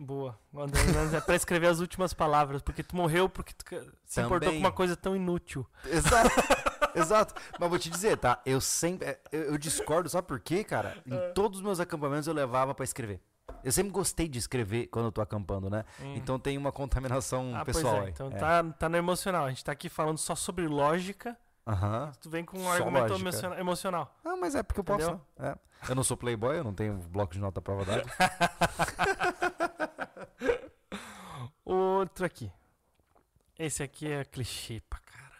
Boa. 0.00 0.38
O 0.52 0.60
André 0.60 0.80
Hernandes 0.80 1.14
é 1.14 1.20
pra 1.20 1.34
escrever 1.34 1.66
as 1.68 1.80
últimas 1.80 2.12
palavras, 2.14 2.62
porque 2.62 2.82
tu 2.82 2.94
morreu 2.96 3.28
porque 3.28 3.52
tu 3.52 3.64
se 4.04 4.20
importou 4.20 4.40
com 4.40 4.46
Também. 4.46 4.60
uma 4.60 4.72
coisa 4.72 4.96
tão 4.96 5.14
inútil. 5.16 5.66
Exato. 5.84 6.30
Exato. 6.94 7.34
Mas 7.58 7.68
vou 7.68 7.78
te 7.78 7.90
dizer, 7.90 8.16
tá? 8.16 8.40
Eu 8.46 8.60
sempre. 8.60 9.08
eh, 9.08 9.20
Eu, 9.30 9.42
eu 9.52 9.58
discordo, 9.58 10.08
sabe 10.08 10.26
por 10.26 10.40
quê, 10.40 10.64
cara? 10.64 10.96
É. 11.08 11.14
Em 11.30 11.32
todos 11.34 11.58
os 11.58 11.64
meus 11.64 11.78
acampamentos 11.80 12.26
eu 12.26 12.34
levava 12.34 12.74
pra 12.74 12.84
escrever. 12.84 13.20
Eu 13.64 13.72
sempre 13.72 13.90
gostei 13.92 14.28
de 14.28 14.38
escrever 14.38 14.86
quando 14.86 15.06
eu 15.06 15.12
tô 15.12 15.20
acampando, 15.20 15.68
né? 15.68 15.84
Hum. 16.00 16.14
Então 16.16 16.38
tem 16.38 16.56
uma 16.56 16.70
contaminação 16.70 17.54
ah, 17.56 17.64
pessoal 17.64 17.96
pois 17.96 18.06
é. 18.06 18.10
Então 18.10 18.26
É. 18.28 18.36
Tá, 18.36 18.62
tá 18.78 18.88
no 18.88 18.96
emocional. 18.96 19.46
A 19.46 19.48
gente 19.48 19.64
tá 19.64 19.72
aqui 19.72 19.88
falando 19.88 20.18
só 20.18 20.34
sobre 20.34 20.66
lógica. 20.68 21.36
Aham. 21.66 22.12
Tu 22.20 22.30
vem 22.30 22.44
com 22.44 22.56
um 22.58 22.64
Só 22.64 22.72
argumento 22.72 23.08
lógica. 23.10 23.20
emociona- 23.20 23.60
emocional. 23.60 24.16
Ah, 24.24 24.36
mas 24.36 24.54
é 24.54 24.62
porque 24.62 24.80
eu 24.80 24.84
posso. 24.84 25.00
Entendeu? 25.04 25.20
né? 25.38 25.54
É. 25.84 25.90
Eu 25.90 25.94
não 25.94 26.02
sou 26.02 26.16
playboy, 26.16 26.56
eu 26.58 26.64
não 26.64 26.72
tenho 26.74 26.94
bloco 26.94 27.32
de 27.32 27.38
nota 27.38 27.60
prova 27.60 27.84
d'água. 27.84 28.04
Outro 31.68 32.24
aqui. 32.24 32.50
Esse 33.58 33.82
aqui 33.82 34.10
é 34.10 34.24
clichê 34.24 34.80
pra 34.88 34.98
caramba. 35.00 35.34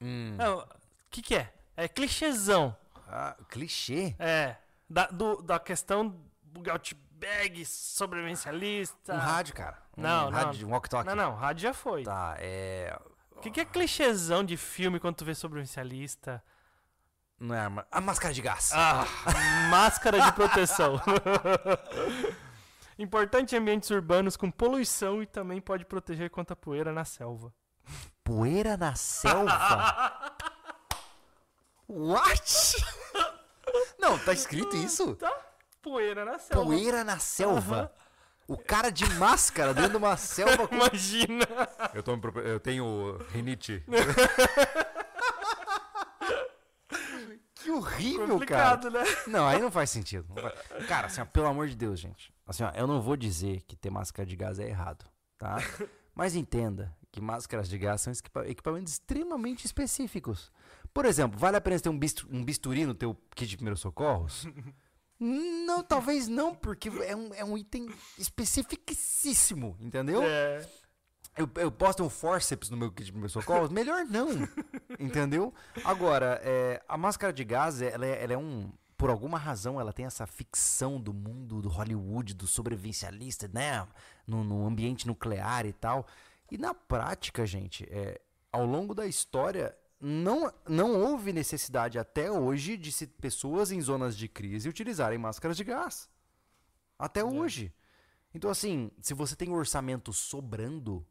Hum. 0.00 0.34
Não, 0.38 0.58
o 0.60 0.66
que 1.10 1.20
que 1.20 1.34
é? 1.34 1.52
É 1.76 1.86
clichêzão. 1.86 2.74
Ah, 3.06 3.36
clichê? 3.48 4.14
É. 4.18 4.56
Da, 4.88 5.06
do, 5.08 5.42
da 5.42 5.58
questão 5.58 6.16
do 6.42 6.70
Outbag, 6.70 7.64
sobrevivencialista. 7.66 9.14
Um 9.14 9.18
rádio, 9.18 9.54
cara. 9.54 9.76
Um 9.96 10.02
Não, 10.02 10.30
não. 10.30 10.38
rádio, 10.38 10.66
um 10.66 10.70
walk-talk. 10.70 11.06
Não, 11.06 11.14
não, 11.14 11.34
rádio 11.34 11.62
já 11.64 11.74
foi. 11.74 12.04
Tá, 12.04 12.36
é. 12.38 12.98
O 13.32 13.40
que, 13.40 13.50
que 13.50 13.60
é 13.60 13.64
clichêzão 13.64 14.42
de 14.44 14.56
filme 14.56 14.98
quando 14.98 15.16
tu 15.16 15.24
vê 15.24 15.34
sobrevivencialista? 15.34 16.42
Não 17.38 17.54
é 17.54 17.58
arma. 17.60 17.86
A 17.90 18.00
máscara 18.00 18.32
de 18.32 18.40
gás. 18.42 18.70
Ah, 18.74 19.04
máscara 19.70 20.20
de 20.20 20.32
proteção. 20.32 21.00
Importante 23.00 23.54
em 23.54 23.58
ambientes 23.58 23.88
urbanos 23.88 24.36
com 24.36 24.50
poluição 24.50 25.22
e 25.22 25.26
também 25.26 25.58
pode 25.58 25.86
proteger 25.86 26.28
contra 26.28 26.54
poeira 26.54 26.92
na 26.92 27.02
selva. 27.02 27.50
Poeira 28.22 28.76
na 28.76 28.94
selva? 28.94 30.36
What? 31.88 32.76
Não, 33.98 34.18
tá 34.18 34.34
escrito 34.34 34.76
isso? 34.76 35.16
Tá? 35.16 35.34
Poeira 35.80 36.26
na 36.26 36.38
selva. 36.38 36.62
Poeira 36.62 37.02
na 37.02 37.18
selva. 37.18 37.90
O 38.46 38.58
cara 38.58 38.90
de 38.90 39.06
máscara 39.14 39.72
dentro 39.72 39.92
de 39.92 39.96
uma 39.96 40.18
selva 40.18 40.68
com. 40.68 40.74
Imagina. 40.76 41.46
Eu, 41.94 42.02
tô, 42.02 42.12
eu 42.40 42.60
tenho 42.60 43.16
rinite. 43.32 43.82
que 47.72 47.78
horrível, 47.78 48.18
cara. 48.20 48.28
Complicado, 48.32 48.90
né? 48.90 49.04
Não, 49.26 49.46
aí 49.46 49.60
não 49.60 49.70
faz 49.70 49.90
sentido. 49.90 50.26
Não 50.28 50.36
faz- 50.42 50.86
Cara, 50.86 51.06
assim, 51.06 51.20
ó, 51.20 51.24
pelo 51.24 51.46
amor 51.46 51.68
de 51.68 51.76
Deus, 51.76 51.98
gente. 52.00 52.32
Assim, 52.46 52.62
ó, 52.64 52.70
eu 52.70 52.86
não 52.86 53.00
vou 53.00 53.16
dizer 53.16 53.62
que 53.62 53.76
ter 53.76 53.90
máscara 53.90 54.26
de 54.26 54.36
gás 54.36 54.58
é 54.58 54.68
errado, 54.68 55.04
tá? 55.38 55.56
Mas 56.14 56.34
entenda 56.34 56.94
que 57.12 57.20
máscaras 57.20 57.68
de 57.68 57.78
gás 57.78 58.00
são 58.00 58.12
equipa- 58.12 58.46
equipamentos 58.46 58.92
extremamente 58.94 59.64
específicos. 59.64 60.50
Por 60.92 61.04
exemplo, 61.04 61.38
vale 61.38 61.56
a 61.56 61.60
pena 61.60 61.78
ter 61.78 61.88
um, 61.88 61.98
bistu- 61.98 62.28
um 62.30 62.44
bisturi 62.44 62.84
no 62.84 62.94
teu 62.94 63.14
kit 63.34 63.48
de 63.48 63.56
primeiros 63.56 63.80
socorros? 63.80 64.46
Não, 65.22 65.82
talvez 65.82 66.28
não, 66.28 66.54
porque 66.54 66.88
é 66.88 67.14
um, 67.14 67.34
é 67.34 67.44
um 67.44 67.58
item 67.58 67.90
especificíssimo, 68.16 69.76
entendeu? 69.78 70.22
É. 70.22 70.66
Eu, 71.40 71.50
eu 71.56 71.72
posso 71.72 71.96
ter 71.96 72.02
um 72.02 72.10
forceps 72.10 72.68
no 72.68 72.76
meu 72.76 72.90
kit 72.90 73.06
de 73.06 73.12
primeiros 73.12 73.32
socorros? 73.32 73.70
Melhor 73.70 74.04
não, 74.04 74.28
entendeu? 75.00 75.54
Agora, 75.82 76.38
é, 76.44 76.82
a 76.86 76.98
máscara 76.98 77.32
de 77.32 77.42
gás, 77.44 77.80
ela 77.80 78.04
é, 78.04 78.22
ela 78.22 78.32
é 78.34 78.36
um... 78.36 78.70
Por 78.94 79.08
alguma 79.08 79.38
razão, 79.38 79.80
ela 79.80 79.94
tem 79.94 80.04
essa 80.04 80.26
ficção 80.26 81.00
do 81.00 81.14
mundo 81.14 81.62
do 81.62 81.70
Hollywood, 81.70 82.34
do 82.34 82.46
sobrevivencialista, 82.46 83.48
né? 83.48 83.88
No, 84.26 84.44
no 84.44 84.66
ambiente 84.66 85.06
nuclear 85.06 85.64
e 85.64 85.72
tal. 85.72 86.06
E 86.50 86.58
na 86.58 86.74
prática, 86.74 87.46
gente, 87.46 87.88
é, 87.90 88.20
ao 88.52 88.66
longo 88.66 88.94
da 88.94 89.06
história, 89.06 89.74
não, 89.98 90.52
não 90.68 91.00
houve 91.00 91.32
necessidade 91.32 91.98
até 91.98 92.30
hoje 92.30 92.76
de 92.76 92.92
se, 92.92 93.06
pessoas 93.06 93.72
em 93.72 93.80
zonas 93.80 94.14
de 94.14 94.28
crise 94.28 94.68
utilizarem 94.68 95.16
máscaras 95.16 95.56
de 95.56 95.64
gás. 95.64 96.06
Até 96.98 97.24
hoje. 97.24 97.72
Então, 98.34 98.50
assim, 98.50 98.90
se 99.00 99.14
você 99.14 99.34
tem 99.34 99.48
um 99.48 99.54
orçamento 99.54 100.12
sobrando, 100.12 101.06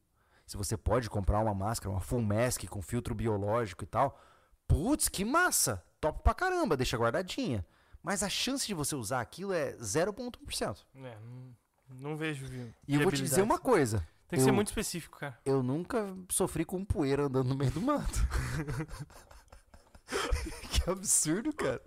se 0.50 0.58
você 0.58 0.76
pode 0.76 1.08
comprar 1.12 1.40
uma 1.42 1.54
máscara, 1.54 1.92
uma 1.92 2.02
full 2.02 2.24
mask 2.24 2.66
com 2.66 2.82
filtro 2.82 3.14
biológico 3.14 3.84
e 3.84 3.88
tal, 3.88 4.20
putz, 4.68 5.08
que 5.08 5.24
massa! 5.24 5.84
Top 6.02 6.24
pra 6.24 6.34
caramba, 6.34 6.76
deixa 6.76 6.98
guardadinha. 6.98 7.64
Mas 8.02 8.24
a 8.24 8.30
chance 8.30 8.66
de 8.66 8.74
você 8.74 8.96
usar 8.96 9.22
aquilo 9.22 9.54
é 9.54 9.74
0,1%. 9.74 10.78
É, 10.96 11.18
não, 11.20 11.56
não 12.12 12.18
vejo. 12.18 12.46
E 12.88 12.96
eu 12.96 13.02
vou 13.02 13.12
te 13.12 13.22
dizer 13.22 13.44
uma 13.44 13.60
coisa. 13.60 14.00
Tem 14.28 14.40
que 14.40 14.44
ser 14.44 14.50
Eu- 14.50 14.56
muito 14.56 14.70
específico, 14.70 15.20
cara. 15.20 15.38
Eu 15.46 15.62
nunca 15.62 16.16
sofri 16.32 16.66
com 16.66 16.84
poeira 16.84 17.26
andando 17.26 17.50
no 17.50 17.56
meio 17.56 17.70
do 17.72 17.82
mato. 17.82 18.20
que 20.72 20.90
absurdo, 20.90 21.54
cara. 21.54 21.82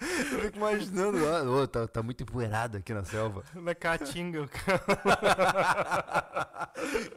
Eu 0.00 0.40
fico 0.40 0.56
imaginando, 0.56 1.18
ah, 1.26 1.42
ô, 1.42 1.66
tá, 1.66 1.86
tá 1.86 2.02
muito 2.02 2.22
empoeirado 2.22 2.76
aqui 2.76 2.92
na 2.92 3.04
selva. 3.04 3.44
Na 3.54 3.74
caatinga, 3.74 4.46
cara. 4.48 4.82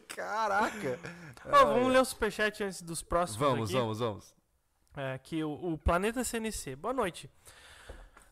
Caraca! 0.08 1.00
Ó, 1.46 1.66
vamos 1.66 1.92
ler 1.92 2.00
o 2.00 2.06
superchat 2.06 2.64
antes 2.64 2.82
dos 2.82 3.02
próximos 3.02 3.40
Vamos, 3.40 3.70
aqui. 3.70 3.80
vamos, 3.80 4.00
vamos. 4.00 4.34
É, 4.96 5.14
aqui 5.14 5.44
o, 5.44 5.74
o 5.74 5.78
Planeta 5.78 6.24
CNC. 6.24 6.76
Boa 6.76 6.94
noite. 6.94 7.30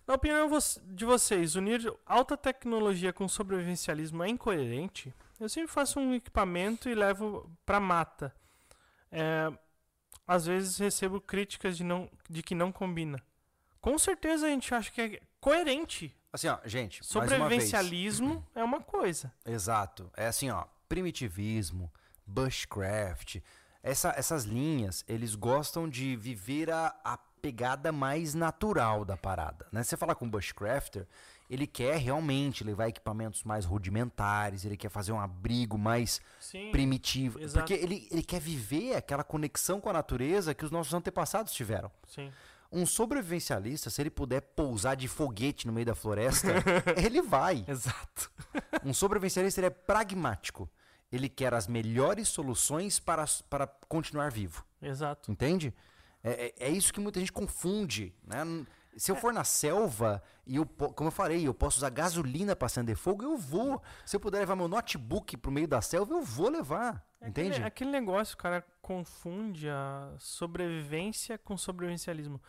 Na 0.08 0.14
opinião 0.14 0.48
de 0.84 1.06
vocês, 1.06 1.56
unir 1.56 1.92
alta 2.06 2.38
tecnologia 2.38 3.12
com 3.12 3.28
sobrevivencialismo 3.28 4.24
é 4.24 4.30
incoerente? 4.30 5.14
Eu 5.40 5.50
sempre 5.50 5.72
faço 5.72 6.00
um 6.00 6.14
equipamento 6.14 6.88
e 6.88 6.96
levo 6.96 7.52
pra 7.66 7.80
mata. 7.80 8.34
É, 9.12 9.52
às 10.28 10.46
vezes 10.46 10.78
recebo 10.78 11.20
críticas 11.20 11.76
de, 11.76 11.84
não, 11.84 12.10
de 12.30 12.44
que 12.44 12.54
não 12.54 12.72
combina. 12.72 13.20
Com 13.86 13.99
certeza 13.99 14.48
a 14.48 14.49
gente 14.49 14.74
acha 14.74 14.90
que 14.91 14.99
é 14.99 15.20
coerente. 15.40 16.12
Assim, 16.34 16.48
ó, 16.48 16.57
gente, 16.66 17.02
mais 17.02 17.12
uma. 17.14 17.28
Sobrevivencialismo 17.38 18.44
é 18.56 18.64
uma 18.64 18.82
coisa. 18.82 19.32
Exato. 19.45 20.10
É 20.18 20.26
assim, 20.26 20.49
ó, 20.49 20.66
primitivismo, 20.90 21.91
bushcraft, 22.26 23.38
essa- 23.84 24.14
essas 24.18 24.44
linhas, 24.44 25.06
eles 25.07 25.36
gostam 25.36 25.88
de 25.88 26.16
viver 26.16 26.72
a, 26.72 26.95
a 27.03 27.16
pegada 27.41 27.91
mais 27.91 28.34
natural 28.34 29.06
da 29.06 29.16
parada, 29.16 29.68
né? 29.72 29.84
Você 29.84 29.95
falar 29.95 30.16
com 30.16 30.26
um 30.26 30.30
bushcrafter, 30.32 31.06
ele 31.48 31.68
quer 31.68 31.98
realmente 31.98 32.64
levar 32.64 32.88
equipamentos 32.88 33.44
mais 33.44 33.66
rudimentares, 33.66 34.66
ele 34.66 34.76
quer 34.76 34.90
fazer 34.90 35.12
um 35.12 35.20
abrigo 35.20 35.78
mais 35.78 36.20
Sim. 36.40 36.72
primitivo, 36.72 37.40
exato. 37.40 37.60
porque 37.68 37.74
ele, 37.76 38.07
ele 38.10 38.24
quer 38.24 38.41
viver 38.41 38.95
aquela 38.95 39.24
conexão 39.24 39.80
com 39.80 39.90
a 39.91 39.94
natureza 39.94 40.56
que 40.56 40.66
os 40.66 40.72
nossos 40.72 40.91
antepassados 40.91 41.53
tiveram. 41.53 41.91
Sim. 42.07 42.32
Um 42.76 42.85
sobrevivencialista, 42.85 43.89
se 43.89 44.02
ele 44.02 44.10
puder 44.10 44.41
pousar 44.41 44.95
de 44.95 45.07
foguete 45.07 45.65
no 45.65 45.72
meio 45.72 45.85
da 45.85 45.95
floresta, 45.95 46.49
ele 47.02 47.22
vai. 47.22 47.64
Exato. 47.68 48.30
Um 48.84 48.93
sobrevivencialista 48.93 49.61
ele 49.61 49.68
é 49.68 49.69
pragmático. 49.69 50.69
Ele 51.11 51.30
quer 51.30 51.53
as 51.53 51.68
melhores 51.68 52.27
soluções 52.27 52.99
para, 52.99 53.23
para 53.49 53.65
continuar 53.88 54.30
vivo. 54.30 54.65
Exato. 54.81 55.31
Entende? 55.31 55.73
É, 56.23 56.53
é- 56.60 56.68
é 56.68 56.69
isso 56.69 56.91
que 56.93 56.99
muita 56.99 57.19
gente 57.19 57.31
confunde. 57.31 58.14
Né? 58.27 58.43
Se 58.98 59.12
eu 59.12 59.16
for 59.16 59.34
na 59.34 59.44
selva 59.44 60.22
e 60.48 60.56
eu, 60.56 60.66
como 60.66 61.08
eu 61.08 61.12
falei, 61.12 61.46
eu 61.48 61.54
posso 61.54 61.78
usar 61.78 61.90
gasolina 61.90 62.56
para 62.56 62.66
acender 62.68 62.96
fogo, 62.96 63.24
eu 63.24 63.38
vou. 63.38 63.82
Se 64.06 64.16
eu 64.16 64.20
puder 64.20 64.40
levar 64.40 64.56
meu 64.56 64.68
notebook 64.68 65.36
pro 65.38 65.52
meio 65.52 65.68
da 65.68 65.82
selva, 65.82 66.14
eu 66.14 66.22
vou 66.22 66.50
levar. 66.50 67.06
É 67.20 67.28
Entende? 67.28 67.52
Aquele, 67.52 67.66
aquele 67.68 67.92
negócio, 67.92 68.36
o 68.36 68.38
cara 68.38 68.66
confunde 68.82 69.68
a 69.70 70.14
sobrevivência 70.18 71.38
com 71.38 71.58
sobrevivencialismo. 71.58 72.40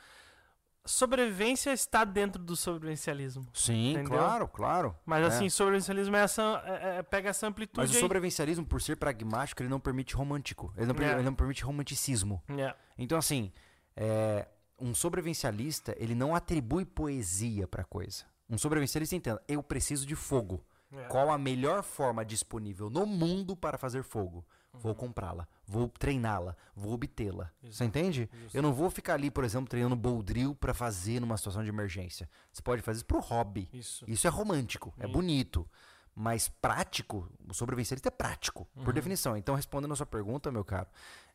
Sobrevivência 0.85 1.73
está 1.73 2.05
dentro 2.05 2.41
do 2.41 2.55
sobrevivencialismo. 2.55 3.45
Sim, 3.53 3.91
Entendeu? 3.95 4.11
claro, 4.19 4.47
claro. 4.47 4.97
Mas 5.05 5.25
É. 5.25 5.27
assim, 5.27 5.49
sobrevivencialismo 5.49 6.15
é 6.15 6.21
essa, 6.21 6.63
é- 6.65 6.99
é- 6.99 7.03
pega 7.03 7.31
essa 7.31 7.45
amplitude 7.49 7.81
Mas 7.89 7.91
o 7.97 7.99
sobrevivencialismo, 7.99 8.65
por 8.65 8.81
ser 8.81 8.95
pragmático, 8.97 9.61
ele 9.63 9.69
não 9.69 9.81
permite 9.81 10.15
romântico. 10.15 10.73
Ele 10.77 10.87
não, 10.87 10.95
per- 10.95 11.09
É. 11.09 11.13
ele 11.15 11.23
não 11.25 11.35
permite 11.35 11.65
romanticismo. 11.65 12.41
É, 12.57 12.73
Então, 12.97 13.19
assim, 13.19 13.53
é, 13.97 14.47
um 14.79 14.95
sobrevivencialista, 14.95 15.95
ele 15.99 16.15
não 16.15 16.35
atribui 16.35 16.85
poesia 16.85 17.67
pra 17.67 17.85
coisa. 17.85 18.25
Um 18.49 18.59
sobrevivencialista 18.59 19.17
entenda, 19.17 19.43
eu 19.49 19.63
preciso 19.63 20.07
de 20.07 20.15
fogo. 20.15 20.63
é. 20.93 21.05
Qual 21.09 21.31
a 21.31 21.37
melhor 21.39 21.83
forma 21.83 22.25
disponível 22.25 22.89
no 22.89 23.05
mundo 23.05 23.57
para 23.57 23.77
fazer 23.77 24.03
fogo? 24.05 24.45
Vou 24.73 24.95
comprá-la, 24.95 25.49
vou 25.67 25.89
treiná-la, 25.89 26.55
vou 26.75 26.93
obtê-la. 26.93 27.51
Você 27.63 27.85
entende? 27.85 28.29
Eu 28.53 28.61
não 28.63 28.75
vou 28.75 28.91
ficar 28.91 29.15
ali, 29.15 29.31
por 29.31 29.43
exemplo, 29.43 29.67
treinando 29.69 29.97
boldril 29.97 30.55
pra 30.55 30.75
fazer 30.75 31.19
numa 31.19 31.37
situação 31.39 31.63
de 31.65 31.71
emergência. 31.71 32.29
Você 32.53 32.61
pode 32.63 32.83
fazer 32.83 32.99
isso 32.99 33.07
pro 33.07 33.19
hobby. 33.19 33.69
Isso. 33.73 34.05
Isso 34.07 34.27
é 34.27 34.31
romântico, 34.31 34.93
é 34.99 35.05
Isso. 35.05 35.13
bonito. 35.13 35.67
Mas 36.15 36.49
prático, 36.49 37.27
o 37.49 37.55
sobrevivencialista 37.55 38.09
é 38.09 38.11
prático, 38.11 38.69
Uhum. 38.77 38.85
por 38.85 38.93
definição. 38.93 39.35
Então, 39.37 39.55
respondendo 39.55 39.93
a 39.93 39.97
sua 39.97 40.07
pergunta, 40.07 40.53
meu 40.53 40.65
caro, 40.65 40.89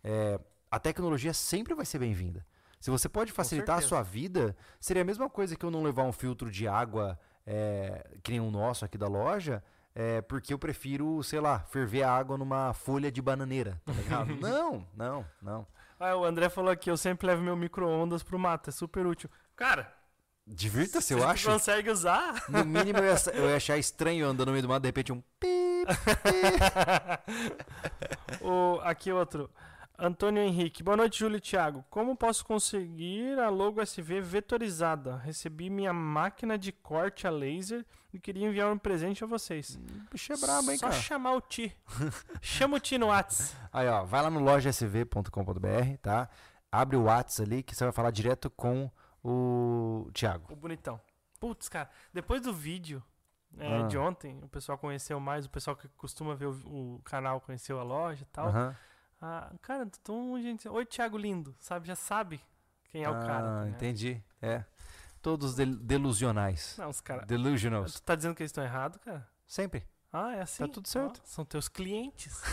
é, 0.04 0.40
a 0.70 0.80
tecnologia 0.80 1.34
sempre 1.34 1.74
vai 1.74 1.86
ser 1.86 1.98
bem-vinda. 2.00 2.46
Se 2.82 2.90
você 2.90 3.08
pode 3.08 3.32
facilitar 3.32 3.78
a 3.78 3.82
sua 3.82 4.02
vida, 4.02 4.56
seria 4.80 5.04
a 5.04 5.06
mesma 5.06 5.30
coisa 5.30 5.56
que 5.56 5.64
eu 5.64 5.72
não 5.72 5.84
levar 5.84 6.04
um 6.04 6.12
filtro 6.12 6.50
de 6.50 6.68
água 6.68 7.18
é, 7.46 8.06
que 8.24 8.32
nem 8.32 8.40
o 8.40 8.50
nosso 8.50 8.84
aqui 8.84 8.98
da 8.98 9.08
loja, 9.08 9.64
é, 9.94 10.22
porque 10.22 10.54
eu 10.54 10.60
prefiro, 10.60 11.22
sei 11.24 11.40
lá, 11.40 11.60
ferver 11.60 12.04
a 12.04 12.12
água 12.12 12.38
numa 12.38 12.74
folha 12.74 13.12
de 13.12 13.22
bananeira, 13.22 13.80
tá 13.86 13.94
ligado? 13.94 14.36
não, 14.42 14.86
não, 14.96 15.26
não. 15.42 15.68
Ah, 16.00 16.16
o 16.16 16.26
André 16.26 16.50
falou 16.50 16.72
aqui, 16.72 16.90
eu 16.90 16.98
sempre 16.98 17.28
levo 17.28 17.44
meu 17.44 17.56
micro-ondas 17.56 18.24
pro 18.24 18.40
mato, 18.40 18.70
é 18.70 18.74
super 18.74 19.06
útil. 19.06 19.30
Cara, 19.56 19.94
Divirta-se, 20.48 21.08
se 21.08 21.14
eu 21.14 21.28
acho. 21.28 21.48
consegue 21.48 21.92
usar. 21.92 22.44
No 22.50 22.66
mínimo 22.66 22.98
eu 22.98 23.06
ia, 23.06 23.16
eu 23.34 23.50
ia 23.50 23.58
achar 23.58 23.78
estranho 23.78 24.26
andando 24.26 24.48
no 24.48 24.54
meio 24.54 24.64
do 24.64 24.68
mato, 24.68 24.82
de 24.82 24.88
repente 24.88 25.14
um 25.14 25.22
pi, 25.40 25.86
o, 28.42 28.80
aqui 28.82 29.12
outro. 29.12 29.50
Antônio 30.04 30.42
Henrique. 30.42 30.82
Boa 30.82 30.98
noite, 30.98 31.20
Júlio 31.20 31.38
e 31.38 31.40
Thiago. 31.40 31.86
Como 31.88 32.16
posso 32.16 32.44
conseguir 32.44 33.38
a 33.40 33.50
logo 33.50 33.80
SV 33.80 34.20
vetorizada? 34.20 35.18
Recebi 35.18 35.70
minha 35.70 35.94
máquina 35.94 36.58
de 36.58 36.72
corte 36.72 37.28
a 37.28 37.30
laser 37.30 37.86
e 38.12 38.20
queria 38.20 38.48
enviar 38.48 38.72
um 38.72 38.80
presente 38.80 39.24
a 39.24 39.28
vocês. 39.28 39.78
Bicho 40.12 40.34
é 40.34 40.38
brabo, 40.38 40.72
hein, 40.72 40.78
Só 40.80 40.88
cara? 40.90 41.00
chamar 41.00 41.34
o 41.36 41.42
Ti. 41.42 41.78
Chama 42.42 42.78
o 42.78 42.80
Ti 42.80 42.98
no 42.98 43.08
Whats. 43.10 43.56
Aí, 43.72 43.88
ó, 43.88 44.04
vai 44.04 44.24
lá 44.24 44.32
no 44.32 44.40
lojasv.com.br, 44.40 45.98
tá? 46.02 46.28
Abre 46.72 46.98
o 46.98 47.04
Whats 47.04 47.40
ali 47.40 47.62
que 47.62 47.76
você 47.76 47.84
vai 47.84 47.94
falar 47.94 48.10
direto 48.10 48.50
com 48.50 48.90
o 49.24 50.10
Thiago. 50.16 50.52
O 50.52 50.56
bonitão. 50.56 51.00
Putz, 51.40 51.70
cara, 51.70 51.92
depois 52.12 52.42
do 52.42 52.52
vídeo 52.52 53.04
é, 53.56 53.82
Ah. 53.84 53.88
de 53.88 54.00
ontem, 54.00 54.40
o 54.42 54.48
pessoal 54.48 54.80
conheceu 54.80 55.20
mais, 55.20 55.46
o 55.46 55.50
pessoal 55.50 55.76
que 55.76 55.88
costuma 55.90 56.34
ver 56.34 56.48
o, 56.48 56.96
o 56.96 57.02
canal 57.04 57.40
conheceu 57.40 57.80
a 57.80 57.84
loja 57.84 58.24
e 58.24 58.26
tal. 58.34 58.48
Aham. 58.48 58.76
Ah, 59.22 59.52
cara, 59.62 59.86
tão 60.04 60.42
gente. 60.42 60.68
Oi, 60.68 60.86
Thiago 60.86 61.18
lindo, 61.18 61.56
sabe? 61.60 61.88
Já 61.88 61.96
sabe 61.96 62.42
quem 62.86 63.04
é 63.04 63.10
o 63.10 63.14
cara. 63.14 63.62
Ah, 63.64 63.68
entendi. 63.70 64.22
É. 64.42 64.66
Todos 65.22 65.54
del- 65.56 65.76
delusionais. 65.78 66.76
Não, 66.78 66.90
os 66.90 67.00
caras. 67.02 67.28
Delusionals. 67.28 67.94
Tu 67.94 68.02
tá 68.02 68.16
dizendo 68.16 68.34
que 68.36 68.42
eles 68.42 68.50
estão 68.50 68.64
errados, 68.64 69.00
cara? 69.04 69.28
Sempre. 69.46 69.88
Ah, 70.12 70.34
é 70.36 70.42
assim. 70.42 70.66
Tá 70.66 70.74
tudo 70.74 70.88
certo. 70.88 71.22
Ó, 71.24 71.26
são 71.28 71.46
teus 71.46 71.68
clientes. 71.70 72.42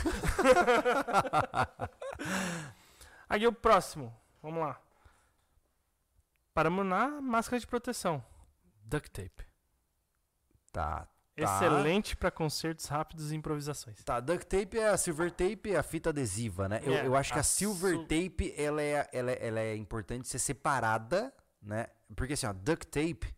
Aí 3.28 3.46
o 3.46 3.52
próximo. 3.52 4.14
Vamos 4.42 4.60
lá. 4.60 4.80
Paramos 6.54 6.84
na 6.84 7.20
máscara 7.20 7.58
de 7.60 7.66
proteção. 7.66 8.22
Duct 8.84 9.10
tape. 9.10 9.46
Tá. 10.72 11.08
Tá. 11.44 11.56
Excelente 11.56 12.16
para 12.16 12.30
concertos 12.30 12.86
rápidos 12.86 13.30
e 13.32 13.36
improvisações. 13.36 14.02
Tá, 14.04 14.18
duct 14.20 14.46
tape 14.46 14.78
é 14.78 14.88
a 14.88 14.96
silver 14.96 15.30
tape, 15.30 15.72
é 15.72 15.76
a 15.78 15.82
fita 15.82 16.10
adesiva, 16.10 16.68
né? 16.68 16.80
Eu, 16.82 16.92
É, 16.94 17.06
eu 17.06 17.14
acho 17.16 17.32
que 17.32 17.38
a 17.38 17.42
a 17.42 17.44
silver 17.44 17.94
su- 17.96 18.02
tape, 18.02 18.54
ela 18.56 18.82
é, 18.82 19.08
ela, 19.12 19.30
ela 19.32 19.60
é 19.60 19.76
importante 19.76 20.26
ser 20.28 20.38
separada, 20.38 21.32
né? 21.62 21.86
Porque 22.16 22.32
assim, 22.34 22.46
ó, 22.46 22.52
duct 22.52 22.86
tape, 22.86 23.34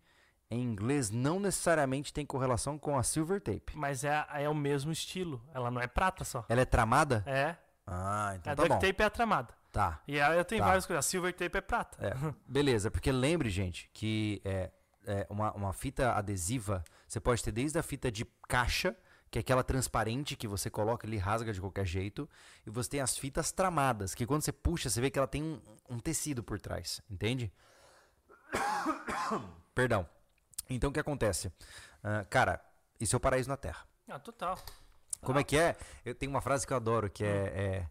em 0.51 0.63
inglês, 0.63 1.11
não 1.11 1.39
necessariamente 1.39 2.13
tem 2.13 2.27
correlação 2.27 2.77
com 2.79 2.99
a 2.99 3.03
silver 3.03 3.41
tape. 3.41 3.73
Mas 3.77 4.03
é, 4.05 4.25
é 4.35 4.49
o 4.49 4.55
mesmo 4.55 4.91
estilo. 4.91 5.41
Ela 5.55 5.71
não 5.71 5.81
é 5.81 5.87
prata 5.87 6.25
só. 6.25 6.45
Ela 6.49 6.63
é 6.63 6.65
tramada? 6.65 7.23
É. 7.27 7.55
Ah, 7.87 8.33
então 8.37 8.53
a 8.53 8.57
tá 8.57 8.63
duct 8.63 8.75
bom. 8.75 8.79
tape 8.81 9.03
é 9.03 9.07
a 9.07 9.11
tramada. 9.11 9.55
Tá. 9.73 10.01
E 10.09 10.21
aí 10.21 10.37
eu 10.37 10.45
tenho 10.45 10.61
Tá. 10.61 10.67
várias 10.67 10.87
coisas. 10.87 11.05
A 11.07 11.09
silver 11.09 11.33
tape 11.33 11.57
é 11.59 11.61
prata. 11.61 11.97
É, 12.05 12.13
beleza, 12.49 12.91
porque 12.91 13.13
lembre, 13.13 13.49
gente, 13.51 13.89
que 13.93 14.41
é, 14.45 14.71
é, 15.07 15.27
uma, 15.31 15.53
uma 15.53 15.73
fita 15.73 16.13
adesiva, 16.15 16.83
você 17.11 17.19
pode 17.19 17.43
ter 17.43 17.51
desde 17.51 17.77
a 17.77 17.83
fita 17.83 18.09
de 18.09 18.25
caixa, 18.47 18.97
que 19.33 19.37
é 19.37 19.41
aquela 19.41 19.65
transparente 19.65 20.37
que 20.37 20.47
você 20.47 20.71
coloca 20.71 21.09
ali, 21.09 21.17
rasga 21.17 21.53
de 21.53 21.61
qualquer 21.61 21.85
jeito, 21.85 22.31
e 22.65 22.71
você 22.71 22.89
tem 22.89 23.01
as 23.01 23.19
fitas 23.19 23.51
tramadas, 23.51 24.15
que 24.15 24.25
quando 24.25 24.43
você 24.43 24.53
puxa, 24.53 24.89
você 24.89 25.01
vê 25.01 25.11
que 25.11 25.19
ela 25.19 25.27
tem 25.27 25.43
um, 25.43 25.61
um 25.89 25.99
tecido 25.99 26.41
por 26.41 26.61
trás, 26.61 27.03
entende? 27.11 27.53
Perdão. 29.75 30.09
Então 30.69 30.91
o 30.91 30.93
que 30.93 31.01
acontece? 31.01 31.53
Ah, 32.01 32.25
cara, 32.31 32.65
isso 33.01 33.17
é 33.17 33.19
o 33.19 33.21
paraíso 33.21 33.49
na 33.49 33.57
Terra. 33.57 33.85
Ah, 34.07 34.21
total. 34.21 34.57
Como 35.21 35.41
é 35.41 35.43
que 35.43 35.59
é? 35.59 35.77
Eu 36.05 36.15
tenho 36.15 36.31
uma 36.31 36.41
frase 36.41 36.65
que 36.65 36.73
eu 36.73 36.77
adoro, 36.77 37.11
que 37.11 37.25
é, 37.25 37.29
é 37.29 37.91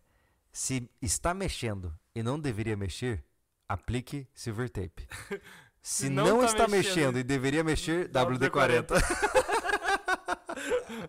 se 0.50 0.90
está 1.02 1.34
mexendo 1.34 1.94
e 2.16 2.24
não 2.24 2.40
deveria 2.40 2.78
mexer, 2.78 3.22
aplique 3.68 4.30
silver 4.34 4.70
tape. 4.70 5.06
Se, 5.82 6.06
Se 6.06 6.10
não, 6.10 6.26
não 6.26 6.40
tá 6.40 6.46
está 6.46 6.68
mexendo 6.68 7.16
mexendo, 7.16 7.20
e 7.20 7.24
deveria 7.24 7.64
mexer, 7.64 8.10
WD-40. 8.10 8.92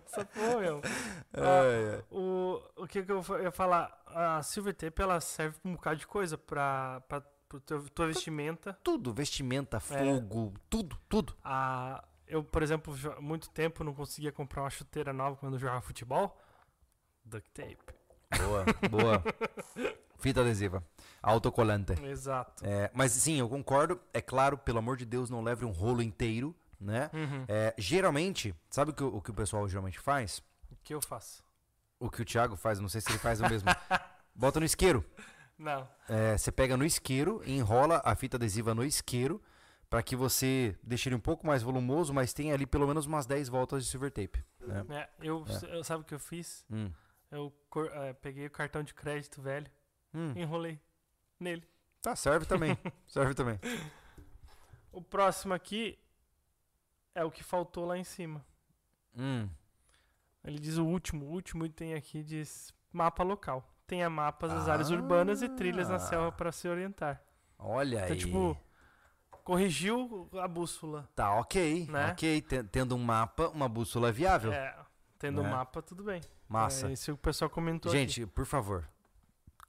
Essa 0.05 0.25
porra, 0.25 0.59
meu. 0.59 0.81
Ai, 1.33 1.95
ai. 1.95 2.03
O, 2.11 2.61
o 2.75 2.87
que, 2.87 3.03
que 3.03 3.11
eu 3.11 3.23
ia 3.41 3.51
falar? 3.51 3.91
A 4.05 4.43
silver 4.43 4.73
tape 4.73 5.01
ela 5.01 5.19
serve 5.21 5.57
pra 5.59 5.71
um 5.71 5.75
bocado 5.75 5.97
de 5.97 6.07
coisa. 6.07 6.37
Pra, 6.37 7.01
pra, 7.07 7.21
teu, 7.65 7.89
tua 7.89 8.07
vestimenta. 8.07 8.77
Tudo, 8.83 9.13
vestimenta, 9.13 9.77
É. 9.77 9.79
fogo, 9.79 10.53
tudo, 10.69 10.97
tudo. 11.09 11.35
A, 11.43 12.03
eu, 12.27 12.43
por 12.43 12.61
exemplo, 12.63 12.93
muito 13.19 13.49
tempo 13.49 13.83
não 13.83 13.93
conseguia 13.93 14.31
comprar 14.31 14.63
uma 14.63 14.69
chuteira 14.69 15.13
nova 15.13 15.35
quando 15.37 15.53
eu 15.53 15.59
jogava 15.59 15.81
futebol. 15.81 16.37
Duct 17.23 17.49
tape. 17.51 17.77
Boa, 18.37 18.65
boa. 18.89 19.23
Fita 20.21 20.41
adesiva. 20.41 20.83
Autocolante. 21.21 21.93
Exato. 22.03 22.63
É, 22.65 22.89
mas 22.93 23.11
sim, 23.11 23.39
eu 23.39 23.49
concordo. 23.49 23.99
É 24.13 24.21
claro, 24.21 24.57
pelo 24.57 24.79
amor 24.79 24.97
de 24.97 25.05
Deus, 25.05 25.29
não 25.29 25.41
leve 25.41 25.65
um 25.65 25.71
rolo 25.71 26.01
inteiro, 26.01 26.55
né? 26.79 27.09
Uhum. 27.13 27.45
É, 27.47 27.73
geralmente, 27.77 28.55
sabe 28.69 28.91
o 28.91 28.93
que, 28.93 29.03
o 29.03 29.21
que 29.21 29.31
o 29.31 29.33
pessoal 29.33 29.67
geralmente 29.67 29.99
faz? 29.99 30.39
O 30.71 30.75
que 30.83 30.93
eu 30.93 31.01
faço? 31.01 31.43
O 31.99 32.09
que 32.09 32.21
o 32.21 32.25
Thiago 32.25 32.55
faz, 32.55 32.79
não 32.79 32.89
sei 32.89 33.01
se 33.01 33.09
ele 33.11 33.19
faz 33.19 33.39
o 33.41 33.47
mesmo. 33.49 33.67
Bota 34.33 34.59
no 34.59 34.65
isqueiro. 34.65 35.03
Não. 35.57 35.87
É, 36.09 36.37
você 36.37 36.51
pega 36.51 36.75
no 36.77 36.83
isqueiro 36.85 37.41
e 37.45 37.55
enrola 37.57 38.01
a 38.03 38.15
fita 38.15 38.37
adesiva 38.37 38.73
no 38.73 38.83
isqueiro 38.83 39.41
para 39.89 40.01
que 40.01 40.15
você 40.15 40.75
deixe 40.81 41.09
ele 41.09 41.15
um 41.15 41.19
pouco 41.19 41.45
mais 41.45 41.61
volumoso, 41.61 42.13
mas 42.13 42.33
tenha 42.33 42.53
ali 42.53 42.65
pelo 42.65 42.87
menos 42.87 43.05
umas 43.05 43.25
10 43.25 43.49
voltas 43.49 43.83
de 43.83 43.89
silver 43.91 44.09
tape. 44.09 44.43
Né? 44.61 44.85
É, 44.89 45.09
eu, 45.21 45.45
É. 45.47 45.75
eu- 45.77 45.83
sabe 45.83 46.01
o 46.01 46.05
que 46.05 46.13
eu 46.15 46.19
fiz? 46.19 46.65
Hum. 46.71 46.89
Eu 47.29 47.53
cor- 47.69 47.91
eh, 47.93 48.13
peguei 48.13 48.47
o 48.47 48.51
cartão 48.51 48.81
de 48.83 48.93
crédito 48.93 49.41
velho 49.41 49.67
Hum. 50.13 50.33
enrolei 50.35 50.79
nele. 51.39 51.67
Tá, 52.01 52.15
serve 52.15 52.45
também. 52.45 52.77
serve 53.07 53.33
também. 53.33 53.59
O 54.91 55.01
próximo 55.01 55.53
aqui 55.53 55.97
é 57.15 57.23
o 57.23 57.31
que 57.31 57.43
faltou 57.43 57.85
lá 57.85 57.97
em 57.97 58.03
cima. 58.03 58.43
Hum. 59.15 59.47
Ele 60.43 60.59
diz 60.59 60.77
o 60.77 60.85
último, 60.85 61.25
o 61.25 61.29
último 61.29 61.65
item 61.65 61.93
aqui 61.93 62.23
diz 62.23 62.73
mapa 62.91 63.23
local. 63.23 63.67
Tenha 63.85 64.09
mapas 64.09 64.51
das 64.51 64.67
áreas 64.69 64.89
urbanas 64.89 65.41
e 65.41 65.49
trilhas 65.49 65.89
na 65.89 65.95
Ah. 65.95 65.99
selva 65.99 66.31
para 66.31 66.51
se 66.51 66.67
orientar. 66.67 67.21
Olha 67.59 67.97
Então, 67.99 68.13
aí. 68.13 68.17
tipo, 68.17 68.57
corrigiu 69.43 70.29
a 70.41 70.47
bússola. 70.47 71.09
Tá, 71.15 71.33
ok. 71.39 71.87
Né? 71.87 72.11
Ok. 72.11 72.41
Ten- 72.41 72.63
Tendo 72.65 72.95
um 72.95 72.99
mapa, 73.03 73.49
uma 73.49 73.67
bússola 73.69 74.11
viável. 74.11 74.51
É, 74.51 74.75
tendo 75.19 75.41
um 75.41 75.43
Né? 75.43 75.49
mapa, 75.51 75.81
tudo 75.81 76.03
bem. 76.03 76.21
Massa. 76.47 76.87
É 76.89 76.93
isso 76.93 77.05
que 77.05 77.11
o 77.11 77.17
pessoal 77.17 77.49
comentou 77.49 77.91
aqui. 77.91 77.99
Gente, 77.99 78.25
por 78.25 78.45
favor, 78.45 78.87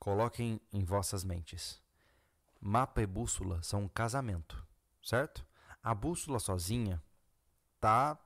coloquem 0.02 0.60
em 0.72 0.82
vossas 0.82 1.22
mentes. 1.22 1.80
Mapa 2.60 3.00
e 3.00 3.06
bússola 3.06 3.62
são 3.62 3.84
um 3.84 3.88
casamento, 3.88 4.66
certo? 5.00 5.46
A 5.80 5.94
bússola 5.94 6.40
sozinha 6.40 7.00
tá 7.80 8.18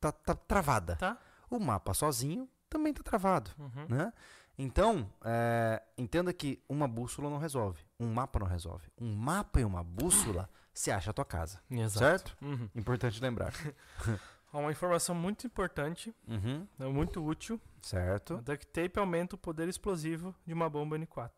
tá, 0.00 0.10
tá 0.10 0.34
travada. 0.34 0.96
Tá? 0.96 1.18
O 1.50 1.58
mapa 1.58 1.92
sozinho 1.92 2.48
também 2.70 2.94
tá 2.94 3.02
travado, 3.02 3.50
Uhum. 3.58 3.86
né? 3.90 4.10
Então, 4.56 5.12
é, 5.22 5.82
entenda 5.98 6.32
que 6.32 6.64
uma 6.66 6.88
bússola 6.88 7.28
não 7.28 7.36
resolve, 7.38 7.84
um 8.00 8.10
mapa 8.10 8.38
não 8.38 8.46
resolve. 8.46 8.90
Um 8.98 9.14
mapa 9.14 9.60
e 9.60 9.64
uma 9.66 9.84
bússola 9.84 10.48
se 10.72 10.90
acha 10.90 11.10
a 11.10 11.12
tua 11.14 11.26
casa, 11.26 11.60
Exato. 11.70 11.98
certo? 11.98 12.36
Uhum. 12.42 12.70
Importante 12.74 13.20
lembrar. 13.20 13.52
Ó, 14.52 14.60
Uma 14.60 14.70
informação 14.72 15.14
muito 15.14 15.46
importante, 15.46 16.14
Uhum, 16.26 16.66
é 16.80 16.84
muito 16.86 17.24
útil. 17.24 17.60
certo. 17.82 18.34
O 18.36 18.42
duct 18.42 18.66
tape 18.68 18.98
aumenta 18.98 19.34
o 19.34 19.38
poder 19.38 19.68
explosivo 19.68 20.34
de 20.46 20.52
uma 20.54 20.68
bomba 20.70 20.96
N4. 20.98 21.30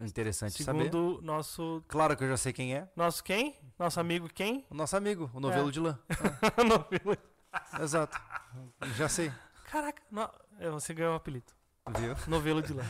Interessante 0.00 0.62
saber. 0.62 0.84
Segundo 0.84 1.20
nosso 1.22 1.82
Claro 1.88 2.16
que 2.16 2.22
eu 2.22 2.28
já 2.28 2.36
sei 2.36 2.52
quem 2.52 2.74
é. 2.74 2.88
nosso 2.94 3.22
quem? 3.24 3.56
Nosso 3.78 3.98
amigo 3.98 4.28
quem? 4.32 4.64
O 4.70 4.74
nosso 4.74 4.96
amigo, 4.96 5.28
o 5.34 5.40
novelo 5.40 5.68
É. 5.68 5.72
de 5.72 5.80
lã. 5.80 5.98
Novelo. 6.68 7.16
Exato. 7.80 8.16
Já 8.96 9.08
sei. 9.08 9.32
Caraca, 9.70 10.00
no- 10.10 10.30
é, 10.60 10.70
você 10.70 10.94
ganhou 10.94 11.12
o 11.14 11.16
apelido. 11.16 11.52
Viu? 11.96 12.14
Novelo 12.26 12.60
de 12.62 12.72
lã. 12.72 12.82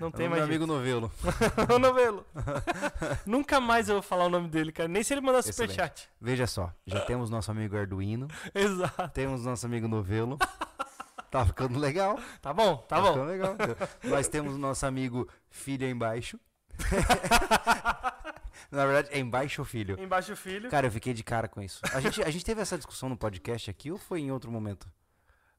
Não 0.00 0.08
É 0.08 0.10
tem 0.12 0.26
o 0.26 0.30
mais 0.30 0.42
meu 0.42 0.44
amigo 0.48 0.66
novelo. 0.66 1.10
o 1.74 1.78
novelo. 1.78 2.24
Nunca 3.24 3.60
mais 3.60 3.88
eu 3.88 3.96
vou 3.96 4.02
falar 4.02 4.24
o 4.26 4.28
nome 4.30 4.48
dele, 4.48 4.72
cara. 4.72 4.88
Nem 4.88 5.02
se 5.02 5.14
ele 5.14 5.20
mandar 5.20 5.40
Excelente. 5.40 5.72
superchat. 5.72 6.08
Veja 6.20 6.46
só, 6.46 6.72
já 6.86 7.00
temos 7.00 7.30
nosso 7.30 7.50
amigo 7.50 7.76
Arduino, 7.76 8.28
Exato. 8.54 9.08
temos 9.12 9.44
nosso 9.44 9.66
amigo 9.66 9.88
novelo. 9.88 10.38
Tá 11.28 11.44
ficando 11.44 11.78
legal. 11.78 12.18
Tá 12.40 12.54
bom, 12.54 12.76
tá 12.88 13.00
bom. 13.00 13.08
ficando 13.08 13.26
legal. 13.28 13.56
Nós 14.04 14.28
temos 14.28 14.54
o 14.54 14.58
nosso 14.58 14.86
amigo 14.86 15.28
filho 15.50 15.86
embaixo. 15.86 16.38
Na 18.70 18.86
verdade, 18.86 19.08
é 19.12 19.18
embaixo 19.18 19.60
ou 19.60 19.64
filho? 19.64 20.00
Embaixo 20.00 20.32
o 20.32 20.36
filho. 20.36 20.70
Cara, 20.70 20.86
eu 20.86 20.90
fiquei 20.90 21.12
de 21.12 21.22
cara 21.22 21.48
com 21.48 21.60
isso. 21.60 21.80
A 21.92 22.00
gente, 22.00 22.22
a 22.22 22.30
gente 22.30 22.44
teve 22.44 22.60
essa 22.60 22.76
discussão 22.76 23.08
no 23.08 23.16
podcast 23.16 23.68
aqui 23.70 23.90
ou 23.90 23.98
foi 23.98 24.20
em 24.20 24.30
outro 24.30 24.50
momento? 24.50 24.88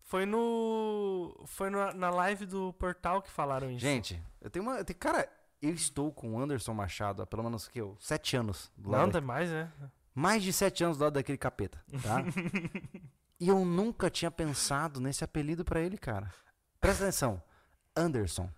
Foi 0.08 0.26
no. 0.26 1.38
Foi 1.46 1.70
no- 1.70 1.94
na 1.94 2.10
live 2.10 2.46
do 2.46 2.72
portal 2.74 3.22
que 3.22 3.30
falaram 3.30 3.70
isso. 3.70 3.80
Gente, 3.82 4.22
eu 4.42 4.50
tenho 4.50 4.64
uma. 4.64 4.78
eu 4.78 4.86
tenho- 4.86 4.98
cara, 4.98 5.30
eu 5.62 5.74
estou 5.74 6.14
com 6.14 6.34
o 6.36 6.40
Anderson 6.40 6.74
Machado 6.74 7.22
há 7.22 7.28
pelo 7.28 7.44
menos 7.44 7.68
que 7.68 7.80
eu, 7.82 7.98
sete 8.00 8.38
anos. 8.38 8.72
Do 8.78 8.90
lado 8.90 9.04
Não, 9.08 9.12
tem 9.12 9.22
mais, 9.22 9.50
né? 9.50 9.70
mais 10.16 10.42
de 10.42 10.54
sete 10.54 10.82
anos 10.82 10.98
do 10.98 11.04
lado 11.04 11.14
daquele 11.16 11.38
capeta, 11.38 11.84
tá? 12.02 12.24
e 13.38 13.50
eu 13.50 13.66
nunca 13.66 14.10
tinha 14.10 14.32
pensado 14.32 15.02
nesse 15.02 15.26
apelido 15.26 15.66
pra 15.66 15.82
ele, 15.82 15.98
cara. 15.98 16.34
Presta 16.80 17.04
atenção. 17.04 17.44
Anderson, 17.94 18.50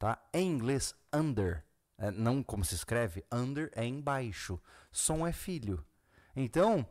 tá? 0.00 0.18
Em 0.34 0.50
inglês, 0.50 0.92
under. 1.12 1.64
É, 1.98 2.10
não 2.10 2.42
como 2.42 2.64
se 2.64 2.74
escreve, 2.74 3.24
under 3.32 3.70
é 3.76 3.84
embaixo. 3.86 4.60
Som 4.90 5.24
é 5.24 5.30
filho. 5.32 5.86
Então, 6.34 6.84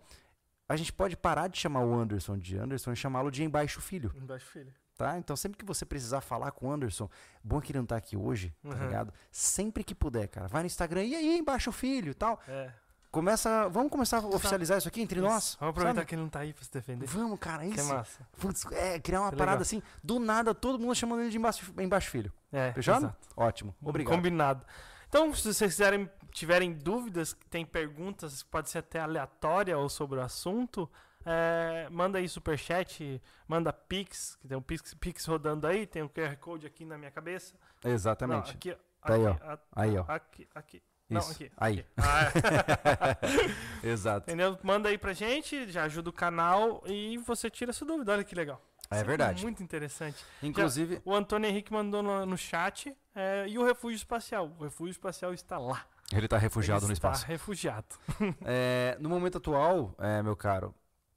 a 0.68 0.76
gente 0.76 0.92
pode 0.94 1.16
parar 1.18 1.48
de 1.48 1.58
chamar 1.60 1.82
o 1.82 1.94
Anderson 1.94 2.38
de 2.38 2.58
Anderson 2.58 2.92
e 2.92 2.96
chamá-lo 2.96 3.30
de 3.32 3.44
embaixo 3.44 3.80
filho, 3.82 4.12
Embaixo 4.16 4.46
filho. 4.48 4.74
tá? 4.98 5.18
Então, 5.18 5.36
sempre 5.36 5.58
que 5.58 5.66
você 5.66 5.86
precisar 5.86 6.22
falar 6.22 6.52
com 6.52 6.68
o 6.68 6.72
Anderson, 6.72 7.10
bom 7.44 7.60
que 7.62 7.72
ele 7.72 7.80
não 7.80 7.86
tá 7.86 7.96
aqui 7.98 8.16
hoje, 8.18 8.54
tá 8.64 8.70
Uhum. 8.70 8.86
ligado? 8.86 9.14
Sempre 9.32 9.84
que 9.84 9.94
puder, 9.94 10.28
cara. 10.28 10.48
Vai 10.48 10.62
no 10.64 10.68
Instagram, 10.68 11.04
e 11.04 11.16
aí, 11.16 11.38
embaixo 11.38 11.72
filho 11.72 12.12
e 12.12 12.16
tal. 12.16 12.40
É. 12.48 12.72
Começa, 13.12 13.70
vamos 13.70 13.90
começar 13.90 14.18
a 14.18 14.28
oficializar 14.28 14.78
isso 14.78 14.90
aqui 14.90 15.00
entre 15.02 15.20
Isso. 15.22 15.26
nós. 15.30 15.56
Vamos 15.58 15.70
aproveitar 15.72 16.02
sabe? 16.02 16.06
que 16.10 16.16
ele 16.16 16.22
não 16.22 16.28
tá 16.30 16.40
aí 16.40 16.52
pra 16.52 16.66
se 16.66 16.72
defender. 16.74 17.06
Vamos, 17.06 17.40
cara, 17.40 17.64
Que 17.66 17.80
isso. 17.80 17.88
massa. 17.94 18.28
Putz, 18.38 18.66
é, 18.74 19.00
criar 19.00 19.22
uma 19.22 19.32
Que 19.32 19.38
parada 19.38 19.60
legal. 19.60 19.62
assim, 19.62 19.82
do 20.04 20.20
nada, 20.20 20.54
todo 20.54 20.78
mundo 20.78 20.94
chamando 20.96 21.22
ele 21.22 21.30
de 21.30 21.38
embaixo, 21.38 21.74
embaixo 21.80 22.10
filho. 22.12 22.30
É, 22.52 22.74
Fechado? 22.74 23.06
exato. 23.06 23.18
Ótimo. 23.38 23.74
Obrigado. 23.82 24.14
Combinado. 24.14 24.66
Então, 25.08 25.34
se 25.34 25.54
vocês 25.54 25.72
quiserem, 25.74 26.10
tiverem 26.32 26.74
dúvidas, 26.74 27.36
tem 27.50 27.66
perguntas, 27.66 28.44
pode 28.44 28.70
ser 28.70 28.80
até 28.80 29.00
aleatória 29.00 29.78
ou 29.78 29.88
sobre 29.90 30.20
o 30.20 30.22
assunto, 30.22 30.90
é, 31.26 31.88
manda 31.90 32.18
aí 32.20 32.28
superchat, 32.28 33.22
manda 33.48 33.72
Pix, 33.74 34.36
que 34.42 34.48
tem 34.48 34.58
um 34.58 34.62
Pix, 34.62 34.94
Pix 34.96 35.26
rodando 35.26 35.66
aí, 35.68 35.86
tem 35.88 36.04
um 36.04 36.10
QR 36.10 36.36
Code 36.38 36.68
aqui 36.68 36.86
na 36.86 36.98
minha 36.98 37.12
cabeça. 37.12 37.56
Não, 37.84 37.92
Exatamente. 37.92 38.52
aqui, 38.52 38.72
ó. 38.72 38.76
Tá 39.08 39.14
aí, 39.14 39.26
aqui, 39.28 39.44
a- 39.44 39.60
Aí, 39.76 39.98
ó. 39.98 40.06
Aqui, 40.08 40.48
aqui. 40.56 40.84
Não, 41.08 41.22
Isso. 41.22 41.32
aqui. 41.34 41.52
Aí. 41.56 41.80
aqui. 41.80 41.90
Ah, 41.98 43.16
Exato. 43.84 44.28
entendeu? 44.30 44.58
Manda 44.64 44.90
aí 44.90 44.98
pra 44.98 45.14
gente, 45.14 45.70
já 45.72 45.84
ajuda 45.84 46.10
o 46.10 46.14
canal 46.14 46.82
e 46.88 47.18
você 47.20 47.48
tira 47.50 47.70
essa 47.70 47.86
dúvida. 47.86 48.12
Olha 48.12 48.24
que 48.24 48.34
legal. 48.34 48.60
É 49.00 49.04
verdade. 49.04 49.44
Muito 49.44 49.62
interessante. 49.64 50.24
Inclusive, 50.44 51.02
O 51.06 51.14
Antônio 51.14 51.50
Henrique 51.50 51.72
mandou 51.72 52.02
no, 52.04 52.26
no 52.26 52.38
chat. 52.38 52.96
é, 53.14 53.48
e 53.48 53.58
o 53.58 53.66
refúgio 53.66 53.96
espacial? 53.98 54.52
O 54.60 54.64
refúgio 54.64 54.92
espacial 54.92 55.34
está 55.34 55.58
lá. 55.58 55.86
ele 56.12 56.28
tá 56.28 56.38
refugiado 56.38 56.82
Ele 56.82 56.88
no 56.88 56.94
está 56.94 57.12
espaço. 57.12 57.26
refugiado. 57.28 57.88
É, 58.46 58.98
no 59.00 59.10
momento 59.10 59.38
atual, 59.38 59.94
é, 60.00 60.22
meu 60.22 60.36
caro, 60.36 60.74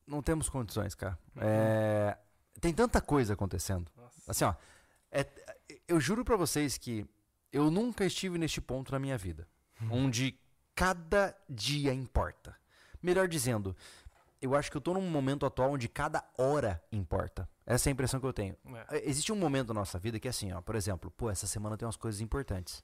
não 0.06 0.22
temos 0.22 0.48
condições, 0.48 0.94
cara. 0.94 1.18
Uhum. 1.36 1.42
É, 1.44 2.18
tem 2.60 2.72
tanta 2.72 3.00
coisa 3.00 3.34
acontecendo. 3.34 3.90
Nossa. 3.96 4.30
Assim, 4.30 4.44
ó. 4.44 4.54
é- 5.10 5.26
eu 5.86 6.00
juro 6.00 6.24
pra 6.24 6.36
vocês 6.36 6.76
que 6.78 7.06
eu 7.52 7.70
nunca 7.70 8.04
estive 8.04 8.36
neste 8.38 8.60
ponto 8.60 8.92
na 8.92 8.98
minha 8.98 9.16
vida. 9.16 9.46
Uhum. 9.80 10.04
Onde 10.06 10.38
cada 10.74 11.34
dia 11.48 11.92
importa. 11.94 12.54
Melhor 13.02 13.26
dizendo, 13.28 13.76
eu 14.40 14.54
acho 14.54 14.70
que 14.70 14.76
eu 14.76 14.80
tô 14.80 14.94
num 14.94 15.08
momento 15.10 15.44
atual 15.46 15.72
onde 15.72 15.88
cada 15.88 16.24
hora 16.38 16.82
importa. 16.92 17.48
Essa 17.66 17.88
é 17.88 17.90
a 17.90 17.92
impressão 17.92 18.18
que 18.20 18.26
eu 18.26 18.32
tenho. 18.32 18.56
É. 18.90 18.96
É, 18.98 19.08
Existe 19.08 19.32
um 19.32 19.36
momento 19.36 19.68
na 19.68 19.74
nossa 19.80 19.98
vida 19.98 20.18
que 20.18 20.28
é 20.28 20.30
assim, 20.30 20.52
ó, 20.52 20.60
por 20.60 20.74
exemplo, 20.74 21.10
pô, 21.10 21.30
essa 21.30 21.46
semana 21.46 21.76
tem 21.76 21.86
umas 21.86 21.96
coisas 21.96 22.20
importantes. 22.20 22.82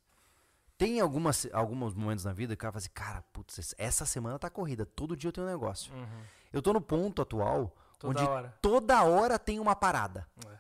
Tem 0.77 1.01
algumas, 1.01 1.47
alguns 1.53 1.95
momentos 1.95 2.25
na 2.25 2.33
vida 2.33 2.55
que 2.55 2.59
o 2.59 2.61
cara 2.61 2.73
fala 2.73 2.81
assim, 2.81 2.91
cara, 2.93 3.23
putz, 3.33 3.75
essa 3.79 4.05
semana 4.05 4.39
tá 4.39 4.51
corrida, 4.51 4.85
todo 4.85 5.17
dia 5.17 5.29
eu 5.29 5.33
tenho 5.33 5.47
um 5.47 5.51
negócio. 5.51 5.93
Uhum. 5.95 6.23
Eu 6.53 6.61
tô 6.61 6.73
no 6.73 6.81
ponto 6.81 7.23
atual 7.23 7.75
Toda 7.99 8.21
onde 8.21 8.29
hora. 8.29 8.55
toda 8.61 9.03
hora 9.05 9.39
tem 9.39 9.61
uma 9.61 9.77
parada. 9.77 10.27
É. 10.47 10.59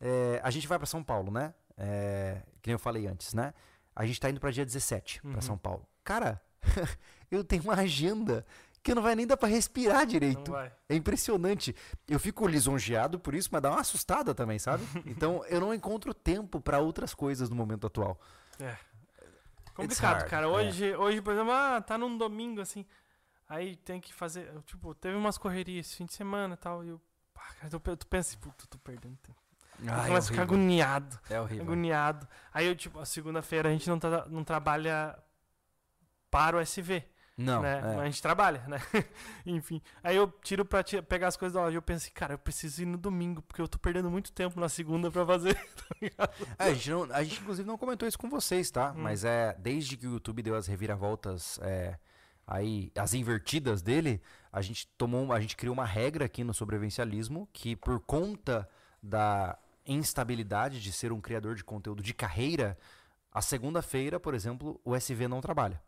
É, 0.00 0.40
a 0.44 0.50
gente 0.50 0.68
vai 0.68 0.78
pra 0.78 0.86
São 0.86 1.02
Paulo, 1.02 1.30
né? 1.32 1.52
É, 1.76 2.42
que 2.62 2.68
nem 2.68 2.74
eu 2.74 2.78
falei 2.78 3.06
antes, 3.08 3.34
né? 3.34 3.52
A 3.94 4.06
gente 4.06 4.20
tá 4.20 4.30
indo 4.30 4.38
pra 4.38 4.50
dia 4.52 4.64
17 4.64 5.20
pra 5.22 5.30
Uhum. 5.32 5.40
São 5.40 5.58
Paulo. 5.58 5.84
Cara, 6.04 6.40
eu 7.30 7.42
tenho 7.42 7.64
uma 7.64 7.74
agenda 7.74 8.46
que 8.88 8.94
não 8.94 9.02
vai 9.02 9.14
nem 9.14 9.26
dar 9.26 9.36
pra 9.36 9.48
respirar 9.48 10.06
direito. 10.06 10.52
É 10.88 10.94
impressionante. 10.94 11.74
Eu 12.08 12.18
fico 12.18 12.46
lisonjeado 12.46 13.18
por 13.18 13.34
isso, 13.34 13.48
mas 13.52 13.60
dá 13.62 13.70
uma 13.70 13.80
assustada 13.80 14.34
também, 14.34 14.58
sabe? 14.58 14.82
Então 15.06 15.44
eu 15.46 15.60
não 15.60 15.72
encontro 15.74 16.12
tempo 16.14 16.60
pra 16.60 16.78
outras 16.78 17.12
coisas 17.14 17.48
no 17.50 17.56
momento 17.56 17.86
atual. 17.86 18.20
Complicado, 19.74 20.16
hard, 20.18 20.28
cara. 20.28 20.46
é. 20.46 20.48
Hoje, 20.48 20.96
hoje, 20.96 21.20
por 21.22 21.32
exemplo, 21.32 21.52
ah, 21.52 21.80
tá 21.80 21.96
num 21.96 22.16
domingo 22.18 22.60
assim. 22.60 22.84
Aí 23.48 23.76
tem 23.76 24.00
que 24.00 24.12
fazer. 24.12 24.52
Tipo, 24.66 24.94
teve 24.94 25.16
umas 25.16 25.38
correrias 25.38 25.86
esse 25.86 25.96
fim 25.96 26.04
de 26.06 26.12
semana 26.14 26.54
e 26.54 26.56
tal. 26.56 26.84
E 26.84 26.88
eu. 26.88 27.00
Pá, 27.32 27.42
cara, 27.60 27.70
tu, 27.70 27.96
tu 27.96 28.06
pensa 28.06 28.36
puta, 28.38 28.66
tô 28.68 28.78
perdendo 28.78 29.16
tempo. 29.18 29.38
Eu 29.80 29.92
Ai, 29.94 30.08
começo 30.08 30.28
a 30.28 30.30
ficar 30.32 30.42
agoniado. 30.42 31.18
É 31.30 31.40
horrível. 31.40 31.62
Agoniado. 31.64 32.26
Aí 32.52 32.66
eu, 32.66 32.74
tipo, 32.74 32.98
a 32.98 33.06
segunda-feira 33.06 33.68
a 33.68 33.72
gente 33.72 33.88
não, 33.88 33.98
tra- 33.98 34.26
não 34.26 34.42
trabalha 34.42 35.16
para 36.30 36.56
o 36.56 36.60
SV. 36.60 37.04
Não, 37.38 37.62
né? 37.62 37.80
é. 37.94 38.00
A 38.00 38.04
gente 38.04 38.20
trabalha, 38.20 38.64
né? 38.66 38.78
Enfim. 39.46 39.80
Aí 40.02 40.16
eu 40.16 40.26
tiro 40.42 40.64
pra 40.64 40.82
pegar 41.08 41.28
as 41.28 41.36
coisas 41.36 41.54
da 41.54 41.60
loja. 41.60 41.76
Eu 41.76 41.82
pensei, 41.82 42.10
cara, 42.10 42.34
eu 42.34 42.38
preciso 42.38 42.82
ir 42.82 42.86
no 42.86 42.98
domingo, 42.98 43.40
porque 43.42 43.62
eu 43.62 43.68
tô 43.68 43.78
perdendo 43.78 44.10
muito 44.10 44.32
tempo 44.32 44.58
na 44.58 44.68
segunda 44.68 45.08
pra 45.08 45.24
fazer. 45.24 45.54
tá? 46.16 46.28
É, 46.58 46.64
a, 46.64 46.74
gente 46.74 46.90
não- 46.90 47.04
a 47.12 47.22
gente, 47.22 47.40
inclusive, 47.40 47.66
não 47.66 47.78
comentou 47.78 48.08
isso 48.08 48.18
com 48.18 48.28
vocês, 48.28 48.68
tá? 48.72 48.90
Hum. 48.90 49.02
Mas 49.02 49.24
é, 49.24 49.54
desde 49.56 49.96
que 49.96 50.08
o 50.08 50.14
YouTube 50.14 50.42
deu 50.42 50.56
as 50.56 50.66
reviravoltas, 50.66 51.60
é, 51.62 51.96
aí, 52.44 52.90
as 52.96 53.14
invertidas 53.14 53.82
dele, 53.82 54.20
a 54.52 54.60
gente 54.60 54.88
tomou, 54.98 55.32
a 55.32 55.40
gente 55.40 55.56
criou 55.56 55.74
uma 55.74 55.86
regra 55.86 56.24
aqui 56.24 56.42
no 56.42 56.52
sobrevivencialismo 56.52 57.48
que, 57.52 57.76
por 57.76 58.00
conta 58.00 58.68
da 59.00 59.56
instabilidade 59.86 60.82
de 60.82 60.90
ser 60.92 61.12
um 61.12 61.20
criador 61.20 61.54
de 61.54 61.62
conteúdo 61.62 62.02
de 62.02 62.12
carreira, 62.12 62.76
a 63.32 63.40
segunda-feira, 63.40 64.18
por 64.18 64.34
exemplo, 64.34 64.80
o 64.84 64.96
SV 64.96 65.28
não 65.28 65.40
trabalha. 65.40 65.80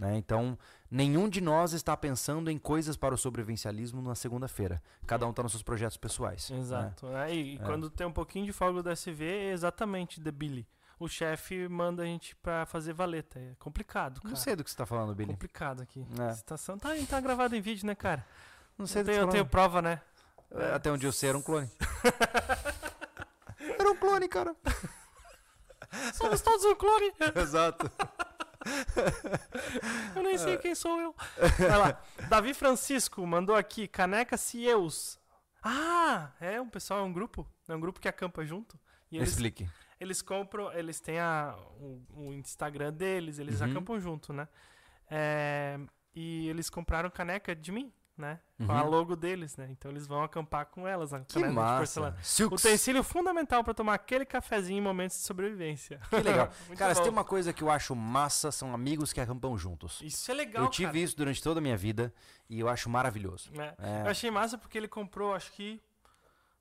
Né? 0.00 0.16
Então, 0.16 0.56
nenhum 0.90 1.28
de 1.28 1.40
nós 1.40 1.72
está 1.72 1.96
pensando 1.96 2.50
em 2.50 2.58
coisas 2.58 2.96
para 2.96 3.14
o 3.14 3.18
sobrevivencialismo 3.18 4.00
na 4.02 4.14
segunda-feira. 4.14 4.82
Cada 5.06 5.26
um 5.26 5.30
está 5.30 5.42
nos 5.42 5.52
seus 5.52 5.62
projetos 5.62 5.96
pessoais. 5.96 6.50
né? 6.50 6.58
Exato. 6.58 7.06
né? 7.08 7.34
E, 7.34 7.54
e 7.54 7.56
É. 7.56 7.64
quando 7.64 7.90
tem 7.90 8.06
um 8.06 8.12
pouquinho 8.12 8.46
de 8.46 8.52
folga 8.52 8.82
do 8.82 8.90
SV, 8.90 9.24
é 9.24 9.52
exatamente 9.52 10.20
The 10.20 10.30
Billy. 10.30 10.66
O 11.00 11.08
chefe 11.08 11.68
manda 11.68 12.02
a 12.02 12.06
gente 12.06 12.34
pra 12.36 12.66
fazer 12.66 12.92
valeta. 12.92 13.38
É 13.38 13.54
complicado, 13.58 14.20
cara. 14.20 14.30
Não 14.30 14.36
sei 14.36 14.56
do 14.56 14.64
que 14.64 14.70
você 14.70 14.74
está 14.74 14.84
falando, 14.86 15.14
Billy. 15.14 15.30
Complicado 15.32 15.82
aqui. 15.82 16.04
É. 16.18 16.22
A 16.24 16.34
situação 16.34 16.76
tá, 16.76 16.90
tá 17.08 17.20
gravado 17.20 17.54
em 17.54 17.60
vídeo, 17.60 17.86
né, 17.86 17.94
cara? 17.94 18.26
Não 18.76 18.86
sei 18.86 19.02
Eu 19.02 19.04
do 19.04 19.06
que 19.06 19.12
tenho, 19.12 19.22
eu 19.22 19.26
tá 19.26 19.32
tenho 19.32 19.44
falando. 19.44 19.50
prova, 19.50 19.82
né? 19.82 20.00
É, 20.50 20.74
Até 20.74 20.90
onde 20.90 21.06
eu 21.06 21.12
sei, 21.12 21.28
era 21.28 21.38
um 21.38 21.42
clone. 21.42 21.70
era 23.78 23.90
um 23.90 23.96
clone, 23.96 24.28
cara. 24.28 24.56
Somos 26.14 26.40
todos 26.40 26.64
um 26.64 26.74
clone. 26.74 27.12
Exato. 27.36 27.90
Eu 30.16 30.22
nem 30.22 30.34
É. 30.34 30.38
sei 30.38 30.56
quem 30.58 30.74
sou 30.74 31.00
eu. 31.00 31.14
Vai 31.58 31.78
lá. 31.78 32.02
Davi 32.28 32.52
Francisco 32.54 33.24
mandou 33.26 33.54
aqui, 33.56 33.86
caneca 33.88 34.36
Cieus. 34.36 35.18
Ah, 35.62 36.30
é 36.40 36.60
um 36.60 36.68
pessoal, 36.68 37.00
é 37.00 37.02
um 37.02 37.12
grupo. 37.12 37.46
É 37.68 37.74
um 37.74 37.80
grupo 37.80 38.00
que 38.00 38.08
acampa 38.08 38.44
junto. 38.44 38.78
E 39.10 39.16
eles, 39.16 39.30
Explique. 39.30 39.68
eles 39.98 40.20
compram, 40.22 40.72
eles 40.72 41.00
têm 41.00 41.18
a, 41.18 41.56
o, 41.80 42.02
o 42.14 42.32
Instagram 42.34 42.92
deles, 42.92 43.38
eles 43.38 43.60
Uhum. 43.60 43.70
acampam 43.70 43.98
junto, 43.98 44.32
né? 44.32 44.46
É, 45.10 45.78
e 46.14 46.48
eles 46.48 46.68
compraram 46.68 47.10
caneca 47.10 47.54
de 47.56 47.72
mim, 47.72 47.92
né? 48.18 48.40
Com 48.58 48.64
Uhum. 48.64 48.70
a 48.72 48.82
logo 48.82 49.14
deles, 49.16 49.56
né? 49.56 49.68
Então 49.70 49.90
eles 49.90 50.06
vão 50.06 50.22
acampar 50.22 50.66
com 50.66 50.86
elas. 50.86 51.14
a 51.14 51.20
Que 51.20 51.40
de 51.40 51.48
massa. 51.48 52.14
Utensílio 52.50 53.02
fundamental 53.04 53.62
pra 53.62 53.72
tomar 53.72 53.94
aquele 53.94 54.24
cafezinho 54.26 54.78
em 54.78 54.82
momentos 54.82 55.16
de 55.18 55.22
sobrevivência. 55.22 56.00
Que 56.10 56.16
legal. 56.16 56.50
Cara, 56.76 56.94
se 56.94 57.00
bom. 57.00 57.04
tem 57.04 57.12
uma 57.12 57.24
coisa 57.24 57.52
que 57.52 57.62
eu 57.62 57.70
acho 57.70 57.94
massa, 57.94 58.50
são 58.50 58.74
amigos 58.74 59.12
que 59.12 59.20
acampam 59.20 59.56
juntos. 59.56 60.00
Isso 60.02 60.30
é 60.30 60.34
legal, 60.34 60.64
eu 60.64 60.70
tive 60.70 60.86
cara. 60.88 60.98
isso 60.98 61.16
durante 61.16 61.42
toda 61.42 61.60
a 61.60 61.62
minha 61.62 61.76
vida 61.76 62.12
e 62.50 62.58
eu 62.60 62.68
acho 62.68 62.90
maravilhoso. 62.90 63.50
né? 63.54 63.74
É. 63.78 64.02
Eu 64.02 64.10
achei 64.10 64.30
massa 64.30 64.58
porque 64.58 64.76
ele 64.76 64.88
comprou, 64.88 65.34
acho 65.34 65.52
que. 65.52 65.80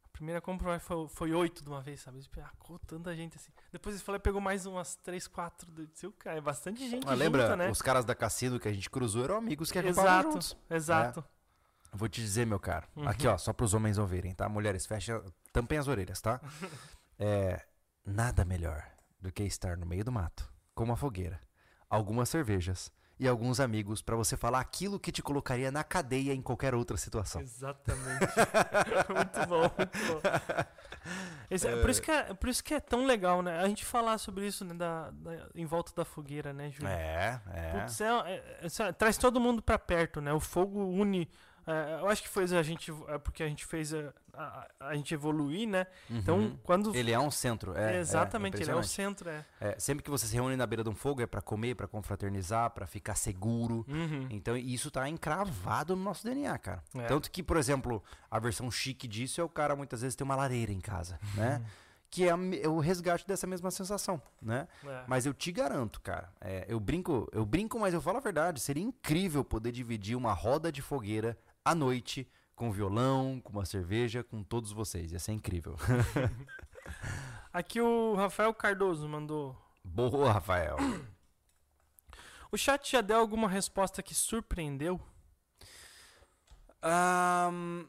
A 0.04 0.18
primeira 0.18 0.42
compra 0.42 0.80
foi, 0.80 1.08
foi 1.10 1.32
oito 1.32 1.64
de 1.64 1.70
uma 1.70 1.80
vez, 1.80 2.00
sabe? 2.02 2.18
Ele 2.18 2.28
pegou 2.32 2.80
tanta 2.88 3.16
gente 3.16 3.36
assim. 3.38 3.52
Depois 3.72 3.96
ele 3.96 4.04
falou, 4.04 4.20
pegou 4.20 4.42
mais 4.42 4.66
umas 4.66 4.96
três, 4.96 5.28
quatro. 5.28 5.72
Disse, 5.94 6.08
"Ô, 6.08 6.12
cara, 6.12 6.40
é 6.40 6.42
bastante 6.42 6.90
gente 6.90 7.08
Ah, 7.08 7.14
lembra, 7.14 7.44
junta, 7.44 7.56
né? 7.56 7.70
os 7.70 7.84
caras 7.84 8.04
da 8.04 8.16
Cassino 8.16 8.60
que 8.60 8.68
a 8.68 8.74
gente 8.74 8.90
cruzou 8.90 9.24
eram 9.26 9.36
amigos 9.38 9.72
que 9.72 9.78
acampavam 9.78 10.10
Exato, 10.10 10.32
juntos. 10.32 10.58
exato. 10.72 11.24
Vou 11.98 12.07
te 12.07 12.22
dizer, 12.22 12.45
meu 12.45 12.60
caro. 12.60 12.88
Uhum. 12.95 13.07
Aqui, 13.07 13.28
ó, 13.28 13.38
só 13.38 13.52
para 13.52 13.65
os 13.65 13.74
homens 13.74 13.98
ouvirem, 13.98 14.34
tá? 14.34 14.48
Mulheres, 14.48 14.86
fecha, 14.86 15.22
tampem 15.52 15.78
as 15.78 15.88
orelhas, 15.88 16.22
tá? 16.22 16.40
É, 17.19 17.65
nada 18.06 18.45
melhor 18.45 18.86
do 19.19 19.32
que 19.32 19.41
estar 19.41 19.76
no 19.76 19.88
meio 19.88 20.06
do 20.06 20.11
mato, 20.11 20.48
com 20.76 20.84
uma 20.84 20.95
fogueira, 20.95 21.41
algumas 21.90 22.30
cervejas 22.30 22.91
e 23.19 23.28
alguns 23.28 23.60
amigos 23.60 24.03
para 24.03 24.15
você 24.15 24.38
falar 24.38 24.60
aquilo 24.60 24.99
que 24.99 25.11
te 25.11 25.24
colocaria 25.24 25.72
na 25.72 25.84
cadeia 25.84 26.32
em 26.32 26.44
qualquer 26.44 26.76
outra 26.76 26.95
situação. 26.95 27.41
Exatamente. 27.41 28.28
muito 29.10 29.48
bom, 29.49 29.61
muito 29.61 29.98
bom. 29.98 30.22
Esse- 31.49 31.68
é 31.68 31.82
por, 31.82 31.90
isso 31.90 32.02
que 32.03 32.11
é, 32.11 32.34
por 32.36 32.49
isso 32.49 32.64
que 32.64 32.74
é 32.76 32.80
tão 32.80 33.03
legal, 33.06 33.41
né? 33.41 33.60
A 33.60 33.68
gente 33.68 33.84
falar 33.84 34.19
sobre 34.19 34.45
isso 34.45 34.64
né, 34.64 34.76
da, 34.76 35.10
da- 35.10 35.49
em 35.56 35.65
volta 35.65 35.91
da 35.95 36.06
fogueira, 36.06 36.53
né, 36.53 36.69
Júlio? 36.69 36.88
É, 36.90 37.41
é. 37.52 37.72
Putz, 37.80 37.99
é- 37.99 38.06
é- 38.61 38.68
é- 38.90 38.91
traz 38.91 39.18
todo 39.18 39.40
mundo 39.40 39.61
pra 39.61 39.80
perto, 39.80 40.22
né? 40.22 40.32
O 40.34 40.40
fogo 40.40 40.86
une. 40.86 41.28
É, 41.68 41.99
eu 42.02 42.07
acho 42.10 42.23
que 42.23 42.30
fez 42.30 42.52
a 42.53 42.64
gente. 42.64 42.91
É 43.10 43.18
porque 43.18 43.44
a 43.44 43.48
gente 43.48 43.65
fez 43.65 43.94
a, 43.94 44.14
a, 44.34 44.68
a 44.80 44.95
gente 44.95 45.14
evoluir, 45.14 45.68
né? 45.68 45.85
Então, 46.10 46.38
Uhum. 46.39 46.57
quando. 46.64 46.95
ele 46.95 47.11
é 47.11 47.19
um 47.19 47.30
centro, 47.30 47.77
é. 47.77 47.98
é 47.98 47.99
exatamente, 47.99 48.56
ele 48.56 48.64
é 48.72 48.73
impressionante. 48.73 48.88
centro, 48.89 49.30
é. 49.30 49.45
É, 49.60 49.80
sempre 49.80 50.03
que 50.03 50.10
você 50.10 50.26
se 50.27 50.34
reúne 50.34 50.56
na 50.56 50.65
beira 50.65 50.84
de 50.84 50.89
um 50.89 50.95
fogo 50.95 51.22
é 51.22 51.26
para 51.27 51.41
comer, 51.41 51.76
para 51.76 51.88
confraternizar, 51.88 52.69
para 52.72 52.88
ficar 52.88 53.15
seguro. 53.15 53.85
Uhum. 53.88 54.27
Então 54.30 54.56
isso 54.56 54.89
tá 54.89 55.07
encravado 55.10 55.95
no 55.95 56.03
nosso 56.03 56.23
DNA, 56.23 56.57
cara. 56.57 56.84
É. 56.95 57.06
Tanto 57.06 57.30
que, 57.30 57.44
por 57.44 57.57
exemplo, 57.57 58.02
a 58.31 58.39
versão 58.39 58.72
chique 58.72 59.07
disso 59.07 59.41
é 59.41 59.44
o 59.44 59.49
cara 59.49 59.76
muitas 59.76 60.02
vezes 60.02 60.15
ter 60.15 60.23
uma 60.23 60.35
lareira 60.35 60.72
em 60.72 60.80
casa, 60.80 61.19
Uhum. 61.35 61.41
né? 61.44 61.65
Que 62.10 62.23
é, 62.23 62.30
é 62.64 62.69
o 62.69 62.80
resgate 62.80 63.27
dessa 63.27 63.45
mesma 63.45 63.69
sensação, 63.69 64.22
né? 64.41 64.65
É. 64.85 65.03
Mas 65.07 65.26
eu 65.26 65.34
te 65.34 65.52
garanto, 65.52 65.99
cara, 65.99 66.31
é, 66.39 66.65
eu 66.69 66.80
brinco, 66.80 67.27
eu 67.34 67.45
brinco, 67.45 67.77
mas 67.77 67.94
eu 67.94 68.02
falo 68.02 68.18
a 68.18 68.22
verdade. 68.22 68.61
Seria 68.61 68.81
incrível 68.81 69.44
poder 69.44 69.73
dividir 69.73 70.15
uma 70.15 70.31
roda 70.31 70.72
de 70.72 70.81
fogueira 70.81 71.38
à 71.69 71.76
noite 71.76 72.27
com 72.56 72.72
violão, 72.72 73.39
com 73.41 73.52
uma 73.53 73.65
cerveja, 73.65 74.23
com 74.23 74.44
todos 74.44 74.72
vocês. 74.72 75.11
Ia 75.11 75.19
ser 75.19 75.31
incrível. 75.34 75.76
Aqui 77.53 77.80
o 77.81 78.14
Rafael 78.15 78.53
Cardoso 78.53 79.07
mandou. 79.07 79.56
Boa, 79.84 80.31
Rafael. 80.34 80.77
O 82.52 82.57
chat 82.57 82.91
já 82.91 83.02
deu 83.02 83.18
alguma 83.18 83.48
resposta 83.49 84.02
que 84.02 84.14
surpreendeu? 84.15 84.99
Ahn, 86.81 87.85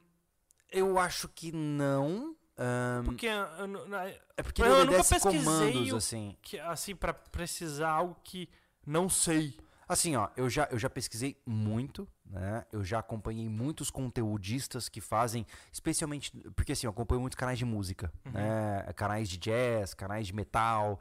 eu 0.71 0.99
acho 0.99 1.29
que 1.29 1.53
não. 1.53 2.35
Ahn, 2.57 3.05
Porque 3.05 3.27
eu, 3.27 3.67
nu- 3.69 3.87
na- 3.87 4.07
é 4.09 4.43
porque 4.43 4.63
eu 4.63 4.85
nunca 4.87 5.05
pesquisei 5.05 5.39
comandos, 5.41 5.95
assim. 5.95 6.37
que, 6.43 6.59
assim, 6.59 6.95
pra 6.97 7.13
precisar 7.15 7.91
algo 7.91 8.17
que 8.25 8.49
não 8.87 9.09
sei. 9.09 9.57
Assim, 9.89 10.17
ó, 10.17 10.29
eu 10.37 10.51
já, 10.51 10.69
eu 10.71 10.79
já 10.79 10.91
pesquisei 10.91 11.41
muito, 11.47 12.07
né? 12.27 12.65
Eu 12.71 12.85
já 12.85 12.99
acompanhei 12.99 13.49
muitos 13.49 13.91
conteudistas 13.91 14.89
que 14.89 15.01
fazem, 15.01 15.47
especialmente, 15.73 16.31
porque 16.55 16.73
assim, 16.73 16.87
eu 16.87 16.91
acompanho 16.91 17.21
muitos 17.21 17.39
canais 17.39 17.59
de 17.59 17.65
música, 17.65 18.13
né? 18.27 18.83
Canais 18.95 19.29
de 19.29 19.39
jazz, 19.39 19.95
canais 19.95 20.27
de 20.27 20.35
metal. 20.35 21.01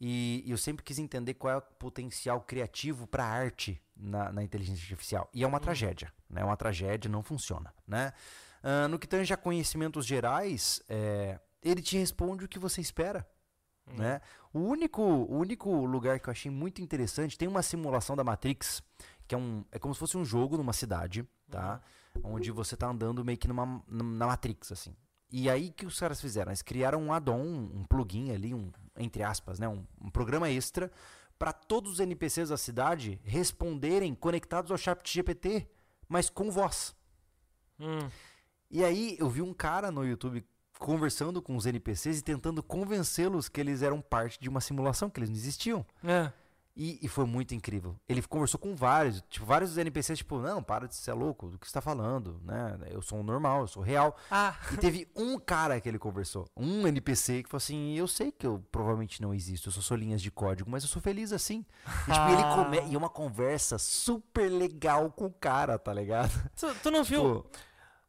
E, 0.00 0.44
e 0.46 0.50
eu 0.52 0.56
sempre 0.56 0.84
quis 0.84 1.00
entender 1.00 1.34
qual 1.34 1.54
é 1.54 1.56
o 1.56 1.60
potencial 1.60 2.40
criativo 2.40 3.06
para 3.08 3.24
arte 3.24 3.82
na, 3.96 4.30
na 4.30 4.44
inteligência 4.44 4.82
artificial. 4.82 5.28
E 5.34 5.42
é 5.42 5.46
uma 5.46 5.58
tragédia, 5.58 6.12
né? 6.30 6.42
É 6.42 6.44
uma 6.44 6.56
tragédia, 6.56 7.10
não 7.10 7.22
funciona, 7.24 7.74
né? 7.86 8.12
Ah, 8.62 8.88
no 8.88 8.98
que 8.98 9.06
tange 9.06 9.32
a 9.32 9.36
conhecimentos 9.36 10.06
gerais, 10.06 10.82
é, 10.88 11.38
ele 11.62 11.82
te 11.82 11.96
responde 11.96 12.44
o 12.44 12.48
que 12.48 12.58
você 12.58 12.80
espera 12.80 13.26
né? 13.96 14.20
O 14.52 14.60
único, 14.60 15.02
o 15.02 15.36
único 15.36 15.70
lugar 15.84 16.18
que 16.18 16.28
eu 16.28 16.32
achei 16.32 16.50
muito 16.50 16.82
interessante, 16.82 17.38
tem 17.38 17.48
uma 17.48 17.62
simulação 17.62 18.16
da 18.16 18.24
Matrix, 18.24 18.82
que 19.26 19.34
é 19.34 19.38
um 19.38 19.64
é 19.70 19.78
como 19.78 19.94
se 19.94 20.00
fosse 20.00 20.16
um 20.16 20.24
jogo 20.24 20.56
numa 20.56 20.72
cidade, 20.72 21.26
tá? 21.50 21.80
Onde 22.22 22.50
você 22.50 22.76
tá 22.76 22.88
andando 22.88 23.24
meio 23.24 23.38
que 23.38 23.48
numa 23.48 23.82
na 23.86 24.26
Matrix 24.26 24.72
assim. 24.72 24.96
E 25.30 25.48
aí 25.50 25.70
que 25.70 25.84
os 25.84 26.00
caras 26.00 26.20
fizeram? 26.20 26.50
Eles 26.50 26.62
criaram 26.62 27.02
um 27.02 27.12
add-on, 27.12 27.70
um 27.74 27.84
plugin 27.84 28.32
ali, 28.32 28.54
um 28.54 28.72
entre 28.96 29.22
aspas, 29.22 29.58
né, 29.58 29.68
um, 29.68 29.86
um 30.00 30.10
programa 30.10 30.50
extra 30.50 30.90
para 31.38 31.52
todos 31.52 31.92
os 31.92 32.00
NPCs 32.00 32.48
da 32.48 32.56
cidade 32.56 33.20
responderem 33.22 34.14
conectados 34.14 34.72
ao 34.72 34.78
chat 34.78 35.00
GPT, 35.08 35.68
mas 36.08 36.28
com 36.28 36.50
voz. 36.50 36.96
Hum. 37.78 38.08
E 38.70 38.84
aí 38.84 39.16
eu 39.18 39.28
vi 39.28 39.40
um 39.40 39.54
cara 39.54 39.90
no 39.90 40.04
YouTube 40.04 40.44
conversando 40.78 41.42
com 41.42 41.56
os 41.56 41.66
NPCs 41.66 42.18
e 42.18 42.22
tentando 42.22 42.62
convencê-los 42.62 43.48
que 43.48 43.60
eles 43.60 43.82
eram 43.82 44.00
parte 44.00 44.40
de 44.40 44.48
uma 44.48 44.60
simulação, 44.60 45.10
que 45.10 45.18
eles 45.20 45.28
não 45.30 45.36
existiam. 45.36 45.84
É. 46.04 46.32
E, 46.80 46.96
e 47.02 47.08
foi 47.08 47.24
muito 47.26 47.56
incrível. 47.56 47.96
Ele 48.08 48.22
conversou 48.22 48.60
com 48.60 48.72
vários, 48.76 49.20
tipo, 49.28 49.44
vários 49.44 49.70
dos 49.70 49.78
NPCs, 49.78 50.18
tipo, 50.18 50.38
não, 50.38 50.62
para 50.62 50.86
de 50.86 50.94
ser 50.94 51.12
louco, 51.12 51.48
do 51.48 51.58
que 51.58 51.66
você 51.66 51.72
tá 51.72 51.80
falando, 51.80 52.40
né? 52.44 52.78
Eu 52.88 53.02
sou 53.02 53.18
um 53.18 53.24
normal, 53.24 53.62
eu 53.62 53.66
sou 53.66 53.82
real. 53.82 54.16
Ah, 54.30 54.54
E 54.72 54.76
teve 54.76 55.08
um 55.16 55.40
cara 55.40 55.80
que 55.80 55.88
ele 55.88 55.98
conversou, 55.98 56.48
um 56.56 56.86
NPC 56.86 57.42
que 57.42 57.48
falou 57.48 57.58
assim, 57.58 57.94
eu 57.98 58.06
sei 58.06 58.30
que 58.30 58.46
eu 58.46 58.64
provavelmente 58.70 59.20
não 59.20 59.34
existo, 59.34 59.70
eu 59.70 59.72
só 59.72 59.80
sou 59.80 59.96
linhas 59.96 60.22
de 60.22 60.30
código, 60.30 60.70
mas 60.70 60.84
eu 60.84 60.88
sou 60.88 61.02
feliz 61.02 61.32
assim. 61.32 61.66
E, 62.06 62.12
tipo, 62.12 62.28
ele 62.30 62.54
come... 62.54 62.92
e 62.92 62.96
uma 62.96 63.08
conversa 63.08 63.76
super 63.76 64.48
legal 64.48 65.10
com 65.10 65.26
o 65.26 65.32
cara, 65.32 65.80
tá 65.80 65.92
ligado? 65.92 66.30
tu, 66.54 66.72
tu 66.80 66.92
não 66.92 67.02
viu? 67.02 67.42
Tipo, 67.42 67.50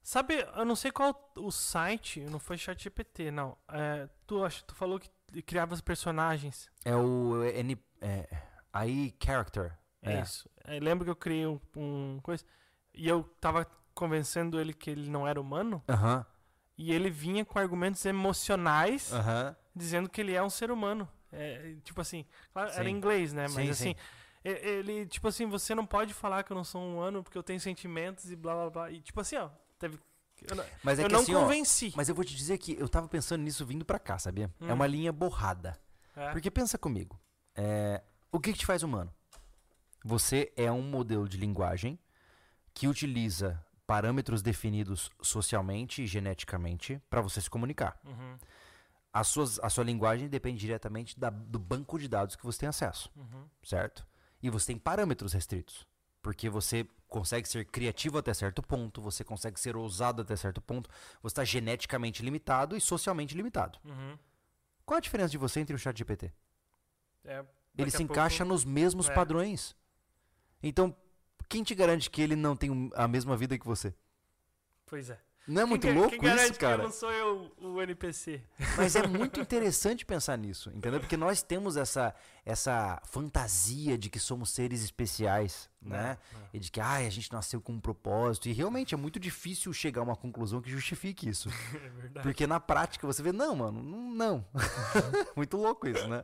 Sabe, 0.09 0.43
eu 0.55 0.65
não 0.65 0.75
sei 0.75 0.89
qual 0.91 1.31
o 1.37 1.51
site, 1.51 2.19
não 2.21 2.39
foi 2.39 2.57
ChatGPT, 2.57 3.29
não. 3.29 3.55
É, 3.67 4.09
tu, 4.25 4.43
acho, 4.43 4.63
tu 4.63 4.73
falou 4.73 4.99
que 4.99 5.07
criava 5.43 5.75
os 5.75 5.81
personagens. 5.81 6.67
É 6.83 6.95
o 6.95 7.43
N, 7.43 7.77
é, 8.01 8.27
aí 8.73 9.15
character. 9.23 9.77
É, 10.01 10.19
isso. 10.19 10.49
É, 10.63 10.79
lembra 10.79 11.05
que 11.05 11.11
eu 11.11 11.15
criei 11.15 11.45
um, 11.45 11.59
um 11.75 12.19
coisa 12.23 12.43
e 12.91 13.07
eu 13.07 13.21
tava 13.39 13.67
convencendo 13.93 14.59
ele 14.59 14.73
que 14.73 14.89
ele 14.89 15.11
não 15.11 15.27
era 15.27 15.39
humano 15.39 15.83
Aham. 15.87 16.25
e 16.75 16.91
ele 16.91 17.11
vinha 17.11 17.45
com 17.45 17.59
argumentos 17.59 18.03
emocionais 18.03 19.13
Aham. 19.13 19.55
dizendo 19.75 20.09
que 20.09 20.21
ele 20.21 20.33
é 20.33 20.41
um 20.41 20.49
ser 20.49 20.71
humano. 20.71 21.07
É, 21.31 21.75
tipo 21.83 22.01
assim, 22.01 22.25
claro, 22.51 22.71
era 22.71 22.89
em 22.89 22.95
inglês, 22.95 23.31
né? 23.31 23.43
Mas 23.43 23.53
Sim, 23.53 23.69
assim, 23.69 23.83
sim. 23.83 23.95
Ele, 24.43 25.05
tipo 25.05 25.27
assim, 25.27 25.45
você 25.45 25.75
não 25.75 25.85
pode 25.85 26.15
falar 26.15 26.41
que 26.41 26.51
eu 26.51 26.57
não 26.57 26.63
sou 26.63 26.81
um 26.81 26.95
humano 26.95 27.21
porque 27.23 27.37
eu 27.37 27.43
tenho 27.43 27.59
sentimentos 27.59 28.31
e 28.31 28.35
blá 28.35 28.55
blá 28.55 28.69
blá. 28.71 28.91
E 28.91 29.01
tipo 29.01 29.21
assim, 29.21 29.35
ó, 29.35 29.51
teve. 29.79 29.97
Eu 30.49 30.55
não, 30.55 30.65
Mas 30.83 30.99
é 30.99 31.03
eu 31.03 31.07
que 31.07 31.13
não 31.13 31.21
assim, 31.21 31.35
ó, 31.35 31.41
convenci. 31.41 31.93
mas 31.97 32.07
eu 32.07 32.15
vou 32.15 32.23
te 32.23 32.33
dizer 32.35 32.57
que 32.57 32.73
eu 32.79 32.87
tava 32.87 33.07
pensando 33.09 33.41
nisso 33.43 33.65
vindo 33.65 33.83
pra 33.83 33.99
cá, 33.99 34.17
sabia? 34.17 34.49
É 34.61 34.71
Hum. 34.71 34.73
uma 34.75 34.87
linha 34.87 35.11
borrada. 35.11 35.77
É. 36.15 36.31
Porque 36.31 36.49
pensa 36.49 36.77
comigo, 36.77 37.19
é, 37.55 38.01
o 38.31 38.39
que, 38.39 38.53
que 38.53 38.59
te 38.59 38.65
faz 38.65 38.81
humano? 38.83 39.13
Você 40.03 40.51
é 40.55 40.71
um 40.71 40.81
modelo 40.81 41.27
de 41.27 41.37
linguagem 41.37 41.99
que 42.73 42.87
utiliza 42.87 43.61
parâmetros 43.85 44.41
definidos 44.41 45.09
socialmente 45.21 46.03
e 46.03 46.07
geneticamente 46.07 47.01
para 47.09 47.19
você 47.21 47.41
se 47.41 47.49
comunicar. 47.49 47.99
Uhum, 48.05 48.37
A, 49.11 49.23
suas, 49.23 49.59
a 49.59 49.69
sua 49.69 49.83
linguagem 49.83 50.29
depende 50.29 50.59
diretamente 50.59 51.19
da- 51.19 51.31
do 51.31 51.57
banco 51.59 51.97
de 51.99 52.07
dados 52.07 52.35
que 52.35 52.45
você 52.45 52.59
tem 52.59 52.69
acesso, 52.69 53.11
uhum, 53.15 53.45
certo? 53.63 54.05
E 54.41 54.49
você 54.49 54.67
tem 54.67 54.77
parâmetros 54.77 55.33
restritos, 55.33 55.85
porque 56.21 56.49
você 56.49 56.85
consegue 57.07 57.47
ser 57.47 57.65
criativo 57.65 58.17
até 58.17 58.33
certo 58.33 58.61
ponto, 58.61 59.01
você 59.01 59.23
consegue 59.23 59.59
ser 59.59 59.75
ousado 59.75 60.21
até 60.21 60.35
certo 60.35 60.61
ponto, 60.61 60.89
você 61.21 61.31
está 61.33 61.43
geneticamente 61.43 62.21
limitado 62.23 62.75
e 62.75 62.81
socialmente 62.81 63.35
limitado. 63.35 63.79
uhum. 63.85 64.17
Qual 64.85 64.97
a 64.97 65.01
diferença 65.01 65.29
de 65.29 65.37
você 65.37 65.59
entre 65.59 65.75
o 65.75 65.79
chat 65.79 65.95
GPT? 65.97 66.31
É, 67.23 67.45
Ele 67.77 67.91
se 67.91 67.97
a 67.97 67.99
pouco- 67.99 68.13
encaixa 68.13 68.43
nos 68.43 68.65
mesmos 68.65 69.07
É. 69.07 69.13
padrões. 69.13 69.75
Então, 70.63 70.95
quem 71.47 71.63
te 71.63 71.75
garante 71.75 72.09
que 72.09 72.21
ele 72.21 72.35
não 72.35 72.55
tem 72.55 72.89
a 72.95 73.07
mesma 73.07 73.37
vida 73.37 73.57
que 73.57 73.65
você? 73.67 73.93
Pois 74.87 75.09
é. 75.11 75.19
Não 75.47 75.61
é 75.61 75.65
muito 75.65 75.83
quem, 75.83 75.93
louco 75.95 76.09
quem 76.09 76.19
garante 76.19 76.43
isso, 76.45 76.53
que 76.53 76.59
cara? 76.59 76.81
eu 76.81 76.87
não 76.87 76.91
sou 76.91 77.11
eu 77.11 77.51
o 77.59 77.81
NPC? 77.81 78.41
Mas 78.77 78.95
é 78.95 79.05
muito 79.07 79.39
interessante 79.39 80.05
pensar 80.05 80.37
nisso, 80.37 80.69
entendeu? 80.71 80.99
Porque 80.99 81.17
nós 81.17 81.41
temos 81.43 81.77
essa, 81.77 82.13
essa 82.45 82.99
fantasia 83.05 83.95
de 83.97 84.09
que 84.09 84.19
somos 84.19 84.49
seres 84.49 84.83
especiais, 84.83 85.68
né? 85.81 86.17
E 86.53 86.59
de 86.59 86.69
que 86.71 86.79
ai, 86.81 87.05
a 87.05 87.09
gente 87.09 87.31
nasceu 87.31 87.61
com 87.61 87.71
um 87.73 87.79
propósito. 87.79 88.49
E 88.49 88.53
realmente 88.53 88.93
é 88.93 88.97
muito 88.97 89.19
difícil 89.19 89.71
chegar 89.73 90.01
a 90.01 90.03
uma 90.03 90.15
conclusão 90.15 90.61
que 90.61 90.69
justifique 90.69 91.27
isso. 91.29 91.49
É 91.73 91.89
verdade. 91.89 92.21
Porque 92.23 92.45
na 92.47 92.59
prática 92.59 93.05
você 93.07 93.21
vê, 93.23 93.31
não, 93.31 93.55
mano, 93.55 93.81
não. 93.81 94.45
muito 95.35 95.55
louco 95.57 95.87
isso, 95.87 96.07
né? 96.07 96.23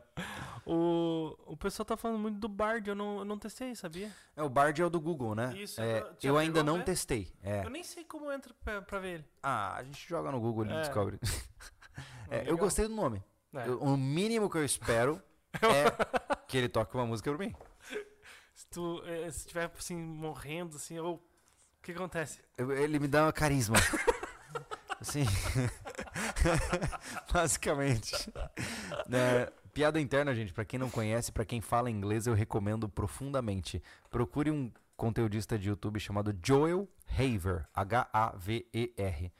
O, 0.66 1.36
o 1.46 1.56
pessoal 1.56 1.84
tá 1.86 1.96
falando 1.96 2.18
muito 2.18 2.38
do 2.38 2.48
Bard, 2.48 2.88
eu 2.88 2.94
não, 2.94 3.18
eu 3.18 3.24
não 3.24 3.38
testei, 3.38 3.74
sabia? 3.74 4.10
É, 4.36 4.42
o 4.42 4.48
Bard 4.48 4.80
é 4.80 4.84
o 4.84 4.90
do 4.90 5.00
Google, 5.00 5.34
né? 5.34 5.54
Isso, 5.56 5.80
É, 5.80 6.04
eu- 6.22 6.36
ainda 6.36 6.62
não 6.62 6.78
né? 6.78 6.84
testei. 6.84 7.32
É. 7.42 7.64
Eu 7.64 7.70
nem 7.70 7.82
sei 7.84 8.04
como 8.04 8.30
entra 8.32 8.52
pra, 8.64 8.82
pra 8.82 8.98
ver 8.98 9.08
ele. 9.14 9.24
Ah, 9.42 9.76
a 9.76 9.82
gente 9.84 10.06
joga 10.08 10.30
no 10.32 10.40
Google 10.40 10.66
e 10.66 10.72
É. 10.72 10.80
descobre. 10.80 11.18
É, 12.28 12.42
eu 12.50 12.58
gostei 12.58 12.86
do 12.88 12.94
nome. 12.94 13.22
É. 13.54 13.68
Eu- 13.68 13.80
o 13.80 13.96
mínimo 13.96 14.50
que 14.50 14.58
eu 14.58 14.64
espero 14.64 15.22
é 15.54 16.36
que 16.46 16.58
ele 16.58 16.68
toque 16.68 16.94
uma 16.94 17.06
música 17.06 17.32
pra 17.34 17.38
mim. 17.46 17.54
Tu 18.70 19.02
eh, 19.06 19.30
se 19.30 19.38
estiver 19.38 19.70
assim, 19.78 19.96
morrendo, 19.96 20.76
assim, 20.76 20.98
ou. 20.98 21.14
O 21.14 21.82
que 21.82 21.92
acontece? 21.92 22.40
Ele 22.58 22.98
me 22.98 23.06
dá 23.06 23.24
uma 23.24 23.32
carisma. 23.32 23.76
assim. 25.00 25.24
Basicamente. 27.32 28.30
Né, 29.08 29.46
piada 29.72 30.00
interna, 30.00 30.34
gente. 30.34 30.52
Pra 30.52 30.64
quem 30.64 30.78
não 30.78 30.90
conhece, 30.90 31.30
pra 31.30 31.44
quem 31.44 31.60
fala 31.60 31.90
inglês, 31.90 32.26
eu 32.26 32.34
recomendo 32.34 32.88
profundamente. 32.88 33.82
Procure 34.10 34.50
um 34.50 34.72
conteudista 34.96 35.58
de 35.58 35.68
YouTube 35.68 36.00
chamado 36.00 36.36
Joel 36.44 36.88
Haver. 37.08 37.68
H-A-V-E-R. 37.74 39.32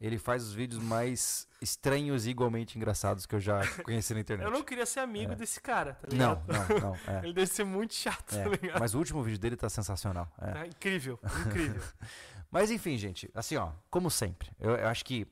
Ele 0.00 0.18
faz 0.18 0.42
os 0.42 0.52
vídeos 0.52 0.82
mais 0.82 1.48
estranhos 1.62 2.26
e 2.26 2.30
igualmente 2.30 2.76
engraçados 2.76 3.24
que 3.26 3.34
eu 3.34 3.40
já 3.40 3.60
conheci 3.84 4.12
na 4.12 4.20
internet. 4.20 4.44
Eu 4.44 4.50
não 4.52 4.62
queria 4.62 4.84
ser 4.84 5.00
amigo 5.00 5.32
É. 5.32 5.36
desse 5.36 5.60
cara, 5.60 5.94
tá 5.94 6.08
Não, 6.14 6.34
ligado? 6.46 6.68
não, 6.68 6.80
não. 6.90 6.96
É. 7.06 7.24
Ele 7.24 7.32
deve 7.32 7.46
ser 7.46 7.64
muito 7.64 7.94
chato, 7.94 8.34
É, 8.34 8.42
tá 8.44 8.48
ligado? 8.50 8.80
mas 8.80 8.94
o 8.94 8.98
último 8.98 9.22
vídeo 9.22 9.38
dele 9.38 9.56
tá 9.56 9.68
sensacional. 9.70 10.30
é. 10.40 10.50
Tá 10.52 10.66
incrível, 10.66 11.18
incrível. 11.46 11.82
Mas 12.50 12.70
enfim, 12.70 12.96
gente, 12.96 13.28
assim, 13.34 13.56
ó, 13.56 13.72
como 13.90 14.08
sempre, 14.08 14.48
eu, 14.60 14.76
eu 14.76 14.86
acho 14.86 15.04
que 15.04 15.26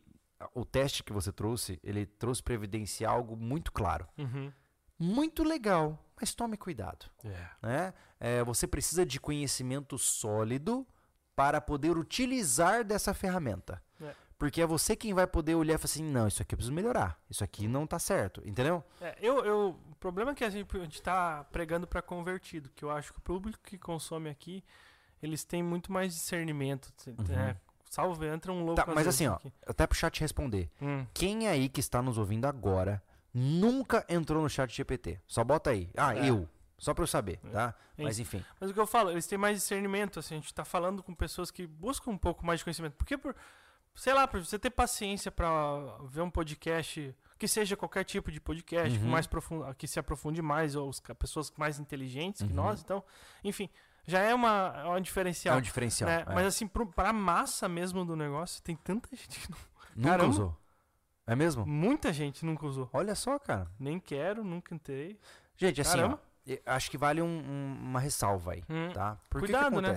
o 0.54 0.64
teste 0.64 1.04
que 1.04 1.12
você 1.12 1.30
trouxe, 1.30 1.78
ele 1.84 2.04
trouxe 2.04 2.42
pra 2.42 2.52
evidenciar 2.54 3.12
algo 3.12 3.36
muito 3.36 3.70
claro. 3.70 4.08
Uhum. 4.18 4.52
Muito 4.98 5.44
legal, 5.44 5.96
mas 6.20 6.34
tome 6.34 6.56
cuidado, 6.56 7.06
É. 7.24 7.46
né? 7.62 7.94
É, 8.18 8.42
você 8.42 8.66
precisa 8.66 9.06
de 9.06 9.20
conhecimento 9.20 9.96
sólido 9.98 10.84
para 11.36 11.60
poder 11.60 11.96
utilizar 11.96 12.82
dessa 12.84 13.14
ferramenta. 13.14 13.80
É. 14.42 14.48
Porque 14.48 14.60
é 14.62 14.66
você 14.66 14.96
quem 14.96 15.14
vai 15.14 15.26
poder 15.26 15.54
olhar 15.54 15.74
e 15.74 15.78
falar 15.78 15.84
assim, 15.86 16.02
não, 16.04 16.26
isso 16.26 16.42
aqui 16.42 16.54
eu 16.54 16.56
preciso 16.56 16.74
melhorar, 16.74 17.18
isso 17.30 17.44
aqui 17.44 17.68
não 17.68 17.86
tá 17.86 17.98
certo, 17.98 18.42
entendeu? 18.44 18.82
É, 19.00 19.16
eu, 19.20 19.44
eu, 19.44 19.78
o 19.90 19.94
problema 19.96 20.32
é 20.32 20.34
que 20.34 20.44
a 20.44 20.50
gente, 20.50 20.66
a 20.76 20.78
gente 20.80 21.00
tá 21.02 21.44
pregando 21.52 21.86
pra 21.86 22.02
convertido, 22.02 22.68
que 22.74 22.84
eu 22.84 22.90
acho 22.90 23.12
que 23.12 23.18
o 23.18 23.22
público 23.22 23.58
que 23.62 23.78
consome 23.78 24.28
aqui, 24.30 24.64
eles 25.22 25.44
têm 25.44 25.62
muito 25.62 25.92
mais 25.92 26.12
discernimento, 26.14 26.92
Uhum. 27.06 27.14
né? 27.28 27.56
Salve, 27.88 28.26
entra 28.26 28.50
um 28.50 28.64
louco 28.64 28.82
Tá, 28.84 28.92
mas 28.94 29.06
assim, 29.06 29.26
ó, 29.26 29.34
aqui. 29.34 29.52
até 29.66 29.86
pro 29.86 29.96
chat 29.96 30.18
responder. 30.20 30.70
Hum, 30.80 31.06
Quem 31.12 31.46
aí 31.46 31.68
que 31.68 31.78
está 31.80 32.00
nos 32.00 32.16
ouvindo 32.18 32.46
agora 32.46 33.02
nunca 33.34 34.04
entrou 34.08 34.42
no 34.42 34.48
chat 34.48 34.74
GPT? 34.74 35.20
Só 35.26 35.44
bota 35.44 35.70
aí. 35.70 35.90
Ah, 35.96 36.14
É. 36.16 36.28
eu. 36.30 36.48
Só 36.78 36.92
pra 36.94 37.04
eu 37.04 37.06
saber, 37.06 37.38
tá? 37.52 37.74
É 37.96 38.02
Mas 38.02 38.18
enfim. 38.18 38.44
Mas 38.58 38.70
o 38.70 38.74
que 38.74 38.80
eu 38.80 38.86
falo, 38.88 39.10
eles 39.10 39.26
têm 39.26 39.38
mais 39.38 39.56
discernimento, 39.58 40.18
assim, 40.18 40.34
a 40.34 40.38
gente 40.38 40.52
tá 40.52 40.64
falando 40.64 41.00
com 41.02 41.14
pessoas 41.14 41.48
que 41.50 41.64
buscam 41.66 42.10
um 42.10 42.18
pouco 42.18 42.44
mais 42.44 42.58
de 42.58 42.64
conhecimento. 42.64 42.94
Porque, 42.96 43.16
por, 43.16 43.36
sei 43.94 44.12
lá, 44.14 44.26
por 44.26 44.44
você 44.44 44.58
ter 44.58 44.70
paciência 44.70 45.30
pra 45.30 45.50
ver 46.04 46.20
um 46.22 46.30
podcast, 46.30 47.14
que 47.38 47.48
seja 47.48 47.76
qualquer 47.76 48.04
tipo 48.04 48.30
de 48.30 48.40
podcast, 48.40 48.98
Uhum. 48.98 49.08
mais 49.08 49.26
profundo, 49.26 49.74
que 49.74 49.86
se 49.88 49.98
aprofunde 49.98 50.40
mais, 50.40 50.74
ou 50.76 50.90
ca- 51.02 51.14
pessoas 51.14 51.52
mais 51.56 51.78
inteligentes 51.78 52.42
que 52.42 52.48
Uhum. 52.48 52.54
nós, 52.56 52.80
então, 52.82 53.02
enfim, 53.42 53.68
já 54.06 54.20
é 54.20 54.34
uma, 54.34 54.72
é 54.76 54.88
um 54.88 54.96
É 54.96 55.00
diferencial. 55.00 55.58
um 55.58 55.60
diferencial. 55.60 56.08
né? 56.10 56.24
é. 56.28 56.34
Mas 56.34 56.46
assim, 56.46 56.66
pro, 56.66 56.86
pra 56.86 57.12
massa 57.12 57.68
mesmo 57.68 58.04
do 58.04 58.14
negócio, 58.16 58.62
tem 58.62 58.76
tanta 58.76 59.08
gente 59.16 59.40
que 59.40 59.50
não, 59.50 59.58
nunca 59.96 60.08
caramba. 60.10 60.30
usou. 60.30 60.56
É 61.26 61.36
mesmo? 61.36 61.64
muita 61.66 62.12
gente 62.12 62.44
nunca 62.44 62.66
usou. 62.66 62.90
Olha 62.92 63.14
só, 63.14 63.38
cara. 63.38 63.70
Nem 63.78 64.00
quero, 64.00 64.42
nunca 64.42 64.74
entrei. 64.74 65.18
Gente, 65.56 65.80
assim, 65.80 65.98
ó, 65.98 66.16
Caramba. 66.16 66.20
acho 66.66 66.90
que 66.90 66.98
vale 66.98 67.22
um- 67.22 67.26
um- 67.26 67.78
uma 67.80 68.00
ressalva 68.00 68.52
aí, 68.54 68.64
Hum, 68.68 68.90
tá? 68.92 69.16
Por 69.30 69.40
que 69.40 69.46
que 69.46 69.52
Cuidado, 69.52 69.80
né? 69.80 69.96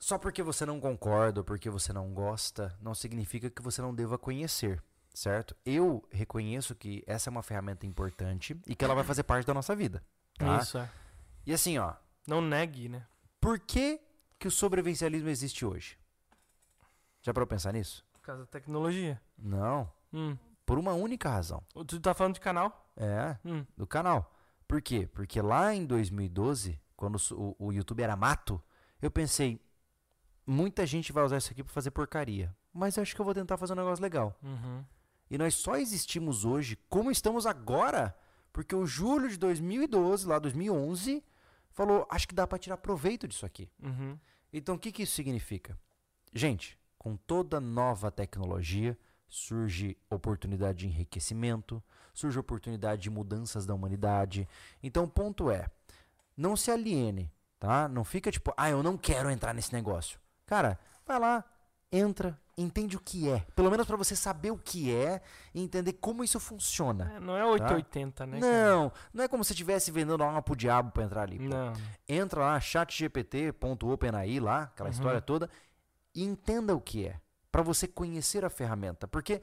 Só 0.00 0.16
porque 0.18 0.42
você 0.42 0.64
não 0.64 0.80
concorda 0.80 1.40
ou 1.40 1.44
porque 1.44 1.68
você 1.68 1.92
não 1.92 2.12
gosta, 2.12 2.74
não 2.80 2.94
significa 2.94 3.50
que 3.50 3.60
você 3.60 3.82
não 3.82 3.94
deva 3.94 4.16
conhecer, 4.18 4.82
certo? 5.12 5.54
Eu 5.64 6.02
reconheço 6.10 6.74
que 6.74 7.04
essa 7.06 7.28
é 7.28 7.30
uma 7.30 7.42
ferramenta 7.42 7.86
importante 7.86 8.58
e 8.66 8.74
que 8.74 8.82
ela 8.84 8.94
vai 8.94 9.04
fazer 9.04 9.22
parte 9.24 9.46
da 9.46 9.52
nossa 9.52 9.76
vida, 9.76 10.02
tá? 10.38 10.56
Isso, 10.58 10.78
é. 10.78 10.90
E 11.46 11.52
assim, 11.52 11.76
ó, 11.78 11.92
Não 12.26 12.40
negue, 12.40 12.88
né? 12.88 13.06
Por 13.40 13.58
que, 13.58 14.00
que 14.38 14.48
o 14.48 14.50
sobrevivencialismo 14.50 15.28
existe 15.28 15.64
hoje? 15.66 15.98
Já 17.22 17.34
parou 17.34 17.46
pensar 17.46 17.72
nisso? 17.72 18.04
Por 18.12 18.20
causa 18.22 18.42
da 18.42 18.46
tecnologia. 18.46 19.20
Não. 19.38 19.90
Hum. 20.12 20.36
Por 20.64 20.78
uma 20.78 20.92
única 20.94 21.28
razão. 21.28 21.62
Tu 21.86 22.00
tá 22.00 22.14
falando 22.14 22.34
de 22.34 22.40
canal? 22.40 22.90
É, 22.96 23.36
Hum. 23.44 23.66
do 23.76 23.86
canal. 23.86 24.34
Por 24.68 24.80
quê? 24.80 25.06
Porque 25.12 25.42
lá 25.42 25.74
em 25.74 25.84
2012, 25.84 26.80
quando 26.96 27.16
o, 27.32 27.56
o 27.58 27.72
YouTube 27.72 28.02
era 28.02 28.16
mato, 28.16 28.62
eu 29.02 29.10
pensei, 29.10 29.60
muita 30.50 30.84
gente 30.84 31.12
vai 31.12 31.24
usar 31.24 31.38
isso 31.38 31.52
aqui 31.52 31.62
pra 31.62 31.72
fazer 31.72 31.90
porcaria. 31.92 32.54
Mas 32.72 32.96
eu 32.96 33.02
acho 33.02 33.14
que 33.14 33.20
eu 33.20 33.24
vou 33.24 33.34
tentar 33.34 33.56
fazer 33.56 33.72
um 33.72 33.76
negócio 33.76 34.02
legal. 34.02 34.36
Uhum. 34.42 34.84
E 35.30 35.38
nós 35.38 35.54
só 35.54 35.76
existimos 35.76 36.44
hoje 36.44 36.76
como 36.88 37.10
estamos 37.10 37.46
agora, 37.46 38.16
porque 38.52 38.74
o 38.74 38.84
Júlio 38.84 39.28
de 39.28 39.36
2012, 39.38 40.26
lá 40.26 40.38
2011, 40.40 41.22
falou, 41.70 42.06
acho 42.10 42.26
que 42.26 42.34
dá 42.34 42.46
pra 42.46 42.58
tirar 42.58 42.78
proveito 42.78 43.28
disso 43.28 43.46
aqui. 43.46 43.70
Uhum. 43.80 44.18
Então, 44.52 44.74
o 44.74 44.78
que, 44.78 44.90
que 44.90 45.04
isso 45.04 45.14
significa? 45.14 45.78
Gente, 46.34 46.76
com 46.98 47.16
toda 47.16 47.60
nova 47.60 48.10
tecnologia, 48.10 48.98
surge 49.28 49.96
oportunidade 50.10 50.78
de 50.78 50.86
enriquecimento, 50.88 51.80
surge 52.12 52.38
oportunidade 52.38 53.02
de 53.02 53.10
mudanças 53.10 53.64
da 53.64 53.72
humanidade. 53.72 54.48
Então, 54.82 55.04
o 55.04 55.08
ponto 55.08 55.48
é, 55.48 55.70
não 56.36 56.56
se 56.56 56.72
aliene, 56.72 57.32
tá? 57.60 57.88
Não 57.88 58.02
fica 58.02 58.32
tipo, 58.32 58.52
ah, 58.56 58.68
eu 58.68 58.82
não 58.82 58.98
quero 58.98 59.30
entrar 59.30 59.54
nesse 59.54 59.72
negócio. 59.72 60.18
Cara, 60.50 60.76
vai 61.06 61.16
lá, 61.20 61.44
entra, 61.92 62.36
entende 62.58 62.96
o 62.96 63.00
que 63.00 63.30
é. 63.30 63.46
Pelo 63.54 63.70
menos 63.70 63.86
para 63.86 63.96
você 63.96 64.16
saber 64.16 64.50
o 64.50 64.58
que 64.58 64.92
é 64.92 65.22
e 65.54 65.62
entender 65.62 65.92
como 65.92 66.24
isso 66.24 66.40
funciona. 66.40 67.12
É, 67.14 67.20
não 67.20 67.36
é 67.36 67.44
880, 67.46 68.26
né? 68.26 68.40
cara? 68.40 68.52
Não, 68.52 68.92
não 69.14 69.22
é 69.22 69.28
como 69.28 69.44
se 69.44 69.52
estivesse 69.52 69.92
vendendo 69.92 70.24
alma 70.24 70.42
pro 70.42 70.56
diabo 70.56 70.90
pra 70.90 71.04
entrar 71.04 71.22
ali. 71.22 71.38
pô 71.38 71.44
Não. 71.44 71.72
entra 72.08 72.40
lá, 72.40 72.58
chatgpt.openai 72.60 74.40
lá, 74.40 74.62
aquela 74.64 74.88
Uhum. 74.88 74.92
história 74.92 75.20
toda, 75.20 75.48
e 76.12 76.24
entenda 76.24 76.74
o 76.74 76.80
que 76.80 77.06
é, 77.06 77.20
para 77.52 77.62
você 77.62 77.86
conhecer 77.86 78.44
a 78.44 78.50
ferramenta, 78.50 79.06
porque 79.06 79.40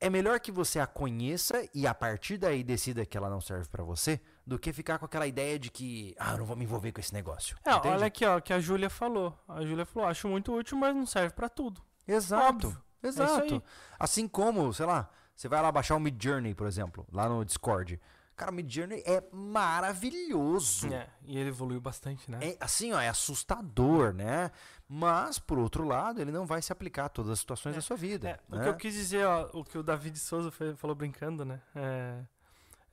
é 0.00 0.08
melhor 0.08 0.38
que 0.38 0.52
você 0.52 0.78
a 0.78 0.86
conheça 0.86 1.68
e 1.74 1.84
a 1.84 1.92
partir 1.92 2.36
daí 2.38 2.62
decida 2.62 3.04
que 3.04 3.16
ela 3.16 3.28
não 3.28 3.40
serve 3.40 3.68
para 3.68 3.82
você, 3.82 4.20
do 4.46 4.58
que 4.58 4.72
ficar 4.72 4.98
com 4.98 5.06
aquela 5.06 5.26
ideia 5.26 5.58
de 5.58 5.70
que, 5.70 6.14
ah, 6.18 6.32
eu 6.32 6.38
não 6.38 6.44
vou 6.44 6.56
me 6.56 6.64
envolver 6.64 6.92
com 6.92 7.00
esse 7.00 7.12
negócio. 7.14 7.56
É, 7.64 7.72
Entende? 7.72 7.94
olha 7.94 8.06
aqui, 8.06 8.24
ó, 8.24 8.40
que 8.40 8.52
a 8.52 8.60
Júlia 8.60 8.90
falou. 8.90 9.38
A 9.48 9.62
Júlia 9.64 9.86
falou, 9.86 10.08
acho 10.08 10.28
muito 10.28 10.52
útil, 10.54 10.76
mas 10.76 10.94
não 10.94 11.06
serve 11.06 11.34
pra 11.34 11.48
tudo. 11.48 11.80
Exato. 12.06 12.66
Óbvio. 12.68 12.82
Exato. 13.02 13.54
aí. 13.54 13.62
assim 13.98 14.26
como, 14.26 14.72
sei 14.72 14.86
lá, 14.86 15.10
você 15.34 15.48
vai 15.48 15.60
lá 15.60 15.70
baixar 15.70 15.94
o 15.96 16.00
Mid 16.00 16.22
Journey, 16.22 16.54
por 16.54 16.66
exemplo, 16.66 17.06
lá 17.12 17.28
no 17.28 17.44
Discord. 17.44 18.00
Cara, 18.36 18.50
o 18.50 18.54
Midjourney 18.54 19.00
é 19.06 19.22
maravilhoso. 19.32 20.92
É, 20.92 21.08
e 21.24 21.38
ele 21.38 21.50
evoluiu 21.50 21.80
bastante, 21.80 22.28
né? 22.28 22.38
É, 22.42 22.56
assim, 22.60 22.92
ó, 22.92 23.00
é 23.00 23.08
assustador, 23.08 24.12
né? 24.12 24.50
Mas, 24.88 25.38
por 25.38 25.58
outro 25.58 25.84
lado, 25.84 26.20
ele 26.20 26.32
não 26.32 26.44
vai 26.44 26.60
se 26.60 26.72
aplicar 26.72 27.04
a 27.06 27.08
todas 27.08 27.30
as 27.30 27.38
situações 27.38 27.74
É, 27.74 27.76
da 27.76 27.82
sua 27.82 27.96
vida. 27.96 28.28
É, 28.28 28.40
o 28.48 28.56
né? 28.56 28.64
que 28.64 28.68
eu 28.70 28.76
quis 28.76 28.92
dizer, 28.92 29.24
ó, 29.24 29.48
o 29.52 29.64
que 29.64 29.78
o 29.78 29.82
David 29.84 30.18
Souza 30.18 30.50
falou 30.76 30.96
brincando, 30.96 31.44
né? 31.44 31.60
É, 31.76 32.24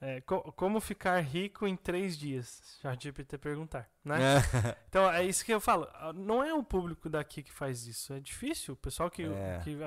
é, 0.02 0.20
co- 0.22 0.52
como 0.54 0.82
ficar 0.82 1.20
rico 1.20 1.66
em 1.68 1.76
três 1.78 2.18
dias? 2.18 2.62
Já 2.82 2.96
GPT 2.96 3.38
perguntar, 3.38 3.88
né? 4.04 4.18
É. 4.38 4.38
Então 4.90 5.10
é 5.12 5.24
isso 5.24 5.46
que 5.46 5.54
eu 5.54 5.62
falo. 5.62 5.88
ah, 5.94 6.12
Não 6.12 6.44
é 6.44 6.54
o 6.54 6.64
público 6.64 7.08
daqui 7.10 7.44
que 7.44 7.52
faz 7.52 7.86
isso. 7.86 8.12
É 8.14 8.20
difícil. 8.20 8.74
O 8.74 8.78
pessoal 8.78 9.10
que, 9.12 9.24
É. 9.24 9.62
que, 9.64 9.78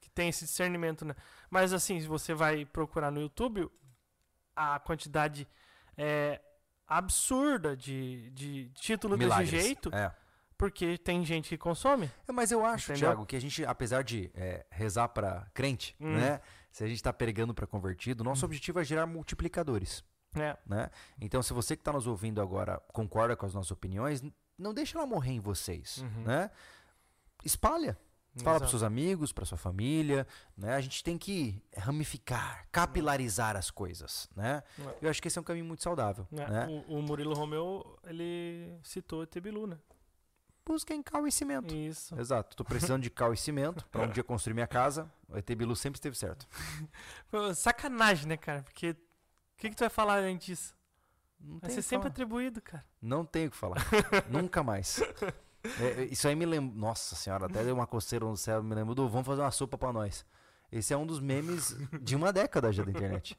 que 0.00 0.10
tem 0.10 0.28
esse 0.28 0.44
discernimento, 0.44 1.04
né? 1.04 1.14
Mas 1.50 1.72
assim, 1.72 1.98
se 2.00 2.06
você 2.06 2.34
vai 2.34 2.64
procurar 2.66 3.10
no 3.10 3.20
YouTube, 3.20 3.68
a 4.54 4.78
quantidade 4.78 5.48
é 5.96 6.40
absurda 6.86 7.76
de, 7.76 8.30
de 8.30 8.68
título 8.74 9.16
Milagres. 9.16 9.50
desse 9.50 9.64
jeito, 9.64 9.94
É. 9.94 10.12
porque 10.58 10.98
tem 10.98 11.24
gente 11.24 11.48
que 11.48 11.56
consome. 11.56 12.10
Mas 12.32 12.50
eu 12.52 12.64
acho, 12.66 12.90
Entendeu? 12.92 13.08
Thiago, 13.10 13.26
que 13.26 13.36
a 13.36 13.40
gente, 13.40 13.64
apesar 13.64 14.02
de 14.02 14.30
rezar 14.70 15.08
para 15.08 15.46
crente, 15.54 15.94
Hum. 16.00 16.16
né? 16.16 16.40
Se 16.70 16.84
a 16.84 16.86
gente 16.86 17.02
tá 17.02 17.12
pregando 17.12 17.52
para 17.54 17.66
convertido, 17.66 18.22
nosso 18.22 18.44
objetivo 18.44 18.78
é 18.80 18.84
gerar 18.84 19.06
multiplicadores, 19.06 20.04
né? 20.34 20.56
né? 20.66 20.90
Então, 21.20 21.42
se 21.42 21.52
você 21.52 21.76
que 21.76 21.82
tá 21.82 21.92
nos 21.92 22.06
ouvindo 22.06 22.40
agora 22.40 22.80
concorda 22.92 23.34
com 23.36 23.44
as 23.46 23.54
nossas 23.54 23.70
opiniões, 23.70 24.22
não 24.56 24.72
deixa 24.72 24.96
ela 24.98 25.06
morrer 25.06 25.32
em 25.32 25.40
vocês, 25.40 25.98
Uhum. 25.98 26.22
né? 26.24 26.50
Espalha. 27.44 27.98
Fala 28.44 28.60
para 28.60 28.68
seus 28.68 28.84
amigos, 28.84 29.32
para 29.32 29.44
sua 29.44 29.58
família, 29.58 30.24
né? 30.56 30.74
A 30.74 30.80
gente 30.80 31.02
tem 31.02 31.18
que 31.18 31.60
ramificar, 31.76 32.64
capilarizar 32.70 33.56
as 33.56 33.72
coisas, 33.72 34.28
né? 34.36 34.62
É. 34.78 34.98
Eu 35.02 35.10
acho 35.10 35.20
que 35.20 35.26
esse 35.26 35.36
é 35.36 35.40
um 35.40 35.44
caminho 35.44 35.64
muito 35.64 35.82
saudável, 35.82 36.26
né? 36.30 36.46
né? 36.46 36.66
O, 36.88 36.98
o 36.98 37.02
Murilo 37.02 37.34
Romeu, 37.34 37.98
ele 38.04 38.78
citou 38.84 39.24
Etebilu, 39.24 39.66
né? 39.66 39.76
Busquem 40.64 41.02
cal 41.02 41.26
e 41.26 41.32
cimento. 41.32 41.74
Isso. 41.74 42.14
Exato. 42.20 42.56
Tô 42.56 42.62
precisando 42.62 43.02
de 43.02 43.10
cal 43.10 43.34
e 43.34 43.36
cimento 43.36 43.84
para 43.88 44.02
um 44.02 44.08
dia 44.08 44.22
construir 44.22 44.54
minha 44.54 44.68
casa. 44.68 45.10
O 45.30 45.38
ET 45.38 45.46
Bilu 45.54 45.76
sempre 45.76 45.96
esteve 45.98 46.16
certo. 46.16 46.46
Sacanagem, 47.54 48.26
né, 48.26 48.36
cara? 48.36 48.62
Porque 48.62 48.90
o 48.90 48.96
que, 49.56 49.70
que 49.70 49.76
tu 49.76 49.80
vai 49.80 49.90
falar 49.90 50.18
além 50.18 50.36
disso? 50.36 50.74
Não 51.40 51.58
Vai 51.58 51.70
ser 51.70 51.82
sempre 51.82 52.02
falar. 52.04 52.08
atribuído, 52.10 52.60
cara. 52.60 52.84
Não 53.00 53.24
tenho 53.24 53.48
o 53.48 53.50
que 53.50 53.56
falar. 53.56 53.78
Nunca 54.28 54.62
mais. 54.62 55.00
É, 55.80 56.02
é, 56.02 56.04
isso 56.04 56.28
aí 56.28 56.34
me 56.34 56.44
lembra. 56.44 56.76
Nossa 56.78 57.14
senhora, 57.16 57.46
até 57.46 57.64
deu 57.64 57.74
uma 57.74 57.86
coceira 57.86 58.24
no 58.26 58.36
céu. 58.36 58.62
Me 58.62 58.74
lembro 58.74 58.94
do 58.94 59.08
vamos 59.08 59.26
fazer 59.26 59.40
uma 59.40 59.50
sopa 59.50 59.78
pra 59.78 59.92
nós. 59.92 60.26
Esse 60.70 60.92
é 60.92 60.96
um 60.96 61.06
dos 61.06 61.18
memes 61.20 61.74
de 62.02 62.14
uma 62.14 62.32
década 62.32 62.70
já 62.72 62.82
da 62.82 62.90
internet. 62.90 63.38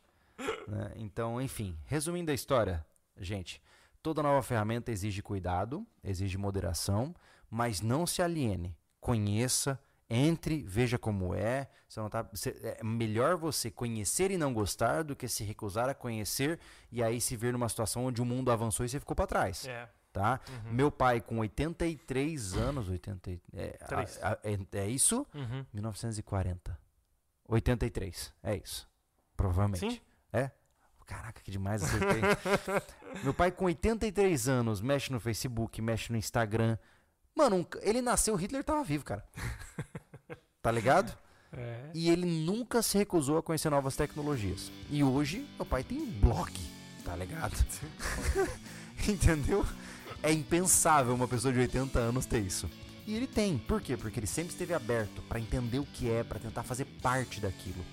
né? 0.67 0.91
Então, 0.95 1.39
enfim, 1.39 1.77
resumindo 1.85 2.31
a 2.31 2.33
história, 2.33 2.83
gente, 3.17 3.61
toda 4.01 4.23
nova 4.23 4.41
ferramenta 4.41 4.91
exige 4.91 5.21
cuidado, 5.21 5.85
exige 6.03 6.37
moderação, 6.37 7.15
mas 7.49 7.81
não 7.81 8.07
se 8.07 8.21
aliene. 8.21 8.75
Conheça, 8.99 9.79
entre, 10.13 10.63
veja 10.67 10.97
como 10.97 11.33
é. 11.33 11.67
Você 11.87 11.99
não 11.99 12.09
tá, 12.09 12.23
você- 12.23 12.57
é 12.79 12.83
melhor 12.83 13.37
você 13.37 13.71
conhecer 13.71 14.31
e 14.31 14.37
não 14.37 14.53
gostar 14.53 15.03
do 15.03 15.15
que 15.15 15.27
se 15.27 15.43
recusar 15.43 15.87
a 15.89 15.93
conhecer 15.93 16.59
e 16.91 17.01
aí 17.01 17.19
se 17.21 17.35
ver 17.37 17.53
numa 17.53 17.67
situação 17.69 18.05
onde 18.05 18.21
o 18.21 18.25
mundo 18.25 18.51
avançou 18.51 18.85
e 18.85 18.89
você 18.89 18.99
ficou 18.99 19.15
pra 19.15 19.25
trás 19.27 19.67
É. 19.67 19.87
tá? 20.13 20.39
Uhum. 20.65 20.73
Meu 20.73 20.91
pai 20.91 21.21
com 21.21 21.39
83 21.39 22.53
anos, 22.55 22.89
80, 22.89 23.31
e- 23.31 23.41
é, 23.53 23.77
a- 24.21 24.31
a- 24.33 24.37
é, 24.43 24.79
é 24.79 24.87
isso? 24.87 25.25
Uhum. 25.33 25.65
1940. 25.73 26.77
83, 27.47 28.33
é 28.43 28.55
isso. 28.57 28.87
Provavelmente. 29.35 29.79
Sim? 29.95 30.01
Caraca, 31.05 31.41
que 31.41 31.51
demais 31.51 31.83
acertei. 31.83 32.21
Meu 33.21 33.33
pai 33.33 33.51
com 33.51 33.65
83 33.65 34.47
anos 34.47 34.79
mexe 34.79 35.11
no 35.11 35.19
Facebook, 35.19 35.81
mexe 35.81 36.09
no 36.09 36.17
Instagram. 36.17 36.77
Mano, 37.35 37.67
ele 37.81 38.01
nasceu, 38.01 38.33
Hitler 38.35 38.63
tava 38.63 38.81
vivo, 38.81 39.03
cara. 39.03 39.25
Tá 40.61 40.71
ligado? 40.71 41.17
É. 41.53 41.89
E 41.93 42.09
ele 42.09 42.25
nunca 42.25 42.81
se 42.81 42.97
recusou 42.97 43.37
a 43.37 43.43
conhecer 43.43 43.69
novas 43.69 43.93
tecnologias. 43.93 44.71
E 44.89 45.03
hoje, 45.03 45.45
meu 45.57 45.65
pai 45.65 45.83
tem 45.83 45.99
blog, 46.05 46.49
tá 47.03 47.13
ligado? 47.13 47.53
Entendeu? 49.05 49.65
É 50.23 50.31
impensável 50.31 51.13
uma 51.13 51.27
pessoa 51.27 51.53
de 51.53 51.59
80 51.59 51.99
anos 51.99 52.25
ter 52.25 52.39
isso. 52.39 52.69
E 53.05 53.13
ele 53.13 53.27
tem. 53.27 53.57
Por 53.57 53.81
quê? 53.81 53.97
Porque 53.97 54.17
ele 54.17 54.27
sempre 54.27 54.53
esteve 54.53 54.73
aberto 54.73 55.21
pra 55.23 55.41
entender 55.41 55.79
o 55.79 55.85
que 55.85 56.09
é, 56.09 56.23
pra 56.23 56.39
tentar 56.39 56.63
fazer 56.63 56.85
parte 57.01 57.41
daquilo. 57.41 57.83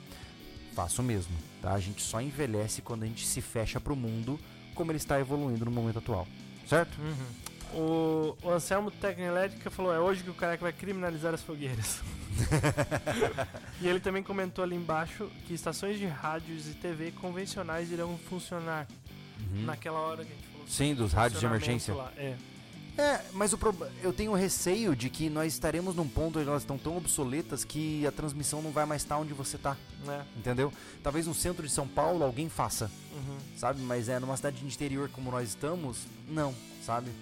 Faço 0.73 1.03
o 1.03 1.05
mesmo, 1.05 1.35
tá? 1.61 1.73
A 1.73 1.81
gente 1.81 2.01
só 2.01 2.20
envelhece 2.20 2.81
quando 2.81 3.03
a 3.03 3.07
gente 3.07 3.27
se 3.27 3.40
fecha 3.40 3.81
pro 3.81 3.97
mundo 3.97 4.39
como 4.73 4.93
ele 4.93 4.99
está 4.99 5.19
evoluindo 5.19 5.65
no 5.65 5.70
momento 5.73 5.99
atual. 5.99 6.28
Certo? 6.69 6.97
Uhum. 7.01 7.27
O, 7.74 8.36
o 8.43 8.51
Anselmo 8.51 8.90
Tecnoelétrica 8.90 9.70
falou: 9.70 9.93
é 9.93 10.01
hoje 10.01 10.23
que 10.23 10.31
o 10.31 10.35
careca 10.35 10.62
vai 10.62 10.73
criminalizar 10.73 11.35
as 11.35 11.43
fogueiras. 11.43 12.01
e 13.81 13.86
ele 13.89 14.01
também 14.01 14.23
comentou 14.23 14.62
ali 14.65 14.77
embaixo 14.77 15.31
que 15.47 15.55
estações 15.55 15.99
de 15.99 16.07
rádios 16.07 16.66
e 16.69 16.74
TV 16.74 17.11
convencionais 17.12 17.90
irão 17.90 18.19
funcionar 18.28 18.86
Uhum. 19.53 19.62
naquela 19.66 20.01
hora 20.01 20.24
que 20.24 20.32
a 20.32 20.35
gente 20.35 20.49
falou. 20.49 20.66
Sim, 20.66 20.95
dos 20.97 21.12
rádios 21.12 21.39
de 21.39 21.47
emergência. 21.47 21.95
lá. 21.95 22.12
É. 22.16 22.35
É, 22.99 23.20
mas 23.32 23.53
o 23.53 23.59
prob- 23.59 23.86
eu 24.03 24.12
tenho 24.12 24.35
receio 24.35 24.97
de 24.97 25.09
que 25.09 25.31
nós 25.31 25.53
estaremos 25.53 25.95
num 25.95 26.09
ponto 26.09 26.40
onde 26.40 26.49
elas 26.49 26.62
estão 26.62 26.77
tão 26.77 26.97
obsoletas 26.97 27.62
que 27.62 28.05
a 28.05 28.11
transmissão 28.11 28.61
não 28.61 28.73
vai 28.73 28.85
mais 28.85 29.03
estar 29.03 29.16
onde 29.16 29.32
você 29.32 29.57
tá, 29.57 29.77
Né? 30.05 30.27
entendeu? 30.36 30.73
Talvez 31.05 31.28
no 31.28 31.35
centro 31.35 31.65
de 31.65 31.73
São 31.73 31.86
Paulo 31.86 32.24
alguém 32.24 32.49
faça, 32.49 32.90
Uhum. 33.15 33.39
sabe? 33.57 33.81
Mas 33.81 34.09
é 34.09 34.19
numa 34.19 34.36
cidade 34.36 34.59
de 34.59 34.66
interior 34.66 35.09
como 35.11 35.31
nós 35.31 35.51
estamos, 35.51 35.99
não, 36.27 36.53
sabe? 36.85 37.12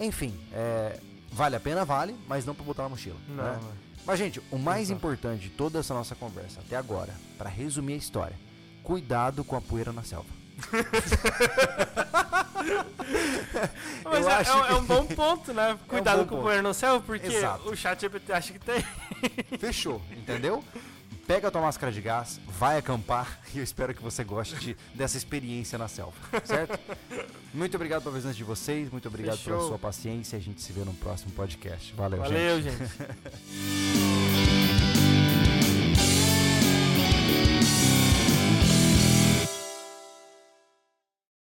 Enfim, 0.00 0.34
é, 0.52 0.98
vale 1.30 1.54
a 1.56 1.60
pena, 1.60 1.84
vale, 1.84 2.16
mas 2.26 2.44
não 2.44 2.54
pra 2.54 2.64
botar 2.64 2.82
na 2.84 2.88
mochila. 2.88 3.16
Não, 3.28 3.44
né? 3.44 3.58
é. 3.62 3.90
Mas, 4.06 4.18
gente, 4.18 4.40
o 4.50 4.58
mais 4.58 4.84
Exato. 4.88 4.96
importante 4.98 5.42
de 5.42 5.50
toda 5.50 5.78
essa 5.78 5.92
nossa 5.94 6.14
conversa 6.14 6.60
até 6.60 6.74
agora, 6.74 7.14
pra 7.36 7.48
resumir 7.50 7.92
a 7.92 7.96
história, 7.96 8.36
cuidado 8.82 9.44
com 9.44 9.54
a 9.56 9.60
poeira 9.60 9.92
na 9.92 10.02
selva. 10.02 10.26
Mas 14.04 14.26
é, 14.26 14.32
acho 14.32 14.50
é 14.50 14.54
um- 14.56 14.64
é 14.66 14.74
um 14.74 14.84
bom 14.84 15.06
ponto, 15.06 15.52
né? 15.52 15.78
Cuidado 15.88 16.18
bom 16.18 16.24
com 16.26 16.34
o 16.34 16.36
ponto. 16.38 16.42
poeira 16.44 16.62
no 16.62 16.74
céu, 16.74 17.00
porque 17.00 17.26
Exato. 17.26 17.68
o 17.68 17.76
chat 17.76 18.00
GPT 18.00 18.32
acha 18.32 18.52
que 18.52 18.58
tem. 18.58 18.84
Fechou, 19.58 20.00
entendeu? 20.16 20.64
Pega 21.30 21.46
a 21.46 21.50
tua 21.52 21.60
máscara 21.60 21.92
de 21.92 22.00
gás, 22.00 22.40
vai 22.58 22.76
acampar 22.76 23.38
e 23.54 23.58
eu 23.58 23.62
espero 23.62 23.94
que 23.94 24.02
você 24.02 24.24
goste 24.24 24.56
de- 24.56 24.76
dessa 24.92 25.16
experiência 25.16 25.78
na 25.78 25.86
selva, 25.86 26.12
certo? 26.44 26.76
Muito 27.54 27.72
obrigado 27.76 28.02
pela 28.02 28.14
presença 28.14 28.34
de 28.34 28.42
vocês, 28.42 28.90
muito 28.90 29.06
obrigado 29.06 29.38
pela 29.38 29.56
Fechou. 29.56 29.68
sua 29.68 29.78
paciência. 29.78 30.36
A 30.36 30.40
gente 30.40 30.60
se 30.60 30.72
vê 30.72 30.80
no 30.84 30.94
próximo 30.94 31.30
podcast. 31.32 31.92
Valeu, 31.94 32.18
Valeu, 32.20 32.60
gente. 32.62 32.78
gente. 32.78 34.29